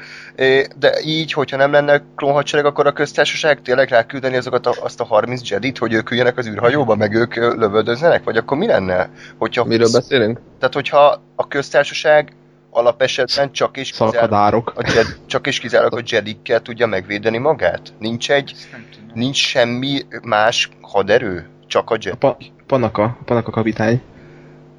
De 0.78 1.00
így, 1.04 1.32
hogyha 1.32 1.56
nem 1.56 1.72
lenne 1.72 2.02
klónhadsereg, 2.16 2.64
akkor 2.66 2.86
a 2.86 2.92
köztársaság 2.92 3.62
tényleg 3.62 3.88
ráküldeni 3.88 4.36
azokat 4.36 4.66
a, 4.66 4.72
azt 4.82 5.00
a 5.00 5.04
30 5.04 5.50
Jedit, 5.50 5.78
hogy 5.78 5.92
ők 5.92 6.10
üljenek 6.10 6.38
az 6.38 6.46
űrhajóba, 6.48 6.94
meg 6.96 7.14
ők 7.14 7.34
lövöldözzenek? 7.34 8.24
Vagy 8.24 8.36
akkor 8.36 8.56
mi 8.56 8.66
lenne? 8.66 9.08
Hogyha, 9.38 9.64
Miről 9.64 9.88
beszélünk? 9.92 10.40
Tehát, 10.58 10.74
hogyha 10.74 11.22
a 11.36 11.48
köztársaság 11.48 12.32
alapesetben 12.70 13.52
csak 13.52 13.76
és 13.76 13.90
kizárólag 13.90 14.72
a 14.76 14.90
Jed, 14.94 15.06
csak 15.26 15.46
és 15.46 15.58
kizárólag 15.58 15.98
a 15.98 16.02
Jedikkel 16.04 16.60
tudja 16.60 16.86
megvédeni 16.86 17.38
magát? 17.38 17.92
Nincs 17.98 18.30
egy, 18.30 18.54
nem 18.72 18.84
nincs 19.14 19.36
semmi 19.36 20.00
más 20.22 20.68
haderő? 20.80 21.46
Csak 21.66 21.90
a 21.90 21.94
A 21.94 21.98
Jedi. 22.00 22.16
pa, 22.18 22.36
panaka, 22.66 23.18
panaka 23.24 23.50
kapitány. 23.50 24.02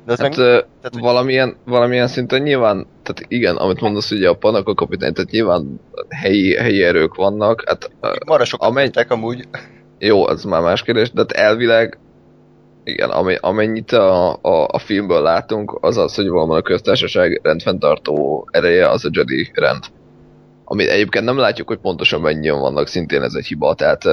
De 0.06 0.12
az 0.12 0.20
Hát, 0.20 0.38
meg, 0.38 0.48
ö, 0.48 0.60
hogy- 0.82 1.02
valamilyen, 1.02 1.56
valamilyen 1.66 2.08
szinten 2.08 2.42
nyilván, 2.42 2.88
tehát 3.04 3.32
igen, 3.32 3.56
amit 3.56 3.82
mondasz, 3.82 4.12
ugye 4.12 4.30
a 4.30 4.34
Panaka 4.34 4.74
kapitány, 4.74 5.14
tehát 5.14 5.32
nyilván 5.32 5.80
helyi, 6.10 6.56
helyi 6.56 6.84
erők 6.84 7.16
vannak, 7.16 7.64
hát 7.68 7.92
marra 8.26 8.46
sokat 8.46 8.74
tettek 8.74 9.12
amúgy. 9.12 9.48
jó, 10.00 10.28
az 10.28 10.44
már 10.44 10.62
más 10.62 10.82
kérdés, 10.84 11.12
de 11.12 11.20
hát 11.22 11.32
elvileg 11.32 11.98
igen, 12.84 13.10
amennyit 13.40 13.92
a, 13.92 14.34
a, 14.42 14.68
a 14.68 14.80
filmből 14.80 15.22
látunk, 15.22 15.78
az 15.82 15.98
az, 15.98 16.16
hogy 16.16 16.28
valami 16.28 16.56
a 16.56 16.62
köztársaság 16.62 17.40
rendfenntartó 17.44 18.48
ereje, 18.52 18.90
az 18.90 19.06
a 19.06 19.10
Jedi 19.12 19.52
rend. 19.54 19.84
Amit 20.66 20.90
egyébként 20.90 21.26
nem 21.26 21.38
látjuk, 21.38 21.68
hogy 21.68 21.78
pontosan 21.78 22.22
mennyien 22.22 22.60
vannak, 22.60 22.88
szintén 22.88 23.22
ez 23.22 23.34
egy 23.34 23.46
hiba, 23.46 23.74
tehát 23.74 24.04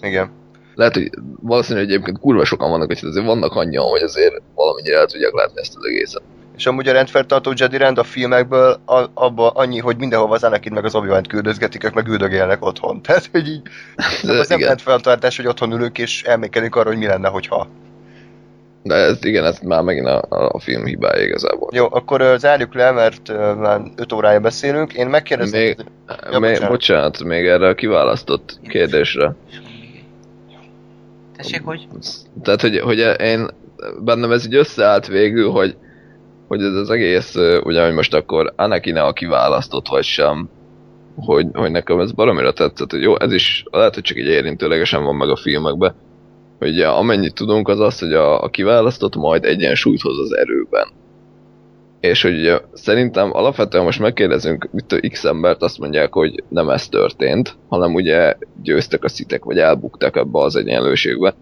Igen. 0.00 0.30
Lehet, 0.78 0.94
hogy 0.94 1.10
valószínű, 1.40 1.78
hogy 1.78 1.88
egyébként 1.88 2.18
kurva 2.18 2.44
sokan 2.44 2.70
vannak, 2.70 2.86
hogy 2.86 2.98
azért 3.02 3.26
vannak 3.26 3.54
annyian, 3.54 3.84
hogy 3.84 4.02
azért 4.02 4.42
valamennyire 4.54 4.98
el 4.98 5.06
tudják 5.06 5.32
látni 5.32 5.60
ezt 5.60 5.76
az 5.76 5.84
egészet. 5.84 6.22
És 6.56 6.66
amúgy 6.66 6.88
a 6.88 6.92
rendfenntartó 6.92 7.52
Jedi 7.56 7.76
rend 7.76 7.98
a 7.98 8.02
filmekből 8.04 8.80
a, 8.86 9.04
abba 9.14 9.50
annyi, 9.50 9.78
hogy 9.78 9.96
mindenhova 9.96 10.34
az 10.34 10.44
Anakin 10.44 10.72
meg 10.72 10.84
az 10.84 10.94
obi 10.94 11.08
küldözgetik, 11.28 11.84
ők 11.84 11.94
meg 11.94 12.08
üldögélnek 12.08 12.64
otthon. 12.64 13.00
Tehát, 13.06 13.28
hogy 13.32 13.48
így, 13.48 13.62
De, 14.22 14.32
az 14.32 14.48
nem 14.48 14.58
igen, 14.58 14.68
rendfenntartás, 14.68 15.36
hogy 15.36 15.46
otthon 15.46 15.72
ülünk 15.72 15.98
és 15.98 16.22
elmékedünk 16.22 16.76
arra, 16.76 16.88
hogy 16.88 16.98
mi 16.98 17.06
lenne, 17.06 17.28
hogyha. 17.28 17.68
de 18.82 18.94
ez, 18.94 19.24
igen, 19.24 19.44
ez 19.44 19.58
már 19.58 19.82
megint 19.82 20.06
a, 20.06 20.22
a 20.28 20.60
film 20.60 20.84
hibája 20.84 21.24
igazából. 21.24 21.70
Jó, 21.74 21.86
akkor 21.90 22.20
uh, 22.20 22.36
zárjuk 22.36 22.74
le, 22.74 22.90
mert 22.90 23.28
uh, 23.28 23.54
már 23.54 23.80
5 23.96 24.12
órája 24.12 24.40
beszélünk. 24.40 24.92
Én 24.92 25.06
megkérdezem... 25.06 25.60
Még- 25.60 25.84
Ja, 26.30 26.38
még, 26.38 26.50
bocsánat. 26.50 26.70
bocsánat, 26.70 27.24
még 27.24 27.46
erre 27.46 27.68
a 27.68 27.74
kiválasztott 27.74 28.58
kérdésre. 28.68 29.34
Tessék, 31.38 31.62
hogy? 31.64 31.88
Tehát, 32.42 32.60
hogy, 32.60 32.78
hogy 32.78 32.98
én 33.20 33.48
bennem 34.04 34.30
ez 34.30 34.46
így 34.46 34.54
összeállt 34.54 35.06
végül, 35.06 35.50
hogy, 35.50 35.76
hogy 36.48 36.62
ez 36.62 36.74
az 36.74 36.90
egész, 36.90 37.34
ugye, 37.62 37.84
hogy 37.84 37.94
most 37.94 38.14
akkor 38.14 38.52
anakin 38.56 38.96
a 38.96 39.12
kiválasztott 39.12 39.88
vagy 39.88 40.04
sem, 40.04 40.48
hogy, 41.16 41.46
hogy 41.52 41.70
nekem 41.70 42.00
ez 42.00 42.12
baromira 42.12 42.52
tetszett, 42.52 42.90
hogy 42.90 43.02
jó, 43.02 43.18
ez 43.18 43.32
is 43.32 43.64
lehet, 43.70 43.94
hogy 43.94 44.02
csak 44.02 44.16
így 44.16 44.26
érintőlegesen 44.26 45.04
van 45.04 45.14
meg 45.14 45.28
a 45.28 45.36
filmekben, 45.36 45.94
hogy 46.58 46.68
ugye, 46.68 46.88
amennyit 46.88 47.34
tudunk 47.34 47.68
az 47.68 47.80
az, 47.80 47.98
hogy 47.98 48.12
a, 48.12 48.42
a 48.42 48.48
kiválasztott 48.48 49.16
majd 49.16 49.44
egyensúlyt 49.44 50.00
hoz 50.00 50.18
az 50.18 50.36
erőben. 50.36 50.88
És 52.00 52.22
hogy 52.22 52.62
szerintem 52.72 53.30
alapvetően 53.32 53.84
most 53.84 54.00
megkérdezünk 54.00 54.68
mit 54.72 55.08
x 55.10 55.24
embert, 55.24 55.62
azt 55.62 55.78
mondják, 55.78 56.12
hogy 56.12 56.42
nem 56.48 56.68
ez 56.68 56.88
történt, 56.88 57.56
hanem 57.68 57.94
ugye 57.94 58.34
győztek 58.62 59.04
a 59.04 59.08
szitek, 59.08 59.44
vagy 59.44 59.58
elbuktak 59.58 60.16
ebbe 60.16 60.38
az 60.38 60.56
egyenlőségbe. 60.56 61.34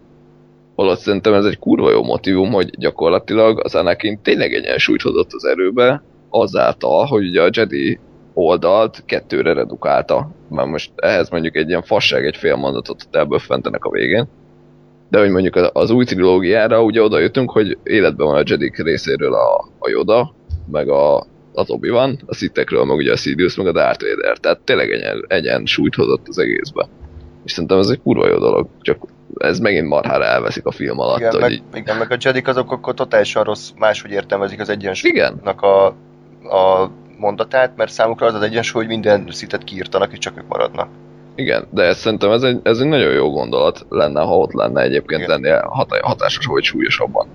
Holott 0.75 0.99
szerintem 0.99 1.33
ez 1.33 1.45
egy 1.45 1.59
kurva 1.59 1.91
jó 1.91 2.03
motivum, 2.03 2.51
hogy 2.51 2.69
gyakorlatilag 2.77 3.59
az 3.63 3.75
Anakin 3.75 4.21
tényleg 4.21 4.53
egyensúlyt 4.53 5.01
hozott 5.01 5.33
az 5.33 5.45
erőbe, 5.45 6.03
azáltal, 6.29 7.05
hogy 7.05 7.27
ugye 7.27 7.41
a 7.41 7.49
Jedi 7.51 7.99
oldalt 8.33 9.03
kettőre 9.05 9.53
redukálta. 9.53 10.29
Mert 10.49 10.67
most 10.67 10.91
ehhez 10.95 11.29
mondjuk 11.29 11.55
egy 11.55 11.67
ilyen 11.67 11.81
fasság, 11.81 12.25
egy 12.25 12.37
fél 12.37 12.55
mondatot 12.55 13.07
elböffentenek 13.11 13.85
a 13.85 13.89
végén. 13.89 14.27
De 15.09 15.19
hogy 15.19 15.29
mondjuk 15.29 15.55
az- 15.55 15.69
az 15.73 15.91
új 15.91 16.05
trilógiára 16.05 16.83
ugye 16.83 17.01
oda 17.01 17.19
jöttünk, 17.19 17.51
hogy 17.51 17.77
életben 17.83 18.27
van 18.27 18.35
a 18.35 18.43
Jedik 18.45 18.83
részéről 18.83 19.33
a, 19.33 19.55
a 19.79 19.89
Yoda, 19.89 20.35
meg 20.71 20.89
a, 20.89 21.25
az 21.53 21.69
obi 21.69 21.89
van, 21.89 22.19
a 22.25 22.35
Sithekről 22.35 22.85
meg 22.85 22.97
ugye 22.97 23.11
a 23.11 23.15
Sidious, 23.15 23.55
meg 23.55 23.67
a 23.67 23.71
Darth 23.71 24.03
Vader. 24.03 24.37
Tehát 24.37 24.59
tényleg 24.59 24.91
egyen, 24.91 25.25
egyensúlyt 25.27 25.95
hozott 25.95 26.27
az 26.27 26.39
egészbe. 26.39 26.87
És 27.45 27.51
szerintem 27.51 27.77
ez 27.79 27.87
egy 27.87 28.01
kurva 28.01 28.27
jó 28.27 28.37
dolog, 28.37 28.67
csak 28.81 28.97
ez 29.37 29.59
megint 29.59 29.87
marhára 29.87 30.23
elveszik 30.23 30.65
a 30.65 30.71
film 30.71 30.99
alatt. 30.99 31.17
Igen, 31.17 31.31
hogy 31.31 31.41
meg, 31.41 31.51
így, 31.51 31.61
igen, 31.73 31.97
meg 31.97 32.11
a 32.11 32.17
Jedik 32.19 32.47
azok 32.47 32.71
akkor 32.71 32.93
totálisan 32.93 33.43
rossz, 33.43 33.69
máshogy 33.77 34.11
értelmezik 34.11 34.59
az 34.59 34.69
egyensúlynak 34.69 35.61
a, 35.61 35.85
a 36.43 36.91
mondatát, 37.17 37.75
mert 37.75 37.91
számukra 37.91 38.25
az 38.25 38.33
az 38.33 38.41
egyensúly, 38.41 38.81
hogy 38.81 38.91
minden 38.91 39.27
szitet 39.29 39.63
kiírtanak, 39.63 40.11
és 40.11 40.17
csak 40.17 40.37
ők 40.37 40.47
maradnak. 40.47 40.87
igen, 41.35 41.67
de 41.69 41.83
ez 41.83 41.97
szerintem 41.97 42.31
ez 42.31 42.43
egy, 42.43 42.59
ez 42.63 42.79
egy 42.79 42.87
nagyon 42.87 43.11
jó 43.11 43.29
gondolat 43.29 43.85
lenne, 43.89 44.21
ha 44.21 44.37
ott 44.37 44.53
lenne 44.53 44.81
egyébként 44.81 45.21
Igen. 45.21 45.29
lennie 45.29 45.61
hat, 45.65 45.99
hatásos 46.01 46.45
vagy 46.45 46.63
súlyosabban. 46.63 47.27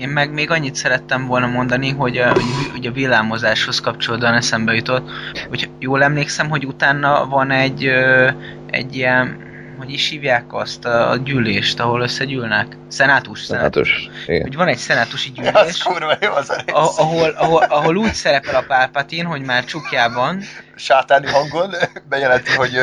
Én 0.00 0.08
meg 0.08 0.32
még 0.32 0.50
annyit 0.50 0.74
szerettem 0.74 1.26
volna 1.26 1.46
mondani, 1.46 1.90
hogy 1.90 2.16
a, 2.18 2.32
hogy, 2.32 2.42
hogy 2.72 2.86
a 2.86 2.92
villámozáshoz 2.92 3.80
kapcsolódóan 3.80 4.34
eszembe 4.34 4.74
jutott, 4.74 5.10
hogy 5.48 5.70
jól 5.78 6.02
emlékszem, 6.02 6.48
hogy 6.48 6.66
utána 6.66 7.26
van 7.26 7.50
egy, 7.50 7.84
ö, 7.86 8.28
egy 8.70 8.96
ilyen, 8.96 9.46
hogy 9.78 9.90
is 9.92 10.08
hívják 10.08 10.44
azt, 10.52 10.84
a, 10.84 11.10
a 11.10 11.16
gyűlést, 11.16 11.80
ahol 11.80 12.00
összegyűlnek? 12.00 12.76
Szenátus, 12.88 13.40
szenátus. 13.40 13.88
Szenátus. 13.88 14.26
Igen. 14.26 14.42
Hogy 14.42 14.56
van 14.56 14.68
egy 14.68 14.76
szenátusi 14.76 15.32
Az 15.36 15.42
gyűlés, 15.52 15.82
kurva 15.82 16.16
jó 16.20 16.32
az 16.32 16.50
a 16.50 16.54
rész. 16.54 16.74
a- 16.74 16.98
ahol, 16.98 17.28
ahol, 17.36 17.62
ahol 17.68 17.96
úgy 17.96 18.12
szerepel 18.14 18.54
a 18.54 18.64
Pálpatin, 18.66 19.24
hogy 19.24 19.42
már 19.42 19.64
csukjában, 19.64 20.42
sátáni 20.78 21.26
hangon 21.26 21.74
bejelenti, 22.08 22.54
hogy 22.54 22.80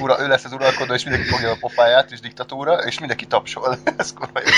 ura, 0.00 0.20
ő 0.20 0.28
lesz 0.28 0.44
az 0.44 0.52
uralkodó, 0.52 0.94
és 0.94 1.04
mindenki 1.04 1.28
fogja 1.28 1.50
a 1.50 1.56
pofáját, 1.60 2.10
és 2.10 2.20
diktatúra, 2.20 2.74
és 2.74 2.98
mindenki 2.98 3.26
tapsol. 3.26 3.78
Ez 3.96 4.12
kurva 4.12 4.40
jó. 4.44 4.50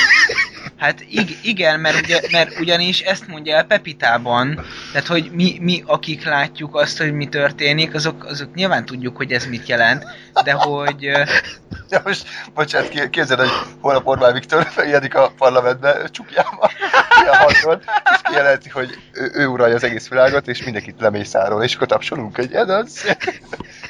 Hát 0.77 1.01
ig- 1.09 1.45
igen, 1.45 1.81
mert, 1.81 2.01
ugye, 2.01 2.21
mert 2.31 2.61
ugyanis 2.61 3.01
ezt 3.01 3.27
mondja 3.27 3.57
el 3.57 3.65
Pepitában, 3.65 4.65
tehát 4.93 5.07
hogy 5.07 5.31
mi, 5.33 5.59
mi, 5.61 5.83
akik 5.87 6.25
látjuk 6.25 6.77
azt, 6.77 6.99
hogy 6.99 7.13
mi 7.13 7.29
történik, 7.29 7.95
azok, 7.95 8.25
azok 8.25 8.55
nyilván 8.55 8.85
tudjuk, 8.85 9.17
hogy 9.17 9.33
ez 9.33 9.47
mit 9.47 9.69
jelent, 9.69 10.05
de 10.45 10.53
hogy 10.53 11.13
Ja, 11.89 12.01
most, 12.05 12.27
bocsánat, 12.55 12.89
ké- 12.89 13.11
képzeld, 13.11 13.41
hogy 13.41 13.51
holnap 13.81 14.07
Orbán 14.07 14.33
Viktor 14.33 14.67
feljelenik 14.67 15.15
a 15.15 15.33
parlamentbe 15.39 16.09
csukjába, 16.11 16.71
ilyen 17.23 17.35
hangon, 17.35 17.83
és 18.13 18.21
kijelenti, 18.23 18.69
hogy 18.69 18.99
ő, 19.13 19.31
ő 19.35 19.47
uralja 19.47 19.75
az 19.75 19.85
egész 19.85 20.09
világot, 20.09 20.49
és 20.49 20.65
mindenkit 20.65 21.01
lemészáról, 21.01 21.63
és 21.63 21.75
akkor 21.75 21.87
tapsolunk 21.87 22.39
egy 22.39 22.54
ez 22.55 22.69
az. 22.69 23.17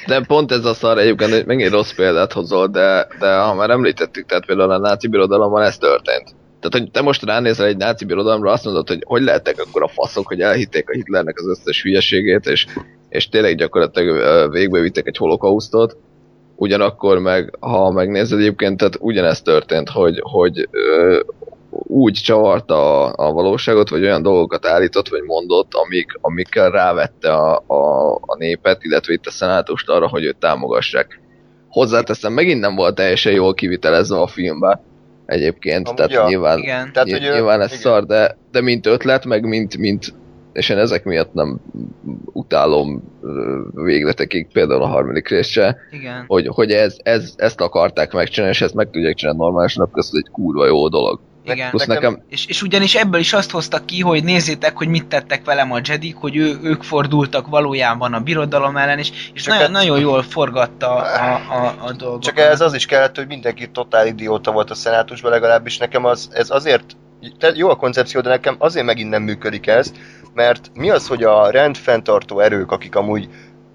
De 0.07 0.21
pont 0.21 0.51
ez 0.51 0.65
a 0.65 0.73
szar 0.73 0.97
egyébként, 0.97 1.45
megint 1.45 1.71
rossz 1.71 1.93
példát 1.93 2.33
hozol, 2.33 2.67
de, 2.67 3.07
de 3.19 3.37
ha 3.37 3.53
már 3.53 3.69
említettük, 3.69 4.25
tehát 4.25 4.45
például 4.45 4.71
a 4.71 4.77
náci 4.77 5.07
birodalomban 5.07 5.63
ez 5.63 5.77
történt. 5.77 6.35
Tehát, 6.59 6.85
hogy 6.85 6.91
te 6.91 7.01
most 7.01 7.23
ránézel 7.23 7.65
egy 7.65 7.77
náci 7.77 8.05
birodalomra, 8.05 8.51
azt 8.51 8.65
mondod, 8.65 8.87
hogy 8.87 9.03
hogy 9.05 9.21
lehettek 9.21 9.59
akkor 9.59 9.83
a 9.83 9.87
faszok, 9.87 10.27
hogy 10.27 10.41
elhitték 10.41 10.89
a 10.89 10.93
Hitlernek 10.93 11.39
az 11.39 11.47
összes 11.47 11.81
hülyeségét, 11.81 12.45
és, 12.45 12.65
és 13.09 13.29
tényleg 13.29 13.55
gyakorlatilag 13.55 14.15
ö, 14.15 14.47
végbevitték 14.49 15.07
egy 15.07 15.17
holokausztot, 15.17 15.97
ugyanakkor 16.55 17.19
meg, 17.19 17.55
ha 17.59 17.91
megnézed 17.91 18.39
egyébként, 18.39 18.77
tehát 18.77 18.97
ugyanezt 18.99 19.43
történt, 19.43 19.89
hogy, 19.89 20.19
hogy 20.21 20.69
úgy 21.83 22.13
csavarta 22.13 23.03
a, 23.03 23.27
a 23.27 23.31
valóságot, 23.31 23.89
vagy 23.89 24.03
olyan 24.03 24.21
dolgokat 24.21 24.65
állított, 24.65 25.09
vagy 25.09 25.21
mondott, 25.21 25.73
amik, 25.73 26.11
amikkel 26.21 26.71
rávette 26.71 27.33
a, 27.33 27.63
a, 27.67 28.11
a 28.15 28.35
népet, 28.37 28.83
illetve 28.83 29.13
itt 29.13 29.25
a 29.25 29.31
szenátust 29.31 29.89
arra, 29.89 30.07
hogy 30.07 30.23
őt 30.23 30.37
támogassák. 30.37 31.19
Hozzáteszem, 31.69 32.33
megint 32.33 32.59
nem 32.59 32.75
volt 32.75 32.95
teljesen 32.95 33.33
jól 33.33 33.53
kivitelezve 33.53 34.17
a 34.19 34.27
filmbe 34.27 34.81
egyébként, 35.25 35.87
Amúgy 35.87 35.97
tehát 35.97 36.11
ja. 36.11 36.27
nyilván, 36.27 36.57
igen. 36.57 36.91
Tehát, 36.93 37.11
hogy 37.11 37.23
ő- 37.23 37.33
nyilván 37.33 37.61
ez 37.61 37.67
igen. 37.67 37.79
szar, 37.81 38.05
de, 38.05 38.37
de 38.51 38.61
mint 38.61 38.85
ötlet, 38.85 39.25
meg 39.25 39.43
mint, 39.43 39.77
mint 39.77 40.13
és 40.55 40.69
én 40.69 40.77
ezek 40.77 41.03
miatt 41.03 41.33
nem 41.33 41.59
utálom 42.25 43.03
végletekig, 43.73 44.47
például 44.51 44.81
a 44.81 44.87
harmadik 44.87 45.27
rész 45.27 45.47
se, 45.47 45.77
igen. 45.91 46.23
hogy, 46.27 46.47
hogy 46.47 46.71
ez, 46.71 46.95
ez, 47.03 47.33
ezt 47.37 47.61
akarták 47.61 48.13
megcsinálni, 48.13 48.55
és 48.55 48.61
ezt 48.61 48.73
meg 48.73 48.89
tudják 48.89 49.15
csinálni 49.15 49.39
normálisan, 49.39 49.83
akkor 49.83 49.97
ez 49.97 50.09
egy 50.11 50.29
kurva 50.31 50.65
jó 50.65 50.87
dolog. 50.87 51.19
Igen. 51.53 51.69
Plusz 51.69 51.85
Nekem- 51.85 52.11
nekem, 52.11 52.25
És, 52.29 52.45
és 52.45 52.61
ugyanis 52.61 52.95
ebből 52.95 53.19
is 53.19 53.33
azt 53.33 53.51
hoztak 53.51 53.85
ki, 53.85 54.01
hogy 54.01 54.23
nézzétek, 54.23 54.77
hogy 54.77 54.87
mit 54.87 55.05
tettek 55.05 55.45
velem 55.45 55.71
a 55.71 55.79
Jedik, 55.83 56.15
hogy 56.15 56.35
ő, 56.35 56.59
ők 56.63 56.83
fordultak 56.83 57.47
valójában 57.47 58.13
a 58.13 58.19
birodalom 58.19 58.77
ellen, 58.77 58.99
és, 58.99 59.11
és 59.33 59.41
Csak 59.41 59.53
nagyon, 59.53 59.63
ez- 59.67 59.71
nagyon 59.71 59.99
jól 59.99 60.21
forgatta 60.23 60.95
a, 60.95 61.33
a, 61.35 61.75
a 61.85 61.91
dolgokat. 61.91 62.23
Csak 62.23 62.39
ehhez 62.39 62.61
az 62.61 62.73
is 62.73 62.85
kellett, 62.85 63.15
hogy 63.15 63.27
mindenki 63.27 63.67
totál 63.71 64.07
idióta 64.07 64.51
volt 64.51 64.69
a 64.71 64.75
szenátusban, 64.75 65.31
legalábbis 65.31 65.77
nekem 65.77 66.05
az, 66.05 66.29
ez 66.33 66.49
azért, 66.49 66.85
jó 67.53 67.69
a 67.69 67.75
koncepció, 67.75 68.21
de 68.21 68.29
nekem 68.29 68.55
azért 68.57 68.85
megint 68.85 69.09
nem 69.09 69.23
működik 69.23 69.67
ez, 69.67 69.91
mert 70.33 70.71
mi 70.73 70.89
az, 70.89 71.07
hogy 71.07 71.23
a 71.23 71.49
rendfenntartó 71.49 72.39
erők, 72.39 72.71
akik 72.71 72.95
amúgy 72.95 73.29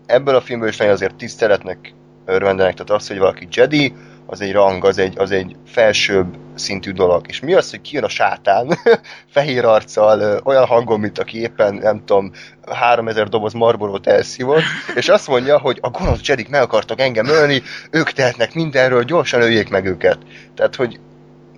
ebből 0.07 0.35
a 0.35 0.41
filmből 0.41 0.69
is 0.69 0.77
nagyon 0.77 0.93
azért 0.95 1.15
tiszteletnek 1.15 1.95
örvendenek, 2.27 2.73
tehát 2.75 3.03
az, 3.03 3.09
hogy 3.09 3.19
valaki 3.19 3.49
Jedi, 3.51 3.95
az 4.31 4.40
egy 4.40 4.52
rang, 4.52 4.85
az 4.85 4.98
egy, 4.98 5.19
az 5.19 5.31
egy 5.31 5.57
felsőbb 5.66 6.36
szintű 6.55 6.93
dolog. 6.93 7.24
És 7.28 7.40
mi 7.40 7.55
az, 7.55 7.70
hogy 7.70 7.81
kijön 7.81 8.05
a 8.05 8.09
sátán, 8.09 8.78
fehér 9.35 9.65
arccal, 9.65 10.40
olyan 10.44 10.66
hangon, 10.66 11.01
mint 11.01 11.19
aki 11.19 11.40
éppen, 11.40 11.74
nem 11.74 12.05
tudom, 12.05 12.32
3000 12.66 13.28
doboz 13.28 13.52
marborót 13.52 14.07
elszívott, 14.07 14.62
és 14.94 15.09
azt 15.09 15.28
mondja, 15.28 15.59
hogy 15.59 15.78
a 15.81 15.90
gonosz 15.90 16.27
Jedik 16.27 16.48
meg 16.48 16.62
akartak 16.62 17.01
engem 17.01 17.27
ölni, 17.27 17.62
ők 17.90 18.11
tehetnek 18.11 18.55
mindenről, 18.55 19.02
gyorsan 19.02 19.40
öljék 19.40 19.69
meg 19.69 19.86
őket. 19.86 20.19
Tehát, 20.55 20.74
hogy 20.74 21.01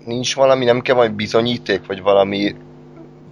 nincs 0.05 0.35
valami, 0.35 0.65
nem 0.65 0.81
kell 0.81 0.95
valami 0.95 1.15
bizonyíték, 1.15 1.87
vagy 1.87 2.03
valami 2.03 2.55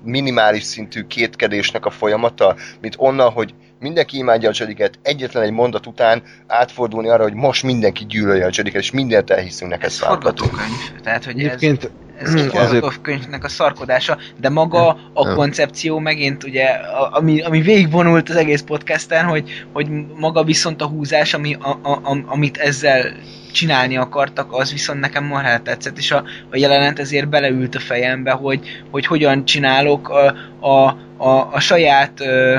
minimális 0.04 0.62
szintű 0.62 1.06
kétkedésnek 1.06 1.86
a 1.86 1.90
folyamata, 1.90 2.56
mint 2.80 2.94
onnan, 2.98 3.30
hogy 3.30 3.54
mindenki 3.80 4.16
imádja 4.16 4.48
a 4.48 4.52
Jediket, 4.58 4.98
egyetlen 5.02 5.42
egy 5.42 5.50
mondat 5.52 5.86
után 5.86 6.22
átfordulni 6.46 7.08
arra, 7.08 7.22
hogy 7.22 7.34
most 7.34 7.62
mindenki 7.62 8.06
gyűlölje 8.06 8.46
a 8.46 8.50
Jediket, 8.52 8.82
és 8.82 8.90
mindent 8.90 9.30
elhiszünk 9.30 9.70
neked 9.70 9.88
Ez 9.88 9.98
forgatókönyv. 9.98 11.00
Tehát, 11.02 11.24
hogy 11.24 11.38
ez, 11.40 11.44
Egyébként 11.44 11.90
ez 12.18 12.34
a 12.34 12.38
azért- 12.38 12.50
forgatókönyvnek 12.50 13.44
a 13.44 13.48
szarkodása, 13.48 14.18
de 14.40 14.48
maga 14.48 14.98
a 15.12 15.34
koncepció 15.34 15.98
megint 15.98 16.44
ugye, 16.44 16.64
a- 16.64 17.16
ami, 17.16 17.40
ami 17.40 17.60
végigvonult 17.60 18.28
az 18.28 18.36
egész 18.36 18.60
podcasten, 18.60 19.24
hogy, 19.24 19.64
hogy 19.72 19.88
maga 20.16 20.44
viszont 20.44 20.82
a 20.82 20.86
húzás, 20.86 21.34
ami, 21.34 21.54
a, 21.60 21.78
a, 21.82 21.90
a, 21.90 22.22
amit 22.26 22.56
ezzel 22.56 23.12
csinálni 23.52 23.96
akartak, 23.96 24.52
az 24.52 24.72
viszont 24.72 25.00
nekem 25.00 25.24
marhára 25.24 25.62
tetszett, 25.62 25.98
és 25.98 26.10
a, 26.10 26.24
a 26.50 26.56
jelenet 26.56 26.98
ezért 26.98 27.28
beleült 27.28 27.74
a 27.74 27.80
fejembe, 27.80 28.30
hogy, 28.30 28.60
hogy 28.90 29.06
hogyan 29.06 29.44
csinálok 29.44 30.08
a, 30.08 30.34
a, 30.68 30.96
a, 31.16 31.48
a 31.52 31.60
saját 31.60 32.20
ö, 32.20 32.58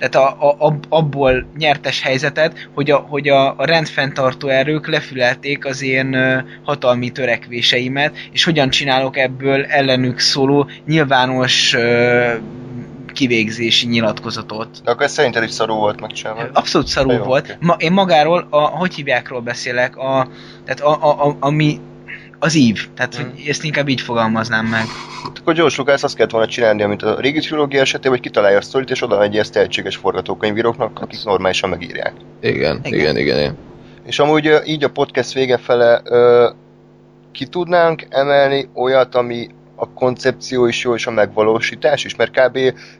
tehát 0.00 0.14
a, 0.14 0.48
a, 0.48 0.56
ab- 0.58 0.86
abból 0.88 1.46
nyertes 1.58 2.02
helyzetet, 2.02 2.68
hogy 2.74 2.90
a, 2.90 2.96
hogy 2.96 3.28
a, 3.28 3.54
a 3.58 3.64
rendfenntartó 3.64 4.48
erők 4.48 4.88
lefülelték 4.88 5.64
az 5.66 5.82
én 5.82 6.16
hatalmi 6.64 7.10
törekvéseimet, 7.10 8.16
és 8.32 8.44
hogyan 8.44 8.70
csinálok 8.70 9.16
ebből 9.16 9.64
ellenük 9.64 10.18
szóló 10.18 10.68
nyilvános 10.86 11.76
kivégzési 13.12 13.86
nyilatkozatot. 13.86 14.80
De 14.84 14.90
akkor 14.90 15.04
ez 15.04 15.12
szerinted 15.12 15.42
is 15.42 15.50
szarú 15.50 15.74
volt 15.74 16.00
megcsinálva. 16.00 16.48
Abszolút 16.52 16.86
szarú 16.86 17.10
Jó, 17.10 17.22
volt. 17.22 17.44
oké. 17.44 17.56
Ma, 17.60 17.74
én 17.78 17.92
magáról, 17.92 18.46
a, 18.50 18.58
hogy 18.60 18.94
hívjákról 18.94 19.40
beszélek, 19.40 19.96
a, 19.96 20.28
tehát 20.64 20.80
a, 20.80 21.08
a, 21.08 21.28
a, 21.28 21.36
ami 21.40 21.80
az 22.42 22.54
ív. 22.54 22.88
Tehát 22.94 23.18
Mm. 23.18 23.30
hogy 23.30 23.48
ezt 23.48 23.64
inkább 23.64 23.88
így 23.88 24.00
fogalmaznám 24.00 24.66
meg. 24.66 24.84
Akkor 25.40 25.54
George 25.54 25.74
Lucas 25.76 26.02
azt 26.02 26.14
kellett 26.16 26.30
volna 26.30 26.46
csinálni, 26.46 26.84
mint 26.84 27.02
a 27.02 27.20
régi 27.20 27.40
trilógia 27.40 27.80
esetében, 27.80 28.10
hogy 28.10 28.20
kitalálja 28.20 28.58
a 28.58 28.62
sztorit, 28.62 28.90
és 28.90 29.02
oda 29.02 29.22
egy 29.22 29.36
ezt 29.36 29.52
tehetséges 29.52 29.96
forgatókönyvíróknak, 29.96 31.00
akik 31.00 31.24
normálisan 31.24 31.70
megírják. 31.70 32.12
igen, 32.40 32.80
Igen. 32.82 32.98
igen, 33.00 33.16
igen, 33.16 33.38
igen. 33.38 33.56
És 34.06 34.18
amúgy 34.18 34.60
így 34.64 34.84
a 34.84 34.90
podcast 34.90 35.32
vége 35.32 35.56
fele 35.56 36.00
ö, 36.04 36.48
ki 37.32 37.46
tudnánk 37.46 38.06
emelni 38.08 38.68
olyat, 38.74 39.14
ami 39.14 39.48
a 39.76 39.92
koncepció 39.92 40.66
is 40.66 40.84
jó, 40.84 40.94
és 40.94 41.06
a 41.06 41.10
megvalósítás 41.10 42.04
is, 42.04 42.16
mert 42.16 42.30
kb. 42.30 42.58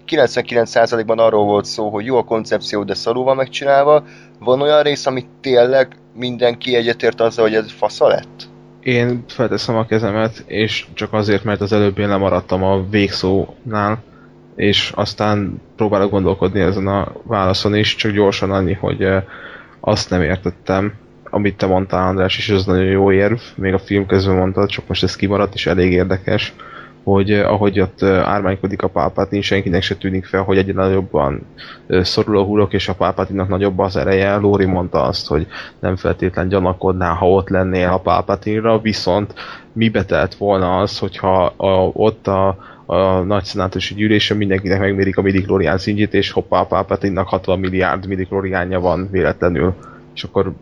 99%-ban 0.08 1.18
arról 1.18 1.44
volt 1.44 1.64
szó, 1.64 1.88
hogy 1.88 2.04
jó 2.04 2.16
a 2.16 2.22
koncepció, 2.24 2.84
de 2.84 2.94
szarul 2.94 3.24
van 3.24 3.36
megcsinálva. 3.36 4.04
Van 4.38 4.60
olyan 4.60 4.82
rész, 4.82 5.06
amit 5.06 5.26
tényleg 5.40 5.96
mindenki 6.14 6.74
egyetért 6.76 7.20
azzal, 7.20 7.44
hogy 7.44 7.54
ez 7.54 7.72
fasza 7.78 8.08
lett? 8.08 8.48
Én 8.82 9.24
felteszem 9.28 9.76
a 9.76 9.86
kezemet, 9.86 10.44
és 10.46 10.86
csak 10.94 11.12
azért, 11.12 11.44
mert 11.44 11.60
az 11.60 11.72
előbb 11.72 11.98
én 11.98 12.08
lemaradtam 12.08 12.62
a 12.62 12.84
végszónál, 12.90 14.02
és 14.56 14.92
aztán 14.94 15.60
próbálok 15.76 16.10
gondolkodni 16.10 16.60
ezen 16.60 16.86
a 16.86 17.12
válaszon 17.22 17.74
is, 17.74 17.94
csak 17.94 18.12
gyorsan 18.12 18.50
annyi, 18.50 18.72
hogy 18.72 19.02
eh, 19.02 19.22
azt 19.80 20.10
nem 20.10 20.22
értettem, 20.22 20.92
amit 21.30 21.56
te 21.56 21.66
mondtál 21.66 22.08
András, 22.08 22.38
és 22.38 22.48
ez 22.48 22.64
nagyon 22.64 22.84
jó 22.84 23.12
érv, 23.12 23.38
még 23.54 23.72
a 23.72 23.78
film 23.78 24.06
közben 24.06 24.36
mondtad, 24.36 24.68
csak 24.68 24.88
most 24.88 25.02
ez 25.02 25.16
kimaradt, 25.16 25.54
és 25.54 25.66
elég 25.66 25.92
érdekes, 25.92 26.54
hogy 27.04 27.30
eh, 27.30 27.52
ahogy 27.52 27.80
ott 27.80 28.02
eh, 28.02 28.28
ármánykodik 28.28 28.82
a 28.82 28.88
Palpatine, 28.88 29.42
senkinek 29.42 29.82
se 29.82 29.96
tűnik 29.96 30.24
fel, 30.24 30.42
hogy 30.42 30.58
egyre 30.58 30.72
nagyobban 30.72 31.40
eh, 31.86 32.04
szorul 32.04 32.38
a 32.38 32.42
hurok, 32.42 32.72
és 32.72 32.88
a 32.88 32.94
Palpatine-nak 32.94 33.48
nagyobb 33.48 33.78
az 33.78 33.96
ereje. 33.96 34.36
Lóri 34.36 34.64
mondta 34.64 35.02
azt, 35.02 35.26
hogy 35.26 35.46
nem 35.78 35.96
feltétlen 35.96 36.48
gyanakodnál, 36.48 37.14
ha 37.14 37.30
ott 37.30 37.48
lennél 37.48 37.88
a 37.88 37.98
Palpatine-ra, 37.98 38.80
viszont 38.80 39.34
mibe 39.72 40.04
telt 40.04 40.34
volna 40.34 40.78
az, 40.78 40.98
hogyha 40.98 41.44
a, 41.44 41.90
ott 41.92 42.26
a, 42.26 42.56
a 42.86 43.20
nagy 43.20 43.44
szenátusi 43.44 43.94
gyűlésen 43.94 44.36
mindenkinek 44.36 44.80
megmérik 44.80 45.16
a 45.16 45.22
midichlorian 45.22 45.78
szintjét, 45.78 46.14
és 46.14 46.30
hoppá, 46.30 46.60
a 46.60 46.66
Palpatine-nak 46.66 47.28
60 47.28 47.58
milliárd 47.58 48.06
midichloriánja 48.06 48.80
van 48.80 49.08
véletlenül, 49.10 49.74
és 50.14 50.24
akkor 50.24 50.52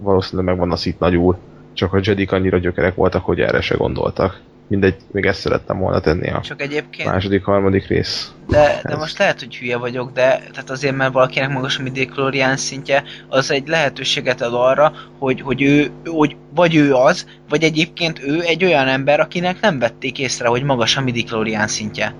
valószínűleg 0.00 0.50
megvan 0.50 0.72
a 0.72 0.76
szit 0.76 0.98
nagy 0.98 1.16
úr. 1.16 1.36
csak 1.72 1.92
a 1.92 2.00
Jedik 2.02 2.32
annyira 2.32 2.58
gyökerek 2.58 2.94
voltak, 2.94 3.24
hogy 3.24 3.40
erre 3.40 3.60
se 3.60 3.76
gondoltak. 3.76 4.40
Mindegy, 4.68 4.96
még 5.10 5.24
ezt 5.24 5.40
szerettem 5.40 5.78
volna 5.78 6.00
tenni 6.00 6.30
a 6.30 6.40
Csak 6.40 6.62
egyébként, 6.62 7.08
második, 7.08 7.44
harmadik 7.44 7.86
rész. 7.86 8.32
de, 8.48 8.80
de 8.82 8.92
ez. 8.92 8.98
most 8.98 9.18
lehet, 9.18 9.38
hogy 9.38 9.56
hülye 9.56 9.76
vagyok, 9.76 10.12
de 10.12 10.42
tehát 10.52 10.70
azért, 10.70 10.96
mert 10.96 11.12
valakinek 11.12 11.48
magas 11.48 11.78
a 11.78 11.82
midichlorian 11.82 12.56
szintje, 12.56 13.02
az 13.28 13.50
egy 13.50 13.68
lehetőséget 13.68 14.40
ad 14.40 14.54
arra, 14.54 14.92
hogy, 15.18 15.40
hogy 15.40 15.62
ő, 15.62 15.90
hogy 16.04 16.36
vagy 16.54 16.74
ő 16.74 16.94
az, 16.94 17.26
vagy 17.48 17.62
egyébként 17.62 18.22
ő 18.22 18.40
egy 18.42 18.64
olyan 18.64 18.88
ember, 18.88 19.20
akinek 19.20 19.60
nem 19.60 19.78
vették 19.78 20.18
észre, 20.18 20.48
hogy 20.48 20.62
magas 20.62 20.96
a 20.96 21.00
midichlorian 21.00 21.66
szintje. 21.66 22.14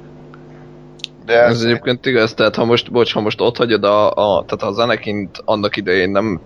De 1.24 1.42
Ez 1.42 1.62
egyébként 1.62 2.06
igaz, 2.06 2.34
tehát 2.34 2.54
ha 2.54 2.64
most, 2.64 2.92
bocs, 2.92 3.12
ha 3.12 3.20
most 3.20 3.40
ott 3.40 3.56
hagyod 3.56 3.84
a, 3.84 4.10
a 4.10 4.44
tehát 4.44 4.62
az 4.62 4.78
Anakint 4.78 5.42
annak 5.44 5.76
idején 5.76 6.10
nem 6.10 6.40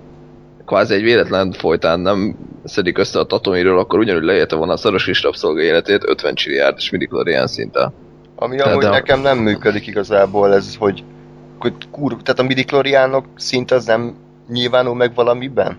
kvázi 0.69 0.95
egy 0.95 1.03
véletlen 1.03 1.53
folytán 1.53 2.01
nem 2.01 2.37
szedik 2.65 2.99
össze 2.99 3.19
a 3.19 3.25
Tatomiről, 3.25 3.79
akkor 3.79 3.99
ugyanúgy 3.99 4.23
leélte 4.23 4.57
volna 4.57 4.73
a 4.73 4.77
szoros 4.77 5.05
kis 5.05 5.23
rabszolga 5.23 5.61
életét 5.61 6.09
50 6.09 6.35
csilliárdos 6.35 6.91
midichlorian 6.91 7.47
szinttel. 7.47 7.93
Ami 8.37 8.57
Tehát 8.57 8.73
amúgy 8.73 8.85
a- 8.85 8.91
nekem 8.91 9.21
nem 9.21 9.39
működik 9.39 9.87
igazából, 9.87 10.55
ez, 10.55 10.77
hogy, 10.77 11.05
hogy 11.59 11.73
kur, 11.91 12.17
tehát 12.23 12.41
a 12.41 12.43
midikloriánok 12.43 13.25
szint 13.37 13.71
az 13.71 13.87
nem 13.87 14.15
nyilvánul 14.49 14.95
meg 14.95 15.15
valamiben? 15.15 15.77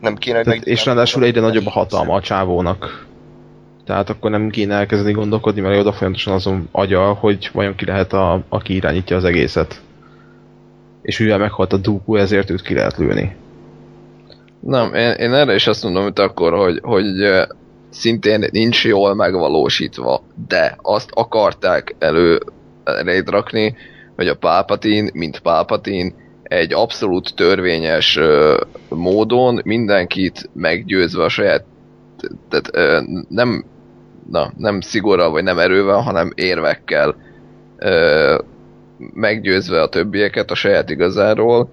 Nem 0.00 0.16
kéne, 0.16 0.36
hogy 0.36 0.44
Tehát, 0.44 0.64
meg... 0.64 0.68
és 0.68 0.84
ráadásul 0.84 1.24
egyre 1.24 1.40
nagyobb 1.40 1.66
a 1.66 1.70
hatalma 1.70 2.14
a 2.14 2.20
csávónak. 2.20 3.06
Tehát 3.84 4.10
akkor 4.10 4.30
nem 4.30 4.50
kéne 4.50 4.74
elkezdeni 4.74 5.12
gondolkodni, 5.12 5.60
mert 5.60 5.78
oda 5.78 5.92
folyamatosan 5.92 6.34
azon 6.34 6.68
agya, 6.72 7.12
hogy 7.12 7.50
vajon 7.52 7.74
ki 7.74 7.84
lehet, 7.84 8.12
a, 8.12 8.42
aki 8.48 8.74
irányítja 8.74 9.16
az 9.16 9.24
egészet. 9.24 9.80
És 11.02 11.18
mivel 11.18 11.38
meghalt 11.38 11.72
a 11.72 11.76
Dooku, 11.76 12.16
ezért 12.16 12.50
őt 12.50 12.62
ki 12.62 12.74
lehet 12.74 12.96
lőni. 12.96 13.36
Nem, 14.62 14.94
én, 14.94 15.10
én 15.10 15.32
erre 15.32 15.54
is 15.54 15.66
azt 15.66 15.82
mondom, 15.82 16.02
hogy 16.02 16.20
akkor, 16.20 16.52
hogy, 16.52 16.78
hogy 16.82 17.46
szintén 17.90 18.48
nincs 18.50 18.84
jól 18.84 19.14
megvalósítva, 19.14 20.22
de 20.48 20.76
azt 20.82 21.10
akarták 21.12 21.94
elő 21.98 22.40
elét 22.84 23.30
rakni, 23.30 23.76
hogy 24.16 24.28
a 24.28 24.36
Palpatine, 24.36 25.10
mint 25.12 25.38
Palpatine, 25.38 26.12
egy 26.42 26.72
abszolút 26.72 27.34
törvényes 27.34 28.16
ö, 28.16 28.60
módon 28.88 29.60
mindenkit 29.64 30.50
meggyőzve 30.52 31.24
a 31.24 31.28
saját 31.28 31.64
tehát 32.48 32.70
ö, 32.72 33.00
nem 33.28 33.64
na, 34.30 34.52
nem 34.56 34.80
szigorral 34.80 35.30
vagy 35.30 35.42
nem 35.42 35.58
erővel, 35.58 36.00
hanem 36.00 36.32
érvekkel 36.34 37.16
ö, 37.78 38.38
meggyőzve 39.14 39.82
a 39.82 39.88
többieket 39.88 40.50
a 40.50 40.54
saját 40.54 40.90
igazáról, 40.90 41.70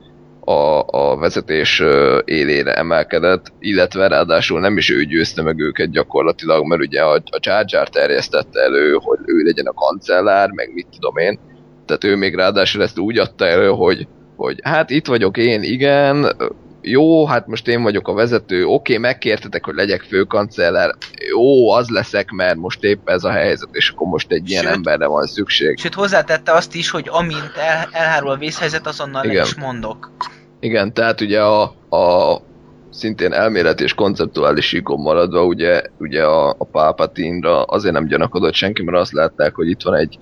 a, 0.50 0.86
a 0.88 1.18
vezetés 1.18 1.84
élére 2.26 2.74
emelkedett, 2.74 3.52
illetve 3.60 4.08
ráadásul 4.08 4.60
nem 4.60 4.78
is 4.78 4.90
ő 4.90 5.04
győzte 5.04 5.42
meg 5.42 5.60
őket 5.60 5.92
gyakorlatilag, 5.92 6.66
mert 6.68 6.82
ugye 6.82 7.02
a, 7.02 7.14
a 7.14 7.40
Jar 7.42 7.66
Jar 7.68 7.90
terjesztette 7.90 8.60
elő, 8.62 8.98
hogy 9.02 9.20
ő 9.26 9.44
legyen 9.44 9.66
a 9.66 9.74
kancellár, 9.74 10.50
meg 10.52 10.74
mit 10.74 10.88
tudom 10.92 11.18
én. 11.18 11.40
Tehát 11.86 12.04
ő 12.04 12.16
még 12.16 12.36
ráadásul 12.36 12.82
ezt 12.82 13.00
úgy 13.00 13.18
adta 13.18 13.46
elő, 13.46 13.68
hogy, 13.68 14.08
hogy 14.36 14.60
hát 14.64 14.90
itt 14.90 15.08
vagyok 15.08 15.38
én, 15.38 15.64
igen, 15.64 16.36
jó, 16.82 17.26
hát 17.26 17.48
most 17.48 17.68
én 17.68 17.82
vagyok 17.82 18.08
a 18.08 18.14
vezető, 18.14 18.66
oké, 18.66 18.98
megkértetek, 18.98 19.66
hogy 19.66 19.76
legyek 19.76 20.02
főkancellár, 20.02 20.96
jó, 21.30 21.72
az 21.72 21.90
leszek, 21.90 22.30
mert 22.30 22.56
most 22.56 22.84
épp 22.84 23.10
ez 23.10 23.24
a 23.24 23.32
helyzet, 23.32 23.70
és 23.72 23.90
akkor 23.90 24.08
most 24.08 24.32
egy 24.32 24.50
ilyen 24.50 24.64
Sőt- 24.64 24.76
emberre 24.76 25.08
van 25.08 25.26
szükség. 25.26 25.78
Sőt, 25.78 25.94
hozzátette 25.94 26.52
azt 26.52 26.76
is, 26.76 26.90
hogy 26.90 27.08
amint 27.12 27.52
el, 27.58 27.90
elhárul 27.92 28.30
a 28.30 28.38
vészhelyzet, 28.38 28.88
azonnal 28.88 29.26
Igen. 29.26 29.44
is 29.44 29.56
mondok. 29.56 30.12
Igen, 30.60 30.94
tehát 30.94 31.22
ugye 31.22 31.42
a, 31.42 31.62
a 31.90 32.38
szintén 32.90 33.34
elméleti 33.34 33.84
és 33.84 33.94
konceptuális 33.94 34.68
síkon 34.68 35.00
maradva, 35.00 35.46
ugye, 35.46 35.82
ugye 36.00 36.24
a, 36.24 36.50
a 36.50 36.66
Palpatine-ra 36.72 37.64
azért 37.64 37.94
nem 37.94 38.08
gyanakodott 38.08 38.54
senki, 38.54 38.84
mert 38.84 38.98
azt 38.98 39.12
látták, 39.12 39.56
hogy 39.56 39.70
itt 39.70 39.82
van 39.82 39.96
egy, 39.96 40.20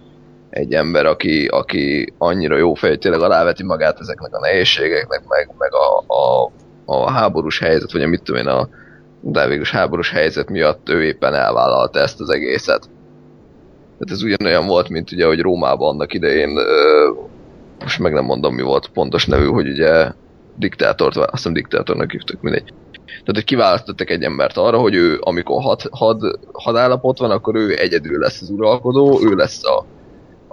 egy 0.50 0.74
ember, 0.74 1.06
aki, 1.06 1.46
aki 1.46 2.14
annyira 2.18 2.58
jó 2.58 2.74
fej, 2.74 2.98
tényleg 2.98 3.22
aláveti 3.22 3.64
magát 3.64 4.00
ezeknek 4.00 4.36
a 4.36 4.40
nehézségeknek, 4.40 5.24
meg, 5.28 5.52
meg 5.58 5.74
a, 5.74 6.14
a, 6.14 6.52
a 6.86 7.12
háborús 7.12 7.60
helyzet, 7.60 7.92
vagy 7.92 8.02
a 8.02 8.08
mit 8.08 8.24
tudom 8.24 8.42
én, 8.42 8.48
a, 8.48 8.70
de 9.22 9.48
végülis 9.48 9.72
háborús 9.72 10.12
helyzet 10.12 10.50
miatt 10.50 10.90
ő 10.90 11.04
éppen 11.04 11.34
elvállalta 11.34 12.00
ezt 12.00 12.22
az 12.22 12.30
egészet. 12.30 12.90
Tehát 13.98 14.12
ez 14.12 14.24
ugyanolyan 14.24 14.68
volt, 14.68 14.90
mint 14.90 15.12
ugye, 15.12 15.26
hogy 15.26 15.40
Rómában 15.40 15.90
annak 15.94 16.14
idején, 16.14 16.58
ö, 16.58 17.10
most 17.80 18.00
meg 18.00 18.14
nem 18.14 18.26
mondom 18.26 18.56
mi 18.56 18.62
volt 18.62 18.88
pontos 18.88 19.26
nevű, 19.26 19.46
hogy 19.46 19.68
ugye 19.68 20.12
diktátort, 20.58 21.16
azt 21.16 21.32
hiszem 21.32 21.54
diktátornak 21.54 22.12
hívtuk, 22.12 22.42
mindegy. 22.42 22.74
Tehát, 23.06 23.26
hogy 23.34 23.44
kiválasztottak 23.44 24.10
egy 24.10 24.24
embert 24.24 24.58
arra, 24.58 24.78
hogy 24.78 24.96
ő, 24.96 25.18
amikor 25.22 25.62
had, 25.62 25.82
had, 25.92 26.40
hadállapot 26.54 27.18
van, 27.18 27.32
akkor 27.32 27.56
ő 27.56 27.80
egyedül 27.80 28.20
lesz 28.20 28.42
az 28.42 28.50
uralkodó, 28.50 29.20
ő 29.24 29.36
lesz 29.36 29.62
a, 29.66 29.86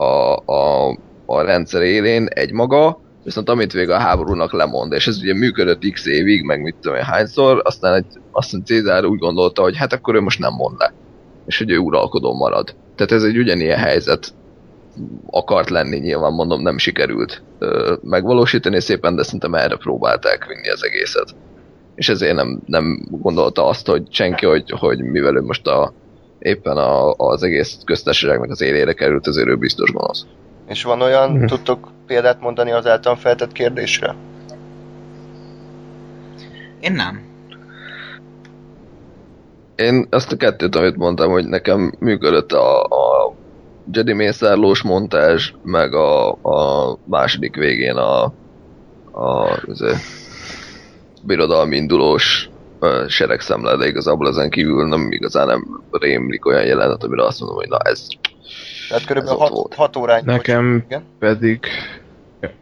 a, 0.05 0.37
a, 0.53 0.89
a 1.27 1.41
rendszer 1.43 1.83
élén 1.83 2.27
egy 2.27 2.53
maga, 2.53 3.01
viszont 3.25 3.49
amit 3.49 3.73
vége 3.73 3.95
a 3.95 3.99
háborúnak 3.99 4.53
lemond, 4.53 4.93
és 4.93 5.07
ez 5.07 5.19
ugye 5.19 5.35
működött 5.35 5.91
x 5.93 6.07
évig, 6.07 6.43
meg 6.43 6.63
mit 6.63 6.77
tudom 6.81 6.97
én 6.97 7.05
hányszor, 7.05 7.61
aztán 7.65 7.95
egy, 7.95 8.07
aztán 8.31 8.65
Cézár 8.65 9.05
úgy 9.05 9.19
gondolta, 9.19 9.63
hogy 9.63 9.77
hát 9.77 9.93
akkor 9.93 10.15
ő 10.15 10.21
most 10.21 10.39
nem 10.39 10.53
mond 10.53 10.79
le, 10.79 10.93
és 11.47 11.59
hogy 11.59 11.71
ő 11.71 11.79
uralkodó 11.79 12.35
marad. 12.35 12.75
Tehát 12.97 13.13
ez 13.13 13.23
egy 13.23 13.39
ugyanilyen 13.39 13.79
helyzet 13.79 14.35
akart 15.27 15.71
lenni, 15.71 15.99
nyilván 15.99 16.33
mondom, 16.33 16.63
nem 16.63 16.79
sikerült 16.79 17.43
ö, 17.59 17.95
megvalósítani 18.03 18.81
szépen, 18.81 19.17
de 19.17 19.23
szerintem 19.23 19.55
erre 19.55 19.77
próbálták 19.77 20.47
vinni 20.47 20.69
az 20.71 20.85
egészet. 20.85 21.35
És 21.95 22.09
ezért 22.09 22.35
nem, 22.35 22.61
nem 22.67 23.07
gondolta 23.11 23.67
azt, 23.67 23.87
hogy 23.87 24.03
senki, 24.11 24.47
hogy, 24.47 24.71
hogy 24.71 24.99
mivel 24.99 25.37
ő 25.37 25.41
most 25.41 25.67
a, 25.67 25.93
éppen 26.39 26.77
a, 26.77 27.13
az 27.13 27.43
egész 27.43 27.79
köztársaságnak 27.85 28.51
az 28.51 28.61
élére 28.61 28.93
került, 28.93 29.27
ezért 29.27 29.49
ő 29.49 29.57
biztos 29.57 29.93
gonosz. 29.93 30.27
És 30.69 30.83
van 30.83 31.01
olyan, 31.01 31.31
Mhm. 31.31 31.45
tudtok 31.47 31.89
példát 32.07 32.41
mondani 32.41 32.71
az 32.73 32.87
általán 32.87 33.19
feltett 33.19 33.53
kérdésre? 33.53 34.15
Én 36.81 36.93
nem. 36.93 37.23
Én 39.77 40.07
azt 40.11 40.33
a 40.33 40.37
kettőt, 40.37 40.75
amit 40.77 40.97
mondtam, 40.97 41.31
hogy 41.31 41.47
nekem 41.47 41.95
működött 41.99 42.53
a, 42.53 42.83
a 42.83 43.35
Jedi 43.93 44.13
mészárlós 44.13 44.83
montázs, 44.83 45.53
meg 45.63 45.95
a, 45.95 46.31
a 46.31 46.99
második 47.05 47.57
végén 47.57 47.97
a, 47.97 48.23
a 49.13 49.61
az, 49.67 49.85
birodalmi 51.23 51.77
indulós 51.77 52.49
seregszemle, 53.09 53.77
de 53.77 53.87
igazából 53.87 54.29
ezen 54.29 54.51
kívül 54.51 54.89
nem 54.89 55.13
igazán 55.13 55.47
nem 55.47 55.85
rémlik 55.91 56.47
olyan 56.47 56.65
jelenet, 56.65 57.05
amire 57.05 57.25
azt 57.25 57.41
mondom, 57.41 57.59
hogy 57.59 57.69
na 57.69 57.79
ez 57.79 58.07
Tehát 58.89 59.05
körülbelül 59.05 59.41
Ez 59.43 59.51
ott 59.51 59.53
6 59.53 59.59
volt. 59.59 59.75
hat 59.75 59.97
órány. 59.97 60.23
Nekem 60.25 60.83
Igen? 60.87 61.03
pedig, 61.19 61.59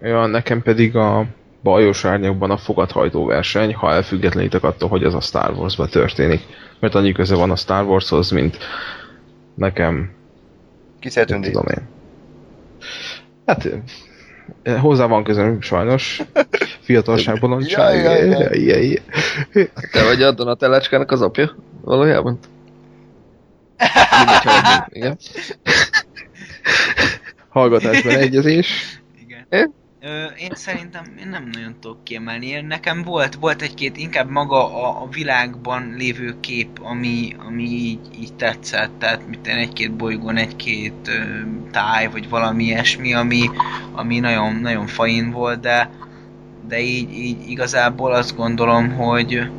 ja, 0.01 0.27
nekem 0.27 0.63
pedig 0.63 0.97
a 0.97 1.27
bajos 1.63 2.05
árnyakban 2.05 2.51
a 2.51 2.57
fogadhajtó 2.57 3.25
verseny, 3.25 3.75
ha 3.75 3.93
elfüggetlenítek 3.93 4.63
attól, 4.63 4.89
hogy 4.89 5.05
ez 5.05 5.15
a 5.15 5.21
Star 5.21 5.51
Wars-ban 5.51 5.89
történik. 5.89 6.41
Mert 6.81 6.95
annyi 6.95 7.13
köze 7.13 7.35
van 7.37 7.51
a 7.51 7.57
Star 7.57 7.85
Warshoz, 7.85 8.31
mint 8.31 8.59
nekem, 9.55 10.11
Ki 11.03 11.11
szeretünk 11.11 11.45
tudom 11.45 11.65
én. 11.67 11.89
Hát 13.47 13.69
eh, 14.63 14.81
hozzá 14.81 15.07
van 15.07 15.25
közöm, 15.25 15.61
sajnos. 15.61 16.23
Fiatalság, 16.81 17.39
bolondság. 17.41 18.05
Jaj, 18.05 18.27
jaj, 18.27 18.29
jaj. 18.29 18.59
Jaj, 18.59 19.01
jaj. 19.53 19.71
te 19.93 20.05
vagy 20.05 20.23
a 20.23 20.33
Donatellácskának 20.33 21.11
az 21.11 21.23
apja? 21.23 21.57
Valójában? 21.81 22.39
Mindegy, 24.19 24.43
hagyjuk. 24.45 24.87
Igen. 24.89 25.19
Hallgatásban 27.49 28.15
egyezés. 28.15 29.01
Igen. 29.23 29.47
Én? 29.51 29.73
Én 30.39 30.51
szerintem 30.55 31.05
én 31.21 31.29
nem 31.29 31.49
nagyon 31.53 31.75
tudok 31.81 32.05
kiemelni. 32.05 32.47
Én, 32.47 32.65
nekem 32.65 33.03
volt, 33.03 33.35
volt 33.35 33.63
egy-két 33.63 33.97
inkább 33.97 34.31
maga 34.31 34.75
a, 34.75 35.03
a 35.03 35.09
világban 35.09 35.95
lévő 35.97 36.35
kép, 36.41 36.69
ami, 36.83 37.37
ami 37.47 37.63
így, 37.63 37.99
így 38.21 38.35
tetszett. 38.35 38.99
Tehát 38.99 39.29
mit 39.29 39.47
én 39.47 39.57
egy-két 39.57 39.93
bolygón, 39.93 40.37
egy-két 40.37 41.09
ö, 41.09 41.41
táj, 41.71 42.09
vagy 42.09 42.29
valami 42.29 42.65
ilyesmi, 42.65 43.15
ami, 43.15 43.51
ami 43.93 44.19
nagyon, 44.19 44.55
nagyon 44.55 44.87
fain 44.87 45.31
volt, 45.31 45.61
de, 45.61 45.91
de 46.69 46.81
így, 46.81 47.13
így 47.13 47.51
igazából 47.51 48.13
azt 48.13 48.37
gondolom, 48.37 48.91
hogy, 48.93 49.51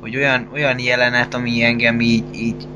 hogy 0.00 0.16
olyan, 0.16 0.48
olyan 0.52 0.78
jelenet, 0.78 1.34
ami 1.34 1.62
engem 1.62 2.00
így, 2.00 2.24
így 2.34 2.66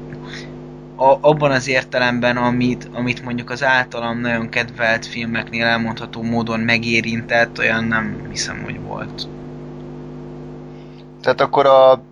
a, 1.01 1.19
abban 1.21 1.51
az 1.51 1.69
értelemben, 1.69 2.37
amit, 2.37 2.89
amit 2.93 3.25
mondjuk 3.25 3.51
az 3.51 3.65
általam 3.65 4.21
nagyon 4.21 4.49
kedvelt 4.49 5.07
filmeknél 5.07 5.65
elmondható 5.65 6.23
módon 6.23 6.61
megérintett, 6.61 7.59
olyan 7.59 7.85
nem 7.85 8.27
hiszem, 8.31 8.63
hogy 8.65 8.81
volt. 8.81 9.29
Tehát 11.23 11.41
akkor 11.41 11.67
a 11.67 12.03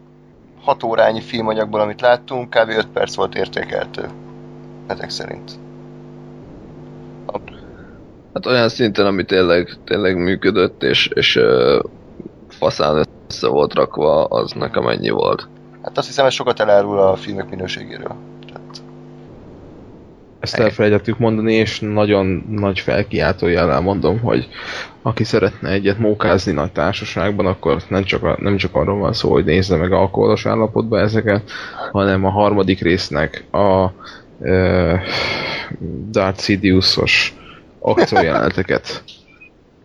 6 0.63 0.83
órányi 0.83 1.21
filmanyagból, 1.21 1.81
amit 1.81 2.01
láttunk, 2.01 2.51
kb. 2.51 2.69
5 2.69 2.87
perc 2.87 3.15
volt 3.15 3.35
értékeltő. 3.35 4.09
Ezek 4.87 5.11
szerint. 5.11 5.53
Hát 8.35 8.47
olyan 8.47 8.69
szinten, 8.69 9.07
ami 9.07 9.25
tényleg, 9.25 9.77
tényleg 9.85 10.17
működött, 10.17 10.83
és, 10.83 11.07
és 11.07 11.37
uh, 11.37 11.81
faszán 12.49 13.07
össze 13.29 13.49
volt 13.49 13.75
rakva, 13.75 14.25
az 14.25 14.53
nekem 14.53 14.89
ennyi 14.89 15.11
volt. 15.11 15.49
Hát 15.83 15.99
azt 15.99 16.07
hiszem, 16.07 16.27
ez 16.27 16.33
sokat 16.33 16.61
elárul 16.61 16.99
a 16.99 17.17
filmek 17.17 17.51
minőségéről. 17.51 18.17
Ezt 20.41 20.59
elfelejtettük 20.59 21.19
mondani, 21.19 21.53
és 21.53 21.81
nagyon 21.81 22.45
nagy 22.49 22.81
felkiáltó 22.81 23.47
jellel 23.47 23.81
mondom, 23.81 24.19
hogy 24.21 24.49
aki 25.03 25.25
szeretne 25.25 25.71
egyet 25.71 25.99
mókázni 25.99 26.53
nagy 26.53 26.73
társaságban, 26.73 27.47
akkor 27.47 27.83
nem 27.89 28.05
csak, 28.05 28.23
a, 28.23 28.37
nem 28.41 28.57
csak 28.57 28.75
arról 28.75 28.99
van 28.99 29.13
szó, 29.13 29.31
hogy 29.31 29.45
nézze 29.45 29.77
meg 29.77 29.93
alkoholos 29.93 30.47
állapotban 30.47 31.01
ezeket, 31.01 31.51
hanem 31.93 32.25
a 32.25 32.31
harmadik 32.31 32.81
résznek 32.81 33.45
a 33.53 33.91
e, 34.47 35.03
Darth 36.11 36.43
Sidious-os 36.43 37.35
akciójeleneteket. 37.79 39.05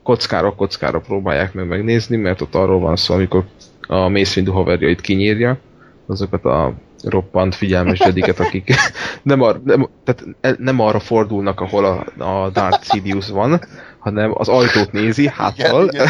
Kockára 0.03 0.55
kockára 0.55 0.99
próbálják 0.99 1.53
meg 1.53 1.67
megnézni, 1.67 2.17
mert 2.17 2.41
ott 2.41 2.55
arról 2.55 2.79
van 2.79 2.95
szó, 2.95 3.13
amikor 3.13 3.43
a 3.87 4.09
Mace 4.09 4.33
Windu 4.35 4.51
haverjait 4.51 5.01
kinyírja, 5.01 5.57
azokat 6.05 6.45
a 6.45 6.73
roppant 7.03 7.55
figyelmes 7.55 7.99
jediket, 7.99 8.39
akik 8.45 8.73
nem, 9.21 9.41
ar, 9.41 9.61
nem, 9.63 9.89
tehát 10.03 10.25
nem 10.59 10.79
arra 10.79 10.99
fordulnak, 10.99 11.59
ahol 11.59 11.85
a, 11.85 12.23
a 12.23 12.49
Darth 12.49 12.83
Sidious 12.83 13.29
van, 13.29 13.61
hanem 13.99 14.31
az 14.33 14.47
ajtót 14.47 14.91
nézi 14.91 15.27
háttal. 15.27 15.89
Igen, 15.91 16.07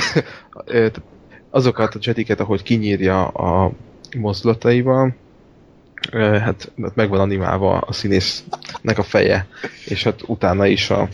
azokat 1.50 1.96
a 1.96 2.00
jediket, 2.02 2.40
ahogy 2.40 2.64
kinyírja 2.64 3.28
a 3.28 3.72
mozdulataival, 4.18 5.16
hát 6.20 6.72
meg 6.94 7.10
van 7.10 7.20
animálva 7.20 7.78
a 7.78 7.94
színésznek 7.94 8.98
a 8.98 9.04
feje, 9.04 9.48
és 9.86 10.04
hát 10.04 10.22
utána 10.26 10.66
is 10.66 10.90
a, 10.90 11.10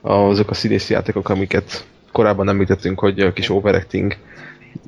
a, 0.00 0.12
azok 0.12 0.50
a 0.50 0.54
színészi 0.54 0.92
játékok, 0.92 1.28
amiket 1.28 1.84
korábban 2.12 2.48
említettünk, 2.48 2.98
hogy 2.98 3.20
a 3.20 3.32
kis 3.32 3.50
overacting 3.50 4.16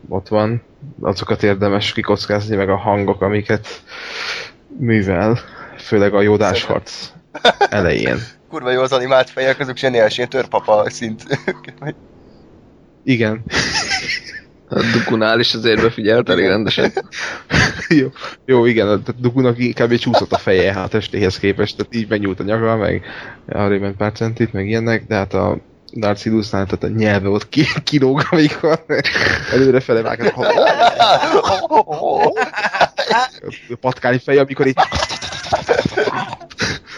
ott 0.09 0.28
van, 0.28 0.62
azokat 1.01 1.43
érdemes 1.43 1.93
kikockázni, 1.93 2.56
meg 2.56 2.68
a 2.68 2.76
hangok, 2.76 3.22
amiket 3.22 3.66
művel, 4.78 5.39
főleg 5.78 6.14
a 6.14 6.20
jódás 6.20 6.64
harc 6.64 7.10
elején. 7.68 8.18
kurva 8.51 8.70
jó 8.70 8.81
az 8.81 8.93
animált 8.93 9.31
fejek, 9.31 9.60
azok 9.60 9.76
zseniális, 9.76 10.16
ilyen 10.16 10.28
törpapa 10.28 10.90
szint. 10.90 11.22
Igen. 13.05 13.44
A 14.68 14.81
Dukunál 14.93 15.40
is 15.40 15.55
azért 15.55 15.81
befigyelt 15.81 16.28
elég 16.28 16.47
rendesen. 16.47 16.93
jó, 18.01 18.09
jó, 18.44 18.64
igen, 18.64 18.89
a 18.89 18.97
Dukunak 19.18 19.56
kb. 19.56 19.97
csúszott 19.97 20.32
a 20.32 20.39
feje 20.39 20.72
hát 20.72 20.85
a 20.85 20.89
testéhez 20.89 21.39
képest, 21.39 21.76
tehát 21.76 21.94
így 21.94 22.09
benyúlt 22.09 22.40
a 22.40 22.43
nyaga, 22.43 22.76
meg 22.76 23.05
arra 23.48 23.78
ment 23.78 23.97
pár 23.97 24.12
centit, 24.12 24.52
meg 24.52 24.68
ilyenek, 24.68 25.06
de 25.06 25.14
hát 25.14 25.35
a 25.35 25.59
Darth 25.97 26.21
Sidusnál, 26.21 26.66
tehát 26.66 26.85
a 26.85 26.99
nyelve 26.99 27.29
ott 27.29 27.49
ki, 27.49 27.66
kilóg, 27.85 28.27
amikor 28.31 28.85
előre 29.53 29.81
fele 29.81 30.03
vágott. 30.03 30.35
A 33.71 33.77
patkány 33.81 34.19
feje, 34.19 34.41
amikor 34.41 34.66
így 34.66 34.79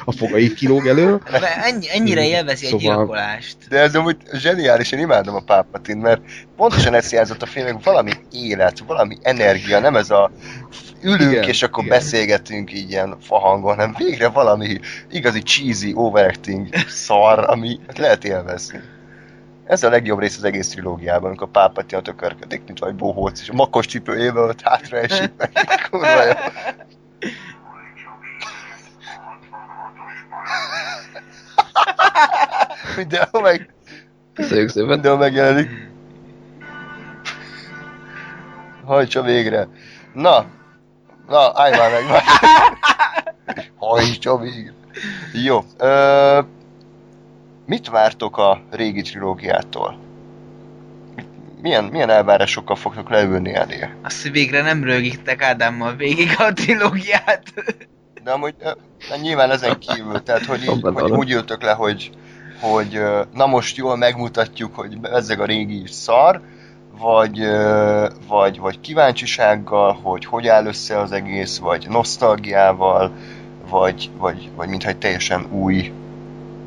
a 0.09 0.13
fogai 0.13 0.55
kilóg 0.55 0.87
elő. 0.87 1.21
De 1.31 1.63
ennyi, 1.63 1.87
ennyire 1.91 2.27
élvezi 2.27 2.65
egy 2.67 2.71
Szóval- 2.71 2.97
gyilkolást. 2.97 3.57
De 3.69 3.79
ez 3.79 3.95
amúgy 3.95 4.17
zseniális, 4.33 4.93
én 4.93 4.99
imádom 4.99 5.35
a 5.35 5.41
Pápatint, 5.41 6.03
mert 6.03 6.21
pontosan 6.57 6.95
ezt 6.95 7.11
hiányzott 7.11 7.43
a 7.43 7.47
filmnek, 7.47 7.85
valami 7.85 8.13
élet, 8.33 8.79
valami 8.87 9.17
energia, 9.23 9.79
nem 9.79 9.97
ez 9.97 10.11
a 10.11 10.31
ülünk 11.03 11.33
Igen, 11.33 11.43
és 11.43 11.63
akkor 11.63 11.85
igen. 11.85 11.99
beszélgetünk 11.99 12.73
így 12.73 12.91
ilyen 12.91 13.17
fahangon, 13.21 13.75
hanem 13.75 13.95
végre 13.99 14.29
valami 14.29 14.81
igazi 15.11 15.43
cheesy, 15.43 15.93
overacting 15.95 16.69
szar, 16.89 17.51
ami 17.51 17.79
lehet 17.97 18.25
élvezni. 18.25 18.81
Ez 19.67 19.83
a 19.83 19.91
legjobb 19.91 20.19
rész 20.19 20.37
az 20.37 20.45
egész 20.45 20.69
trilógiában, 20.69 21.27
amikor 21.27 21.49
a 21.53 22.03
tökörködik, 22.03 22.63
mint 22.67 22.79
vagy 22.79 22.95
bohóc, 22.95 23.41
és 23.41 23.49
a 23.49 23.55
makos 23.55 23.87
cipőjével 23.87 24.43
ott 24.43 24.61
hátra 24.61 24.99
esik 24.99 25.33
meg. 25.37 25.51
Kurva 25.91 26.25
jó. 26.25 26.33
Mindenhol 32.97 33.43
meg, 33.43 33.69
Köszönjük 34.35 34.69
szépen. 34.69 34.89
mindenhol 34.89 35.19
megjelenik. 35.21 35.71
Hajtsa 38.85 39.23
végre. 39.23 39.69
Na, 40.13 40.47
na, 41.29 41.53
állj 41.55 41.71
már 41.77 41.91
meg 41.91 42.07
már. 42.09 42.23
Hajtsa 43.77 44.39
végre. 44.39 44.73
Jó. 45.33 45.65
Ö, 45.79 46.41
mit 47.67 47.89
vártok 47.89 48.39
a 48.39 48.61
régi 48.71 49.03
trilógiától? 49.03 49.99
Milyen, 51.61 51.85
milyen 51.85 52.11
elvárásokkal 52.11 52.77
fogtok 52.77 53.11
leülni 53.11 53.55
elé? 53.55 53.89
Azt, 54.03 54.23
hogy 54.23 54.31
végre 54.33 54.63
nem 54.63 54.85
rögítek 54.85 55.43
Ádámmal 55.43 55.97
végig 55.97 56.35
a 56.39 56.53
trilógiát. 56.53 57.43
De 58.27 58.33
amúgy 58.33 58.55
de 59.09 59.17
nyilván 59.21 59.51
ezen 59.51 59.79
kívül, 59.79 60.23
tehát 60.23 60.45
hogy, 60.45 60.63
így, 60.63 60.81
hogy 60.83 61.11
úgy 61.11 61.31
ültök 61.31 61.63
le, 61.63 61.73
hogy, 61.73 62.11
hogy 62.61 63.01
na 63.33 63.47
most 63.47 63.77
jól 63.77 63.97
megmutatjuk, 63.97 64.75
hogy 64.75 64.99
ezek 65.03 65.41
a 65.41 65.45
régi 65.45 65.83
szar, 65.87 66.41
vagy, 66.99 67.47
vagy, 68.29 68.59
vagy 68.59 68.81
kíváncsisággal, 68.81 69.93
hogy 70.03 70.25
hogy 70.25 70.47
áll 70.47 70.67
össze 70.67 70.99
az 70.99 71.13
egész, 71.13 71.59
vagy 71.59 71.87
nosztalgiával, 71.89 73.13
vagy, 73.71 74.11
vagy, 74.17 74.51
vagy 74.57 74.69
mintha 74.69 74.89
egy 74.89 74.99
teljesen 74.99 75.47
új 75.51 75.93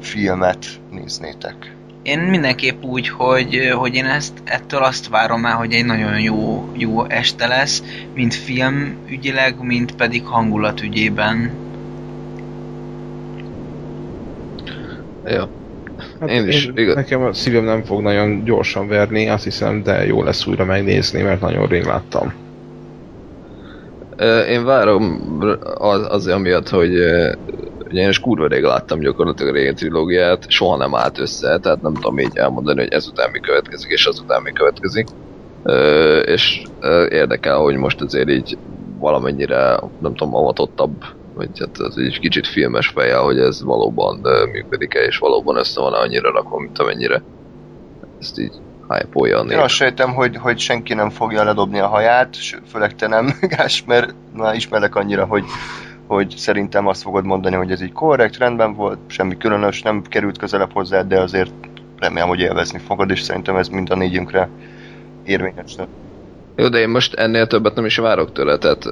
filmet 0.02 0.66
néznétek. 0.92 1.76
Én 2.10 2.20
mindenképp 2.20 2.84
úgy, 2.84 3.10
hogy, 3.10 3.72
hogy 3.76 3.96
én 3.96 4.06
ezt, 4.06 4.34
ettől 4.44 4.84
azt 4.84 5.08
várom 5.08 5.46
el, 5.46 5.56
hogy 5.56 5.74
egy 5.74 5.86
nagyon 5.86 6.20
jó, 6.20 6.70
jó 6.74 7.06
este 7.06 7.48
lesz, 7.48 7.84
mint 8.14 8.34
film 8.34 8.96
ügyileg, 9.10 9.56
mint 9.62 9.96
pedig 9.96 10.26
hangulat 10.26 10.82
ügyében. 10.82 11.52
Jó. 15.26 15.44
Hát 16.20 16.30
Én 16.30 16.48
is, 16.48 16.70
igaz. 16.76 16.96
Nekem 16.96 17.22
a 17.22 17.34
szívem 17.34 17.64
nem 17.64 17.84
fog 17.84 18.02
nagyon 18.02 18.44
gyorsan 18.44 18.88
verni, 18.88 19.28
azt 19.28 19.44
hiszem, 19.44 19.84
de 19.84 20.06
jó 20.06 20.24
lesz 20.24 20.46
újra 20.46 20.66
megnézni, 20.66 21.22
mert 21.22 21.42
nagyon 21.42 21.68
rég 21.68 21.84
láttam. 21.84 22.34
Én 24.50 24.66
várom 24.66 25.22
az, 25.78 26.06
azért 26.10 26.36
amiatt, 26.36 26.70
hogy 26.70 26.92
ugye 27.90 28.02
én 28.02 28.10
is 28.10 28.20
kurva 28.20 28.48
rég 28.48 28.64
láttam 28.64 29.00
gyakorlatilag 29.00 29.56
a 29.56 29.58
régi 29.58 29.74
trilógiát, 29.74 30.50
soha 30.50 30.78
nem 30.78 30.96
állt 30.96 31.20
össze, 31.20 31.60
tehát 31.60 31.82
nem 31.82 31.94
tudom 31.94 32.20
így 32.20 32.38
elmondani, 32.38 32.80
hogy 32.80 32.92
ezután 32.92 33.30
mi 33.32 33.40
következik, 33.40 33.92
és 33.92 34.06
azután 34.06 34.42
mi 34.42 34.52
következik. 34.52 35.08
Ö, 35.64 36.20
és 36.20 36.64
ö, 36.80 37.08
érdekel, 37.10 37.58
hogy 37.58 37.76
most 37.76 38.02
azért 38.02 38.30
így 38.30 38.58
valamennyire, 39.00 39.80
nem 40.00 40.16
tudom, 40.16 40.36
avatottabb, 40.36 41.04
vagy 41.34 41.60
hát 41.60 41.78
az 41.78 41.98
egy 41.98 42.20
kicsit 42.20 42.48
filmes 42.48 42.88
fejjel, 42.88 43.22
hogy 43.22 43.40
ez 43.40 43.64
valóban 43.64 44.20
működik-e, 44.52 45.00
és 45.00 45.18
valóban 45.18 45.58
össze 45.58 45.82
van 45.82 45.94
annyira 45.94 46.32
rakva, 46.32 46.60
mint 46.60 46.80
amennyire 46.80 47.24
ezt 48.20 48.40
így 48.40 48.54
hype-olja 48.88 49.40
Én 49.40 49.58
azt 49.58 49.74
sejtem, 49.74 50.14
hogy, 50.14 50.36
hogy 50.36 50.60
senki 50.60 50.94
nem 50.94 51.10
fogja 51.10 51.44
ledobni 51.44 51.80
a 51.80 51.88
haját, 51.88 52.36
főleg 52.68 52.96
te 52.96 53.08
nem, 53.08 53.34
Gás, 53.58 53.84
mert 53.86 54.14
már 54.34 54.56
ismerlek 54.56 54.96
annyira, 54.96 55.26
hogy, 55.26 55.44
hogy 56.10 56.34
szerintem 56.38 56.88
azt 56.88 57.02
fogod 57.02 57.26
mondani, 57.26 57.56
hogy 57.56 57.72
ez 57.72 57.82
így 57.82 57.92
korrekt, 57.92 58.38
rendben 58.38 58.74
volt, 58.74 59.00
semmi 59.08 59.38
különös, 59.38 59.82
nem 59.82 60.02
került 60.02 60.38
közelebb 60.38 60.72
hozzá, 60.72 61.02
de 61.02 61.20
azért 61.20 61.52
remélem, 61.98 62.28
hogy 62.28 62.40
élvezni 62.40 62.80
fogod, 62.80 63.10
és 63.10 63.22
szerintem 63.22 63.56
ez 63.56 63.68
mind 63.68 63.92
a 63.92 63.96
négyünkre 63.96 64.50
érvényes. 65.24 65.76
Jó, 66.56 66.68
de 66.68 66.80
én 66.80 66.90
most 66.90 67.14
ennél 67.14 67.48
többet 67.48 67.76
nem 67.76 67.86
is 67.86 67.98
várok 67.98 68.32
tőle, 68.32 68.58
tehát 68.58 68.90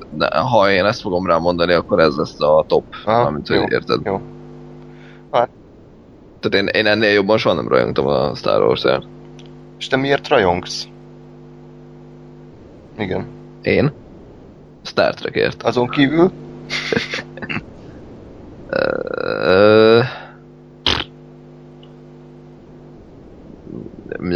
ha 0.52 0.72
én 0.72 0.86
ezt 0.86 1.02
fogom 1.02 1.28
rá 1.28 1.38
mondani, 1.38 1.74
akkor 1.74 2.00
ez 2.00 2.16
lesz 2.16 2.42
a 2.42 2.64
top, 2.68 2.84
Aha, 3.06 3.22
amit 3.22 3.50
jó, 3.50 3.64
érted. 3.68 4.06
jó. 4.06 4.22
Tehát 6.40 6.68
én, 6.68 6.82
én 6.82 6.86
ennél 6.86 7.12
jobban 7.12 7.38
soha 7.38 7.56
nem 7.56 7.68
rajongtam 7.68 8.08
a 8.08 8.36
Star 8.36 8.62
wars 8.62 8.84
-ért. 8.84 9.08
És 9.80 9.88
te 9.88 9.96
miért 9.96 10.28
rajongsz? 10.28 10.88
Igen. 12.98 13.28
Én? 13.62 13.92
Star 14.84 15.14
Trekért. 15.14 15.64
Azon 15.64 15.88
kívül, 15.88 16.32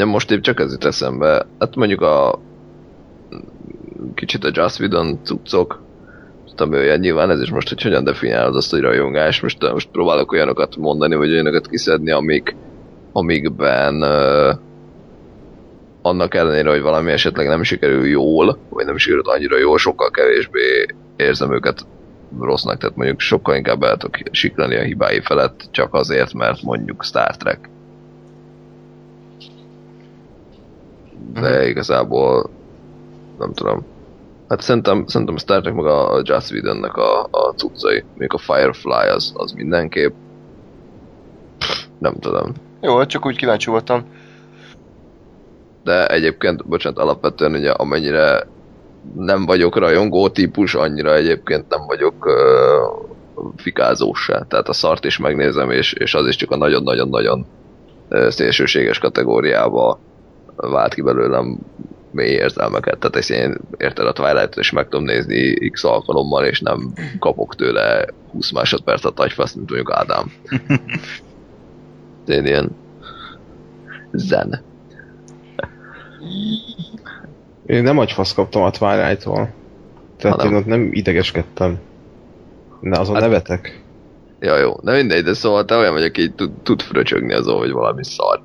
most 0.05 0.31
épp 0.31 0.41
csak 0.41 0.59
ez 0.59 0.71
jut 0.71 0.85
eszembe. 0.85 1.45
Hát 1.59 1.75
mondjuk 1.75 2.01
a 2.01 2.39
kicsit 4.15 4.43
a 4.43 4.49
Joss 4.53 4.79
Whedon 4.79 5.19
cuccok, 5.23 5.81
tudom 6.55 6.73
olyan 6.73 6.99
nyilván 6.99 7.29
ez 7.29 7.41
is 7.41 7.49
most, 7.49 7.69
hogy 7.69 7.81
hogyan 7.81 8.03
definiálod 8.03 8.55
azt, 8.55 8.71
hogy 8.71 8.79
rajongás. 8.79 9.41
Most, 9.41 9.71
most 9.71 9.89
próbálok 9.91 10.31
olyanokat 10.31 10.75
mondani, 10.75 11.15
vagy 11.15 11.31
olyanokat 11.31 11.67
kiszedni, 11.67 12.11
amik, 12.11 12.55
amikben 13.11 13.95
uh, 14.01 14.55
annak 16.01 16.35
ellenére, 16.35 16.69
hogy 16.69 16.81
valami 16.81 17.11
esetleg 17.11 17.47
nem 17.47 17.63
sikerül 17.63 18.07
jól, 18.07 18.57
vagy 18.69 18.85
nem 18.85 18.97
sikerült 18.97 19.27
annyira 19.27 19.57
jól, 19.57 19.77
sokkal 19.77 20.09
kevésbé 20.09 20.85
érzem 21.15 21.53
őket 21.53 21.85
rossznak, 22.39 22.77
tehát 22.77 22.95
mondjuk 22.95 23.19
sokkal 23.19 23.55
inkább 23.55 23.83
el 23.83 23.97
tudok 23.97 24.17
siklani 24.31 24.75
a 24.75 24.81
hibái 24.81 25.21
felett, 25.21 25.67
csak 25.71 25.93
azért, 25.93 26.33
mert 26.33 26.61
mondjuk 26.61 27.03
Star 27.03 27.37
Trek. 27.37 27.69
De 31.33 31.67
igazából 31.67 32.49
nem 33.39 33.53
tudom. 33.53 33.85
Hát 34.47 34.61
szerintem, 34.61 35.07
szerintem 35.07 35.37
Star 35.37 35.61
Trek 35.61 35.73
meg 35.73 35.85
a 35.85 36.21
Joss 36.23 36.51
Whedonnek 36.51 36.95
a, 36.95 37.23
a 37.23 37.53
cuccai. 37.55 38.03
Még 38.17 38.33
a 38.33 38.37
Firefly 38.37 39.09
az, 39.09 39.33
az 39.35 39.51
mindenképp. 39.51 40.13
Nem 41.97 42.13
tudom. 42.19 42.51
Jó, 42.81 43.05
csak 43.05 43.25
úgy 43.25 43.37
kíváncsi 43.37 43.69
voltam. 43.69 44.05
De 45.83 46.07
egyébként, 46.07 46.67
bocsánat, 46.67 46.99
alapvetően 46.99 47.53
ugye 47.53 47.71
amennyire 47.71 48.47
nem 49.15 49.45
vagyok 49.45 49.77
rajongó 49.77 50.29
típus, 50.29 50.75
annyira 50.75 51.15
egyébként 51.15 51.69
nem 51.69 51.85
vagyok 51.85 52.25
uh, 52.25 53.53
fikázós 53.55 54.23
se. 54.23 54.45
Tehát 54.49 54.67
a 54.69 54.73
szart 54.73 55.05
is 55.05 55.17
megnézem, 55.17 55.71
és, 55.71 55.93
és 55.93 56.13
az 56.13 56.27
is 56.27 56.35
csak 56.35 56.51
a 56.51 56.57
nagyon-nagyon-nagyon 56.57 57.45
szélsőséges 58.29 58.99
kategóriába 58.99 59.99
vált 60.55 60.93
ki 60.93 61.01
belőlem 61.01 61.59
mély 62.11 62.31
érzelmeket. 62.31 62.99
Tehát 62.99 63.15
ezt 63.15 63.29
én 63.29 63.57
érted 63.77 64.05
a 64.05 64.11
Twilight-ot 64.11 64.57
és 64.57 64.71
meg 64.71 64.87
tudom 64.87 65.05
nézni 65.05 65.69
x 65.69 65.83
alkalommal, 65.83 66.45
és 66.45 66.59
nem 66.59 66.93
kapok 67.19 67.55
tőle 67.55 68.05
20 68.31 68.51
másodpercet 68.51 69.19
agyfaszt, 69.19 69.55
mint 69.55 69.69
mondjuk 69.69 69.91
Ádám. 69.91 70.31
Én 72.27 72.45
ilyen 72.45 72.75
zen. 74.11 74.63
Én 77.65 77.83
nem 77.83 77.97
agyfasz 77.97 78.33
kaptam 78.33 78.61
a 78.61 78.69
Twilight-tól. 78.69 79.49
Tehát 80.17 80.37
Hanem? 80.37 80.53
én 80.53 80.59
ott 80.59 80.65
nem 80.65 80.89
idegeskedtem. 80.91 81.79
Ne, 82.79 82.99
azon 82.99 83.13
Hát- 83.15 83.23
nevetek. 83.23 83.79
Ja 84.39 84.57
jó, 84.57 84.75
de 84.83 84.91
mindegy, 84.95 85.23
de 85.23 85.33
szóval 85.33 85.65
te 85.65 85.75
olyan 85.75 85.93
vagy, 85.93 86.03
aki 86.03 86.31
tud, 86.31 86.51
tud 86.63 86.81
fröcsögni 86.81 87.33
azon, 87.33 87.57
hogy 87.57 87.71
valami 87.71 88.03
szar. 88.03 88.41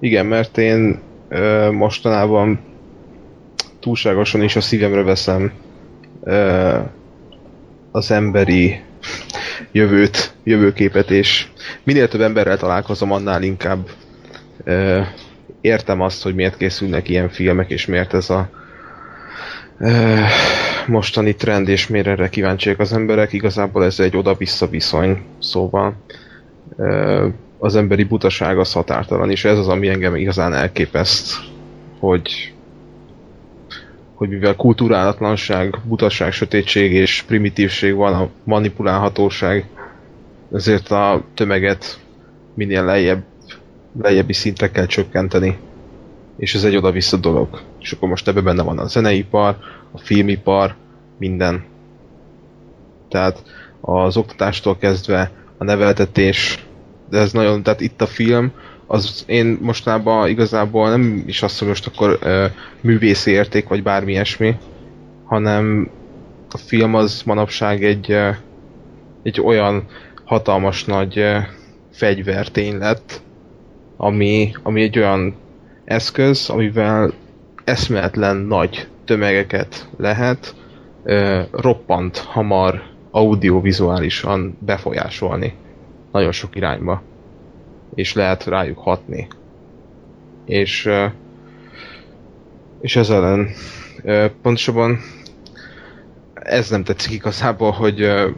Igen, 0.00 0.26
mert 0.26 0.58
én 0.58 1.00
ö, 1.28 1.70
mostanában 1.70 2.60
túlságosan 3.80 4.42
is 4.42 4.56
a 4.56 4.60
szívemre 4.60 5.02
veszem 5.02 5.52
ö, 6.22 6.78
az 7.90 8.10
emberi 8.10 8.80
jövőt, 9.72 10.34
jövőképet, 10.44 11.10
és 11.10 11.48
minél 11.84 12.08
több 12.08 12.20
emberrel 12.20 12.56
találkozom, 12.58 13.12
annál 13.12 13.42
inkább 13.42 13.88
ö, 14.64 15.00
értem 15.60 16.00
azt, 16.00 16.22
hogy 16.22 16.34
miért 16.34 16.56
készülnek 16.56 17.08
ilyen 17.08 17.28
filmek, 17.28 17.70
és 17.70 17.86
miért 17.86 18.14
ez 18.14 18.30
a 18.30 18.48
ö, 19.78 20.18
mostani 20.86 21.34
trend, 21.34 21.68
és 21.68 21.86
miért 21.86 22.06
erre 22.06 22.28
kíváncsiak 22.28 22.78
az 22.78 22.92
emberek. 22.92 23.32
Igazából 23.32 23.84
ez 23.84 24.00
egy 24.00 24.16
oda-vissza 24.16 24.66
viszony, 24.66 25.22
szóval 25.38 25.94
ö, 26.76 27.26
az 27.58 27.76
emberi 27.76 28.04
butaság 28.04 28.58
az 28.58 28.72
határtalan, 28.72 29.30
és 29.30 29.44
ez 29.44 29.58
az, 29.58 29.68
ami 29.68 29.88
engem 29.88 30.14
igazán 30.16 30.54
elképeszt, 30.54 31.34
hogy 31.98 32.54
hogy 34.14 34.28
mivel 34.28 34.56
kulturálatlanság, 34.56 35.78
butaság, 35.84 36.32
sötétség 36.32 36.92
és 36.92 37.22
primitívség 37.26 37.94
van, 37.94 38.14
a 38.14 38.28
manipulálhatóság, 38.44 39.68
ezért 40.52 40.90
a 40.90 41.22
tömeget 41.34 41.98
minél 42.54 42.84
lejjebb, 42.84 43.22
lejjebbi 44.02 44.32
szintre 44.32 44.70
kell 44.70 44.86
csökkenteni. 44.86 45.58
És 46.36 46.54
ez 46.54 46.64
egy 46.64 46.76
oda-vissza 46.76 47.16
dolog. 47.16 47.60
És 47.80 47.92
akkor 47.92 48.08
most 48.08 48.28
ebben 48.28 48.44
benne 48.44 48.62
van 48.62 48.78
a 48.78 48.86
zeneipar, 48.86 49.56
a 49.92 49.98
filmipar, 49.98 50.74
minden. 51.18 51.64
Tehát 53.08 53.42
az 53.80 54.16
oktatástól 54.16 54.76
kezdve 54.78 55.30
a 55.58 55.64
neveltetés, 55.64 56.66
de 57.10 57.18
ez 57.18 57.32
nagyon, 57.32 57.62
tehát 57.62 57.80
itt 57.80 58.00
a 58.00 58.06
film, 58.06 58.52
az 58.86 59.24
én 59.26 59.58
mostanában 59.60 60.28
igazából 60.28 60.90
nem 60.90 61.22
is 61.26 61.42
azt, 61.42 61.58
hogy 61.58 61.68
most 61.68 61.86
akkor 61.86 62.18
uh, 62.22 62.44
művészi 62.80 63.30
érték, 63.30 63.68
vagy 63.68 63.82
bármi 63.82 64.12
ilyesmi, 64.12 64.56
hanem 65.24 65.90
a 66.50 66.56
film 66.56 66.94
az 66.94 67.22
manapság 67.24 67.84
egy, 67.84 68.12
uh, 68.12 68.36
egy 69.22 69.40
olyan 69.40 69.84
hatalmas 70.24 70.84
nagy 70.84 71.18
uh, 71.18 71.36
fegyvertény 71.92 72.78
lett, 72.78 73.22
ami, 73.96 74.50
ami 74.62 74.82
egy 74.82 74.98
olyan 74.98 75.34
eszköz, 75.84 76.48
amivel 76.48 77.12
eszméletlen 77.64 78.36
nagy 78.36 78.88
tömegeket 79.04 79.88
lehet 79.96 80.54
uh, 81.04 81.42
roppant 81.50 82.18
hamar 82.18 82.82
audiovizuálisan 83.10 84.58
befolyásolni 84.60 85.54
nagyon 86.14 86.32
sok 86.32 86.56
irányba. 86.56 87.02
És 87.94 88.12
lehet 88.12 88.44
rájuk 88.44 88.78
hatni. 88.78 89.28
És, 90.44 90.86
ö, 90.86 91.06
és 92.80 92.96
ez 92.96 93.10
ellen 93.10 93.48
ö, 94.02 94.26
pontosabban 94.42 94.98
ez 96.34 96.70
nem 96.70 96.84
tetszik 96.84 97.12
igazából, 97.12 97.70
hogy, 97.70 98.00
ö, 98.00 98.30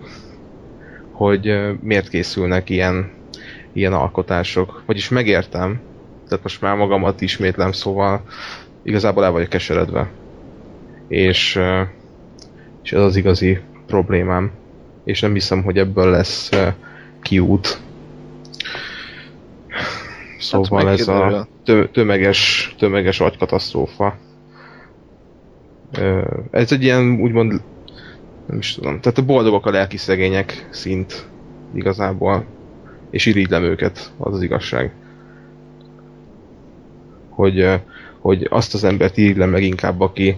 hogy 1.12 1.49
ö, 1.49 1.73
miért 1.81 2.09
készülnek 2.09 2.70
ilyen, 2.70 3.11
ilyen 3.77 3.93
alkotások. 3.93 4.82
Vagyis 4.86 5.09
megértem, 5.09 5.81
tehát 6.28 6.43
most 6.43 6.61
már 6.61 6.77
magamat 6.77 7.20
ismétlem, 7.20 7.73
szóval 7.73 8.23
igazából 8.82 9.24
el 9.24 9.31
vagyok 9.31 9.48
keseredve. 9.48 10.11
És, 11.09 11.61
és 12.82 12.93
ez 12.93 13.01
az 13.01 13.16
igazi 13.16 13.59
problémám. 13.86 14.51
És 15.05 15.20
nem 15.20 15.32
hiszem, 15.32 15.62
hogy 15.62 15.78
ebből 15.78 16.11
lesz 16.11 16.51
kiút. 17.23 17.81
Szóval 20.39 20.90
ez 20.90 21.09
a 21.09 21.48
tömeges, 21.93 22.74
tömeges 22.78 23.20
agykatasztrófa. 23.20 24.16
Ez 26.51 26.73
egy 26.73 26.82
ilyen, 26.82 27.20
úgymond, 27.20 27.61
nem 28.47 28.59
is 28.59 28.74
tudom, 28.74 29.01
tehát 29.01 29.19
a 29.19 29.24
boldogok 29.24 29.66
a 29.66 29.70
lelki 29.70 29.97
szegények 29.97 30.66
szint 30.70 31.27
igazából, 31.74 32.44
és 33.16 33.26
irigylem 33.26 33.62
őket, 33.62 34.12
az 34.18 34.34
az 34.34 34.43
igazság. 34.43 34.93
Hogy, 37.28 37.60
ö, 37.60 37.74
hogy 38.18 38.47
azt 38.51 38.74
az 38.74 38.84
embert 38.84 39.16
irigylem 39.16 39.51
meg 39.51 39.62
inkább, 39.62 40.01
aki, 40.01 40.36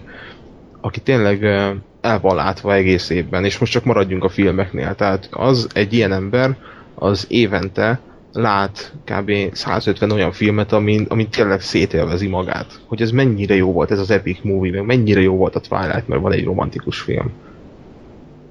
aki 0.81 0.99
tényleg 0.99 1.41
ö, 1.43 1.69
el 2.01 2.19
van 2.19 2.35
látva 2.35 2.73
egész 2.73 3.09
évben, 3.09 3.45
és 3.45 3.57
most 3.57 3.71
csak 3.71 3.83
maradjunk 3.83 4.23
a 4.23 4.29
filmeknél. 4.29 4.95
Tehát 4.95 5.29
az 5.31 5.67
egy 5.73 5.93
ilyen 5.93 6.11
ember, 6.11 6.57
az 6.95 7.25
évente 7.29 7.99
lát 8.33 8.93
kb. 9.05 9.31
150 9.51 10.11
olyan 10.11 10.31
filmet, 10.31 10.71
amin, 10.71 11.05
amin 11.09 11.29
tényleg 11.29 11.61
szétélvezi 11.61 12.27
magát. 12.27 12.79
Hogy 12.85 13.01
ez 13.01 13.11
mennyire 13.11 13.55
jó 13.55 13.71
volt 13.71 13.91
ez 13.91 13.99
az 13.99 14.11
epic 14.11 14.39
movie, 14.43 14.71
meg 14.71 14.85
mennyire 14.85 15.21
jó 15.21 15.35
volt 15.35 15.55
a 15.55 15.59
Twilight, 15.59 16.07
mert 16.07 16.21
van 16.21 16.31
egy 16.31 16.43
romantikus 16.43 16.99
film. 16.99 17.31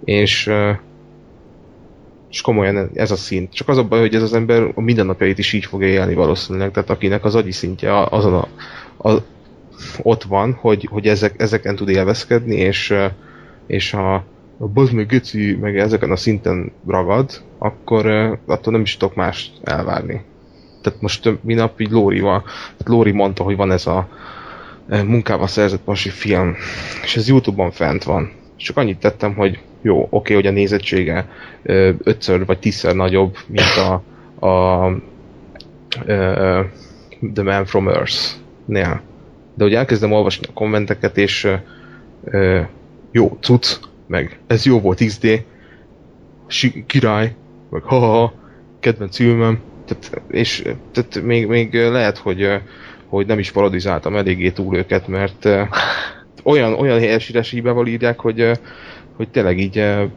És, 0.05 0.46
ö, 0.46 0.70
és 2.30 2.40
komolyan 2.40 2.90
ez 2.94 3.10
a 3.10 3.16
szint. 3.16 3.52
Csak 3.52 3.68
az 3.68 3.76
a 3.76 3.84
baj, 3.84 4.00
hogy 4.00 4.14
ez 4.14 4.22
az 4.22 4.34
ember 4.34 4.72
a 4.74 4.80
mindennapjait 4.80 5.38
is 5.38 5.52
így 5.52 5.64
fogja 5.64 5.88
élni 5.88 6.14
valószínűleg, 6.14 6.70
tehát 6.70 6.90
akinek 6.90 7.24
az 7.24 7.34
agyi 7.34 7.52
szintje 7.52 8.02
azon 8.05 8.34
a, 8.34 8.48
a, 9.09 9.22
ott 10.02 10.22
van, 10.22 10.52
hogy, 10.60 10.88
hogy 10.90 11.06
ezek, 11.06 11.34
ezeken 11.40 11.76
tud 11.76 11.88
élvezkedni, 11.88 12.56
és, 12.56 12.90
ö, 12.90 13.06
és 13.66 13.94
a, 13.94 14.14
a 14.59 14.66
bazd 14.66 14.92
meg 14.92 15.06
geci, 15.06 15.56
meg 15.60 15.78
ezeken 15.78 16.10
a 16.10 16.16
szinten 16.16 16.72
ragad, 16.86 17.42
akkor 17.59 18.06
uh, 18.06 18.38
attól 18.46 18.72
nem 18.72 18.82
is 18.82 18.96
tudok 18.96 19.14
mást 19.14 19.52
elvárni. 19.64 20.24
Tehát 20.82 21.00
most 21.00 21.26
uh, 21.26 21.34
minap 21.40 21.80
így 21.80 21.90
Lórival, 21.90 22.42
tehát 22.42 22.88
Lóri 22.88 23.10
mondta, 23.10 23.42
hogy 23.42 23.56
van 23.56 23.72
ez 23.72 23.86
a 23.86 24.09
munkával 24.88 25.46
szerzett 25.46 25.80
pasi 25.80 26.09
film, 26.09 26.56
és 27.02 27.16
ez 27.16 27.28
Youtube-on 27.28 27.70
fent 27.70 28.05
van. 28.05 28.32
Csak 28.56 28.76
annyit 28.76 28.98
tettem, 28.98 29.34
hogy 29.34 29.59
jó, 29.82 30.06
oké, 30.10 30.34
hogy 30.34 30.46
a 30.46 30.50
nézettsége 30.50 31.28
ötször 32.02 32.46
vagy 32.46 32.59
tízszer 32.59 32.94
nagyobb, 32.94 33.36
mint 33.46 33.76
a, 33.76 34.02
a 34.46 34.86
uh, 36.06 36.64
The 37.34 37.42
Man 37.42 37.64
from 37.64 37.88
Earth-nél. 37.88 39.00
De 39.55 39.64
hogy 39.64 39.74
elkezdem 39.74 40.12
olvasni 40.12 40.46
a 40.48 40.52
kommenteket, 40.52 41.16
és 41.16 41.48
uh, 42.24 42.60
jó, 43.10 43.38
cucc, 43.40 43.76
meg 44.06 44.38
ez 44.46 44.64
jó 44.64 44.80
volt 44.80 45.05
XD, 45.05 45.44
király, 46.86 47.34
meg 47.70 47.82
ha 47.82 48.32
kedvenc 48.80 49.16
filmem, 49.16 49.60
tehát, 49.84 50.22
és 50.30 50.62
tehát 50.92 51.22
még, 51.22 51.46
még 51.46 51.74
lehet, 51.74 52.18
hogy, 52.18 52.60
hogy 53.06 53.26
nem 53.26 53.38
is 53.38 53.50
parodizáltam 53.50 54.16
eléggé 54.16 54.50
túl 54.50 54.76
őket, 54.76 55.09
mert 55.09 55.48
olyan, 56.42 56.72
olyan 56.72 56.98
helyesírási 56.98 57.56
hibával 57.56 57.86
írják, 57.86 58.20
hogy, 58.20 58.50
hogy 59.19 59.28
tényleg 59.28 59.59
így 59.59 59.78
eh, 59.78 60.09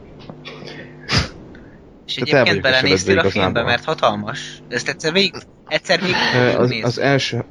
És 2.06 2.16
egyébként 2.16 2.62
belenéztél 2.62 3.20
a 3.20 3.30
filmbe, 3.30 3.64
mert 3.64 3.84
hatalmas. 3.84 4.62
Ezt 4.68 4.90
egyszer 4.90 5.14
végig, 5.14 5.34
egyszer 5.68 6.00
végig 6.00 6.16
Eh, 6.34 6.60
az, 6.60 6.76
az 6.84 7.00
első... 7.00 7.44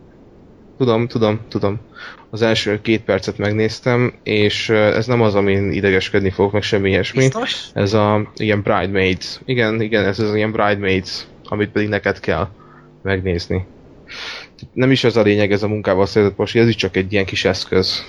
Tudom, 0.79 1.09
tudom, 1.09 1.41
tudom. 1.49 1.81
Az 2.31 2.43
első 2.43 2.81
két 2.81 3.01
percet 3.03 3.39
megnéztem, 3.39 4.15
és 4.23 4.69
eh, 4.69 4.97
ez 4.97 5.07
nem 5.07 5.21
az, 5.21 5.35
amin 5.35 5.73
idegeskedni 5.73 6.31
fogok, 6.31 6.53
meg 6.53 6.63
semmi 6.63 6.89
ilyesmi. 6.89 7.19
Biztos? 7.19 7.67
Ez 7.73 7.93
a 7.93 8.31
ilyen 8.37 8.63
Bridemaids. 8.63 9.41
Igen, 9.45 9.81
igen, 9.81 10.05
ez 10.05 10.19
az 10.19 10.35
ilyen 10.35 10.53
Bridemaids, 10.53 11.27
amit 11.45 11.71
pedig 11.71 11.89
neked 11.89 12.21
kell 12.21 12.49
megnézni. 13.03 13.67
Nem 14.73 14.91
is 14.91 15.05
ez 15.05 15.17
a 15.17 15.23
lényeg, 15.23 15.53
ez 15.53 15.63
a 15.63 15.69
munkával 15.69 16.07
szerzett 16.07 16.35
pasi, 16.35 16.59
ez 16.59 16.69
is 16.69 16.75
csak 16.75 16.97
egy 16.97 17.13
ilyen 17.13 17.25
kis 17.25 17.45
eszköz. 17.45 18.05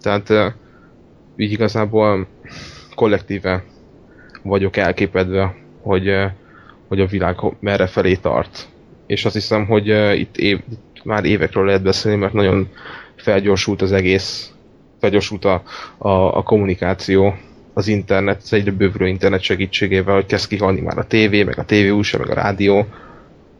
Tehát, 0.00 0.30
eh, 0.30 0.52
így 1.36 1.52
igazából 1.52 2.26
kollektíve 2.94 3.64
vagyok 4.42 4.76
elképedve, 4.76 5.54
hogy, 5.82 6.08
eh, 6.08 6.32
hogy 6.88 7.00
a 7.00 7.06
világ 7.06 7.36
merre 7.60 7.86
felé 7.86 8.14
tart. 8.14 8.68
És 9.06 9.24
azt 9.24 9.34
hiszem, 9.34 9.66
hogy 9.66 9.90
eh, 9.90 10.18
itt 10.18 10.36
év, 10.36 10.60
már 11.04 11.24
évekről 11.24 11.64
lehet 11.64 11.82
beszélni, 11.82 12.18
mert 12.18 12.32
nagyon 12.32 12.68
felgyorsult 13.16 13.82
az 13.82 13.92
egész, 13.92 14.52
felgyorsult 15.00 15.44
a, 15.44 15.62
a, 15.98 16.08
a 16.36 16.42
kommunikáció, 16.42 17.34
az 17.74 17.88
internet, 17.88 18.40
az 18.42 18.52
egyre 18.52 18.70
bővülő 18.70 19.06
internet 19.08 19.40
segítségével, 19.40 20.14
hogy 20.14 20.26
kezd 20.26 20.48
kihalni 20.48 20.80
már 20.80 20.98
a 20.98 21.06
tévé, 21.06 21.42
meg 21.42 21.58
a 21.58 21.64
tévéúsa, 21.64 22.18
meg 22.18 22.30
a 22.30 22.34
rádió, 22.34 22.86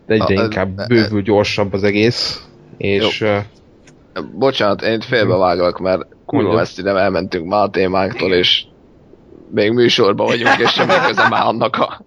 de 0.07 0.15
egyre 0.15 0.40
A- 0.40 0.44
inkább 0.44 0.86
bővül 0.89 1.23
gyorsabb 1.23 1.73
az 1.73 1.82
egész, 1.82 2.44
és 2.77 3.20
eh, 3.20 3.44
Bocsánat, 4.23 4.83
én 4.83 4.93
itt 4.93 5.05
félbeváglak, 5.05 5.79
mert 5.79 6.07
kurva 6.27 6.61
ezt 6.61 6.79
ide 6.79 6.91
elmentünk 6.91 7.49
már 7.49 7.63
a 7.63 7.71
témánktól, 7.71 8.33
és 8.33 8.65
még 9.51 9.73
műsorban 9.73 10.27
vagyunk, 10.27 10.59
és 10.59 10.71
semmi 10.71 10.93
köze 11.07 11.29
már 11.29 11.47
annak 11.47 11.77
a... 11.77 12.03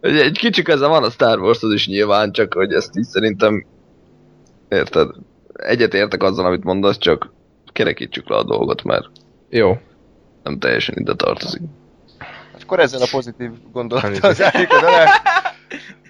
Egy 0.00 0.38
kicsi 0.38 0.62
köze 0.62 0.86
van 0.86 1.04
a 1.04 1.10
Star 1.10 1.40
Warshoz 1.40 1.72
is 1.72 1.86
nyilván, 1.86 2.32
csak 2.32 2.54
hogy 2.54 2.72
ezt 2.72 2.96
így 2.96 3.04
szerintem... 3.04 3.66
Érted? 4.68 5.10
Egyet 5.52 5.94
értek 5.94 6.22
azzal, 6.22 6.46
amit 6.46 6.64
mondasz, 6.64 6.98
csak 6.98 7.32
kerekítsük 7.72 8.28
le 8.28 8.36
a 8.36 8.44
dolgot, 8.44 8.82
mert 8.82 9.06
jó. 9.48 9.78
nem 10.42 10.58
teljesen 10.58 10.94
ide 10.98 11.14
tartozik. 11.14 11.60
Akkor 12.62 12.78
ezzel 12.78 13.02
a 13.02 13.08
pozitív 13.10 13.50
gondolattal 13.72 14.32
zárjuk 14.34 14.72
az 14.72 14.82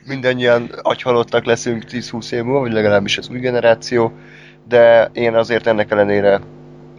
adást. 0.05 0.09
Mindennyian 0.09 0.71
agyhalottak 0.83 1.45
leszünk 1.45 1.85
10-20 1.91 2.33
év 2.33 2.43
múlva, 2.43 2.61
vagy 2.61 2.73
legalábbis 2.73 3.19
az 3.19 3.29
új 3.29 3.39
generáció, 3.39 4.13
de 4.69 5.11
én 5.13 5.35
azért 5.35 5.67
ennek 5.67 5.91
ellenére 5.91 6.41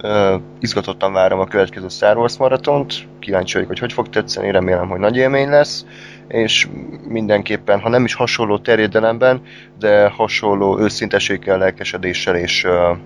uh, 0.01 0.41
izgatottan 0.59 1.13
várom 1.13 1.39
a 1.39 1.45
következő 1.45 1.87
Star 1.89 2.17
Wars 2.17 2.37
maratont, 2.37 2.93
kíváncsi 3.19 3.53
vagyok, 3.53 3.67
hogy 3.67 3.79
hogy 3.79 3.93
fog 3.93 4.09
tetszeni, 4.09 4.51
remélem, 4.51 4.89
hogy 4.89 4.99
nagy 4.99 5.17
élmény 5.17 5.49
lesz, 5.49 5.85
és 6.27 6.67
mindenképpen, 7.07 7.79
ha 7.79 7.89
nem 7.89 8.05
is 8.05 8.13
hasonló 8.13 8.57
terjedelemben, 8.57 9.41
de 9.79 10.07
hasonló 10.07 10.79
őszinteséggel, 10.79 11.57
lelkesedéssel 11.57 12.35
és 12.35 12.63
uh, 12.63 12.97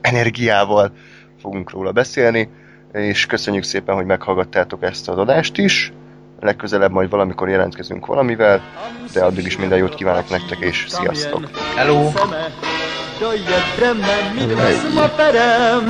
energiával 0.00 0.92
fogunk 1.40 1.70
róla 1.70 1.92
beszélni, 1.92 2.48
és 2.92 3.26
köszönjük 3.26 3.64
szépen, 3.64 3.94
hogy 3.94 4.06
meghallgattátok 4.06 4.82
ezt 4.82 5.08
az 5.08 5.18
adást 5.18 5.58
is. 5.58 5.92
Legközelebb 6.40 6.90
majd 6.90 7.10
valamikor 7.10 7.48
jelentkezünk 7.48 8.06
valamivel, 8.06 8.60
de 9.12 9.24
addig 9.24 9.46
is 9.46 9.56
minden 9.56 9.78
jót 9.78 9.94
kívánok 9.94 10.30
nektek, 10.30 10.58
és 10.58 10.84
sziasztok! 10.88 11.50
Hello. 11.74 12.10
Maperem. 14.94 15.88